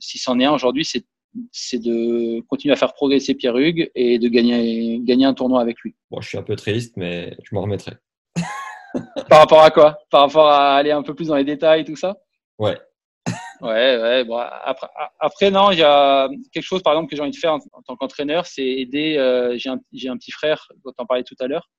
si 0.00 0.18
c'en 0.18 0.38
est 0.40 0.44
un 0.44 0.52
aujourd'hui, 0.52 0.84
c'est 0.84 1.04
c'est 1.50 1.78
de 1.78 2.40
continuer 2.42 2.74
à 2.74 2.76
faire 2.76 2.92
progresser 2.92 3.34
Pierre 3.34 3.56
Hugues 3.56 3.90
et 3.94 4.18
de 4.18 4.28
gagner, 4.28 5.00
gagner 5.00 5.24
un 5.24 5.32
tournoi 5.32 5.62
avec 5.62 5.80
lui. 5.80 5.94
Bon, 6.10 6.20
je 6.20 6.28
suis 6.28 6.36
un 6.36 6.42
peu 6.42 6.56
triste, 6.56 6.98
mais 6.98 7.34
je 7.42 7.54
m'en 7.54 7.62
remettrai. 7.62 7.92
Par 9.30 9.38
rapport 9.38 9.62
à 9.62 9.70
quoi? 9.70 9.98
Par 10.10 10.20
rapport 10.20 10.48
à 10.48 10.76
aller 10.76 10.90
un 10.90 11.02
peu 11.02 11.14
plus 11.14 11.28
dans 11.28 11.36
les 11.36 11.44
détails, 11.44 11.84
tout 11.84 11.96
ça? 11.96 12.18
Ouais. 12.58 12.78
Ouais, 13.62 13.96
ouais. 13.96 14.24
Bon, 14.24 14.38
après, 14.38 14.88
après, 15.20 15.50
non, 15.52 15.70
il 15.70 15.78
y 15.78 15.84
a 15.84 16.28
quelque 16.52 16.64
chose, 16.64 16.82
par 16.82 16.94
exemple, 16.94 17.08
que 17.08 17.14
j'ai 17.14 17.22
envie 17.22 17.30
de 17.30 17.36
faire 17.36 17.54
en, 17.54 17.82
tant 17.86 17.94
qu'entraîneur, 17.94 18.44
c'est 18.44 18.66
aider. 18.66 19.16
Euh, 19.16 19.56
j'ai 19.56 19.68
un, 19.68 19.74
un, 19.74 20.16
petit 20.16 20.32
frère 20.32 20.66
dont 20.84 20.92
on 20.98 21.06
parlait 21.06 21.22
tout 21.22 21.36
à 21.38 21.46
l'heure, 21.46 21.70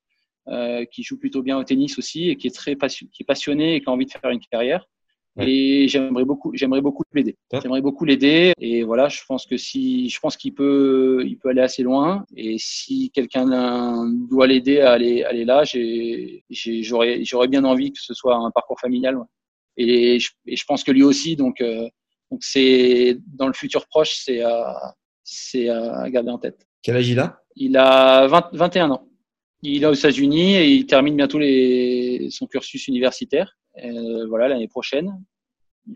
euh, 0.47 0.85
qui 0.85 1.03
joue 1.03 1.17
plutôt 1.17 1.41
bien 1.41 1.57
au 1.57 1.63
tennis 1.63 1.97
aussi 1.97 2.29
et 2.29 2.35
qui 2.35 2.47
est 2.47 2.55
très 2.55 2.75
passionné, 2.75 3.11
qui 3.13 3.23
est 3.23 3.25
passionné 3.25 3.75
et 3.75 3.81
qui 3.81 3.89
a 3.89 3.93
envie 3.93 4.05
de 4.05 4.11
faire 4.11 4.29
une 4.29 4.39
carrière. 4.39 4.85
Et 5.39 5.87
j'aimerais 5.87 6.25
beaucoup, 6.25 6.51
j'aimerais 6.53 6.81
beaucoup 6.81 7.03
l'aider. 7.13 7.35
J'aimerais 7.51 7.81
beaucoup 7.81 8.05
l'aider. 8.05 8.53
Et 8.59 8.83
voilà, 8.83 9.09
je 9.09 9.21
pense 9.27 9.45
que 9.45 9.57
si, 9.57 10.09
je 10.09 10.19
pense 10.19 10.37
qu'il 10.37 10.53
peut, 10.53 11.23
il 11.25 11.37
peut 11.37 11.49
aller 11.49 11.61
assez 11.61 11.81
loin. 11.81 12.25
Et 12.35 12.57
si 12.59 13.09
quelqu'un 13.11 14.05
doit 14.29 14.45
l'aider 14.45 14.81
à 14.81 14.91
aller, 14.91 15.23
aller 15.23 15.45
là, 15.45 15.63
j'aurais, 15.63 17.23
j'aurais 17.23 17.47
bien 17.47 17.63
envie 17.63 17.91
que 17.91 17.99
ce 17.99 18.13
soit 18.13 18.35
un 18.35 18.51
parcours 18.51 18.79
familial. 18.79 19.17
Et, 19.77 20.19
je, 20.19 20.29
et 20.45 20.55
je 20.55 20.65
pense 20.65 20.83
que 20.83 20.91
lui 20.91 21.03
aussi, 21.03 21.35
donc, 21.35 21.61
euh, 21.61 21.89
donc 22.29 22.43
c'est 22.43 23.17
dans 23.25 23.47
le 23.47 23.53
futur 23.53 23.87
proche, 23.87 24.13
c'est 24.13 24.41
à, 24.41 24.93
c'est 25.23 25.69
à 25.69 26.09
garder 26.11 26.29
en 26.29 26.37
tête. 26.37 26.67
Quel 26.83 26.97
âge 26.97 27.09
il 27.09 27.19
a? 27.19 27.41
Il 27.55 27.77
a 27.77 28.27
20, 28.27 28.49
21 28.53 28.91
ans. 28.91 29.07
Il 29.66 29.84
est 29.84 29.88
aux 29.88 29.93
États-Unis 29.93 30.55
et 30.57 30.70
il 30.70 30.86
termine 30.86 31.16
bientôt 31.16 31.39
les, 31.39 32.28
son 32.32 32.47
cursus 32.47 32.88
universitaire. 32.89 33.57
Euh, 33.82 34.28
voilà, 34.28 34.49
l'année 34.49 34.68
prochaine. 34.68 35.09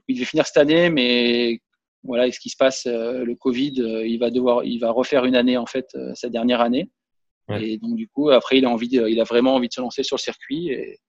Il 0.08 0.16
devait 0.16 0.26
finir 0.26 0.48
cette 0.48 0.58
année, 0.58 0.90
mais 0.90 1.60
voilà, 2.04 2.24
avec 2.24 2.34
ce 2.34 2.40
qui 2.40 2.50
se 2.50 2.56
passe, 2.56 2.86
euh, 2.86 3.26
le 3.26 3.36
Covid, 3.36 3.74
euh, 3.80 4.08
il 4.08 4.20
va 4.20 4.32
devoir, 4.32 4.64
il 4.64 4.80
va 4.80 4.92
refaire 4.92 5.26
une 5.26 5.36
année 5.36 5.58
en 5.58 5.66
fait, 5.66 5.90
euh, 5.96 6.14
sa 6.16 6.30
dernière 6.30 6.62
année. 6.62 6.90
Ouais. 7.50 7.72
Et 7.72 7.78
donc 7.78 7.96
du 7.96 8.08
coup, 8.08 8.30
après, 8.30 8.58
il 8.58 8.66
a 8.66 8.70
envie, 8.70 8.88
de, 8.88 9.08
il 9.10 9.20
a 9.20 9.26
vraiment 9.26 9.56
envie 9.56 9.68
de 9.68 9.74
se 9.74 9.82
lancer 9.82 10.04
sur 10.04 10.16
le 10.16 10.22
circuit. 10.22 10.70
Et, 10.70 11.00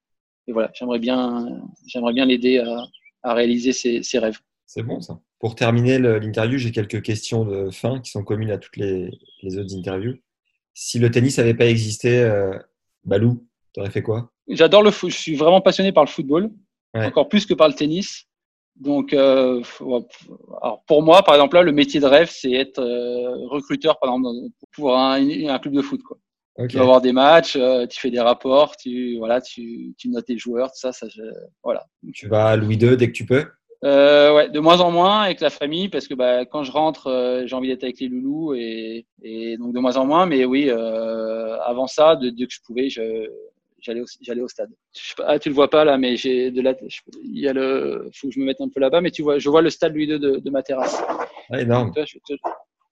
et 0.49 0.53
voilà, 0.53 0.71
j'aimerais 0.75 0.99
bien, 0.99 1.47
j'aimerais 1.87 2.13
bien 2.13 2.27
l'aider 2.27 2.59
à, 2.59 2.85
à, 3.23 3.35
réaliser 3.35 3.73
ses, 3.73 4.03
ses 4.03 4.19
rêves. 4.19 4.39
C'est 4.67 4.83
bon 4.83 5.01
ça. 5.01 5.21
Pour 5.39 5.55
terminer 5.55 6.01
l'interview, 6.01 6.59
j'ai 6.59 6.73
quelques 6.73 7.03
questions 7.03 7.45
de 7.45 7.71
fin 7.71 8.01
qui 8.01 8.11
sont 8.11 8.25
communes 8.25 8.51
à 8.51 8.59
toutes 8.59 8.77
les, 8.77 9.11
les 9.43 9.59
autres 9.59 9.77
interviews 9.77 10.17
si 10.81 11.01
le 11.01 11.11
tennis 11.11 11.39
n'avait 11.39 11.55
pas 11.55 11.67
existé, 11.67 12.21
euh, 12.21 12.57
Balou, 13.05 13.45
tu 13.75 13.81
aurais 13.81 13.91
fait 13.91 14.01
quoi? 14.01 14.31
J'adore 14.47 14.85
le 14.85 14.93
foot. 14.93 15.11
Je 15.11 15.17
suis 15.17 15.35
vraiment 15.35 15.61
passionné 15.61 15.91
par 15.91 16.05
le 16.05 16.09
football, 16.09 16.51
ouais. 16.95 17.05
encore 17.05 17.29
plus 17.29 17.47
que 17.47 17.55
par 17.55 17.67
le 17.67 17.75
tennis. 17.75 18.27
Donc, 18.77 19.13
euh, 19.13 19.61
alors 20.63 20.85
pour 20.87 21.03
moi, 21.03 21.25
par 21.25 21.35
exemple, 21.35 21.57
là, 21.57 21.65
le 21.65 21.73
métier 21.73 21.99
de 21.99 22.07
rêve, 22.07 22.31
c'est 22.31 22.53
être 22.53 22.79
euh, 22.79 23.49
recruteur, 23.49 23.99
par 23.99 24.11
exemple, 24.11 24.29
pour 24.71 24.97
un, 24.97 25.17
un, 25.17 25.59
club 25.59 25.75
de 25.75 25.83
foot. 25.83 26.01
Quoi. 26.05 26.17
Tu 26.69 26.77
vas 26.77 26.85
voir 26.85 27.01
des 27.01 27.13
matchs, 27.13 27.57
euh, 27.57 27.89
tu 27.89 27.99
fais 27.99 28.13
des 28.13 28.21
rapports, 28.21 28.77
tu, 28.77 29.19
voilà, 29.19 29.41
tu, 29.41 29.95
tu 29.99 30.09
notes 30.11 30.27
tes 30.27 30.39
joueurs, 30.39 30.69
tout 30.69 30.79
ça, 30.79 30.93
ça 30.93 31.09
voilà. 31.65 31.85
Tu 32.15 32.29
vas 32.29 32.51
à 32.51 32.57
Louis 32.57 32.77
II 32.77 32.97
dès 32.97 33.09
que 33.09 33.17
tu 33.17 33.27
peux? 33.27 33.45
Euh, 33.85 34.35
ouais, 34.35 34.49
de 34.49 34.59
moins 34.59 34.81
en 34.81 34.91
moins 34.91 35.21
avec 35.21 35.41
la 35.41 35.51
famille 35.51 35.89
parce 35.89 36.09
que 36.09 36.15
bah, 36.15 36.45
quand 36.45 36.65
je 36.65 36.73
rentre, 36.73 37.07
euh, 37.07 37.47
j'ai 37.47 37.55
envie 37.55 37.69
d'être 37.69 37.85
avec 37.85 38.01
les 38.01 38.09
loulous 38.09 38.55
et, 38.55 39.07
et, 39.23 39.57
donc 39.57 39.73
de 39.73 39.79
moins 39.79 39.97
en 39.97 40.05
moins. 40.05 40.27
Mais 40.27 40.45
oui, 40.45 40.69
euh, 40.69 41.57
avant 41.61 41.87
ça, 41.87 42.17
de, 42.17 42.31
dès 42.31 42.47
que 42.47 42.53
je 42.53 42.61
pouvais, 42.67 42.91
je, 42.91 43.29
j'allais 43.81 44.01
au, 44.01 44.07
j'allais 44.21 44.41
au 44.41 44.49
stade. 44.49 44.71
Je, 44.97 45.15
ah, 45.25 45.39
tu 45.39 45.49
le 45.49 45.55
vois 45.55 45.71
pas 45.71 45.85
là, 45.85 45.97
mais 45.97 46.17
j'ai 46.17 46.51
de 46.51 46.61
la, 46.61 46.75
il 47.23 47.39
y 47.39 47.47
a 47.47 47.53
le, 47.53 48.11
faut 48.15 48.29
que 48.29 48.35
je 48.35 48.41
me 48.41 48.47
mette 48.47 48.61
un 48.61 48.69
peu 48.69 48.81
là-bas, 48.81 49.01
mais 49.01 49.13
tu 49.13 49.23
vois, 49.23 49.39
je 49.39 49.49
vois 49.49 49.63
le 49.63 49.71
stade 49.71 49.95
Louis 49.95 50.07
II 50.07 50.19
de, 50.19 50.37
de 50.39 50.51
ma 50.51 50.63
terrasse. 50.63 51.01
Ah, 51.51 51.61
énorme. 51.61 51.93
Toi, 51.93 52.05
je, 52.05 52.15
vais 52.15 52.21
te, 52.27 52.43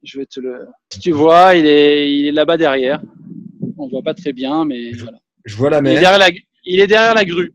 je 0.04 0.18
vais 0.20 0.26
te 0.26 0.38
le, 0.38 0.68
si 0.92 1.00
tu 1.00 1.10
vois, 1.10 1.56
il 1.56 1.66
est, 1.66 2.12
il 2.12 2.26
est 2.28 2.32
là-bas 2.32 2.56
derrière. 2.56 3.02
On 3.76 3.88
voit 3.88 4.02
pas 4.02 4.14
très 4.14 4.32
bien, 4.32 4.64
mais 4.64 4.92
je, 4.92 5.02
voilà. 5.02 5.18
Je 5.44 5.56
vois 5.56 5.70
la 5.70 5.82
mer. 5.82 5.92
Il 5.92 5.96
est 5.96 6.00
derrière 6.00 6.18
la, 6.18 6.28
il 6.64 6.80
est 6.80 6.86
derrière 6.86 7.14
la 7.14 7.24
grue. 7.24 7.52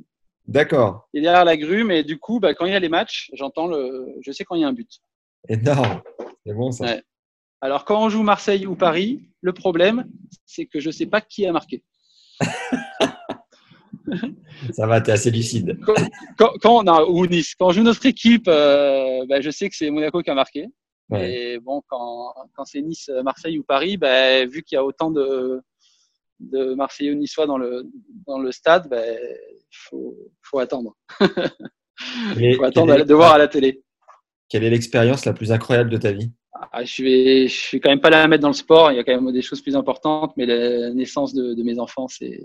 D'accord. 0.51 1.07
Il 1.13 1.19
est 1.19 1.21
derrière 1.21 1.45
la 1.45 1.55
grue, 1.55 1.85
mais 1.85 2.03
du 2.03 2.19
coup, 2.19 2.41
bah, 2.41 2.53
quand 2.53 2.65
il 2.65 2.73
y 2.73 2.75
a 2.75 2.79
les 2.79 2.89
matchs, 2.89 3.31
j'entends 3.33 3.67
le, 3.67 4.13
je 4.19 4.33
sais 4.33 4.43
quand 4.43 4.55
il 4.55 4.61
y 4.61 4.63
a 4.65 4.67
un 4.67 4.73
but. 4.73 4.99
Énorme. 5.47 6.01
C'est 6.45 6.53
bon 6.53 6.71
ça. 6.71 6.85
Ouais. 6.85 7.01
Alors 7.61 7.85
quand 7.85 8.03
on 8.03 8.09
joue 8.09 8.21
Marseille 8.21 8.65
ou 8.65 8.75
Paris, 8.75 9.29
le 9.39 9.53
problème, 9.53 10.11
c'est 10.45 10.65
que 10.65 10.81
je 10.81 10.91
sais 10.91 11.05
pas 11.05 11.21
qui 11.21 11.45
a 11.45 11.53
marqué. 11.53 11.85
ça 14.73 14.87
va, 14.87 14.99
tu 14.99 15.09
es 15.09 15.13
assez 15.13 15.31
lucide. 15.31 15.79
Quand, 15.85 15.93
quand, 16.37 16.51
quand, 16.61 16.83
non, 16.83 17.09
ou 17.09 17.25
Nice. 17.27 17.55
Quand 17.55 17.67
on 17.67 17.71
joue 17.71 17.83
notre 17.83 18.05
équipe, 18.05 18.49
euh, 18.49 19.25
bah, 19.29 19.39
je 19.39 19.51
sais 19.51 19.69
que 19.69 19.75
c'est 19.77 19.89
Monaco 19.89 20.21
qui 20.21 20.31
a 20.31 20.35
marqué. 20.35 20.67
Ouais. 21.09 21.31
Et 21.31 21.59
bon, 21.59 21.81
quand, 21.87 22.33
quand 22.55 22.65
c'est 22.65 22.81
Nice, 22.81 23.09
Marseille 23.23 23.57
ou 23.57 23.63
Paris, 23.63 23.95
bah, 23.95 24.45
vu 24.45 24.63
qu'il 24.63 24.75
y 24.75 24.79
a 24.79 24.83
autant 24.83 25.11
de, 25.11 25.61
de 26.41 26.73
Marseillais 26.73 27.11
ou 27.11 27.15
Niçois 27.15 27.45
dans 27.45 27.57
le, 27.57 27.83
dans 28.27 28.39
le 28.39 28.51
stade, 28.51 28.89
bah, 28.89 29.01
faut, 29.71 30.17
faut 30.41 30.59
attendre. 30.59 30.95
Il 32.37 32.55
faut 32.57 32.63
attendre 32.63 33.03
de 33.03 33.13
voir 33.13 33.33
à 33.33 33.37
la 33.37 33.47
télé. 33.47 33.81
Quelle 34.49 34.63
est 34.63 34.69
l'expérience 34.69 35.25
la 35.25 35.33
plus 35.33 35.51
incroyable 35.51 35.89
de 35.89 35.97
ta 35.97 36.11
vie? 36.11 36.31
Ah, 36.73 36.83
Je 36.83 37.03
vais, 37.03 37.47
je 37.47 37.55
suis 37.55 37.79
quand 37.79 37.89
même 37.89 38.01
pas 38.01 38.09
la 38.09 38.27
mettre 38.27 38.41
dans 38.41 38.49
le 38.49 38.53
sport. 38.53 38.91
Il 38.91 38.97
y 38.97 38.99
a 38.99 39.03
quand 39.03 39.19
même 39.19 39.31
des 39.31 39.41
choses 39.41 39.61
plus 39.61 39.75
importantes, 39.75 40.33
mais 40.35 40.45
la 40.45 40.91
naissance 40.93 41.33
de, 41.33 41.53
de 41.53 41.63
mes 41.63 41.79
enfants, 41.79 42.07
c'est, 42.07 42.41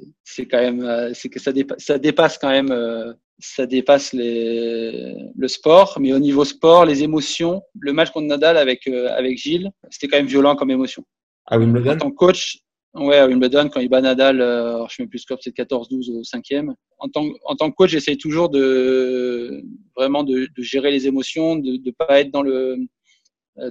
quand 0.46 0.60
même, 0.60 1.12
c'est 1.14 1.28
que 1.28 1.40
ça 1.40 1.52
dépasse, 1.52 1.82
ça 1.82 1.98
dépasse 1.98 2.38
quand 2.38 2.48
même, 2.48 3.14
ça 3.38 3.66
dépasse 3.66 4.12
les, 4.12 5.16
le 5.36 5.48
sport. 5.48 5.98
Mais 6.00 6.12
au 6.12 6.18
niveau 6.18 6.44
sport, 6.44 6.84
les 6.84 7.02
émotions, 7.02 7.62
le 7.80 7.92
match 7.92 8.10
contre 8.10 8.26
Nadal 8.26 8.56
avec 8.56 8.86
avec 8.86 9.36
Gilles, 9.36 9.70
c'était 9.90 10.08
quand 10.08 10.18
même 10.18 10.26
violent 10.26 10.54
comme 10.54 10.70
émotion. 10.70 11.04
Ah 11.46 11.58
Wimbledon? 11.58 11.92
En 11.92 11.96
tant 11.96 12.10
que 12.10 12.16
coach, 12.16 12.58
Ouais, 12.98 13.18
à 13.18 13.26
Wimbledon, 13.26 13.68
quand 13.68 13.80
il 13.80 13.88
bat 13.88 14.00
Nadal, 14.00 14.40
euh, 14.40 14.78
je 14.88 15.02
ne 15.02 15.04
sais 15.04 15.06
plus 15.06 15.18
score, 15.18 15.38
c'est 15.40 15.54
14-12 15.54 16.10
au 16.10 16.24
cinquième. 16.24 16.74
En 16.98 17.08
tant, 17.08 17.26
en 17.44 17.54
tant 17.54 17.70
que 17.70 17.76
coach, 17.76 17.90
j'essaie 17.90 18.16
toujours 18.16 18.48
de 18.48 19.62
vraiment 19.96 20.24
de, 20.24 20.48
de, 20.56 20.62
gérer 20.62 20.90
les 20.90 21.06
émotions, 21.06 21.56
de 21.56 21.78
ne 21.84 21.90
pas 21.90 22.20
être 22.20 22.30
dans 22.30 22.42
le 22.42 22.76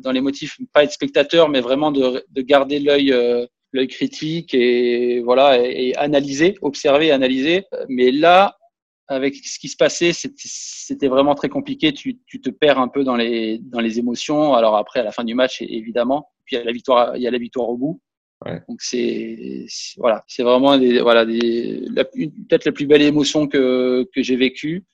dans 0.02 0.12
les 0.12 0.22
motifs, 0.22 0.58
pas 0.74 0.84
être 0.84 0.92
spectateur, 0.92 1.50
mais 1.50 1.62
vraiment 1.62 1.92
de, 1.92 2.24
de 2.30 2.42
garder 2.42 2.80
l'œil 2.80 3.12
euh, 3.14 3.46
l'œil 3.74 3.88
critique 3.88 4.54
et 4.54 5.22
voilà 5.22 5.60
et, 5.60 5.90
et, 5.90 5.98
analyser, 5.98 6.56
observer, 6.62 7.12
analyser. 7.12 7.66
Mais 7.90 8.12
là, 8.12 8.58
avec 9.08 9.36
ce 9.36 9.60
qui 9.60 9.70
se 9.70 9.76
passait, 9.78 10.12
c'était 10.14 11.08
vraiment 11.08 11.36
très 11.36 11.50
compliqué. 11.50 11.94
Tu, 11.94 12.20
tu 12.26 12.42
te 12.42 12.50
perds 12.50 12.80
un 12.80 12.88
peu 12.88 13.04
dans 13.04 13.16
les 13.16 13.60
dans 13.60 13.80
les 13.80 14.00
émotions. 14.00 14.54
Alors 14.56 14.76
après, 14.78 15.02
à 15.02 15.04
la 15.04 15.12
fin 15.12 15.24
du 15.24 15.36
match, 15.36 15.62
évidemment, 15.62 16.30
puis 16.46 16.56
il 16.56 16.60
y 16.60 16.62
a 16.62 16.66
la 16.66 16.72
victoire, 16.72 17.16
il 17.16 17.24
y 17.24 17.28
a 17.28 17.32
la 17.32 17.38
victoire 17.38 17.70
au 17.70 17.78
bout. 17.78 18.02
Ouais. 18.46 18.62
Donc 18.70 18.82
c'est 18.82 19.66
voilà, 19.98 20.24
c'est 20.28 20.44
vraiment 20.44 20.78
des 20.78 21.02
voilà 21.02 21.26
des 21.26 21.86
peut-être 21.96 22.66
la 22.66 22.72
plus 22.72 22.86
belle 22.86 23.02
émotion 23.02 23.48
que 23.48 24.08
que 24.14 24.22
j'ai 24.22 24.36
vécue 24.36 24.86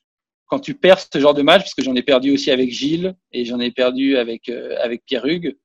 quand 0.45 0.59
tu 0.59 0.73
perds 0.73 0.99
ce 0.99 1.19
genre 1.19 1.33
de 1.33 1.41
match, 1.41 1.61
parce 1.61 1.73
que 1.73 1.83
j'en 1.83 1.95
ai 1.95 2.03
perdu 2.03 2.31
aussi 2.31 2.51
avec 2.51 2.71
Gilles 2.71 3.15
et 3.31 3.45
j'en 3.45 3.59
ai 3.59 3.71
perdu 3.71 4.17
avec 4.17 4.49
euh, 4.49 4.75
avec 4.81 5.05
Pierre 5.05 5.25
Hugues, 5.25 5.57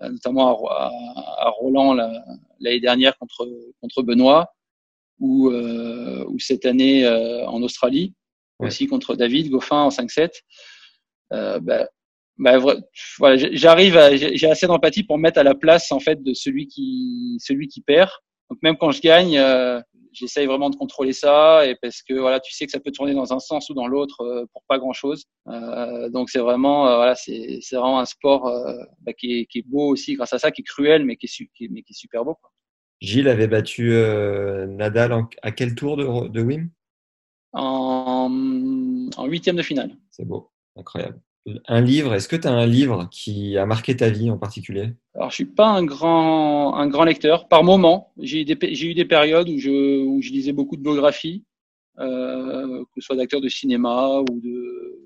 notamment 0.00 0.66
à, 0.68 0.86
à, 0.86 1.46
à 1.46 1.50
Roland 1.50 1.94
l'année 2.60 2.80
dernière 2.80 3.16
contre 3.18 3.48
contre 3.80 4.02
Benoît 4.02 4.54
ou 5.20 5.50
euh, 5.50 6.24
ou 6.28 6.38
cette 6.38 6.66
année 6.66 7.06
euh, 7.06 7.46
en 7.46 7.62
Australie 7.62 8.14
ouais. 8.60 8.68
aussi 8.68 8.86
contre 8.86 9.14
David 9.16 9.50
Goffin 9.50 9.82
en 9.82 9.88
5-7. 9.88 10.30
Euh, 11.32 11.58
bah, 11.60 11.88
bah, 12.38 12.58
voilà, 13.18 13.36
j'arrive, 13.52 13.98
j'ai 14.12 14.50
assez 14.50 14.66
d'empathie 14.66 15.04
pour 15.04 15.18
me 15.18 15.22
mettre 15.22 15.38
à 15.38 15.44
la 15.44 15.54
place 15.54 15.92
en 15.92 16.00
fait 16.00 16.22
de 16.22 16.34
celui 16.34 16.66
qui, 16.66 17.36
celui 17.40 17.68
qui 17.68 17.80
perd. 17.80 18.10
Donc 18.50 18.58
même 18.62 18.76
quand 18.76 18.90
je 18.90 19.00
gagne, 19.00 19.38
euh, 19.38 19.80
j'essaye 20.12 20.46
vraiment 20.46 20.70
de 20.70 20.76
contrôler 20.76 21.12
ça 21.12 21.66
et 21.66 21.76
parce 21.80 22.02
que 22.02 22.14
voilà, 22.14 22.40
tu 22.40 22.52
sais 22.52 22.66
que 22.66 22.72
ça 22.72 22.80
peut 22.80 22.90
tourner 22.90 23.14
dans 23.14 23.32
un 23.32 23.38
sens 23.38 23.70
ou 23.70 23.74
dans 23.74 23.86
l'autre 23.86 24.20
euh, 24.22 24.46
pour 24.52 24.62
pas 24.68 24.78
grand 24.78 24.92
chose. 24.92 25.24
Euh, 25.48 26.08
donc 26.10 26.28
c'est 26.30 26.40
vraiment, 26.40 26.88
euh, 26.88 26.96
voilà, 26.96 27.14
c'est 27.14 27.60
vraiment 27.72 28.00
un 28.00 28.04
sport 28.04 28.46
euh, 28.46 28.74
bah, 29.00 29.12
qui, 29.12 29.40
est, 29.40 29.46
qui 29.46 29.60
est 29.60 29.66
beau 29.66 29.88
aussi 29.88 30.14
grâce 30.14 30.32
à 30.32 30.38
ça, 30.38 30.50
qui 30.50 30.62
est 30.62 30.64
cruel 30.64 31.04
mais 31.04 31.16
qui 31.16 31.26
est, 31.26 31.48
qui, 31.56 31.68
mais 31.68 31.82
qui 31.82 31.92
est 31.92 31.98
super 31.98 32.24
beau. 32.24 32.34
Quoi. 32.34 32.50
Gilles 33.00 33.28
avait 33.28 33.48
battu 33.48 33.92
euh, 33.92 34.66
Nadal 34.66 35.12
en, 35.12 35.28
à 35.42 35.52
quel 35.52 35.74
tour 35.74 35.96
de, 35.96 36.28
de 36.28 36.42
Wim? 36.42 36.70
En 37.52 38.30
en 39.16 39.26
huitième 39.26 39.56
de 39.56 39.62
finale. 39.62 39.96
C'est 40.10 40.24
beau, 40.24 40.50
incroyable 40.76 41.20
un 41.66 41.80
livre, 41.80 42.14
est-ce 42.14 42.28
que 42.28 42.36
tu 42.36 42.48
as 42.48 42.52
un 42.52 42.66
livre 42.66 43.08
qui 43.10 43.58
a 43.58 43.66
marqué 43.66 43.96
ta 43.96 44.08
vie 44.08 44.30
en 44.30 44.38
particulier? 44.38 44.94
Alors, 45.14 45.30
je 45.30 45.34
suis 45.34 45.44
pas 45.44 45.68
un 45.68 45.84
grand, 45.84 46.74
un 46.74 46.86
grand 46.86 47.04
lecteur. 47.04 47.48
Par 47.48 47.64
moment, 47.64 48.12
j'ai 48.18 48.40
eu 48.40 48.44
des, 48.44 48.56
j'ai 48.74 48.90
eu 48.90 48.94
des 48.94 49.04
périodes 49.04 49.48
où 49.48 49.58
je, 49.58 50.02
où 50.04 50.22
je 50.22 50.30
lisais 50.30 50.52
beaucoup 50.52 50.76
de 50.76 50.82
biographies, 50.82 51.44
euh, 51.98 52.84
que 52.84 53.00
ce 53.00 53.06
soit 53.06 53.16
d'acteurs 53.16 53.40
de 53.40 53.48
cinéma 53.48 54.20
ou 54.20 54.40
de, 54.40 54.98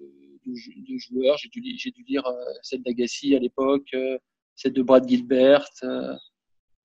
de, 0.46 0.52
de 0.92 0.98
joueurs. 0.98 1.36
J'ai 1.38 1.48
dû, 1.48 1.60
dû 1.60 2.04
lire 2.06 2.26
euh, 2.26 2.34
celle 2.62 2.82
d'Agassi 2.82 3.34
à 3.34 3.40
l'époque, 3.40 3.88
euh, 3.94 4.18
celle 4.54 4.72
de 4.72 4.82
Brad 4.82 5.08
Gilbert. 5.08 5.68
Euh, 5.82 6.14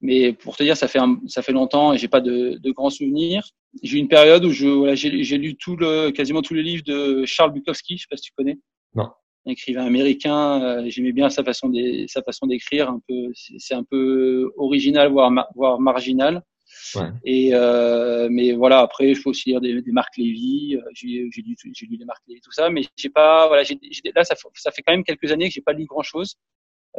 mais 0.01 0.33
pour 0.33 0.57
te 0.57 0.63
dire, 0.63 0.75
ça 0.75 0.87
fait, 0.87 0.99
un, 0.99 1.21
ça 1.27 1.41
fait 1.41 1.53
longtemps 1.53 1.93
et 1.93 1.97
j'ai 1.97 2.09
pas 2.09 2.21
de, 2.21 2.57
de 2.57 2.71
grands 2.71 2.89
souvenirs. 2.89 3.47
J'ai 3.83 3.97
eu 3.97 3.99
une 3.99 4.09
période 4.09 4.43
où 4.45 4.51
je, 4.51 4.67
voilà, 4.67 4.95
j'ai, 4.95 5.37
lu 5.37 5.55
tout 5.55 5.77
le, 5.77 6.11
quasiment 6.11 6.41
tous 6.41 6.53
les 6.53 6.61
livres 6.61 6.83
de 6.83 7.23
Charles 7.25 7.53
Bukowski. 7.53 7.97
Je 7.97 8.01
sais 8.01 8.07
pas 8.09 8.17
si 8.17 8.23
tu 8.23 8.33
connais. 8.35 8.57
Non 8.95 9.09
écrivain 9.45 9.85
américain. 9.85 10.61
Euh, 10.61 10.85
J'aimais 10.87 11.11
bien 11.11 11.29
sa 11.29 11.43
façon 11.43 11.69
des, 11.69 12.05
sa 12.07 12.21
façon 12.21 12.47
d'écrire, 12.47 12.89
un 12.89 13.01
peu, 13.07 13.31
c'est 13.57 13.75
un 13.75 13.83
peu 13.83 14.51
original 14.57 15.11
voire 15.11 15.31
voire 15.55 15.79
marginal. 15.79 16.41
Ouais. 16.95 17.09
Et 17.23 17.49
euh, 17.53 18.27
mais 18.31 18.53
voilà, 18.53 18.79
après, 18.79 19.13
je 19.13 19.21
peux 19.21 19.29
aussi 19.29 19.49
lire 19.49 19.61
des, 19.61 19.81
des 19.81 19.91
Marc 19.91 20.17
Lévy. 20.17 20.77
J'ai 20.93 21.29
lu, 21.35 21.55
j'ai 21.73 21.85
lu 21.85 21.97
des 21.97 22.05
Marc 22.05 22.21
Lévy, 22.27 22.41
tout 22.41 22.51
ça, 22.51 22.69
mais 22.69 22.83
j'ai 22.95 23.09
pas, 23.09 23.47
voilà, 23.47 23.63
j'ai 23.63 23.77
là, 24.15 24.23
ça, 24.23 24.35
ça 24.55 24.71
fait 24.71 24.81
quand 24.81 24.93
même 24.93 25.03
quelques 25.03 25.31
années 25.31 25.47
que 25.47 25.53
j'ai 25.53 25.61
pas 25.61 25.73
lu 25.73 25.85
grand 25.85 26.03
chose. 26.03 26.37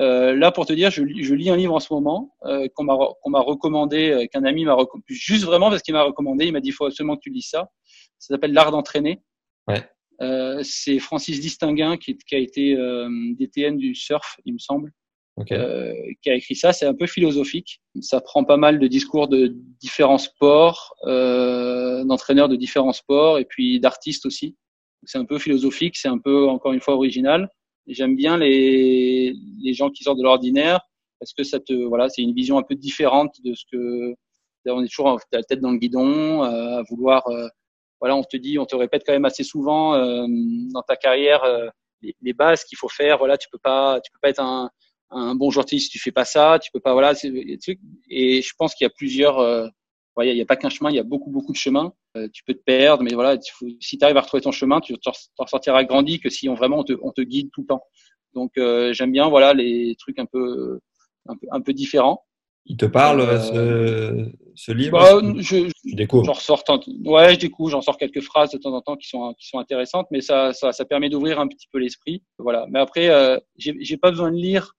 Euh, 0.01 0.35
là, 0.35 0.51
pour 0.51 0.67
te 0.67 0.73
dire, 0.73 0.91
je, 0.91 1.03
je, 1.05 1.35
lis 1.35 1.51
un 1.51 1.57
livre 1.57 1.75
en 1.75 1.81
ce 1.81 1.93
moment 1.93 2.35
euh, 2.45 2.67
qu'on 2.75 2.85
m'a 2.85 2.97
qu'on 3.23 3.31
m'a 3.31 3.41
recommandé, 3.41 4.11
euh, 4.11 4.27
qu'un 4.27 4.45
ami 4.45 4.65
m'a 4.65 4.75
recommandé, 4.75 5.05
juste 5.09 5.45
vraiment 5.45 5.71
parce 5.71 5.83
qu'il 5.83 5.95
m'a 5.95 6.03
recommandé. 6.03 6.47
Il 6.47 6.53
m'a 6.53 6.61
dit, 6.61 6.71
il 6.71 6.73
faut 6.73 6.87
absolument 6.87 7.17
que 7.17 7.23
tu 7.23 7.31
lis 7.31 7.43
ça. 7.49 7.71
Ça 8.19 8.35
s'appelle 8.35 8.53
L'art 8.53 8.73
d'entraîner. 8.73 9.23
Ouais. 9.69 9.89
Euh, 10.21 10.61
c'est 10.63 10.99
Francis 10.99 11.41
Distinguin 11.41 11.97
qui, 11.97 12.17
qui 12.17 12.35
a 12.35 12.39
été 12.39 12.77
euh, 12.77 13.09
DTN 13.39 13.77
du 13.77 13.95
surf, 13.95 14.37
il 14.45 14.55
me 14.55 14.59
semble, 14.59 14.93
okay. 15.37 15.55
euh, 15.55 15.93
qui 16.23 16.31
a 16.31 16.35
écrit 16.35 16.55
ça. 16.55 16.73
C'est 16.73 16.87
un 16.87 16.95
peu 16.95 17.07
philosophique. 17.07 17.81
Ça 18.01 18.21
prend 18.21 18.45
pas 18.45 18.57
mal 18.57 18.79
de 18.79 18.87
discours 18.87 19.29
de 19.29 19.57
différents 19.81 20.19
sports, 20.19 20.95
euh, 21.05 22.05
d'entraîneurs 22.05 22.49
de 22.49 22.57
différents 22.57 22.93
sports 22.93 23.39
et 23.39 23.45
puis 23.45 23.81
d'artistes 23.81 24.27
aussi. 24.27 24.57
C'est 25.05 25.19
un 25.19 25.25
peu 25.25 25.39
philosophique, 25.39 25.97
c'est 25.97 26.09
un 26.09 26.19
peu 26.19 26.49
encore 26.49 26.73
une 26.73 26.81
fois 26.81 26.95
original. 26.95 27.49
J'aime 27.87 28.17
bien 28.17 28.39
les, 28.39 29.35
les 29.63 29.75
gens 29.75 29.91
qui 29.91 30.05
sortent 30.05 30.19
de 30.19 30.23
l'ordinaire 30.23 30.81
parce 31.19 31.35
que 31.35 31.45
ça 31.45 31.61
te 31.61 31.73
voilà, 31.73 32.09
c'est 32.09 32.23
une 32.23 32.35
vision 32.35 32.57
un 32.57 32.63
peu 32.63 32.75
différente 32.75 33.35
de 33.45 33.55
ce 33.55 33.65
que 33.71 34.15
on 34.67 34.83
est 34.83 34.89
toujours 34.89 35.21
la 35.31 35.43
tête 35.43 35.61
dans 35.61 35.73
le 35.73 35.77
guidon, 35.77 36.43
à 36.43 36.83
vouloir 36.89 37.23
voilà, 38.01 38.17
on 38.17 38.23
te 38.23 38.37
dit, 38.37 38.59
on 38.59 38.67
te 38.67 38.77
répète 38.77 39.03
quand 39.07 39.13
même 39.13 39.25
assez 39.25 39.45
souvent 39.45 39.95
euh, 39.95 40.27
dans 40.73 40.83
ta 40.83 40.97
carrière 40.97 41.43
euh, 41.45 41.69
les, 42.03 42.15
les, 42.21 42.33
bases 42.33 42.65
qu'il 42.65 42.77
faut 42.77 42.89
faire. 42.89 43.19
Voilà, 43.19 43.39
tu 43.39 43.49
peux 43.51 43.59
pas, 43.59 44.01
tu 44.01 44.11
peux 44.13 44.19
pas 44.21 44.29
être 44.31 44.43
un, 44.43 44.71
un 45.11 45.35
bon 45.35 45.51
joueur 45.51 45.67
si 45.69 45.89
tu 45.89 45.99
fais 45.99 46.13
pas 46.13 46.25
ça. 46.25 46.59
Tu 46.61 46.71
peux 46.73 46.81
pas, 46.81 46.93
voilà, 46.93 47.15
et 48.11 48.43
je 48.43 48.53
pense 48.59 48.75
qu'il 48.75 48.85
y 48.85 48.89
a 48.89 48.93
plusieurs. 48.95 49.39
Euh, 49.39 49.67
il 50.23 50.33
n'y 50.33 50.41
a, 50.41 50.45
a, 50.45 50.47
pas 50.47 50.55
qu'un 50.55 50.69
chemin, 50.69 50.91
il 50.91 50.97
y 50.97 51.01
a 51.01 51.03
beaucoup 51.03 51.31
beaucoup 51.31 51.53
de 51.53 51.57
chemins. 51.57 51.93
Euh, 52.17 52.29
tu 52.33 52.45
peux 52.45 52.55
te 52.55 52.63
perdre, 52.63 53.03
mais 53.03 53.15
voilà, 53.15 53.37
faut, 53.53 53.67
si 53.81 53.99
tu 53.99 54.05
arrives 54.05 54.17
à 54.17 54.21
retrouver 54.21 54.43
ton 54.43 54.53
chemin, 54.53 54.81
tu 54.81 54.97
t'en 54.99 55.13
ressortiras 55.39 55.83
grandi 55.85 56.21
que 56.21 56.31
si 56.31 56.49
on 56.49 56.55
vraiment 56.55 56.79
on 56.79 56.85
te, 56.85 56.93
on 57.03 57.11
te 57.11 57.21
guide 57.21 57.51
tout 57.53 57.63
le 57.63 57.67
temps. 57.67 57.83
Donc 58.33 58.53
euh, 58.59 58.93
j'aime 58.93 59.11
bien 59.11 59.29
voilà 59.29 59.55
les 59.55 59.97
trucs 59.99 60.19
un 60.21 60.27
peu 60.27 60.79
un 61.27 61.37
peu, 61.37 61.47
un 61.51 61.61
peu 61.61 61.73
différents. 61.73 62.25
Il 62.67 62.77
te 62.77 62.87
parle 62.87 63.21
euh, 63.21 63.39
ce, 63.41 64.33
ce, 64.55 64.73
livre? 64.73 64.99
bah, 64.99 65.21
je, 65.39 65.71
Tu 65.87 65.95
découvres? 65.95 66.25
J'en 66.25 66.33
ressors, 66.33 66.65
ouais, 67.05 67.35
je 67.35 67.39
découvre, 67.39 67.71
j'en 67.71 67.83
sors 67.83 67.99
quelques 67.99 68.23
phrases 68.23 68.51
de 68.53 68.59
temps 68.59 68.73
en 68.73 68.81
temps 68.81 68.97
qui 68.97 69.09
sont 69.09 69.35
qui 69.35 69.47
sont 69.49 69.59
intéressantes, 69.59 70.07
mais 70.11 70.21
ça 70.23 70.53
ça, 70.53 70.73
ça 70.73 70.85
permet 70.85 71.11
d'ouvrir 71.11 71.41
un 71.41 71.47
petit 71.47 71.69
peu 71.71 71.79
l'esprit, 71.79 72.23
voilà. 72.39 72.67
Mais 72.71 72.79
après, 72.79 73.11
euh, 73.11 73.39
j'ai 73.57 73.97
pas 73.97 74.11
besoin 74.11 74.31
de 74.31 74.37
lire 74.37 74.75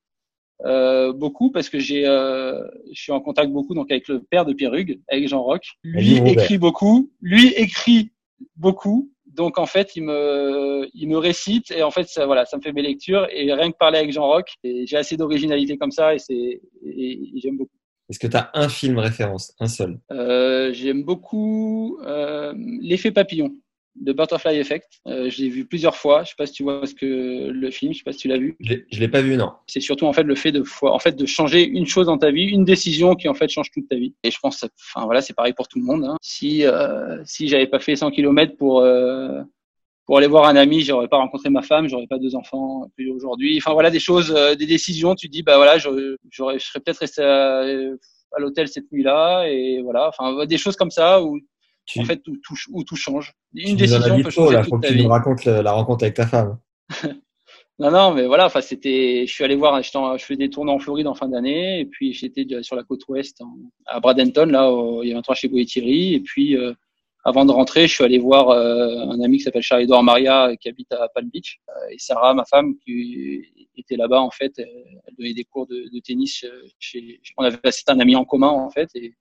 Euh, 0.64 1.12
beaucoup 1.12 1.52
parce 1.52 1.68
que 1.68 1.80
j'ai, 1.80 2.08
euh, 2.08 2.64
je 2.94 3.02
suis 3.02 3.12
en 3.12 3.20
contact 3.20 3.52
beaucoup 3.52 3.74
donc 3.76 3.92
avec 3.92 4.08
le 4.08 4.24
père 4.24 4.46
de 4.46 4.54
Pierre 4.54 4.74
Hugues, 4.74 5.02
avec 5.10 5.28
Jean 5.28 5.44
Roch. 5.44 5.76
Lui 5.84 6.18
écrit 6.30 6.58
beaucoup, 6.58 7.12
lui 7.22 7.48
écrit 7.58 8.12
beaucoup. 8.56 9.12
Donc 9.36 9.58
en 9.58 9.66
fait, 9.66 9.96
il 9.96 10.04
me, 10.04 10.88
il 10.94 11.10
me 11.10 11.18
récite 11.18 11.72
et 11.72 11.84
en 11.84 11.92
fait, 11.92 12.08
ça, 12.08 12.26
voilà, 12.26 12.46
ça 12.46 12.58
me 12.58 12.62
fait 12.62 12.72
mes 12.72 12.82
lectures 12.82 13.28
et 13.32 13.52
rien 13.54 13.70
que 13.72 13.78
parler 13.78 14.00
avec 14.00 14.12
Jean 14.12 14.28
Roch, 14.28 14.56
j'ai 14.64 14.96
assez 14.96 15.18
d'originalité 15.18 15.78
comme 15.78 15.92
ça 15.92 16.16
et 16.16 16.20
c'est, 16.20 16.62
et, 16.86 17.20
j'aime 17.36 17.58
beaucoup. 17.58 17.76
Est-ce 18.10 18.20
que 18.20 18.28
tu 18.28 18.38
as 18.38 18.52
un 18.54 18.70
film 18.70 19.00
référence, 19.00 19.54
un 19.60 19.68
seul? 19.68 20.00
Euh, 20.12 20.72
J'aime 20.74 21.04
beaucoup 21.04 21.98
euh, 22.06 22.54
L'effet 22.82 23.12
papillon 23.12 23.52
de 23.96 24.14
Butterfly 24.14 24.58
Effect. 24.58 24.88
Euh, 25.08 25.30
je 25.30 25.42
l'ai 25.42 25.50
vu 25.50 25.66
plusieurs 25.66 25.96
fois. 25.96 26.24
Je 26.24 26.30
sais 26.30 26.36
pas 26.38 26.46
si 26.46 26.54
tu 26.54 26.64
vois 26.64 26.86
ce 26.86 26.94
que 26.94 27.50
le 27.50 27.72
film. 27.72 27.94
Je 27.94 28.00
sais 28.00 28.04
pas 28.04 28.12
si 28.12 28.20
tu 28.20 28.28
l'as 28.28 28.38
vu. 28.38 28.58
Je 28.60 29.00
l'ai 29.00 29.08
pas 29.08 29.22
vu, 29.22 29.38
non. 29.38 29.54
C'est 29.68 29.80
surtout 29.80 30.06
en 30.06 30.14
fait 30.14 30.24
le 30.24 30.36
fait 30.36 30.52
de 30.52 30.64
en 30.82 31.00
fait 31.00 31.16
de 31.16 31.26
changer 31.26 31.66
une 31.66 31.86
chose 31.86 32.08
dans 32.08 32.18
ta 32.18 32.32
vie, 32.32 32.46
une 32.46 32.66
décision 32.66 33.16
qui 33.16 33.30
en 33.30 33.34
fait 33.34 33.50
change 33.50 33.72
toute 33.72 33.88
ta 33.88 33.96
vie. 33.96 34.14
Et 34.24 34.32
je 34.32 34.38
pense, 34.40 34.66
enfin 34.94 35.06
voilà, 35.06 35.22
c'est 35.22 35.34
pareil 35.34 35.54
pour 35.54 35.68
tout 35.68 35.80
le 35.80 35.86
monde. 35.86 36.04
Hein. 36.06 36.18
Si 36.22 36.66
euh, 36.66 37.22
si 37.26 37.48
j'avais 37.48 37.68
pas 37.68 37.80
fait 37.80 37.96
100 37.96 38.12
km 38.12 38.58
pour 38.58 38.82
euh, 38.82 39.42
pour 40.06 40.18
aller 40.18 40.28
voir 40.28 40.46
un 40.46 40.56
ami, 40.56 40.82
j'aurais 40.82 41.08
pas 41.08 41.18
rencontré 41.18 41.50
ma 41.50 41.62
femme, 41.62 41.88
j'aurais 41.88 42.08
pas 42.08 42.20
deux 42.20 42.36
enfants 42.36 42.90
plus 42.96 43.10
aujourd'hui. 43.10 43.58
Enfin 43.58 43.74
voilà 43.74 43.90
des 43.90 44.00
choses, 44.00 44.34
euh, 44.36 44.56
des 44.56 44.68
décisions. 44.68 45.16
Tu 45.16 45.30
dis 45.30 45.42
bah 45.42 45.56
voilà, 45.56 45.78
j'aurais, 45.78 46.04
je 46.30 46.66
serais 46.66 46.80
peut-être 46.80 47.00
resté 47.00 47.24
à, 47.24 47.62
à 47.62 48.40
l'hôtel 48.40 48.68
cette 48.68 48.92
nuit-là 48.92 49.46
et 49.48 49.82
voilà. 49.82 50.10
Enfin 50.10 50.46
des 50.46 50.58
choses 50.58 50.76
comme 50.76 50.92
ça 50.92 51.24
où 51.24 51.40
en 51.98 52.06
fait, 52.06 52.22
où 52.28 52.38
tout, 52.44 52.56
où 52.72 52.84
tout 52.84 52.96
change. 52.96 53.34
Une 53.54 53.78
décision 53.78 54.22
peut 54.22 54.30
changer 54.30 54.54
là, 54.54 54.62
toute 54.62 54.70
faut 54.70 54.80
que 54.80 54.88
tu 54.88 55.02
nous 55.02 55.10
racontes 55.10 55.46
la 55.46 55.72
rencontre 55.72 56.04
avec 56.04 56.16
ta 56.16 56.28
femme. 56.28 56.58
non, 57.80 57.92
non, 57.92 58.14
mais 58.14 58.26
voilà, 58.26 58.46
enfin, 58.46 58.62
c'était, 58.62 59.26
je 59.28 59.34
suis 59.34 59.44
allé 59.44 59.56
voir, 59.56 59.82
je 59.82 60.26
fais 60.26 60.36
des 60.36 60.50
tournées 60.50 60.72
en 60.72 60.80
Floride 60.80 61.08
en 61.08 61.16
fin 61.16 61.28
d'année, 61.28 61.82
et 61.82 61.86
puis 61.86 62.14
j'étais 62.14 62.46
sur 62.62 62.76
la 62.76 62.84
côte 62.84 63.08
ouest, 63.08 63.42
à 63.86 64.00
Bradenton, 64.00 64.46
là, 64.46 64.72
il 65.04 65.10
y 65.10 65.14
un 65.14 65.22
train 65.22 65.36
chez 65.36 65.50
Thierry, 65.66 66.16
et 66.16 66.20
puis, 66.20 66.58
euh, 66.58 66.74
avant 67.24 67.44
de 67.44 67.52
rentrer, 67.52 67.88
je 67.88 67.94
suis 67.94 68.04
allé 68.04 68.20
voir 68.20 68.50
euh, 68.50 69.00
un 69.10 69.20
ami 69.22 69.38
qui 69.38 69.44
s'appelle 69.44 69.64
Charles-Edouard 69.64 70.04
Maria, 70.04 70.56
qui 70.58 70.70
habite 70.70 70.92
à 70.94 71.10
Palm 71.10 71.30
Beach, 71.30 71.60
euh, 71.70 71.90
et 71.92 71.98
Sarah, 71.98 72.34
ma 72.34 72.46
femme, 72.46 72.76
qui 72.86 73.42
était 73.78 73.98
là-bas, 73.98 74.22
en 74.22 74.32
fait, 74.32 74.54
elle 74.58 75.16
donnait 75.18 75.34
des 75.34 75.44
cours 75.44 75.68
de, 75.68 75.90
de 75.92 76.00
tennis 76.00 76.46
chez, 76.80 77.20
on 77.38 77.44
avait, 77.44 77.58
c'était 77.72 77.92
un 77.92 78.00
ami 78.00 78.16
en 78.16 78.26
commun, 78.26 78.50
en 78.50 78.70
fait, 78.70 78.90
et, 78.96 79.14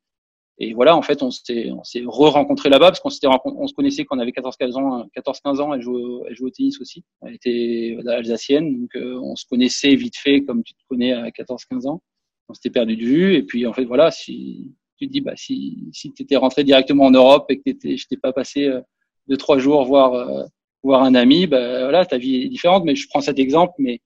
et 0.58 0.72
voilà, 0.72 0.96
en 0.96 1.02
fait, 1.02 1.22
on 1.22 1.30
s'est, 1.32 1.70
on 1.72 1.82
s'est 1.82 2.04
re-rencontrés 2.06 2.68
là-bas 2.68 2.88
parce 2.88 3.00
qu'on 3.00 3.10
s'était, 3.10 3.26
on 3.26 3.66
se 3.66 3.74
connaissait 3.74 4.04
quand 4.04 4.16
on 4.16 4.20
avait 4.20 4.30
14-15 4.30 4.76
ans. 4.76 5.08
14-15 5.16 5.60
ans, 5.60 5.74
elle 5.74 5.82
jouait, 5.82 6.02
elle 6.28 6.36
jouait 6.36 6.46
au 6.46 6.50
tennis 6.50 6.80
aussi. 6.80 7.02
Elle 7.22 7.34
était 7.34 7.98
alsacienne, 8.06 8.80
donc 8.82 8.94
euh, 8.94 9.18
on 9.20 9.34
se 9.34 9.46
connaissait 9.46 9.96
vite 9.96 10.16
fait 10.16 10.42
comme 10.44 10.62
tu 10.62 10.74
te 10.74 10.80
connais 10.88 11.12
à 11.12 11.28
14-15 11.30 11.88
ans. 11.88 12.02
On 12.48 12.54
s'était 12.54 12.70
perdu 12.70 12.96
de 12.96 13.04
vue. 13.04 13.34
Et 13.34 13.42
puis, 13.42 13.66
en 13.66 13.72
fait, 13.72 13.84
voilà, 13.84 14.12
si 14.12 14.72
tu 14.96 15.08
te 15.08 15.12
dis, 15.12 15.20
bah, 15.20 15.32
si, 15.34 15.88
si 15.92 16.12
tu 16.12 16.22
étais 16.22 16.36
rentré 16.36 16.62
directement 16.62 17.06
en 17.06 17.10
Europe 17.10 17.46
et 17.48 17.58
que 17.58 17.62
t'étais, 17.64 17.96
je 17.96 18.06
t'ai 18.06 18.16
pas 18.16 18.32
passé 18.32 18.66
euh, 18.66 18.80
deux, 19.26 19.36
trois 19.36 19.58
jours 19.58 19.84
voir, 19.84 20.14
euh, 20.14 20.44
voir 20.84 21.02
un 21.02 21.16
ami, 21.16 21.48
bah, 21.48 21.80
voilà, 21.80 22.06
ta 22.06 22.16
vie 22.16 22.36
est 22.36 22.48
différente. 22.48 22.84
Mais 22.84 22.94
je 22.94 23.08
prends 23.08 23.20
cet 23.20 23.40
exemple, 23.40 23.74
mais, 23.78 24.00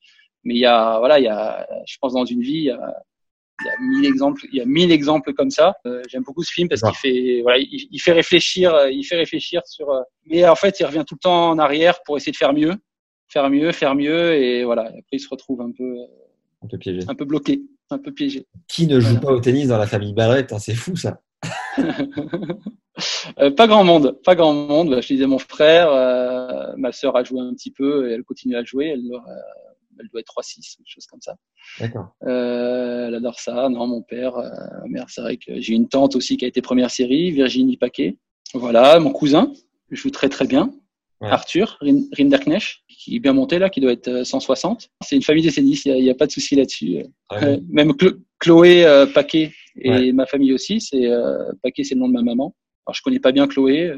mais 0.45 0.55
il 0.55 0.61
y 0.61 0.67
a, 0.67 0.99
voilà, 0.99 1.19
il 1.19 1.25
y 1.25 1.29
a, 1.29 1.69
je 1.87 1.99
pense 2.01 2.15
dans 2.15 2.25
une 2.25 2.41
vie, 2.41 2.53
il 2.53 2.65
y 2.65 2.71
a, 2.71 2.95
il 3.61 3.67
y 3.67 3.71
a 3.71 3.77
mille 3.81 4.07
exemples, 4.07 4.43
il 4.53 4.59
y 4.59 4.61
a 4.61 4.65
mille 4.65 4.93
exemples 4.93 5.33
comme 5.35 5.51
ça. 5.51 5.75
Euh, 5.87 6.03
J'aime 6.09 6.23
beaucoup 6.23 6.43
ce 6.43 6.53
film 6.53 6.69
parce 6.69 6.83
qu'il 6.83 6.95
fait, 6.95 7.43
voilà, 7.43 7.59
il, 7.59 7.89
il, 7.91 7.99
fait 7.99 8.13
réfléchir, 8.13 8.75
euh, 8.75 8.91
il 8.91 9.05
fait 9.05 9.17
réfléchir 9.17 9.63
sur. 9.67 9.91
Euh, 9.91 10.01
mais 10.27 10.47
en 10.49 10.55
fait, 10.55 10.79
il 10.81 10.85
revient 10.87 11.05
tout 11.07 11.17
le 11.17 11.21
temps 11.21 11.51
en 11.51 11.59
arrière 11.59 11.99
pour 12.05 12.17
essayer 12.17 12.33
de 12.33 12.37
faire 12.37 12.53
mieux, 12.53 12.75
faire 13.29 13.51
mieux, 13.51 13.73
faire 13.73 13.95
mieux, 13.95 14.35
et 14.35 14.65
voilà. 14.65 14.83
Après, 14.83 15.03
il 15.13 15.21
se 15.21 15.29
retrouve 15.29 15.61
un 15.61 15.73
peu, 15.73 15.85
euh, 15.85 16.07
un 16.63 16.69
peu 16.69 16.79
piégé, 16.79 17.01
un 17.09 17.15
peu 17.15 17.25
bloqué, 17.25 17.63
un 17.91 17.99
peu 17.99 18.13
piégé. 18.13 18.47
Qui 18.69 18.87
ne 18.87 19.01
joue 19.01 19.19
pas 19.21 19.33
au 19.33 19.41
tennis 19.41 19.69
dans 19.69 19.79
la 19.79 19.87
famille 19.87 20.13
Ballet 20.15 20.47
C'est 20.59 20.75
fou 20.75 20.97
ça. 20.97 21.21
euh, 23.39 23.51
pas 23.51 23.67
grand 23.67 23.85
monde, 23.85 24.19
pas 24.25 24.35
grand 24.35 24.53
monde. 24.53 24.91
Bah, 24.91 25.01
je 25.01 25.09
disais 25.09 25.27
mon 25.27 25.39
frère, 25.39 25.91
euh, 25.91 26.73
ma 26.77 26.93
sœur 26.93 27.17
a 27.17 27.23
joué 27.23 27.41
un 27.41 27.55
petit 27.55 27.71
peu 27.71 28.11
et 28.11 28.15
elle 28.15 28.25
continue 28.25 28.57
à 28.57 28.65
jouer. 28.65 28.89
Elle, 28.89 29.03
elle 30.01 30.09
doit 30.09 30.21
être 30.21 30.33
3-6, 30.37 30.77
une 30.79 30.87
chose 30.87 31.07
comme 31.07 31.21
ça. 31.21 31.37
D'accord. 31.81 32.15
Euh, 32.25 33.09
elle 33.09 33.15
adore 33.15 33.41
ça. 33.41 33.69
Non, 33.69 33.87
mon 33.87 34.03
père, 34.03 34.37
euh, 34.37 34.49
ma 34.83 34.89
mère, 34.89 35.07
c'est 35.09 35.21
vrai 35.21 35.37
que 35.37 35.61
j'ai 35.61 35.75
une 35.75 35.89
tante 35.89 36.17
aussi 36.17 36.37
qui 36.37 36.45
a 36.45 36.49
été 36.49 36.63
première 36.63 36.91
série, 36.91 37.31
Virginie 37.31 37.77
Paquet. 37.77 38.17
Voilà, 38.55 38.99
mon 38.99 39.13
cousin, 39.13 39.53
joue 39.91 40.11
très 40.11 40.29
très 40.29 40.47
bien. 40.47 40.73
Arthur 41.21 41.79
Rinderknecht, 42.17 42.79
qui 42.89 43.17
est 43.17 43.19
bien 43.19 43.33
monté 43.33 43.59
là, 43.59 43.71
qui 43.71 43.81
doit 43.81 43.91
être 43.91 44.25
160. 44.25 44.85
Euh, 44.85 44.87
c'est 45.05 45.17
une 45.17 45.23
famille 45.23 45.43
des 45.43 45.59
il 45.59 46.03
n'y 46.03 46.11
a, 46.11 46.15
pas 46.15 46.27
de 46.27 46.31
souci 46.31 46.55
là-dessus. 46.55 47.05
Euh, 47.33 47.59
même 47.69 47.93
Chloé 48.39 49.07
Paquet 49.13 49.53
et 49.81 50.13
ma 50.13 50.27
famille 50.27 50.53
aussi. 50.53 50.81
C'est 50.81 51.09
Paquet, 51.63 51.83
c'est 51.83 51.97
le 51.97 52.01
nom 52.01 52.09
de 52.09 52.13
ma 52.13 52.23
maman. 52.23 52.55
Alors 52.87 52.95
je 52.95 53.03
connais 53.03 53.19
pas 53.19 53.33
bien 53.33 53.49
Chloé, 53.49 53.95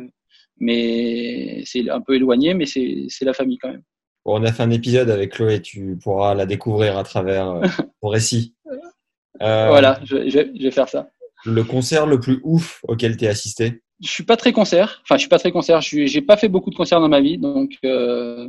mais 0.58 1.62
c'est 1.66 1.90
un 1.90 2.00
peu 2.00 2.14
éloigné, 2.14 2.54
mais 2.54 2.64
c'est 2.64 3.24
la 3.24 3.34
famille 3.34 3.58
quand 3.58 3.70
même 3.70 3.82
on 4.24 4.44
a 4.44 4.52
fait 4.52 4.62
un 4.62 4.70
épisode 4.70 5.10
avec 5.10 5.32
Chloé, 5.32 5.62
tu 5.62 5.98
pourras 6.02 6.34
la 6.34 6.46
découvrir 6.46 6.98
à 6.98 7.04
travers 7.04 7.50
euh, 7.50 7.62
ton 8.02 8.08
récit. 8.08 8.54
Euh, 9.42 9.68
voilà, 9.68 10.00
je, 10.04 10.16
vais 10.16 10.70
faire 10.70 10.88
ça. 10.88 11.08
Le 11.44 11.64
concert 11.64 12.06
le 12.06 12.20
plus 12.20 12.40
ouf 12.42 12.80
auquel 12.86 13.16
tu 13.16 13.24
es 13.24 13.28
assisté? 13.28 13.82
Je 14.02 14.08
suis 14.08 14.24
pas 14.24 14.36
très 14.36 14.52
concert. 14.52 15.00
Enfin, 15.02 15.16
je 15.16 15.20
suis 15.20 15.28
pas 15.28 15.38
très 15.38 15.52
concert. 15.52 15.80
Je 15.80 15.96
n'ai 15.96 16.22
pas 16.22 16.36
fait 16.36 16.48
beaucoup 16.48 16.70
de 16.70 16.74
concerts 16.74 17.00
dans 17.00 17.08
ma 17.08 17.20
vie, 17.20 17.38
donc 17.38 17.76
euh, 17.84 18.48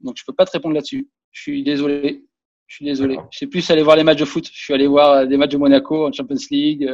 donc 0.00 0.16
je 0.18 0.24
peux 0.26 0.32
pas 0.32 0.44
te 0.44 0.52
répondre 0.52 0.74
là-dessus. 0.74 1.08
Je 1.32 1.42
suis 1.42 1.62
désolé. 1.62 2.24
Je 2.66 2.76
suis 2.76 2.84
désolé. 2.84 3.18
Je 3.30 3.38
sais 3.38 3.46
plus 3.46 3.68
aller 3.70 3.82
voir 3.82 3.96
les 3.96 4.04
matchs 4.04 4.20
de 4.20 4.24
foot. 4.24 4.46
Je 4.52 4.58
suis 4.58 4.74
allé 4.74 4.86
voir 4.86 5.26
des 5.26 5.36
matchs 5.36 5.52
de 5.52 5.58
Monaco 5.58 6.06
en 6.06 6.12
Champions 6.12 6.36
League. 6.50 6.90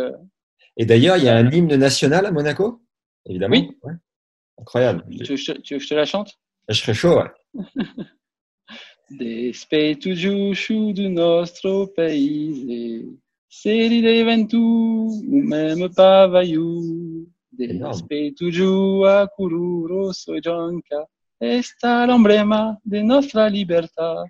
Et 0.76 0.84
d'ailleurs, 0.84 1.16
il 1.16 1.24
y 1.24 1.28
a 1.28 1.36
un 1.36 1.50
hymne 1.50 1.74
national 1.76 2.26
à 2.26 2.32
Monaco, 2.32 2.82
évidemment. 3.26 3.54
Oui. 3.54 3.70
Incroyable. 4.58 5.04
Tu 5.10 5.34
veux, 5.34 5.54
que 5.62 5.78
je 5.78 5.88
te 5.88 5.94
la 5.94 6.04
chante? 6.04 6.38
Je 6.68 6.74
serais 6.74 6.94
chaud, 6.94 7.16
ouais. 7.18 7.30
Despeitu 9.10 10.14
du 10.14 11.08
nostro 11.08 11.88
paese, 11.88 13.18
se 13.48 13.68
rideventu 13.68 14.56
ou 14.56 15.42
même 15.42 15.92
pas 15.92 16.28
vaillou. 16.28 17.26
Despeitu 17.50 18.50
giù 18.50 19.02
a 19.02 19.26
curu 19.26 19.86
rosso 19.86 20.34
e 20.34 20.40
gianca, 20.40 21.08
esta 21.38 22.06
l'emblema 22.06 22.78
de 22.84 23.02
nostra 23.02 23.48
libertà. 23.48 24.24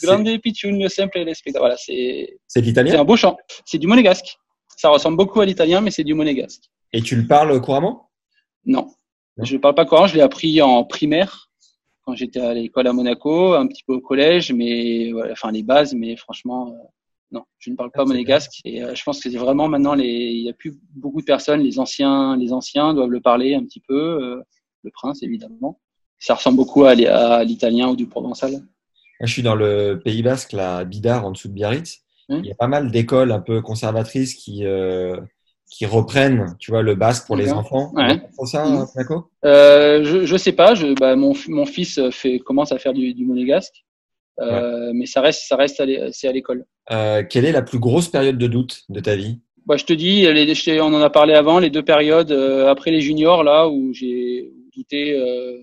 Grande 0.00 0.38
picciugno 0.38 0.88
sempre 0.88 1.24
respecta. 1.24 1.58
Voilà, 1.58 1.76
c'est. 1.76 2.38
C'est 2.46 2.60
l'italien? 2.60 2.92
C'est 2.92 2.98
un 2.98 3.04
beau 3.04 3.16
chant. 3.16 3.36
C'est 3.64 3.78
du 3.78 3.86
monégasque. 3.86 4.36
Ça 4.76 4.88
ressemble 4.90 5.16
beaucoup 5.16 5.40
à 5.40 5.46
l'italien, 5.46 5.80
mais 5.80 5.90
c'est 5.90 6.04
du 6.04 6.14
monégasque. 6.14 6.64
Et 6.92 7.02
tu 7.02 7.16
le 7.16 7.26
parles 7.26 7.60
couramment? 7.60 8.10
Non. 8.64 8.94
Je 9.42 9.54
ne 9.54 9.60
parle 9.60 9.74
pas 9.74 9.84
couramment. 9.84 10.06
Je 10.06 10.14
l'ai 10.14 10.20
appris 10.20 10.60
en 10.62 10.84
primaire 10.84 11.50
quand 12.04 12.14
j'étais 12.14 12.40
à 12.40 12.54
l'école 12.54 12.86
à 12.86 12.92
Monaco, 12.92 13.54
un 13.54 13.66
petit 13.66 13.84
peu 13.84 13.94
au 13.94 14.00
collège, 14.00 14.52
mais 14.52 15.12
voilà, 15.12 15.32
enfin 15.32 15.52
les 15.52 15.62
bases, 15.62 15.94
mais 15.94 16.16
franchement, 16.16 16.68
euh, 16.68 16.86
non, 17.30 17.44
je 17.58 17.70
ne 17.70 17.76
parle 17.76 17.90
pas 17.90 18.02
ah, 18.02 18.06
monégasque. 18.06 18.60
Et 18.64 18.82
euh, 18.82 18.94
je 18.94 19.02
pense 19.04 19.20
que 19.20 19.30
c'est 19.30 19.36
vraiment 19.36 19.68
maintenant 19.68 19.94
les, 19.94 20.06
il 20.06 20.42
y 20.42 20.50
a 20.50 20.52
plus 20.52 20.74
beaucoup 20.94 21.20
de 21.20 21.26
personnes, 21.26 21.60
les 21.60 21.78
anciens, 21.78 22.36
les 22.36 22.52
anciens 22.52 22.94
doivent 22.94 23.10
le 23.10 23.20
parler 23.20 23.54
un 23.54 23.64
petit 23.64 23.80
peu, 23.80 23.94
euh, 23.94 24.42
le 24.82 24.90
prince 24.90 25.22
évidemment. 25.22 25.78
Ça 26.18 26.34
ressemble 26.34 26.56
beaucoup 26.56 26.84
à, 26.84 26.90
à 26.90 27.44
l'italien 27.44 27.88
ou 27.88 27.96
du 27.96 28.06
provençal. 28.06 28.52
je 29.20 29.32
suis 29.32 29.42
dans 29.42 29.54
le 29.54 30.00
Pays 30.04 30.22
Basque, 30.22 30.52
la 30.52 30.84
Bidar, 30.84 31.24
en 31.24 31.30
dessous 31.30 31.48
de 31.48 31.54
Biarritz. 31.54 32.00
Il 32.28 32.46
y 32.46 32.52
a 32.52 32.54
pas 32.54 32.68
mal 32.68 32.92
d'écoles 32.92 33.32
un 33.32 33.40
peu 33.40 33.60
conservatrices 33.60 34.34
qui 34.34 34.64
qui 35.70 35.86
reprennent, 35.86 36.56
tu 36.58 36.72
vois, 36.72 36.82
le 36.82 36.96
basque 36.96 37.26
pour 37.26 37.36
les 37.36 37.52
enfants. 37.52 37.92
Ouais. 37.94 38.20
ça, 38.44 38.64
mmh. 38.66 38.86
euh, 39.44 40.04
je, 40.04 40.26
je 40.26 40.36
sais 40.36 40.52
pas. 40.52 40.74
Je, 40.74 40.94
bah, 40.94 41.14
mon, 41.14 41.32
mon 41.48 41.64
fils 41.64 42.00
fait, 42.10 42.40
commence 42.40 42.72
à 42.72 42.78
faire 42.78 42.92
du, 42.92 43.14
du 43.14 43.24
monégasque, 43.24 43.84
euh, 44.40 44.90
mais 44.92 45.06
ça 45.06 45.20
reste, 45.20 45.44
ça 45.46 45.54
reste, 45.54 45.82
c'est 46.10 46.28
à 46.28 46.32
l'école. 46.32 46.66
Euh, 46.90 47.22
quelle 47.22 47.44
est 47.44 47.52
la 47.52 47.62
plus 47.62 47.78
grosse 47.78 48.08
période 48.08 48.36
de 48.36 48.46
doute 48.48 48.82
de 48.88 48.98
ta 48.98 49.14
vie? 49.14 49.38
Bah, 49.64 49.76
je 49.76 49.84
te 49.84 49.92
dis, 49.92 50.22
les, 50.22 50.80
on 50.80 50.86
en 50.86 51.00
a 51.00 51.10
parlé 51.10 51.34
avant, 51.34 51.60
les 51.60 51.70
deux 51.70 51.84
périodes 51.84 52.32
euh, 52.32 52.68
après 52.68 52.90
les 52.90 53.00
juniors 53.00 53.44
là 53.44 53.68
où 53.68 53.92
j'ai 53.92 54.50
douté. 54.74 55.16
Euh, 55.16 55.58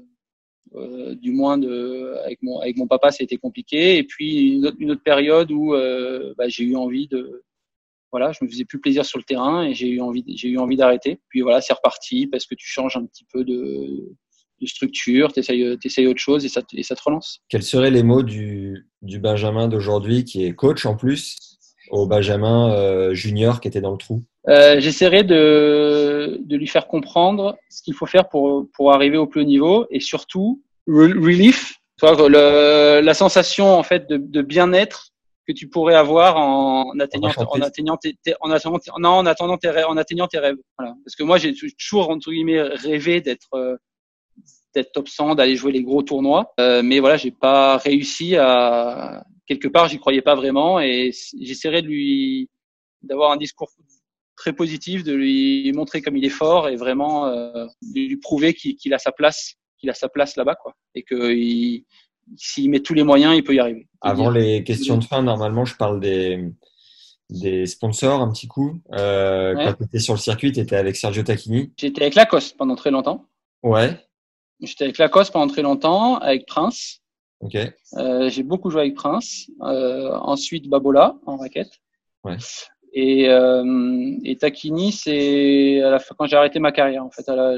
euh, 0.75 1.15
du 1.15 1.31
moins 1.31 1.57
de, 1.57 2.13
avec 2.25 2.39
mon 2.41 2.59
avec 2.59 2.77
mon 2.77 2.87
papa, 2.87 3.11
ça 3.11 3.17
a 3.21 3.23
été 3.23 3.37
compliqué. 3.37 3.97
Et 3.97 4.03
puis 4.03 4.55
une 4.55 4.67
autre, 4.67 4.77
une 4.79 4.91
autre 4.91 5.03
période 5.03 5.51
où 5.51 5.73
bah, 6.37 6.47
j'ai 6.47 6.63
eu 6.63 6.75
envie 6.75 7.07
de 7.07 7.43
voilà, 8.17 8.31
je 8.31 8.43
me 8.43 8.49
faisais 8.49 8.65
plus 8.65 8.79
plaisir 8.79 9.05
sur 9.05 9.19
le 9.19 9.23
terrain 9.23 9.63
et 9.63 9.75
j'ai 9.75 9.87
eu 9.87 10.01
envie, 10.01 10.23
j'ai 10.35 10.49
eu 10.49 10.57
envie 10.57 10.75
d'arrêter. 10.75 11.19
Puis 11.29 11.41
voilà, 11.41 11.61
c'est 11.61 11.73
reparti 11.73 12.25
parce 12.25 12.47
que 12.47 12.55
tu 12.55 12.67
changes 12.67 12.97
un 12.97 13.05
petit 13.05 13.25
peu 13.31 13.43
de, 13.43 14.09
de 14.59 14.65
structure, 14.65 15.31
tu 15.31 15.39
essayes, 15.39 16.07
autre 16.07 16.19
chose 16.19 16.43
et 16.43 16.49
ça, 16.49 16.61
et 16.73 16.81
ça 16.81 16.95
te 16.95 17.03
relance. 17.05 17.41
Quels 17.47 17.61
seraient 17.61 17.91
les 17.91 18.01
mots 18.01 18.23
du, 18.23 18.87
du 19.03 19.19
Benjamin 19.19 19.67
d'aujourd'hui 19.67 20.23
qui 20.23 20.43
est 20.45 20.53
coach 20.55 20.87
en 20.87 20.95
plus 20.95 21.37
au 21.91 22.07
Benjamin 22.07 22.73
euh, 22.73 23.13
junior 23.13 23.61
qui 23.61 23.67
était 23.67 23.81
dans 23.81 23.91
le 23.91 23.97
trou? 23.99 24.23
Euh, 24.49 24.79
J'essaierai 24.79 25.23
de, 25.23 26.39
de 26.43 26.55
lui 26.57 26.67
faire 26.67 26.87
comprendre 26.87 27.55
ce 27.69 27.83
qu'il 27.83 27.93
faut 27.93 28.07
faire 28.07 28.29
pour, 28.29 28.65
pour 28.73 28.93
arriver 28.93 29.17
au 29.17 29.27
plus 29.27 29.41
haut 29.41 29.45
niveau 29.45 29.85
et 29.91 29.99
surtout 29.99 30.63
relief, 30.87 31.75
la 32.01 33.13
sensation 33.13 33.77
en 33.77 33.83
fait 33.83 34.09
de, 34.09 34.17
de 34.17 34.41
bien-être 34.41 35.09
que 35.47 35.53
tu 35.53 35.69
pourrais 35.69 35.95
avoir 35.95 36.37
en 36.37 36.97
atteignant, 36.99 37.31
en 37.37 37.61
atteignant, 37.61 37.97
tes, 37.97 38.17
en 38.41 38.51
atteignant, 38.51 38.79
non, 38.99 39.09
en 39.09 39.25
attendant 39.25 39.57
tes 39.57 39.69
rêves, 39.69 39.85
en 39.87 39.97
atteignant 39.97 40.27
tes 40.27 40.39
rêves. 40.39 40.57
Voilà. 40.77 40.93
Parce 41.05 41.15
que 41.15 41.23
moi, 41.23 41.37
j'ai 41.37 41.53
toujours 41.53 42.09
entre 42.09 42.31
guillemets 42.31 42.61
rêvé 42.61 43.21
d'être 43.21 43.53
euh, 43.53 43.77
d'être 44.75 44.91
top 44.91 45.07
100, 45.07 45.35
d'aller 45.35 45.55
jouer 45.55 45.71
les 45.71 45.83
gros 45.83 46.03
tournois. 46.03 46.53
Euh, 46.59 46.81
mais 46.83 46.99
voilà, 46.99 47.17
j'ai 47.17 47.31
pas 47.31 47.77
réussi 47.77 48.35
à 48.35 49.23
quelque 49.47 49.67
part, 49.67 49.87
j'y 49.87 49.97
croyais 49.97 50.21
pas 50.21 50.35
vraiment 50.35 50.79
et 50.79 51.11
j'essaierai 51.39 51.81
de 51.81 51.87
lui 51.87 52.49
d'avoir 53.01 53.31
un 53.31 53.37
discours 53.37 53.71
très 54.35 54.53
positif, 54.53 55.03
de 55.03 55.13
lui 55.13 55.71
montrer 55.73 56.01
comme 56.01 56.17
il 56.17 56.25
est 56.25 56.29
fort 56.29 56.67
et 56.67 56.75
vraiment 56.75 57.27
euh, 57.27 57.65
de 57.81 57.99
lui 58.07 58.17
prouver 58.17 58.53
qu'il 58.53 58.93
a 58.93 58.99
sa 58.99 59.11
place, 59.11 59.55
qu'il 59.79 59.89
a 59.89 59.93
sa 59.93 60.09
place 60.09 60.35
là-bas, 60.35 60.55
quoi, 60.55 60.73
et 60.93 61.03
que 61.03 61.31
s'il 62.35 62.69
met 62.69 62.81
tous 62.81 62.93
les 62.93 63.03
moyens, 63.03 63.35
il 63.35 63.43
peut 63.43 63.55
y 63.55 63.59
arriver. 63.59 63.87
Avant 64.01 64.29
les 64.29 64.63
questions 64.63 64.97
de 64.97 65.03
fin, 65.03 65.21
normalement, 65.21 65.65
je 65.65 65.75
parle 65.75 65.99
des, 65.99 66.51
des 67.29 67.65
sponsors 67.65 68.21
un 68.21 68.31
petit 68.31 68.47
coup. 68.47 68.79
Euh, 68.93 69.55
Quand 69.55 69.73
tu 69.73 69.83
étais 69.83 69.99
sur 69.99 70.13
le 70.13 70.19
circuit, 70.19 70.51
tu 70.51 70.59
étais 70.59 70.75
avec 70.75 70.95
Sergio 70.95 71.23
Tacchini. 71.23 71.71
J'étais 71.77 72.01
avec 72.01 72.15
Lacoste 72.15 72.57
pendant 72.57 72.75
très 72.75 72.91
longtemps. 72.91 73.25
Ouais. 73.63 73.97
J'étais 74.61 74.85
avec 74.85 74.97
Lacoste 74.97 75.31
pendant 75.33 75.47
très 75.47 75.61
longtemps, 75.61 76.17
avec 76.17 76.45
Prince. 76.45 77.01
Ok. 77.39 77.55
Euh, 77.95 78.29
j'ai 78.29 78.43
beaucoup 78.43 78.69
joué 78.69 78.81
avec 78.81 78.95
Prince. 78.95 79.49
Euh, 79.61 80.11
ensuite, 80.15 80.67
Babola 80.67 81.15
en 81.25 81.37
raquette. 81.37 81.71
Ouais. 82.23 82.37
Et, 82.93 83.25
et 83.25 84.37
Tacchini, 84.37 84.91
c'est 84.91 85.81
à 85.81 85.91
la 85.91 85.99
fin, 85.99 86.15
quand 86.17 86.25
j'ai 86.25 86.35
arrêté 86.35 86.59
ma 86.59 86.71
carrière, 86.71 87.05
en 87.05 87.11
fait, 87.11 87.29
à 87.29 87.35
la, 87.35 87.53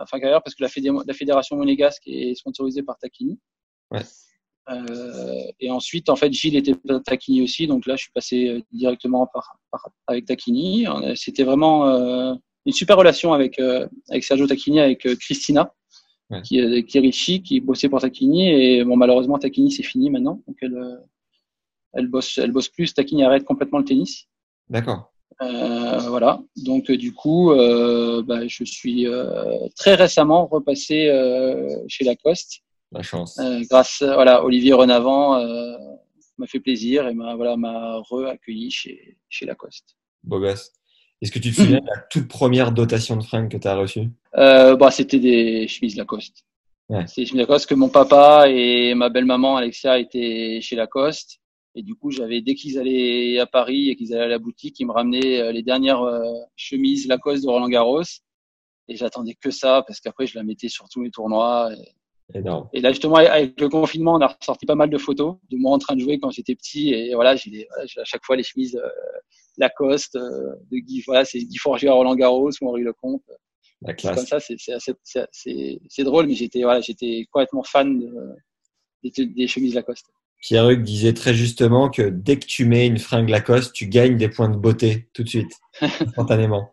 à 0.00 0.06
fin 0.06 0.18
carrière, 0.18 0.42
parce 0.42 0.54
que 0.54 0.64
la, 0.64 0.70
la 1.06 1.14
fédération 1.14 1.56
monégasque 1.56 2.02
est 2.06 2.34
sponsorisée 2.34 2.82
par. 2.82 2.96
Ouais. 3.90 4.00
Euh, 4.70 5.44
et 5.58 5.70
ensuite, 5.70 6.08
en 6.08 6.16
fait, 6.16 6.32
Gilles 6.32 6.56
était 6.56 6.74
Tacchini 7.04 7.42
aussi, 7.42 7.66
donc 7.66 7.86
là, 7.86 7.96
je 7.96 8.02
suis 8.02 8.12
passé 8.12 8.48
euh, 8.48 8.60
directement 8.70 9.26
par, 9.26 9.56
par 9.70 9.88
avec 10.06 10.26
Tacchini. 10.26 10.86
C'était 11.16 11.44
vraiment 11.44 11.88
euh, 11.88 12.34
une 12.66 12.72
super 12.72 12.96
relation 12.96 13.32
avec 13.32 13.58
euh, 13.58 13.88
avec 14.10 14.22
Sergio 14.22 14.46
Tacchini, 14.46 14.80
avec 14.80 15.06
Christina, 15.18 15.72
ouais. 16.30 16.42
qui, 16.42 16.84
qui 16.84 16.98
est 16.98 17.00
Richie, 17.00 17.42
qui 17.42 17.60
bossait 17.60 17.88
pour 17.88 18.00
Tacchini. 18.00 18.48
Et 18.48 18.84
bon, 18.84 18.96
malheureusement, 18.96 19.38
Tacchini, 19.38 19.72
c'est 19.72 19.82
fini 19.82 20.08
maintenant, 20.10 20.42
donc 20.46 20.56
elle 20.62 20.78
elle 21.92 22.06
bosse, 22.06 22.38
elle 22.38 22.52
bosse 22.52 22.68
plus. 22.68 22.94
Tacchini 22.94 23.24
arrête 23.24 23.44
complètement 23.44 23.78
le 23.78 23.84
tennis. 23.84 24.28
D'accord. 24.68 25.09
Euh, 25.42 25.98
voilà. 26.08 26.40
Donc 26.56 26.90
du 26.90 27.12
coup, 27.12 27.52
euh, 27.52 28.22
bah, 28.22 28.46
je 28.46 28.64
suis 28.64 29.06
euh, 29.06 29.68
très 29.76 29.94
récemment 29.94 30.46
repassé 30.46 31.08
euh, 31.08 31.76
chez 31.88 32.04
Lacoste. 32.04 32.60
La 32.92 33.02
chance. 33.02 33.38
Euh, 33.38 33.60
grâce, 33.70 34.02
voilà, 34.02 34.44
Olivier 34.44 34.72
Renavant 34.72 35.36
euh, 35.36 35.72
m'a 36.38 36.46
fait 36.46 36.60
plaisir 36.60 37.06
et 37.06 37.14
m'a 37.14 37.36
voilà 37.36 37.56
m'a 37.56 38.00
re-accueilli 38.10 38.70
chez 38.70 39.16
chez 39.28 39.46
Lacoste. 39.46 39.96
Beau 40.24 40.40
gosse. 40.40 40.72
Est-ce 41.22 41.32
que 41.32 41.38
tu 41.38 41.50
te 41.50 41.56
souviens 41.56 41.80
de 41.80 41.86
la 41.86 42.02
toute 42.10 42.28
première 42.28 42.72
dotation 42.72 43.16
de 43.16 43.22
fringues 43.22 43.50
que 43.50 43.58
tu 43.58 43.68
as 43.68 43.76
reçue 43.76 44.08
bah, 44.34 44.90
C'était 44.90 45.18
des 45.18 45.68
chemises 45.68 45.96
Lacoste. 45.96 46.44
Ouais. 46.88 47.06
C'était 47.06 47.22
des 47.22 47.26
chemises 47.26 47.40
Lacoste 47.42 47.66
que 47.66 47.74
mon 47.74 47.88
papa 47.88 48.46
et 48.48 48.94
ma 48.94 49.08
belle-maman 49.10 49.56
Alexia 49.56 49.98
étaient 49.98 50.60
chez 50.62 50.76
Lacoste. 50.76 51.39
Et 51.74 51.82
du 51.82 51.94
coup, 51.94 52.10
j'avais 52.10 52.40
dès 52.40 52.54
qu'ils 52.54 52.78
allaient 52.78 53.38
à 53.38 53.46
Paris 53.46 53.90
et 53.90 53.96
qu'ils 53.96 54.14
allaient 54.14 54.24
à 54.24 54.28
la 54.28 54.38
boutique, 54.38 54.80
ils 54.80 54.86
me 54.86 54.92
ramenaient 54.92 55.52
les 55.52 55.62
dernières 55.62 56.02
chemises 56.56 57.06
Lacoste 57.06 57.44
de 57.44 57.48
Roland 57.48 57.68
Garros. 57.68 58.02
Et 58.88 58.96
j'attendais 58.96 59.34
que 59.34 59.50
ça 59.50 59.84
parce 59.86 60.00
qu'après, 60.00 60.26
je 60.26 60.36
la 60.36 60.42
mettais 60.42 60.68
sur 60.68 60.88
tous 60.88 61.00
mes 61.00 61.10
tournois. 61.10 61.70
Et, 62.72 62.80
là, 62.80 62.90
justement, 62.90 63.16
avec 63.16 63.60
le 63.60 63.68
confinement, 63.68 64.14
on 64.14 64.20
a 64.20 64.28
ressorti 64.28 64.66
pas 64.66 64.74
mal 64.74 64.90
de 64.90 64.98
photos 64.98 65.36
de 65.50 65.56
moi 65.56 65.72
en 65.72 65.78
train 65.78 65.96
de 65.96 66.00
jouer 66.00 66.18
quand 66.18 66.30
j'étais 66.30 66.54
petit. 66.54 66.92
Et 66.92 67.14
voilà, 67.14 67.36
j'ai 67.36 67.66
voilà, 67.70 67.84
à 67.96 68.04
chaque 68.04 68.24
fois 68.24 68.36
les 68.36 68.42
chemises 68.42 68.76
euh, 68.76 68.88
Lacoste 69.58 70.16
euh, 70.16 70.54
de 70.70 70.78
Guy. 70.78 71.02
Voilà, 71.06 71.24
c'est 71.24 71.38
Guy 71.40 71.56
Forger 71.56 71.88
à 71.88 71.92
Roland 71.92 72.14
Garros 72.14 72.50
ou 72.60 72.68
Henri 72.68 72.82
Lecomte. 72.82 73.22
La 73.82 73.94
classe. 73.94 74.16
Comme 74.16 74.26
ça, 74.26 74.38
c'est 75.32 76.04
drôle, 76.04 76.26
mais 76.26 76.34
j'étais 76.34 76.62
voilà, 76.62 76.80
j'étais 76.80 77.26
complètement 77.32 77.62
fan 77.62 77.98
de, 77.98 78.12
des, 79.02 79.26
des 79.26 79.46
chemises 79.46 79.74
Lacoste. 79.74 80.06
Pierre-Hugues 80.40 80.82
disait 80.82 81.12
très 81.12 81.34
justement 81.34 81.90
que 81.90 82.02
dès 82.02 82.38
que 82.38 82.46
tu 82.46 82.64
mets 82.64 82.86
une 82.86 82.98
fringue 82.98 83.28
Lacoste, 83.28 83.72
tu 83.74 83.86
gagnes 83.86 84.16
des 84.16 84.28
points 84.28 84.48
de 84.48 84.56
beauté 84.56 85.08
tout 85.12 85.22
de 85.22 85.28
suite, 85.28 85.52
instantanément. 85.80 86.72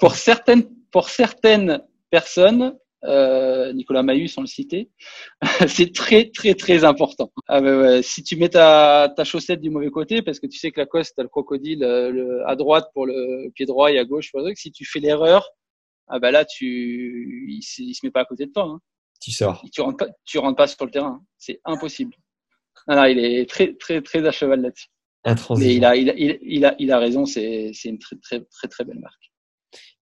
pour 0.00 0.14
certaines, 0.14 0.64
pour 0.90 1.08
certaines 1.08 1.82
personnes, 2.10 2.76
euh, 3.04 3.72
Nicolas 3.72 4.02
Mahut 4.02 4.26
sans 4.26 4.40
le 4.40 4.48
citer, 4.48 4.90
c'est 5.68 5.94
très 5.94 6.30
très 6.30 6.54
très 6.54 6.84
important. 6.84 7.32
Ah, 7.46 7.60
bah, 7.60 7.78
ouais, 7.78 8.02
si 8.02 8.24
tu 8.24 8.36
mets 8.36 8.48
ta, 8.48 9.12
ta 9.16 9.24
chaussette 9.24 9.60
du 9.60 9.70
mauvais 9.70 9.90
côté, 9.90 10.22
parce 10.22 10.40
que 10.40 10.48
tu 10.48 10.58
sais 10.58 10.72
que 10.72 10.80
Lacoste 10.80 11.18
a 11.18 11.22
le 11.22 11.28
crocodile 11.28 11.80
le, 11.80 12.42
à 12.48 12.56
droite 12.56 12.90
pour 12.94 13.06
le 13.06 13.50
pied 13.54 13.66
droit 13.66 13.92
et 13.92 13.98
à 13.98 14.04
gauche 14.04 14.32
pour 14.32 14.40
le 14.40 14.46
truc, 14.46 14.58
si 14.58 14.72
tu 14.72 14.84
fais 14.84 14.98
l'erreur, 14.98 15.48
ah 16.08 16.18
bah 16.18 16.32
là 16.32 16.44
tu, 16.44 17.46
il, 17.48 17.58
il, 17.58 17.94
se 17.94 18.04
met 18.04 18.10
pas 18.10 18.22
à 18.22 18.24
côté 18.24 18.46
de 18.46 18.52
toi. 18.52 18.64
Hein. 18.64 18.80
Tu 19.20 19.30
sors. 19.30 19.64
Tu 19.72 19.80
rentres 19.80 19.98
pas, 19.98 20.12
tu 20.24 20.38
rentres 20.38 20.56
pas 20.56 20.66
sur 20.66 20.84
le 20.84 20.90
terrain. 20.90 21.22
C'est 21.36 21.60
impossible. 21.64 22.14
Non, 22.86 22.96
non, 22.96 23.04
il 23.04 23.18
est 23.18 23.48
très, 23.48 23.74
très, 23.74 24.00
très 24.02 24.26
à 24.26 24.30
cheval 24.30 24.62
là-dessus. 24.62 24.88
Mais 25.58 25.74
il 25.74 25.84
a, 25.84 25.96
il 25.96 26.10
a, 26.10 26.14
il 26.16 26.64
a, 26.64 26.74
il 26.78 26.92
a 26.92 26.98
raison, 26.98 27.26
c'est, 27.26 27.72
c'est 27.74 27.88
une 27.88 27.98
très, 27.98 28.16
très, 28.16 28.40
très, 28.40 28.68
très 28.68 28.84
belle 28.84 29.00
marque. 29.00 29.32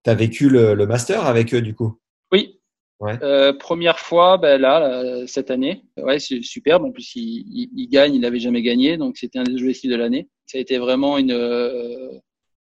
Tu 0.04 0.10
as 0.10 0.14
vécu 0.14 0.48
le, 0.48 0.74
le, 0.74 0.86
master 0.86 1.26
avec 1.26 1.52
eux, 1.54 1.62
du 1.62 1.74
coup? 1.74 1.98
Oui. 2.32 2.60
Ouais. 3.00 3.18
Euh, 3.22 3.52
première 3.52 3.98
fois, 3.98 4.38
ben 4.38 4.60
là, 4.60 4.80
là, 4.80 5.26
cette 5.26 5.50
année. 5.50 5.82
Ouais, 5.96 6.18
c'est 6.18 6.42
superbe. 6.42 6.84
En 6.84 6.92
plus, 6.92 7.14
il, 7.16 7.44
il, 7.48 7.70
il 7.74 7.88
gagne, 7.88 8.14
il 8.14 8.20
n'avait 8.20 8.38
jamais 8.38 8.62
gagné, 8.62 8.96
donc 8.96 9.16
c'était 9.18 9.38
un 9.38 9.44
des 9.44 9.58
jeux 9.58 9.72
de 9.72 9.96
l'année. 9.96 10.28
Ça 10.46 10.58
a 10.58 10.60
été 10.60 10.78
vraiment 10.78 11.18
une, 11.18 11.32
euh, 11.32 12.20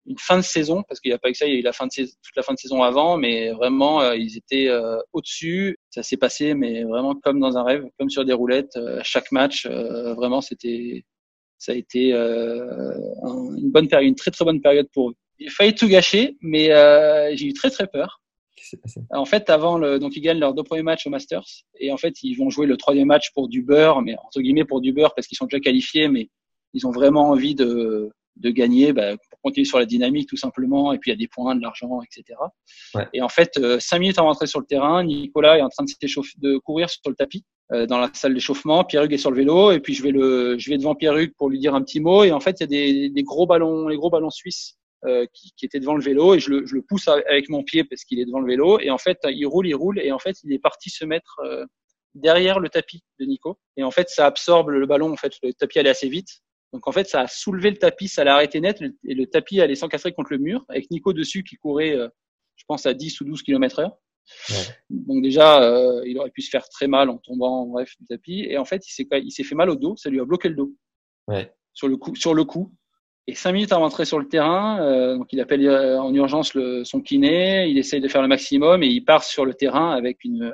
une 0.09 0.17
fin 0.17 0.37
de 0.37 0.43
saison, 0.43 0.83
parce 0.87 0.99
qu'il 0.99 1.11
n'y 1.11 1.15
a 1.15 1.19
pas 1.19 1.31
que 1.31 1.37
ça, 1.37 1.45
il 1.45 1.53
y 1.53 1.55
a 1.55 1.59
eu 1.59 1.61
la 1.61 1.71
fin 1.71 1.85
de 1.85 1.91
saison, 1.91 2.11
toute 2.23 2.35
la 2.35 2.41
fin 2.41 2.53
de 2.53 2.57
saison 2.57 2.81
avant, 2.81 3.15
mais 3.15 3.51
vraiment, 3.51 4.01
euh, 4.01 4.15
ils 4.15 4.37
étaient 4.37 4.67
euh, 4.67 4.97
au-dessus. 5.13 5.77
Ça 5.91 6.01
s'est 6.01 6.17
passé, 6.17 6.55
mais 6.55 6.83
vraiment 6.83 7.13
comme 7.15 7.39
dans 7.39 7.57
un 7.57 7.63
rêve, 7.63 7.85
comme 7.99 8.09
sur 8.09 8.25
des 8.25 8.33
roulettes. 8.33 8.75
Euh, 8.75 8.99
chaque 9.03 9.31
match, 9.31 9.67
vraiment, 9.67 10.41
c'était, 10.41 11.05
ça 11.59 11.73
a 11.73 11.75
été 11.75 12.13
un, 12.13 13.55
une 13.55 13.69
bonne 13.71 13.87
période, 13.87 14.09
une 14.09 14.15
très 14.15 14.31
très 14.31 14.43
bonne 14.43 14.61
période 14.61 14.87
pour 14.93 15.11
eux. 15.11 15.13
J'ai 15.39 15.49
failli 15.49 15.75
tout 15.75 15.87
gâcher, 15.87 16.37
mais 16.41 16.67
j'ai 17.35 17.45
eu 17.45 17.53
très 17.53 17.69
très 17.69 17.87
peur. 17.87 18.19
En 19.11 19.25
fait, 19.25 19.49
avant 19.49 19.77
le, 19.77 19.99
donc 19.99 20.15
ils 20.15 20.21
gagnent 20.21 20.39
leurs 20.39 20.53
deux 20.53 20.63
premiers 20.63 20.83
matchs 20.83 21.07
au 21.07 21.09
Masters, 21.09 21.45
et 21.79 21.91
en 21.91 21.97
fait, 21.97 22.21
ils 22.23 22.35
vont 22.35 22.49
jouer 22.49 22.65
le 22.65 22.77
troisième 22.77 23.07
match 23.07 23.31
pour 23.33 23.47
du 23.47 23.61
beurre, 23.61 24.01
mais 24.01 24.15
entre 24.25 24.41
guillemets 24.41 24.65
pour 24.65 24.81
du 24.81 24.91
beurre 24.91 25.13
parce 25.15 25.27
qu'ils 25.27 25.37
sont 25.37 25.45
déjà 25.45 25.61
qualifiés, 25.61 26.09
mais 26.09 26.29
ils 26.73 26.85
ont 26.85 26.91
vraiment 26.91 27.29
envie 27.29 27.55
de 27.55 28.11
de 28.39 28.49
gagner 28.49 28.93
bah, 28.93 29.15
continuer 29.41 29.65
sur 29.65 29.79
la 29.79 29.85
dynamique 29.85 30.29
tout 30.29 30.37
simplement 30.37 30.93
et 30.93 30.99
puis 30.99 31.11
il 31.11 31.13
y 31.13 31.17
a 31.17 31.17
des 31.17 31.27
points 31.27 31.55
de 31.55 31.61
l'argent 31.61 32.01
etc 32.01 32.39
ouais. 32.95 33.07
et 33.13 33.21
en 33.21 33.29
fait 33.29 33.57
euh, 33.57 33.79
cinq 33.79 33.99
minutes 33.99 34.17
avant 34.17 34.29
d'entrer 34.29 34.47
sur 34.47 34.59
le 34.59 34.65
terrain 34.65 35.03
Nicolas 35.03 35.57
est 35.57 35.61
en 35.61 35.69
train 35.69 35.83
de 35.83 35.89
s'échauffer 35.89 36.33
de 36.37 36.57
courir 36.57 36.89
sur 36.89 37.01
le 37.07 37.15
tapis 37.15 37.45
euh, 37.71 37.85
dans 37.85 37.99
la 37.99 38.09
salle 38.13 38.33
d'échauffement. 38.33 38.83
Pierre-Hugues 38.83 39.13
est 39.13 39.19
sur 39.19 39.29
le 39.29 39.37
vélo 39.37 39.71
et 39.71 39.79
puis 39.79 39.93
je 39.93 40.01
vais 40.01 40.09
le 40.09 40.57
je 40.57 40.71
vais 40.71 40.79
devant 40.79 40.95
Pierre-Hugues 40.95 41.35
pour 41.37 41.49
lui 41.49 41.59
dire 41.59 41.75
un 41.75 41.83
petit 41.83 41.99
mot. 41.99 42.23
Et 42.23 42.31
en 42.31 42.39
fait 42.39 42.59
il 42.59 42.61
y 42.61 42.63
a 42.63 42.67
des, 42.67 43.09
des 43.09 43.23
gros 43.23 43.45
ballons 43.45 43.87
les 43.87 43.95
gros 43.95 44.09
ballons 44.09 44.31
suisses 44.31 44.79
euh, 45.05 45.27
qui, 45.33 45.51
qui 45.55 45.65
étaient 45.65 45.79
devant 45.79 45.93
le 45.93 46.01
vélo 46.01 46.33
et 46.33 46.39
je 46.39 46.49
le, 46.49 46.65
je 46.65 46.73
le 46.73 46.81
pousse 46.81 47.07
avec 47.07 47.47
mon 47.47 47.63
pied 47.63 47.83
parce 47.83 48.03
qu'il 48.05 48.19
est 48.19 48.25
devant 48.25 48.39
le 48.39 48.47
vélo. 48.47 48.79
Et 48.79 48.89
en 48.89 48.97
fait 48.97 49.19
il 49.25 49.45
roule 49.45 49.67
il 49.67 49.75
roule 49.75 49.99
et 49.99 50.11
en 50.11 50.17
fait 50.17 50.35
il 50.43 50.51
est 50.51 50.59
parti 50.59 50.89
se 50.89 51.05
mettre 51.05 51.39
euh, 51.45 51.63
derrière 52.15 52.59
le 52.59 52.69
tapis 52.69 53.03
de 53.19 53.25
Nico. 53.25 53.59
Et 53.77 53.83
en 53.83 53.91
fait 53.91 54.09
ça 54.09 54.25
absorbe 54.25 54.69
le 54.69 54.87
ballon. 54.87 55.11
En 55.11 55.17
fait 55.17 55.33
le 55.43 55.53
tapis 55.53 55.77
allait 55.77 55.91
assez 55.91 56.09
vite 56.09 56.39
donc 56.73 56.87
en 56.87 56.91
fait, 56.91 57.07
ça 57.07 57.21
a 57.21 57.27
soulevé 57.27 57.71
le 57.71 57.77
tapis, 57.77 58.07
ça 58.07 58.23
l'a 58.23 58.35
arrêté 58.35 58.61
net 58.61 58.81
et 59.03 59.13
le 59.13 59.25
tapis 59.25 59.59
allait 59.61 59.75
s'encastrer 59.75 60.11
contre 60.11 60.33
le 60.33 60.39
mur 60.39 60.65
avec 60.69 60.91
Nico 60.91 61.13
dessus 61.13 61.43
qui 61.43 61.55
courait, 61.55 61.95
euh, 61.95 62.07
je 62.55 62.63
pense, 62.67 62.85
à 62.85 62.93
10 62.93 63.21
ou 63.21 63.25
12 63.25 63.41
km 63.41 63.79
heure. 63.79 63.97
Ouais. 64.49 64.55
Donc 64.91 65.23
déjà, 65.23 65.63
euh, 65.63 66.03
il 66.05 66.17
aurait 66.19 66.29
pu 66.29 66.41
se 66.41 66.49
faire 66.49 66.69
très 66.69 66.87
mal 66.87 67.09
en 67.09 67.17
tombant, 67.17 67.65
bref, 67.65 67.93
du 67.99 68.05
tapis. 68.05 68.45
Et 68.47 68.59
en 68.59 68.65
fait, 68.65 68.87
il 68.87 68.91
s'est, 68.91 69.07
il 69.23 69.31
s'est 69.31 69.43
fait 69.43 69.55
mal 69.55 69.69
au 69.71 69.75
dos, 69.75 69.95
ça 69.97 70.11
lui 70.11 70.19
a 70.19 70.25
bloqué 70.25 70.49
le 70.49 70.55
dos. 70.55 70.71
Ouais. 71.27 71.51
Sur 71.73 71.87
le 71.87 71.97
coup, 71.97 72.15
sur 72.15 72.35
le 72.35 72.43
coup. 72.43 72.71
Et 73.25 73.33
cinq 73.33 73.53
minutes 73.53 73.71
avant 73.71 73.81
d'entrer 73.81 74.05
sur 74.05 74.19
le 74.19 74.27
terrain, 74.27 74.81
euh, 74.81 75.17
donc 75.17 75.31
il 75.33 75.39
appelle 75.39 75.67
en 75.69 76.13
urgence 76.13 76.55
le, 76.55 76.83
son 76.83 76.99
kiné, 76.99 77.67
il 77.67 77.77
essaye 77.77 78.01
de 78.01 78.07
faire 78.07 78.23
le 78.23 78.27
maximum 78.27 78.81
et 78.81 78.87
il 78.87 79.01
part 79.01 79.23
sur 79.23 79.45
le 79.45 79.53
terrain 79.53 79.91
avec 79.91 80.23
une, 80.23 80.51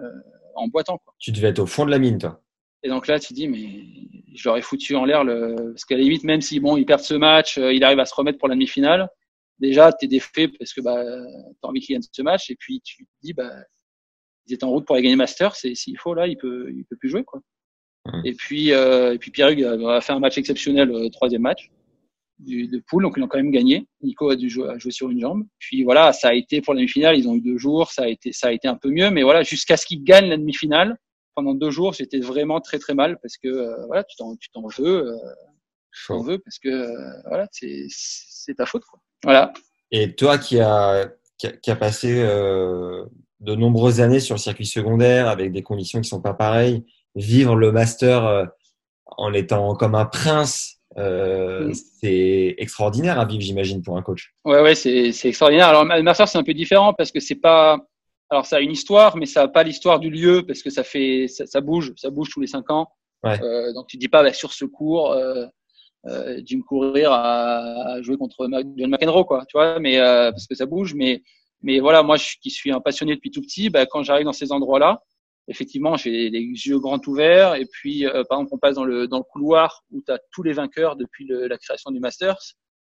en 0.56 0.68
boitant. 0.68 0.98
Quoi. 0.98 1.14
Tu 1.20 1.32
devais 1.32 1.50
être 1.50 1.60
au 1.60 1.66
fond 1.66 1.86
de 1.86 1.92
la 1.92 2.00
mine, 2.00 2.18
toi. 2.18 2.42
Et 2.86 2.88
donc 2.88 3.08
là, 3.08 3.20
tu 3.20 3.34
dis, 3.34 3.48
mais 3.48 3.84
je 4.36 4.48
l'aurais 4.48 4.62
foutu 4.62 4.96
en 4.96 5.06
l'air, 5.06 5.24
le... 5.24 5.56
parce 5.72 5.86
qu'à 5.86 5.96
la 5.96 6.04
limite, 6.04 6.24
même 6.24 6.42
si 6.42 6.60
bon, 6.60 6.78
il 6.78 6.86
perd 6.86 7.02
ce 7.02 7.16
match, 7.16 7.58
euh, 7.58 7.74
il 7.74 7.84
arrive 7.84 8.00
à 8.00 8.06
se 8.06 8.14
remettre 8.14 8.38
pour 8.38 8.48
la 8.48 8.54
demi-finale, 8.54 9.10
déjà, 9.58 9.92
tu 9.92 10.06
es 10.06 10.08
défait 10.08 10.48
parce 10.48 10.72
que 10.72 10.82
bah, 10.82 11.04
tu 11.04 11.58
as 11.64 11.68
envie 11.68 11.80
qu'il 11.80 11.96
gagne 11.96 12.04
ce 12.04 12.22
match, 12.22 12.52
et 12.52 12.56
puis 12.56 12.82
tu 12.82 13.06
te 13.06 13.10
dis, 13.24 13.34
bah, 13.34 13.52
ils 14.46 14.54
étaient 14.54 14.66
en 14.66 14.70
route 14.70 14.86
pour 14.86 14.96
aller 14.96 15.02
gagner 15.02 15.16
Master, 15.16 15.56
s'il 15.56 15.98
faut, 15.98 16.14
là, 16.14 16.28
il 16.28 16.38
peut, 16.38 16.72
il 16.72 16.86
peut 16.86 16.96
plus 16.96 17.10
jouer. 17.10 17.24
Quoi. 17.24 17.42
Mmh. 18.06 18.22
Et 18.24 18.34
puis, 18.36 18.72
euh, 18.72 19.16
et 19.16 19.18
puis 19.18 19.32
Pierre-Hugues 19.32 19.64
a 19.64 20.00
fait 20.02 20.14
un 20.14 20.20
match 20.20 20.38
exceptionnel, 20.38 20.92
euh, 20.92 21.10
troisième 21.10 21.42
match 21.42 21.72
du, 22.38 22.68
de 22.68 22.84
poule, 22.88 23.02
donc 23.02 23.16
ils 23.18 23.24
ont 23.24 23.28
quand 23.28 23.40
même 23.40 23.50
gagné. 23.50 23.88
Nico 24.04 24.30
a 24.30 24.36
dû 24.36 24.48
jouer, 24.48 24.70
a 24.70 24.78
joué 24.78 24.92
sur 24.92 25.10
une 25.10 25.20
jambe. 25.20 25.44
Puis 25.58 25.84
voilà, 25.84 26.14
ça 26.14 26.28
a 26.28 26.34
été 26.36 26.62
pour 26.62 26.76
la 26.76 26.82
demi-finale, 26.82 27.18
ils 27.18 27.28
ont 27.28 27.34
eu 27.34 27.42
deux 27.42 27.58
jours, 27.58 27.92
ça 27.92 28.04
a 28.04 28.08
été, 28.10 28.32
ça 28.32 28.50
a 28.50 28.52
été 28.52 28.68
un 28.68 28.76
peu 28.76 28.92
mieux, 28.92 29.10
mais 29.10 29.24
voilà, 29.24 29.42
jusqu'à 29.42 29.76
ce 29.76 29.88
qu'ils 29.88 30.04
gagnent 30.04 30.30
la 30.30 30.38
demi-finale 30.38 31.00
pendant 31.36 31.54
deux 31.54 31.72
jours, 31.72 31.94
j'étais 31.94 32.20
vraiment 32.20 32.62
très 32.62 32.80
très 32.80 32.94
mal 32.94 33.20
parce 33.22 33.38
que 33.38 33.48
euh, 33.48 33.86
voilà, 33.88 34.04
tu 34.04 34.16
t'en 34.16 34.36
tu 34.36 34.50
t'en 34.50 34.68
veux. 34.78 35.08
Euh, 35.08 35.18
on 36.10 36.22
veut 36.22 36.40
parce 36.40 36.60
que 36.60 36.94
voilà, 37.28 37.48
c'est 37.52 38.56
ta 38.56 38.66
faute. 38.66 38.84
Quoi. 38.84 39.00
Voilà. 39.24 39.54
Et 39.92 40.16
toi 40.16 40.38
qui 40.38 40.60
as 40.60 41.10
qui 41.38 41.72
a, 41.72 41.76
passé 41.76 42.14
de 42.16 43.56
nombreuses 43.56 44.02
années 44.02 44.20
sur 44.20 44.36
le 44.36 44.40
circuit 44.40 44.66
secondaire 44.66 45.28
avec 45.28 45.52
des 45.52 45.64
conditions 45.64 46.02
qui 46.02 46.10
sont 46.10 46.22
pas 46.22 46.34
pareilles, 46.34 46.86
vivre 47.16 47.56
le 47.56 47.72
master 47.72 48.50
en 49.06 49.34
étant 49.34 49.76
comme 49.76 49.96
un 49.96 50.06
prince, 50.06 50.76
euh, 50.98 51.74
c'est 52.02 52.56
extraordinaire 52.58 53.20
à 53.20 53.26
vivre, 53.26 53.42
j'imagine, 53.42 53.82
pour 53.82 53.98
un 53.98 54.02
coach. 54.02 54.34
Ouais, 54.46 54.62
ouais, 54.62 54.76
c'est 54.76 55.14
extraordinaire. 55.24 55.68
Alors, 55.68 55.86
le 55.86 56.02
master, 56.02 56.28
c'est 56.28 56.38
un 56.38 56.44
peu 56.44 56.54
différent 56.54 56.94
parce 56.94 57.12
que 57.12 57.20
c'est 57.20 57.36
pas. 57.36 57.80
Alors, 58.30 58.46
ça 58.46 58.58
a 58.58 58.60
une 58.60 58.72
histoire, 58.72 59.18
mais 59.18 59.26
ça 59.26 59.42
n'a 59.42 59.48
pas 59.48 59.64
l'histoire 59.64 60.00
du 60.00 60.10
lieu 60.10 60.44
parce 60.46 60.64
que 60.64 60.70
ça 60.70 60.84
fait, 60.84 61.28
ça, 61.28 61.62
bouge, 61.62 61.94
ça 61.96 62.10
bouge 62.10 62.30
tous 62.30 62.42
les 62.42 62.48
cinq 62.48 62.70
ans. 62.72 62.88
Ouais. 63.24 63.42
Euh, 63.42 63.74
donc, 63.74 63.88
tu 63.88 63.98
dis 63.98 64.08
pas 64.08 64.24
bah, 64.24 64.34
sur 64.34 64.54
ce 64.54 64.66
cours, 64.66 65.12
euh, 65.12 65.46
euh, 66.08 66.38
me 66.38 66.64
courir 66.64 67.12
à, 67.12 68.02
jouer 68.02 68.18
contre 68.18 68.48
John 68.78 68.90
McEnroe, 68.90 69.26
quoi. 69.26 69.46
Tu 69.48 69.58
vois, 69.58 69.80
mais 69.80 70.00
euh, 70.00 70.32
parce 70.32 70.48
que 70.48 70.56
ça 70.56 70.66
bouge, 70.66 70.94
mais 70.96 71.24
mais 71.62 71.80
voilà, 71.80 72.04
moi, 72.04 72.18
je, 72.18 72.36
qui 72.42 72.52
suis 72.52 72.72
un 72.72 72.80
passionné 72.80 73.16
depuis 73.16 73.32
tout 73.32 73.42
petit, 73.42 73.70
bah, 73.70 73.86
quand 73.88 74.04
j'arrive 74.04 74.26
dans 74.26 74.34
ces 74.34 74.52
endroits-là, 74.52 75.02
effectivement, 75.48 75.96
j'ai 75.96 76.30
les 76.30 76.42
yeux 76.42 76.80
grands 76.80 77.02
ouverts. 77.08 77.56
Et 77.56 77.66
puis, 77.66 78.06
euh, 78.06 78.24
par 78.30 78.40
exemple, 78.40 78.54
on 78.54 78.58
passe 78.60 78.76
dans 78.76 78.84
le, 78.84 79.08
dans 79.08 79.18
le 79.18 79.24
couloir 79.24 79.84
où 79.92 80.02
tu 80.06 80.12
as 80.12 80.20
tous 80.32 80.44
les 80.44 80.54
vainqueurs 80.54 80.96
depuis 80.96 81.26
le, 81.26 81.48
la 81.48 81.58
création 81.58 81.92
du 81.92 82.00
Masters. 82.00 82.38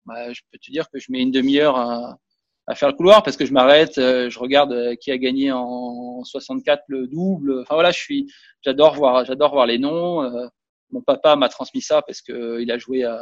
Bah, 0.04 0.32
je 0.32 0.40
peux 0.50 0.58
te 0.58 0.70
dire 0.70 0.88
que 0.90 0.98
je 0.98 1.10
mets 1.10 1.20
une 1.20 1.30
demi-heure 1.30 1.76
à, 1.76 2.16
à, 2.66 2.74
faire 2.74 2.88
le 2.88 2.94
couloir 2.94 3.22
parce 3.22 3.36
que 3.36 3.46
je 3.46 3.52
m'arrête, 3.52 3.98
euh, 3.98 4.30
je 4.30 4.38
regarde 4.38 4.72
euh, 4.72 4.94
qui 4.96 5.10
a 5.10 5.18
gagné 5.18 5.52
en 5.52 6.22
64 6.24 6.84
le 6.88 7.06
double. 7.06 7.60
Enfin 7.62 7.74
voilà, 7.74 7.90
je 7.90 7.98
suis, 7.98 8.32
j'adore 8.62 8.94
voir, 8.94 9.24
j'adore 9.24 9.52
voir 9.52 9.66
les 9.66 9.78
noms. 9.78 10.30
mon 10.90 11.02
papa 11.02 11.36
m'a 11.36 11.48
transmis 11.48 11.82
ça 11.82 12.02
parce 12.02 12.22
que 12.22 12.60
il 12.60 12.70
a 12.70 12.78
joué 12.78 13.04
à, 13.04 13.18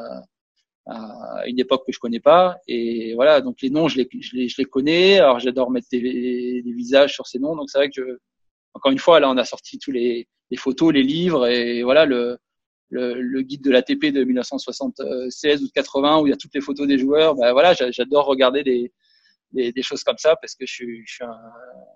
à 0.86 1.46
une 1.46 1.58
époque 1.58 1.84
que 1.86 1.92
je 1.92 1.98
connais 1.98 2.20
pas. 2.20 2.58
Et 2.68 3.14
voilà, 3.14 3.40
donc 3.40 3.56
les 3.62 3.70
noms, 3.70 3.88
je 3.88 3.96
les, 3.98 4.08
je 4.20 4.36
les, 4.36 4.48
je 4.48 4.56
les 4.58 4.64
connais. 4.64 5.18
Alors 5.18 5.40
j'adore 5.40 5.70
mettre 5.70 5.88
des, 5.90 6.00
des, 6.00 6.72
visages 6.72 7.14
sur 7.14 7.26
ces 7.26 7.38
noms. 7.38 7.56
Donc 7.56 7.70
c'est 7.70 7.78
vrai 7.78 7.88
que 7.88 7.94
je, 7.96 8.18
encore 8.74 8.92
une 8.92 8.98
fois, 8.98 9.20
là, 9.20 9.30
on 9.30 9.36
a 9.36 9.44
sorti 9.44 9.78
tous 9.78 9.92
les, 9.92 10.28
les 10.50 10.56
photos, 10.56 10.92
les 10.92 11.02
livres 11.02 11.46
et 11.46 11.82
voilà 11.82 12.04
le, 12.06 12.38
le, 12.90 13.42
guide 13.42 13.62
de 13.62 13.70
l'ATP 13.70 14.06
de 14.06 14.24
1976 14.24 15.62
ou 15.62 15.66
de 15.66 15.72
80 15.72 16.20
où 16.20 16.26
il 16.26 16.30
y 16.30 16.32
a 16.32 16.36
toutes 16.36 16.54
les 16.54 16.60
photos 16.60 16.86
des 16.86 16.98
joueurs. 16.98 17.34
Ben 17.34 17.52
voilà, 17.52 17.74
j'adore 17.74 18.26
regarder 18.26 18.62
des, 18.62 18.92
des, 19.54 19.72
des, 19.72 19.82
choses 19.82 20.02
comme 20.02 20.18
ça 20.18 20.36
parce 20.36 20.54
que 20.54 20.66
je 20.66 20.72
suis, 20.72 21.02
je 21.06 21.14
suis, 21.14 21.24
un, 21.24 21.38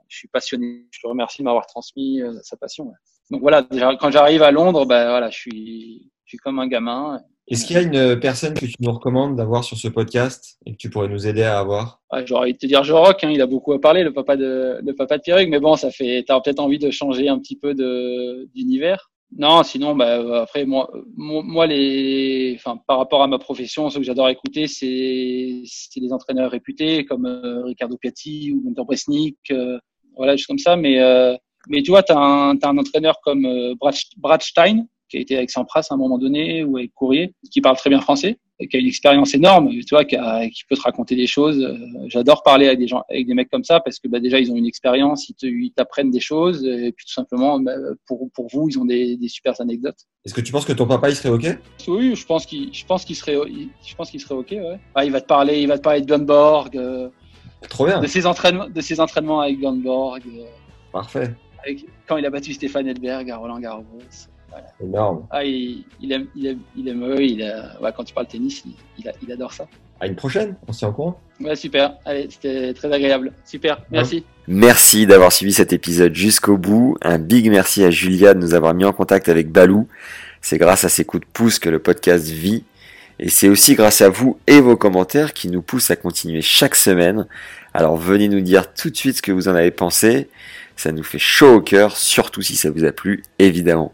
je 0.09 0.17
suis 0.17 0.29
passionné. 0.29 0.87
Je 0.91 1.01
te 1.01 1.07
remercie 1.07 1.43
de 1.43 1.45
m'avoir 1.45 1.67
transmis 1.67 2.23
euh, 2.23 2.33
sa 2.43 2.57
passion. 2.57 2.93
Donc 3.31 3.43
voilà, 3.43 3.67
quand 4.01 4.11
j'arrive 4.11 4.43
à 4.43 4.51
Londres, 4.51 4.87
ben 4.87 5.09
voilà, 5.09 5.29
je 5.31 5.37
suis, 5.37 6.11
je 6.25 6.31
suis 6.31 6.39
comme 6.39 6.59
un 6.59 6.67
gamin. 6.67 7.21
Est-ce 7.51 7.65
qu'il 7.65 7.77
y 7.77 7.79
a 7.79 7.83
une 7.83 8.21
personne 8.21 8.53
que 8.55 8.67
tu 8.67 8.75
nous 8.81 8.93
recommandes 8.93 9.37
d'avoir 9.37 9.65
sur 9.65 9.77
ce 9.79 9.89
podcast 9.89 10.59
et 10.67 10.73
que 10.73 10.77
tu 10.77 10.91
pourrais 10.91 11.09
nous 11.09 11.27
aider 11.27 11.43
à 11.43 11.59
avoir? 11.59 12.03
Ah, 12.11 12.25
J'aurais 12.25 12.43
envie 12.43 12.53
de 12.53 12.59
te 12.59 12.67
dire 12.67 12.85
Joroc, 12.85 13.25
hein, 13.25 13.31
il 13.31 13.41
a 13.41 13.47
beaucoup 13.47 13.73
à 13.73 13.81
parler, 13.81 14.05
le 14.05 14.13
papa 14.13 14.37
de, 14.37 14.81
le 14.83 14.95
papa 14.95 15.17
de 15.17 15.23
Pierrick, 15.23 15.49
mais 15.49 15.61
bon, 15.61 15.77
ça 15.77 15.91
fait, 15.91 16.25
t'as 16.27 16.39
peut-être 16.41 16.61
envie 16.61 16.79
de 16.79 16.91
changer 16.91 17.29
un 17.29 17.39
petit 17.39 17.57
peu 17.57 17.75
d'univers. 18.55 19.11
Non, 19.37 19.63
sinon, 19.63 19.95
bah, 19.95 20.43
après, 20.43 20.65
moi, 20.65 20.91
moi, 21.17 21.67
les, 21.67 22.55
enfin, 22.57 22.79
par 22.87 22.99
rapport 22.99 23.23
à 23.23 23.27
ma 23.27 23.39
profession, 23.39 23.91
ce 23.91 23.99
que 23.99 24.05
j'adore 24.05 24.29
écouter, 24.31 24.67
c'est, 24.67 25.63
c'est 25.67 26.01
les 26.01 26.13
entraîneurs 26.13 26.51
réputés 26.51 27.05
comme 27.05 27.27
euh, 27.27 27.63
Ricardo 27.65 27.97
Piatti 27.99 28.53
ou 28.53 28.63
Gunter 28.63 28.85
Bresnik, 28.85 29.37
euh, 29.51 29.79
voilà, 30.17 30.35
juste 30.35 30.49
comme 30.49 30.59
ça. 30.59 30.77
Mais, 30.77 30.99
euh, 31.01 31.37
mais 31.69 31.83
tu 31.83 31.91
vois, 31.91 32.03
un, 32.11 32.59
as 32.61 32.69
un 32.69 32.79
entraîneur 32.79 33.21
comme 33.23 33.75
Brad, 33.79 33.95
Brad 34.17 34.43
Stein, 34.43 34.87
qui 35.09 35.17
a 35.17 35.21
été 35.21 35.37
avec 35.37 35.51
Sampras 35.51 35.87
à 35.91 35.95
un 35.95 35.97
moment 35.97 36.19
donné 36.19 36.65
ou 36.65 36.77
avec 36.77 36.93
Courrier, 36.95 37.35
qui 37.51 37.61
parle 37.61 37.77
très 37.77 37.91
bien 37.91 38.01
français, 38.01 38.39
qui 38.71 38.77
a 38.77 38.81
une 38.81 38.87
expérience 38.89 39.35
énorme, 39.35 39.71
tu 39.71 39.83
vois, 39.91 40.05
qui, 40.05 40.17
qui 40.53 40.65
peut 40.69 40.75
te 40.77 40.81
raconter 40.81 41.15
des 41.15 41.27
choses. 41.27 41.63
Euh, 41.63 41.77
j'adore 42.09 42.43
parler 42.43 42.67
avec 42.67 42.79
des 42.79 42.89
gens, 42.89 43.03
avec 43.09 43.27
des 43.27 43.35
mecs 43.35 43.51
comme 43.51 43.65
ça 43.65 43.81
parce 43.81 43.99
que 44.01 44.09
bah, 44.09 44.19
déjà 44.21 44.41
ils 44.41 44.51
ont 44.51 44.57
une 44.57 44.67
expérience, 44.67 45.29
ils 45.43 45.73
t'apprennent 45.73 46.11
des 46.11 46.21
choses, 46.21 46.65
et 46.65 46.93
puis 46.93 47.07
tout 47.07 47.13
simplement 47.13 47.61
bah, 47.61 47.73
pour 48.07 48.29
pour 48.33 48.49
vous 48.53 48.69
ils 48.69 48.79
ont 48.79 48.85
des, 48.85 49.17
des 49.17 49.29
super 49.29 49.61
anecdotes. 49.61 50.01
Est-ce 50.25 50.35
que 50.35 50.41
tu 50.41 50.53
penses 50.53 50.65
que 50.65 50.73
ton 50.73 50.87
papa 50.87 51.09
il 51.09 51.17
serait 51.17 51.29
ok? 51.31 51.59
Oui, 51.87 52.15
je 52.17 52.27
pense 52.27 52.47
qu'il 52.47 52.75
je 52.75 52.85
pense 52.85 53.05
qu'il 53.05 53.17
serait 53.17 53.37
je 53.87 53.95
pense 53.95 54.11
qu'il 54.11 54.21
serait 54.21 54.35
ok. 54.35 54.51
Ouais. 54.51 54.81
Ah, 54.95 55.05
il 55.05 55.13
va 55.13 55.21
te 55.21 55.27
parler, 55.27 55.61
il 55.61 55.69
va 55.69 55.79
te 55.79 55.83
parler 55.83 56.01
de 56.01 56.07
Björn 56.07 56.25
Borg. 56.25 56.77
Euh, 56.77 57.09
Trop 57.69 57.87
bien. 57.87 58.01
De 58.01 58.07
ses 58.07 58.27
entraînements, 58.27 58.69
de 58.69 58.81
ses 58.81 59.01
entraînements 59.01 59.41
avec 59.41 59.59
Björn 59.59 59.81
Borg. 59.81 60.23
Euh, 60.27 60.45
Parfait. 60.93 61.35
quand 62.07 62.17
il 62.17 62.27
a 62.27 62.31
battu 62.31 62.53
Stéphane 62.53 62.89
Edberg 62.89 63.31
à 63.31 63.37
Roland 63.37 63.59
Garros. 63.61 63.85
Énorme. 64.83 65.27
Ah, 65.31 65.45
il, 65.45 65.85
aime, 66.11 66.27
il 66.37 66.47
aime, 66.47 66.61
il 66.77 66.89
aime, 66.89 67.17
il 67.21 67.43
a, 67.43 67.93
quand 67.93 68.05
tu 68.05 68.15
parles 68.15 68.27
tennis, 68.27 68.63
il, 68.65 69.13
il, 69.23 69.33
adore 69.33 69.53
ça. 69.53 69.67
À 70.01 70.07
une 70.07 70.15
prochaine, 70.15 70.55
on 70.69 70.73
se 70.73 70.79
tient 70.79 70.89
au 70.89 70.93
courant. 70.93 71.21
Ouais, 71.41 71.57
super. 71.57 71.95
Allez, 72.05 72.29
c'était 72.31 72.73
très 72.75 72.93
agréable. 72.93 73.33
Super, 73.45 73.83
merci. 73.91 74.25
Merci 74.47 75.07
d'avoir 75.07 75.33
suivi 75.33 75.53
cet 75.53 75.73
épisode 75.73 76.15
jusqu'au 76.15 76.57
bout. 76.57 76.97
Un 77.03 77.19
big 77.19 77.51
merci 77.51 77.85
à 77.85 77.91
Julia 77.91 78.35
de 78.35 78.41
nous 78.41 78.55
avoir 78.55 78.75
mis 78.75 78.85
en 78.85 78.93
contact 78.93 79.29
avec 79.29 79.51
Balou. 79.51 79.89
C'est 80.41 80.59
grâce 80.59 80.85
à 80.85 80.89
ses 80.89 81.05
coups 81.05 81.27
de 81.27 81.31
pouce 81.33 81.59
que 81.59 81.69
le 81.69 81.81
podcast 81.81 82.29
vit. 82.29 82.65
Et 83.19 83.29
c'est 83.29 83.49
aussi 83.49 83.75
grâce 83.75 84.01
à 84.01 84.09
vous 84.09 84.39
et 84.47 84.61
vos 84.61 84.77
commentaires 84.77 85.33
qui 85.33 85.49
nous 85.49 85.63
poussent 85.63 85.91
à 85.91 85.97
continuer 85.97 86.41
chaque 86.41 86.77
semaine. 86.77 87.27
Alors 87.75 87.97
venez 87.97 88.29
nous 88.29 88.41
dire 88.41 88.73
tout 88.73 88.91
de 88.91 88.97
suite 88.97 89.17
ce 89.17 89.23
que 89.23 89.33
vous 89.33 89.49
en 89.49 89.55
avez 89.57 89.73
pensé. 89.73 90.29
Ça 90.77 90.93
nous 90.93 91.03
fait 91.03 91.19
chaud 91.19 91.57
au 91.57 91.61
cœur, 91.61 91.97
surtout 91.97 92.43
si 92.43 92.55
ça 92.55 92.71
vous 92.71 92.85
a 92.85 92.93
plu, 92.93 93.25
évidemment. 93.41 93.93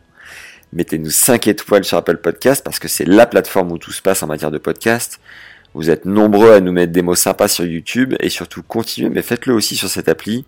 Mettez-nous 0.74 1.10
5 1.10 1.46
étoiles 1.46 1.84
sur 1.84 1.96
Apple 1.98 2.16
Podcast 2.16 2.64
parce 2.64 2.80
que 2.80 2.88
c'est 2.88 3.05
la 3.05 3.26
plateforme 3.26 3.70
où 3.70 3.78
tout 3.78 3.92
se 3.92 4.02
passe 4.02 4.24
en 4.24 4.26
matière 4.26 4.51
de 4.51 4.59
podcast. 4.59 5.20
Vous 5.72 5.88
êtes 5.88 6.05
nombreux 6.05 6.51
à 6.51 6.60
nous 6.60 6.72
mettre 6.72 6.90
des 6.90 7.01
mots 7.01 7.14
sympas 7.14 7.46
sur 7.46 7.64
YouTube 7.64 8.14
et 8.18 8.28
surtout 8.28 8.64
continuez, 8.64 9.09
mais 9.09 9.22
faites-le 9.22 9.55
aussi 9.55 9.76
sur 9.76 9.88
cette 9.88 10.09
appli 10.09 10.46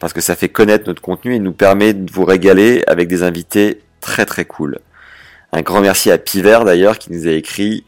parce 0.00 0.12
que 0.12 0.20
ça 0.20 0.34
fait 0.34 0.48
connaître 0.48 0.88
notre 0.88 1.00
contenu 1.00 1.36
et 1.36 1.38
nous 1.38 1.52
permet 1.52 1.94
de 1.94 2.10
vous 2.10 2.24
régaler 2.24 2.82
avec 2.88 3.06
des 3.06 3.22
invités 3.22 3.80
très 4.00 4.26
très 4.26 4.44
cool. 4.44 4.80
Un 5.52 5.62
grand 5.62 5.80
merci 5.80 6.10
à 6.10 6.18
Piver 6.18 6.58
d'ailleurs 6.64 6.98
qui 6.98 7.12
nous 7.12 7.28
a 7.28 7.30
écrit 7.30 7.84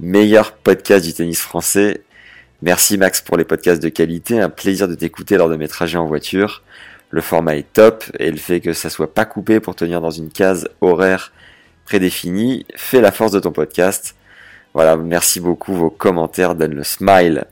meilleur 0.00 0.52
podcast 0.52 1.04
du 1.04 1.12
tennis 1.12 1.40
français. 1.40 2.00
Merci 2.62 2.96
Max 2.96 3.20
pour 3.20 3.36
les 3.36 3.44
podcasts 3.44 3.82
de 3.82 3.90
qualité, 3.90 4.40
un 4.40 4.48
plaisir 4.48 4.88
de 4.88 4.94
t'écouter 4.94 5.36
lors 5.36 5.50
de 5.50 5.56
mes 5.56 5.68
trajets 5.68 5.98
en 5.98 6.06
voiture. 6.06 6.62
Le 7.10 7.20
format 7.20 7.56
est 7.56 7.72
top 7.72 8.04
et 8.18 8.30
le 8.30 8.36
fait 8.36 8.60
que 8.60 8.72
ça 8.72 8.90
soit 8.90 9.14
pas 9.14 9.24
coupé 9.24 9.60
pour 9.60 9.76
tenir 9.76 10.00
dans 10.00 10.10
une 10.10 10.30
case 10.30 10.68
horaire 10.80 11.32
prédéfinie 11.84 12.66
fait 12.74 13.00
la 13.00 13.12
force 13.12 13.32
de 13.32 13.38
ton 13.38 13.52
podcast. 13.52 14.16
Voilà, 14.74 14.96
merci 14.96 15.40
beaucoup, 15.40 15.74
vos 15.74 15.90
commentaires 15.90 16.54
donnent 16.54 16.74
le 16.74 16.84
smile. 16.84 17.44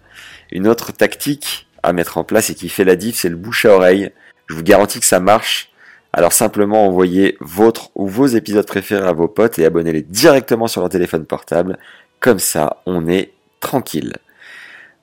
Une 0.53 0.69
autre 0.69 0.93
tactique 0.93 1.69
à 1.83 1.93
mettre 1.93 2.19
en 2.19 2.25
place 2.25 2.51
et 2.51 2.55
qui 2.55 2.69
fait 2.69 2.85
la 2.85 2.97
diff, 2.97 3.17
c'est 3.17 3.29
le 3.29 3.37
bouche 3.37 3.65
à 3.65 3.71
oreille. 3.71 4.11
Je 4.47 4.55
vous 4.55 4.63
garantis 4.63 5.01
que 5.01 5.07
ça 5.07 5.21
marche. 5.21 5.71
Alors 6.13 6.33
simplement 6.33 6.87
envoyez 6.87 7.37
votre 7.41 7.91
ou 7.95 8.07
vos 8.07 8.27
épisodes 8.27 8.67
préférés 8.67 9.07
à 9.07 9.13
vos 9.13 9.29
potes 9.29 9.59
et 9.59 9.65
abonnez-les 9.65 10.03
directement 10.03 10.67
sur 10.67 10.81
leur 10.81 10.91
téléphone 10.91 11.27
portable. 11.27 11.79
Comme 12.21 12.39
ça, 12.39 12.83
on 12.87 13.09
est 13.09 13.33
tranquille. 13.61 14.15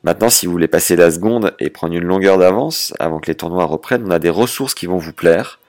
Maintenant, 0.04 0.30
si 0.30 0.48
vous 0.48 0.52
voulez 0.52 0.68
passer 0.68 0.96
la 0.96 1.12
seconde 1.12 1.54
et 1.60 1.70
prendre 1.70 1.94
une 1.94 2.04
longueur 2.04 2.40
d'avance 2.40 2.94
avant 3.00 3.20
que 3.20 3.28
les 3.28 3.36
tournois 3.36 3.66
reprennent, 3.66 4.04
on 4.08 4.12
a 4.12 4.18
des 4.18 4.32
ressources 4.32 4.74
qui 4.74 4.88
vont 4.88 4.98
vous 4.98 5.14
plaire. 5.14 5.60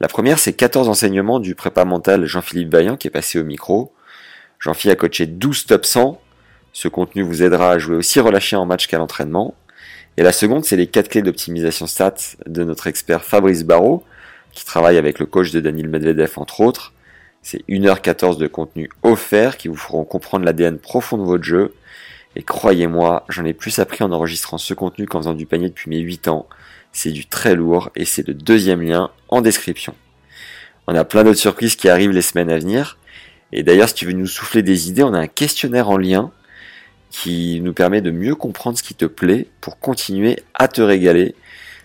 La 0.00 0.08
première, 0.08 0.40
c'est 0.40 0.54
14 0.54 0.88
enseignements 0.88 1.38
du 1.38 1.54
prépa 1.54 1.84
mental 1.84 2.24
Jean-Philippe 2.26 2.72
Vaillant 2.72 2.96
qui 2.96 3.06
est 3.06 3.12
passé 3.12 3.38
au 3.38 3.44
micro. 3.44 3.92
Jean-Philippe 4.58 4.98
a 4.98 5.06
coaché 5.06 5.26
12 5.26 5.66
top 5.66 5.86
100. 5.86 6.20
Ce 6.72 6.88
contenu 6.88 7.22
vous 7.22 7.44
aidera 7.44 7.70
à 7.70 7.78
jouer 7.78 7.94
aussi 7.96 8.18
relâché 8.18 8.56
en 8.56 8.66
match 8.66 8.88
qu'à 8.88 8.98
l'entraînement. 8.98 9.54
Et 10.16 10.24
la 10.24 10.32
seconde, 10.32 10.64
c'est 10.64 10.76
les 10.76 10.88
4 10.88 11.08
clés 11.08 11.22
d'optimisation 11.22 11.86
stats 11.86 12.14
de 12.46 12.64
notre 12.64 12.88
expert 12.88 13.22
Fabrice 13.22 13.62
Barrault, 13.62 14.02
qui 14.50 14.64
travaille 14.64 14.98
avec 14.98 15.20
le 15.20 15.26
coach 15.26 15.52
de 15.52 15.60
Daniel 15.60 15.88
Medvedev 15.88 16.32
entre 16.36 16.60
autres. 16.60 16.92
C'est 17.42 17.64
1h14 17.68 18.36
de 18.36 18.48
contenu 18.48 18.90
offert 19.04 19.56
qui 19.56 19.68
vous 19.68 19.76
feront 19.76 20.04
comprendre 20.04 20.44
l'ADN 20.44 20.78
profond 20.78 21.18
de 21.18 21.22
votre 21.22 21.44
jeu 21.44 21.72
et 22.36 22.42
croyez-moi, 22.42 23.24
j'en 23.28 23.44
ai 23.44 23.52
plus 23.52 23.78
appris 23.80 24.04
en 24.04 24.12
enregistrant 24.12 24.58
ce 24.58 24.74
contenu 24.74 25.06
qu'en 25.06 25.18
faisant 25.18 25.34
du 25.34 25.46
panier 25.46 25.68
depuis 25.68 25.90
mes 25.90 25.98
8 25.98 26.28
ans. 26.28 26.46
C'est 26.92 27.10
du 27.10 27.26
très 27.26 27.54
lourd 27.54 27.90
et 27.96 28.04
c'est 28.04 28.26
le 28.26 28.34
deuxième 28.34 28.82
lien 28.82 29.10
en 29.28 29.40
description. 29.40 29.94
On 30.86 30.94
a 30.94 31.04
plein 31.04 31.24
d'autres 31.24 31.38
surprises 31.38 31.76
qui 31.76 31.88
arrivent 31.88 32.10
les 32.10 32.22
semaines 32.22 32.50
à 32.50 32.58
venir. 32.58 32.98
Et 33.52 33.62
d'ailleurs, 33.62 33.88
si 33.88 33.94
tu 33.94 34.06
veux 34.06 34.12
nous 34.12 34.26
souffler 34.26 34.62
des 34.62 34.88
idées, 34.88 35.02
on 35.02 35.14
a 35.14 35.18
un 35.18 35.26
questionnaire 35.26 35.90
en 35.90 35.96
lien 35.96 36.30
qui 37.10 37.60
nous 37.60 37.72
permet 37.72 38.00
de 38.00 38.12
mieux 38.12 38.36
comprendre 38.36 38.78
ce 38.78 38.84
qui 38.84 38.94
te 38.94 39.04
plaît 39.04 39.48
pour 39.60 39.80
continuer 39.80 40.38
à 40.54 40.68
te 40.68 40.80
régaler. 40.80 41.34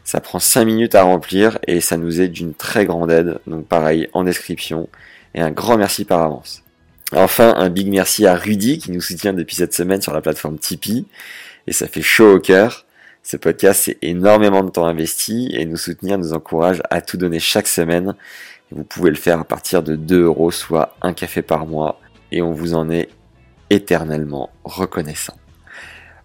Ça 0.03 0.22
prend 0.22 0.38
5 0.38 0.65
minutes 0.65 0.93
à 0.93 1.01
remplir 1.01 1.57
et 1.65 1.81
ça 1.81 1.97
nous 1.97 2.22
est 2.22 2.27
d'une 2.27 2.53
très 2.53 2.85
grande 2.85 3.09
aide. 3.11 3.39
Donc 3.47 3.67
pareil, 3.67 4.07
en 4.13 4.23
description. 4.23 4.88
Et 5.34 5.41
un 5.41 5.51
grand 5.51 5.77
merci 5.77 6.05
par 6.05 6.22
avance. 6.22 6.64
Enfin, 7.11 7.53
un 7.56 7.69
big 7.69 7.88
merci 7.90 8.26
à 8.26 8.36
Rudy 8.36 8.80
qui 8.80 8.91
nous 8.91 9.02
soutient 9.02 9.34
depuis 9.34 9.56
cette 9.56 9.73
semaine 9.73 10.02
sur 10.02 10.14
la 10.14 10.22
plateforme 10.22 10.57
Tipeee. 10.57 11.06
Et 11.68 11.72
ça 11.72 11.88
fait 11.88 12.02
chaud 12.02 12.36
au 12.36 12.40
cœur. 12.40 12.86
Ce 13.23 13.38
podcast, 13.38 13.84
c'est 13.86 13.98
énormément 14.02 14.64
de 14.64 14.69
temps 14.69 14.86
investi 14.86 15.49
et 15.53 15.65
nous 15.65 15.77
soutenir 15.77 16.18
nous 16.18 16.34
encourage 16.34 16.82
à 16.90 17.02
tout 17.02 17.18
donner 17.18 17.40
chaque 17.40 17.68
semaine. 17.68 18.15
Vous 18.72 18.84
pouvez 18.84 19.10
le 19.10 19.15
faire 19.15 19.40
à 19.40 19.44
partir 19.44 19.84
de 19.84 19.95
2 19.95 20.23
euros, 20.23 20.52
soit 20.52 20.95
un 21.02 21.14
café 21.14 21.41
par 21.41 21.65
mois. 21.65 21.99
Et 22.32 22.41
on 22.41 22.52
vous 22.52 22.73
en 22.73 22.90
est 22.90 23.10
éternellement 23.69 24.49
reconnaissant. 24.64 25.38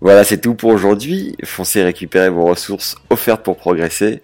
Voilà, 0.00 0.24
c'est 0.24 0.40
tout 0.40 0.54
pour 0.54 0.70
aujourd'hui. 0.70 1.36
Foncez 1.44 1.82
récupérer 1.82 2.30
vos 2.30 2.46
ressources 2.46 2.96
offertes 3.10 3.42
pour 3.42 3.58
progresser. 3.58 4.22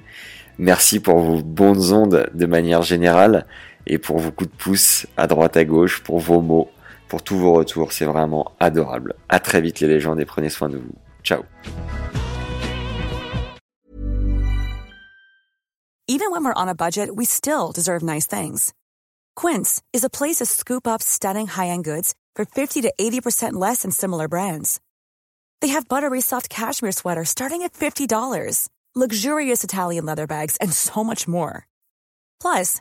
Merci 0.58 1.00
pour 1.00 1.20
vos 1.20 1.42
bonnes 1.42 1.92
ondes 1.92 2.30
de 2.32 2.46
manière 2.46 2.80
générale 2.80 3.46
et 3.86 3.98
pour 3.98 4.18
vos 4.18 4.30
coups 4.30 4.50
de 4.50 4.56
pouce 4.56 5.06
à 5.16 5.26
droite 5.26 5.56
à 5.56 5.64
gauche, 5.64 6.02
pour 6.02 6.18
vos 6.18 6.40
mots, 6.40 6.68
pour 7.08 7.22
tous 7.22 7.36
vos 7.36 7.52
retours. 7.52 7.92
C'est 7.92 8.04
vraiment 8.04 8.52
adorable. 8.60 9.14
À 9.28 9.40
très 9.40 9.60
vite 9.60 9.80
les 9.80 9.88
légendes 9.88 10.20
et 10.20 10.24
prenez 10.24 10.50
soin 10.50 10.68
de 10.68 10.78
vous. 10.78 10.94
Ciao. 11.22 11.44
Even 16.08 16.30
when 16.30 16.44
we're 16.44 16.54
on 16.54 16.68
a 16.68 16.74
budget, 16.74 17.16
we 17.16 17.24
still 17.24 17.72
deserve 17.72 18.02
nice 18.04 18.26
things. 18.26 18.72
Quince 19.34 19.82
is 19.92 20.04
a 20.04 20.08
place 20.08 20.36
to 20.36 20.46
scoop 20.46 20.86
up 20.86 21.02
stunning 21.02 21.48
high-end 21.48 21.84
goods 21.84 22.14
for 22.36 22.44
50 22.44 22.82
to 22.82 22.92
80% 22.98 23.54
less 23.54 23.82
than 23.82 23.90
similar 23.90 24.28
brands. 24.28 24.80
They 25.60 25.68
have 25.68 25.88
buttery 25.88 26.20
soft 26.20 26.48
cashmere 26.48 26.92
sweaters 26.92 27.30
starting 27.30 27.62
at 27.62 27.72
$50, 27.72 28.68
luxurious 28.94 29.64
Italian 29.64 30.06
leather 30.06 30.28
bags, 30.28 30.56
and 30.58 30.72
so 30.72 31.02
much 31.02 31.26
more. 31.26 31.66
Plus, 32.40 32.80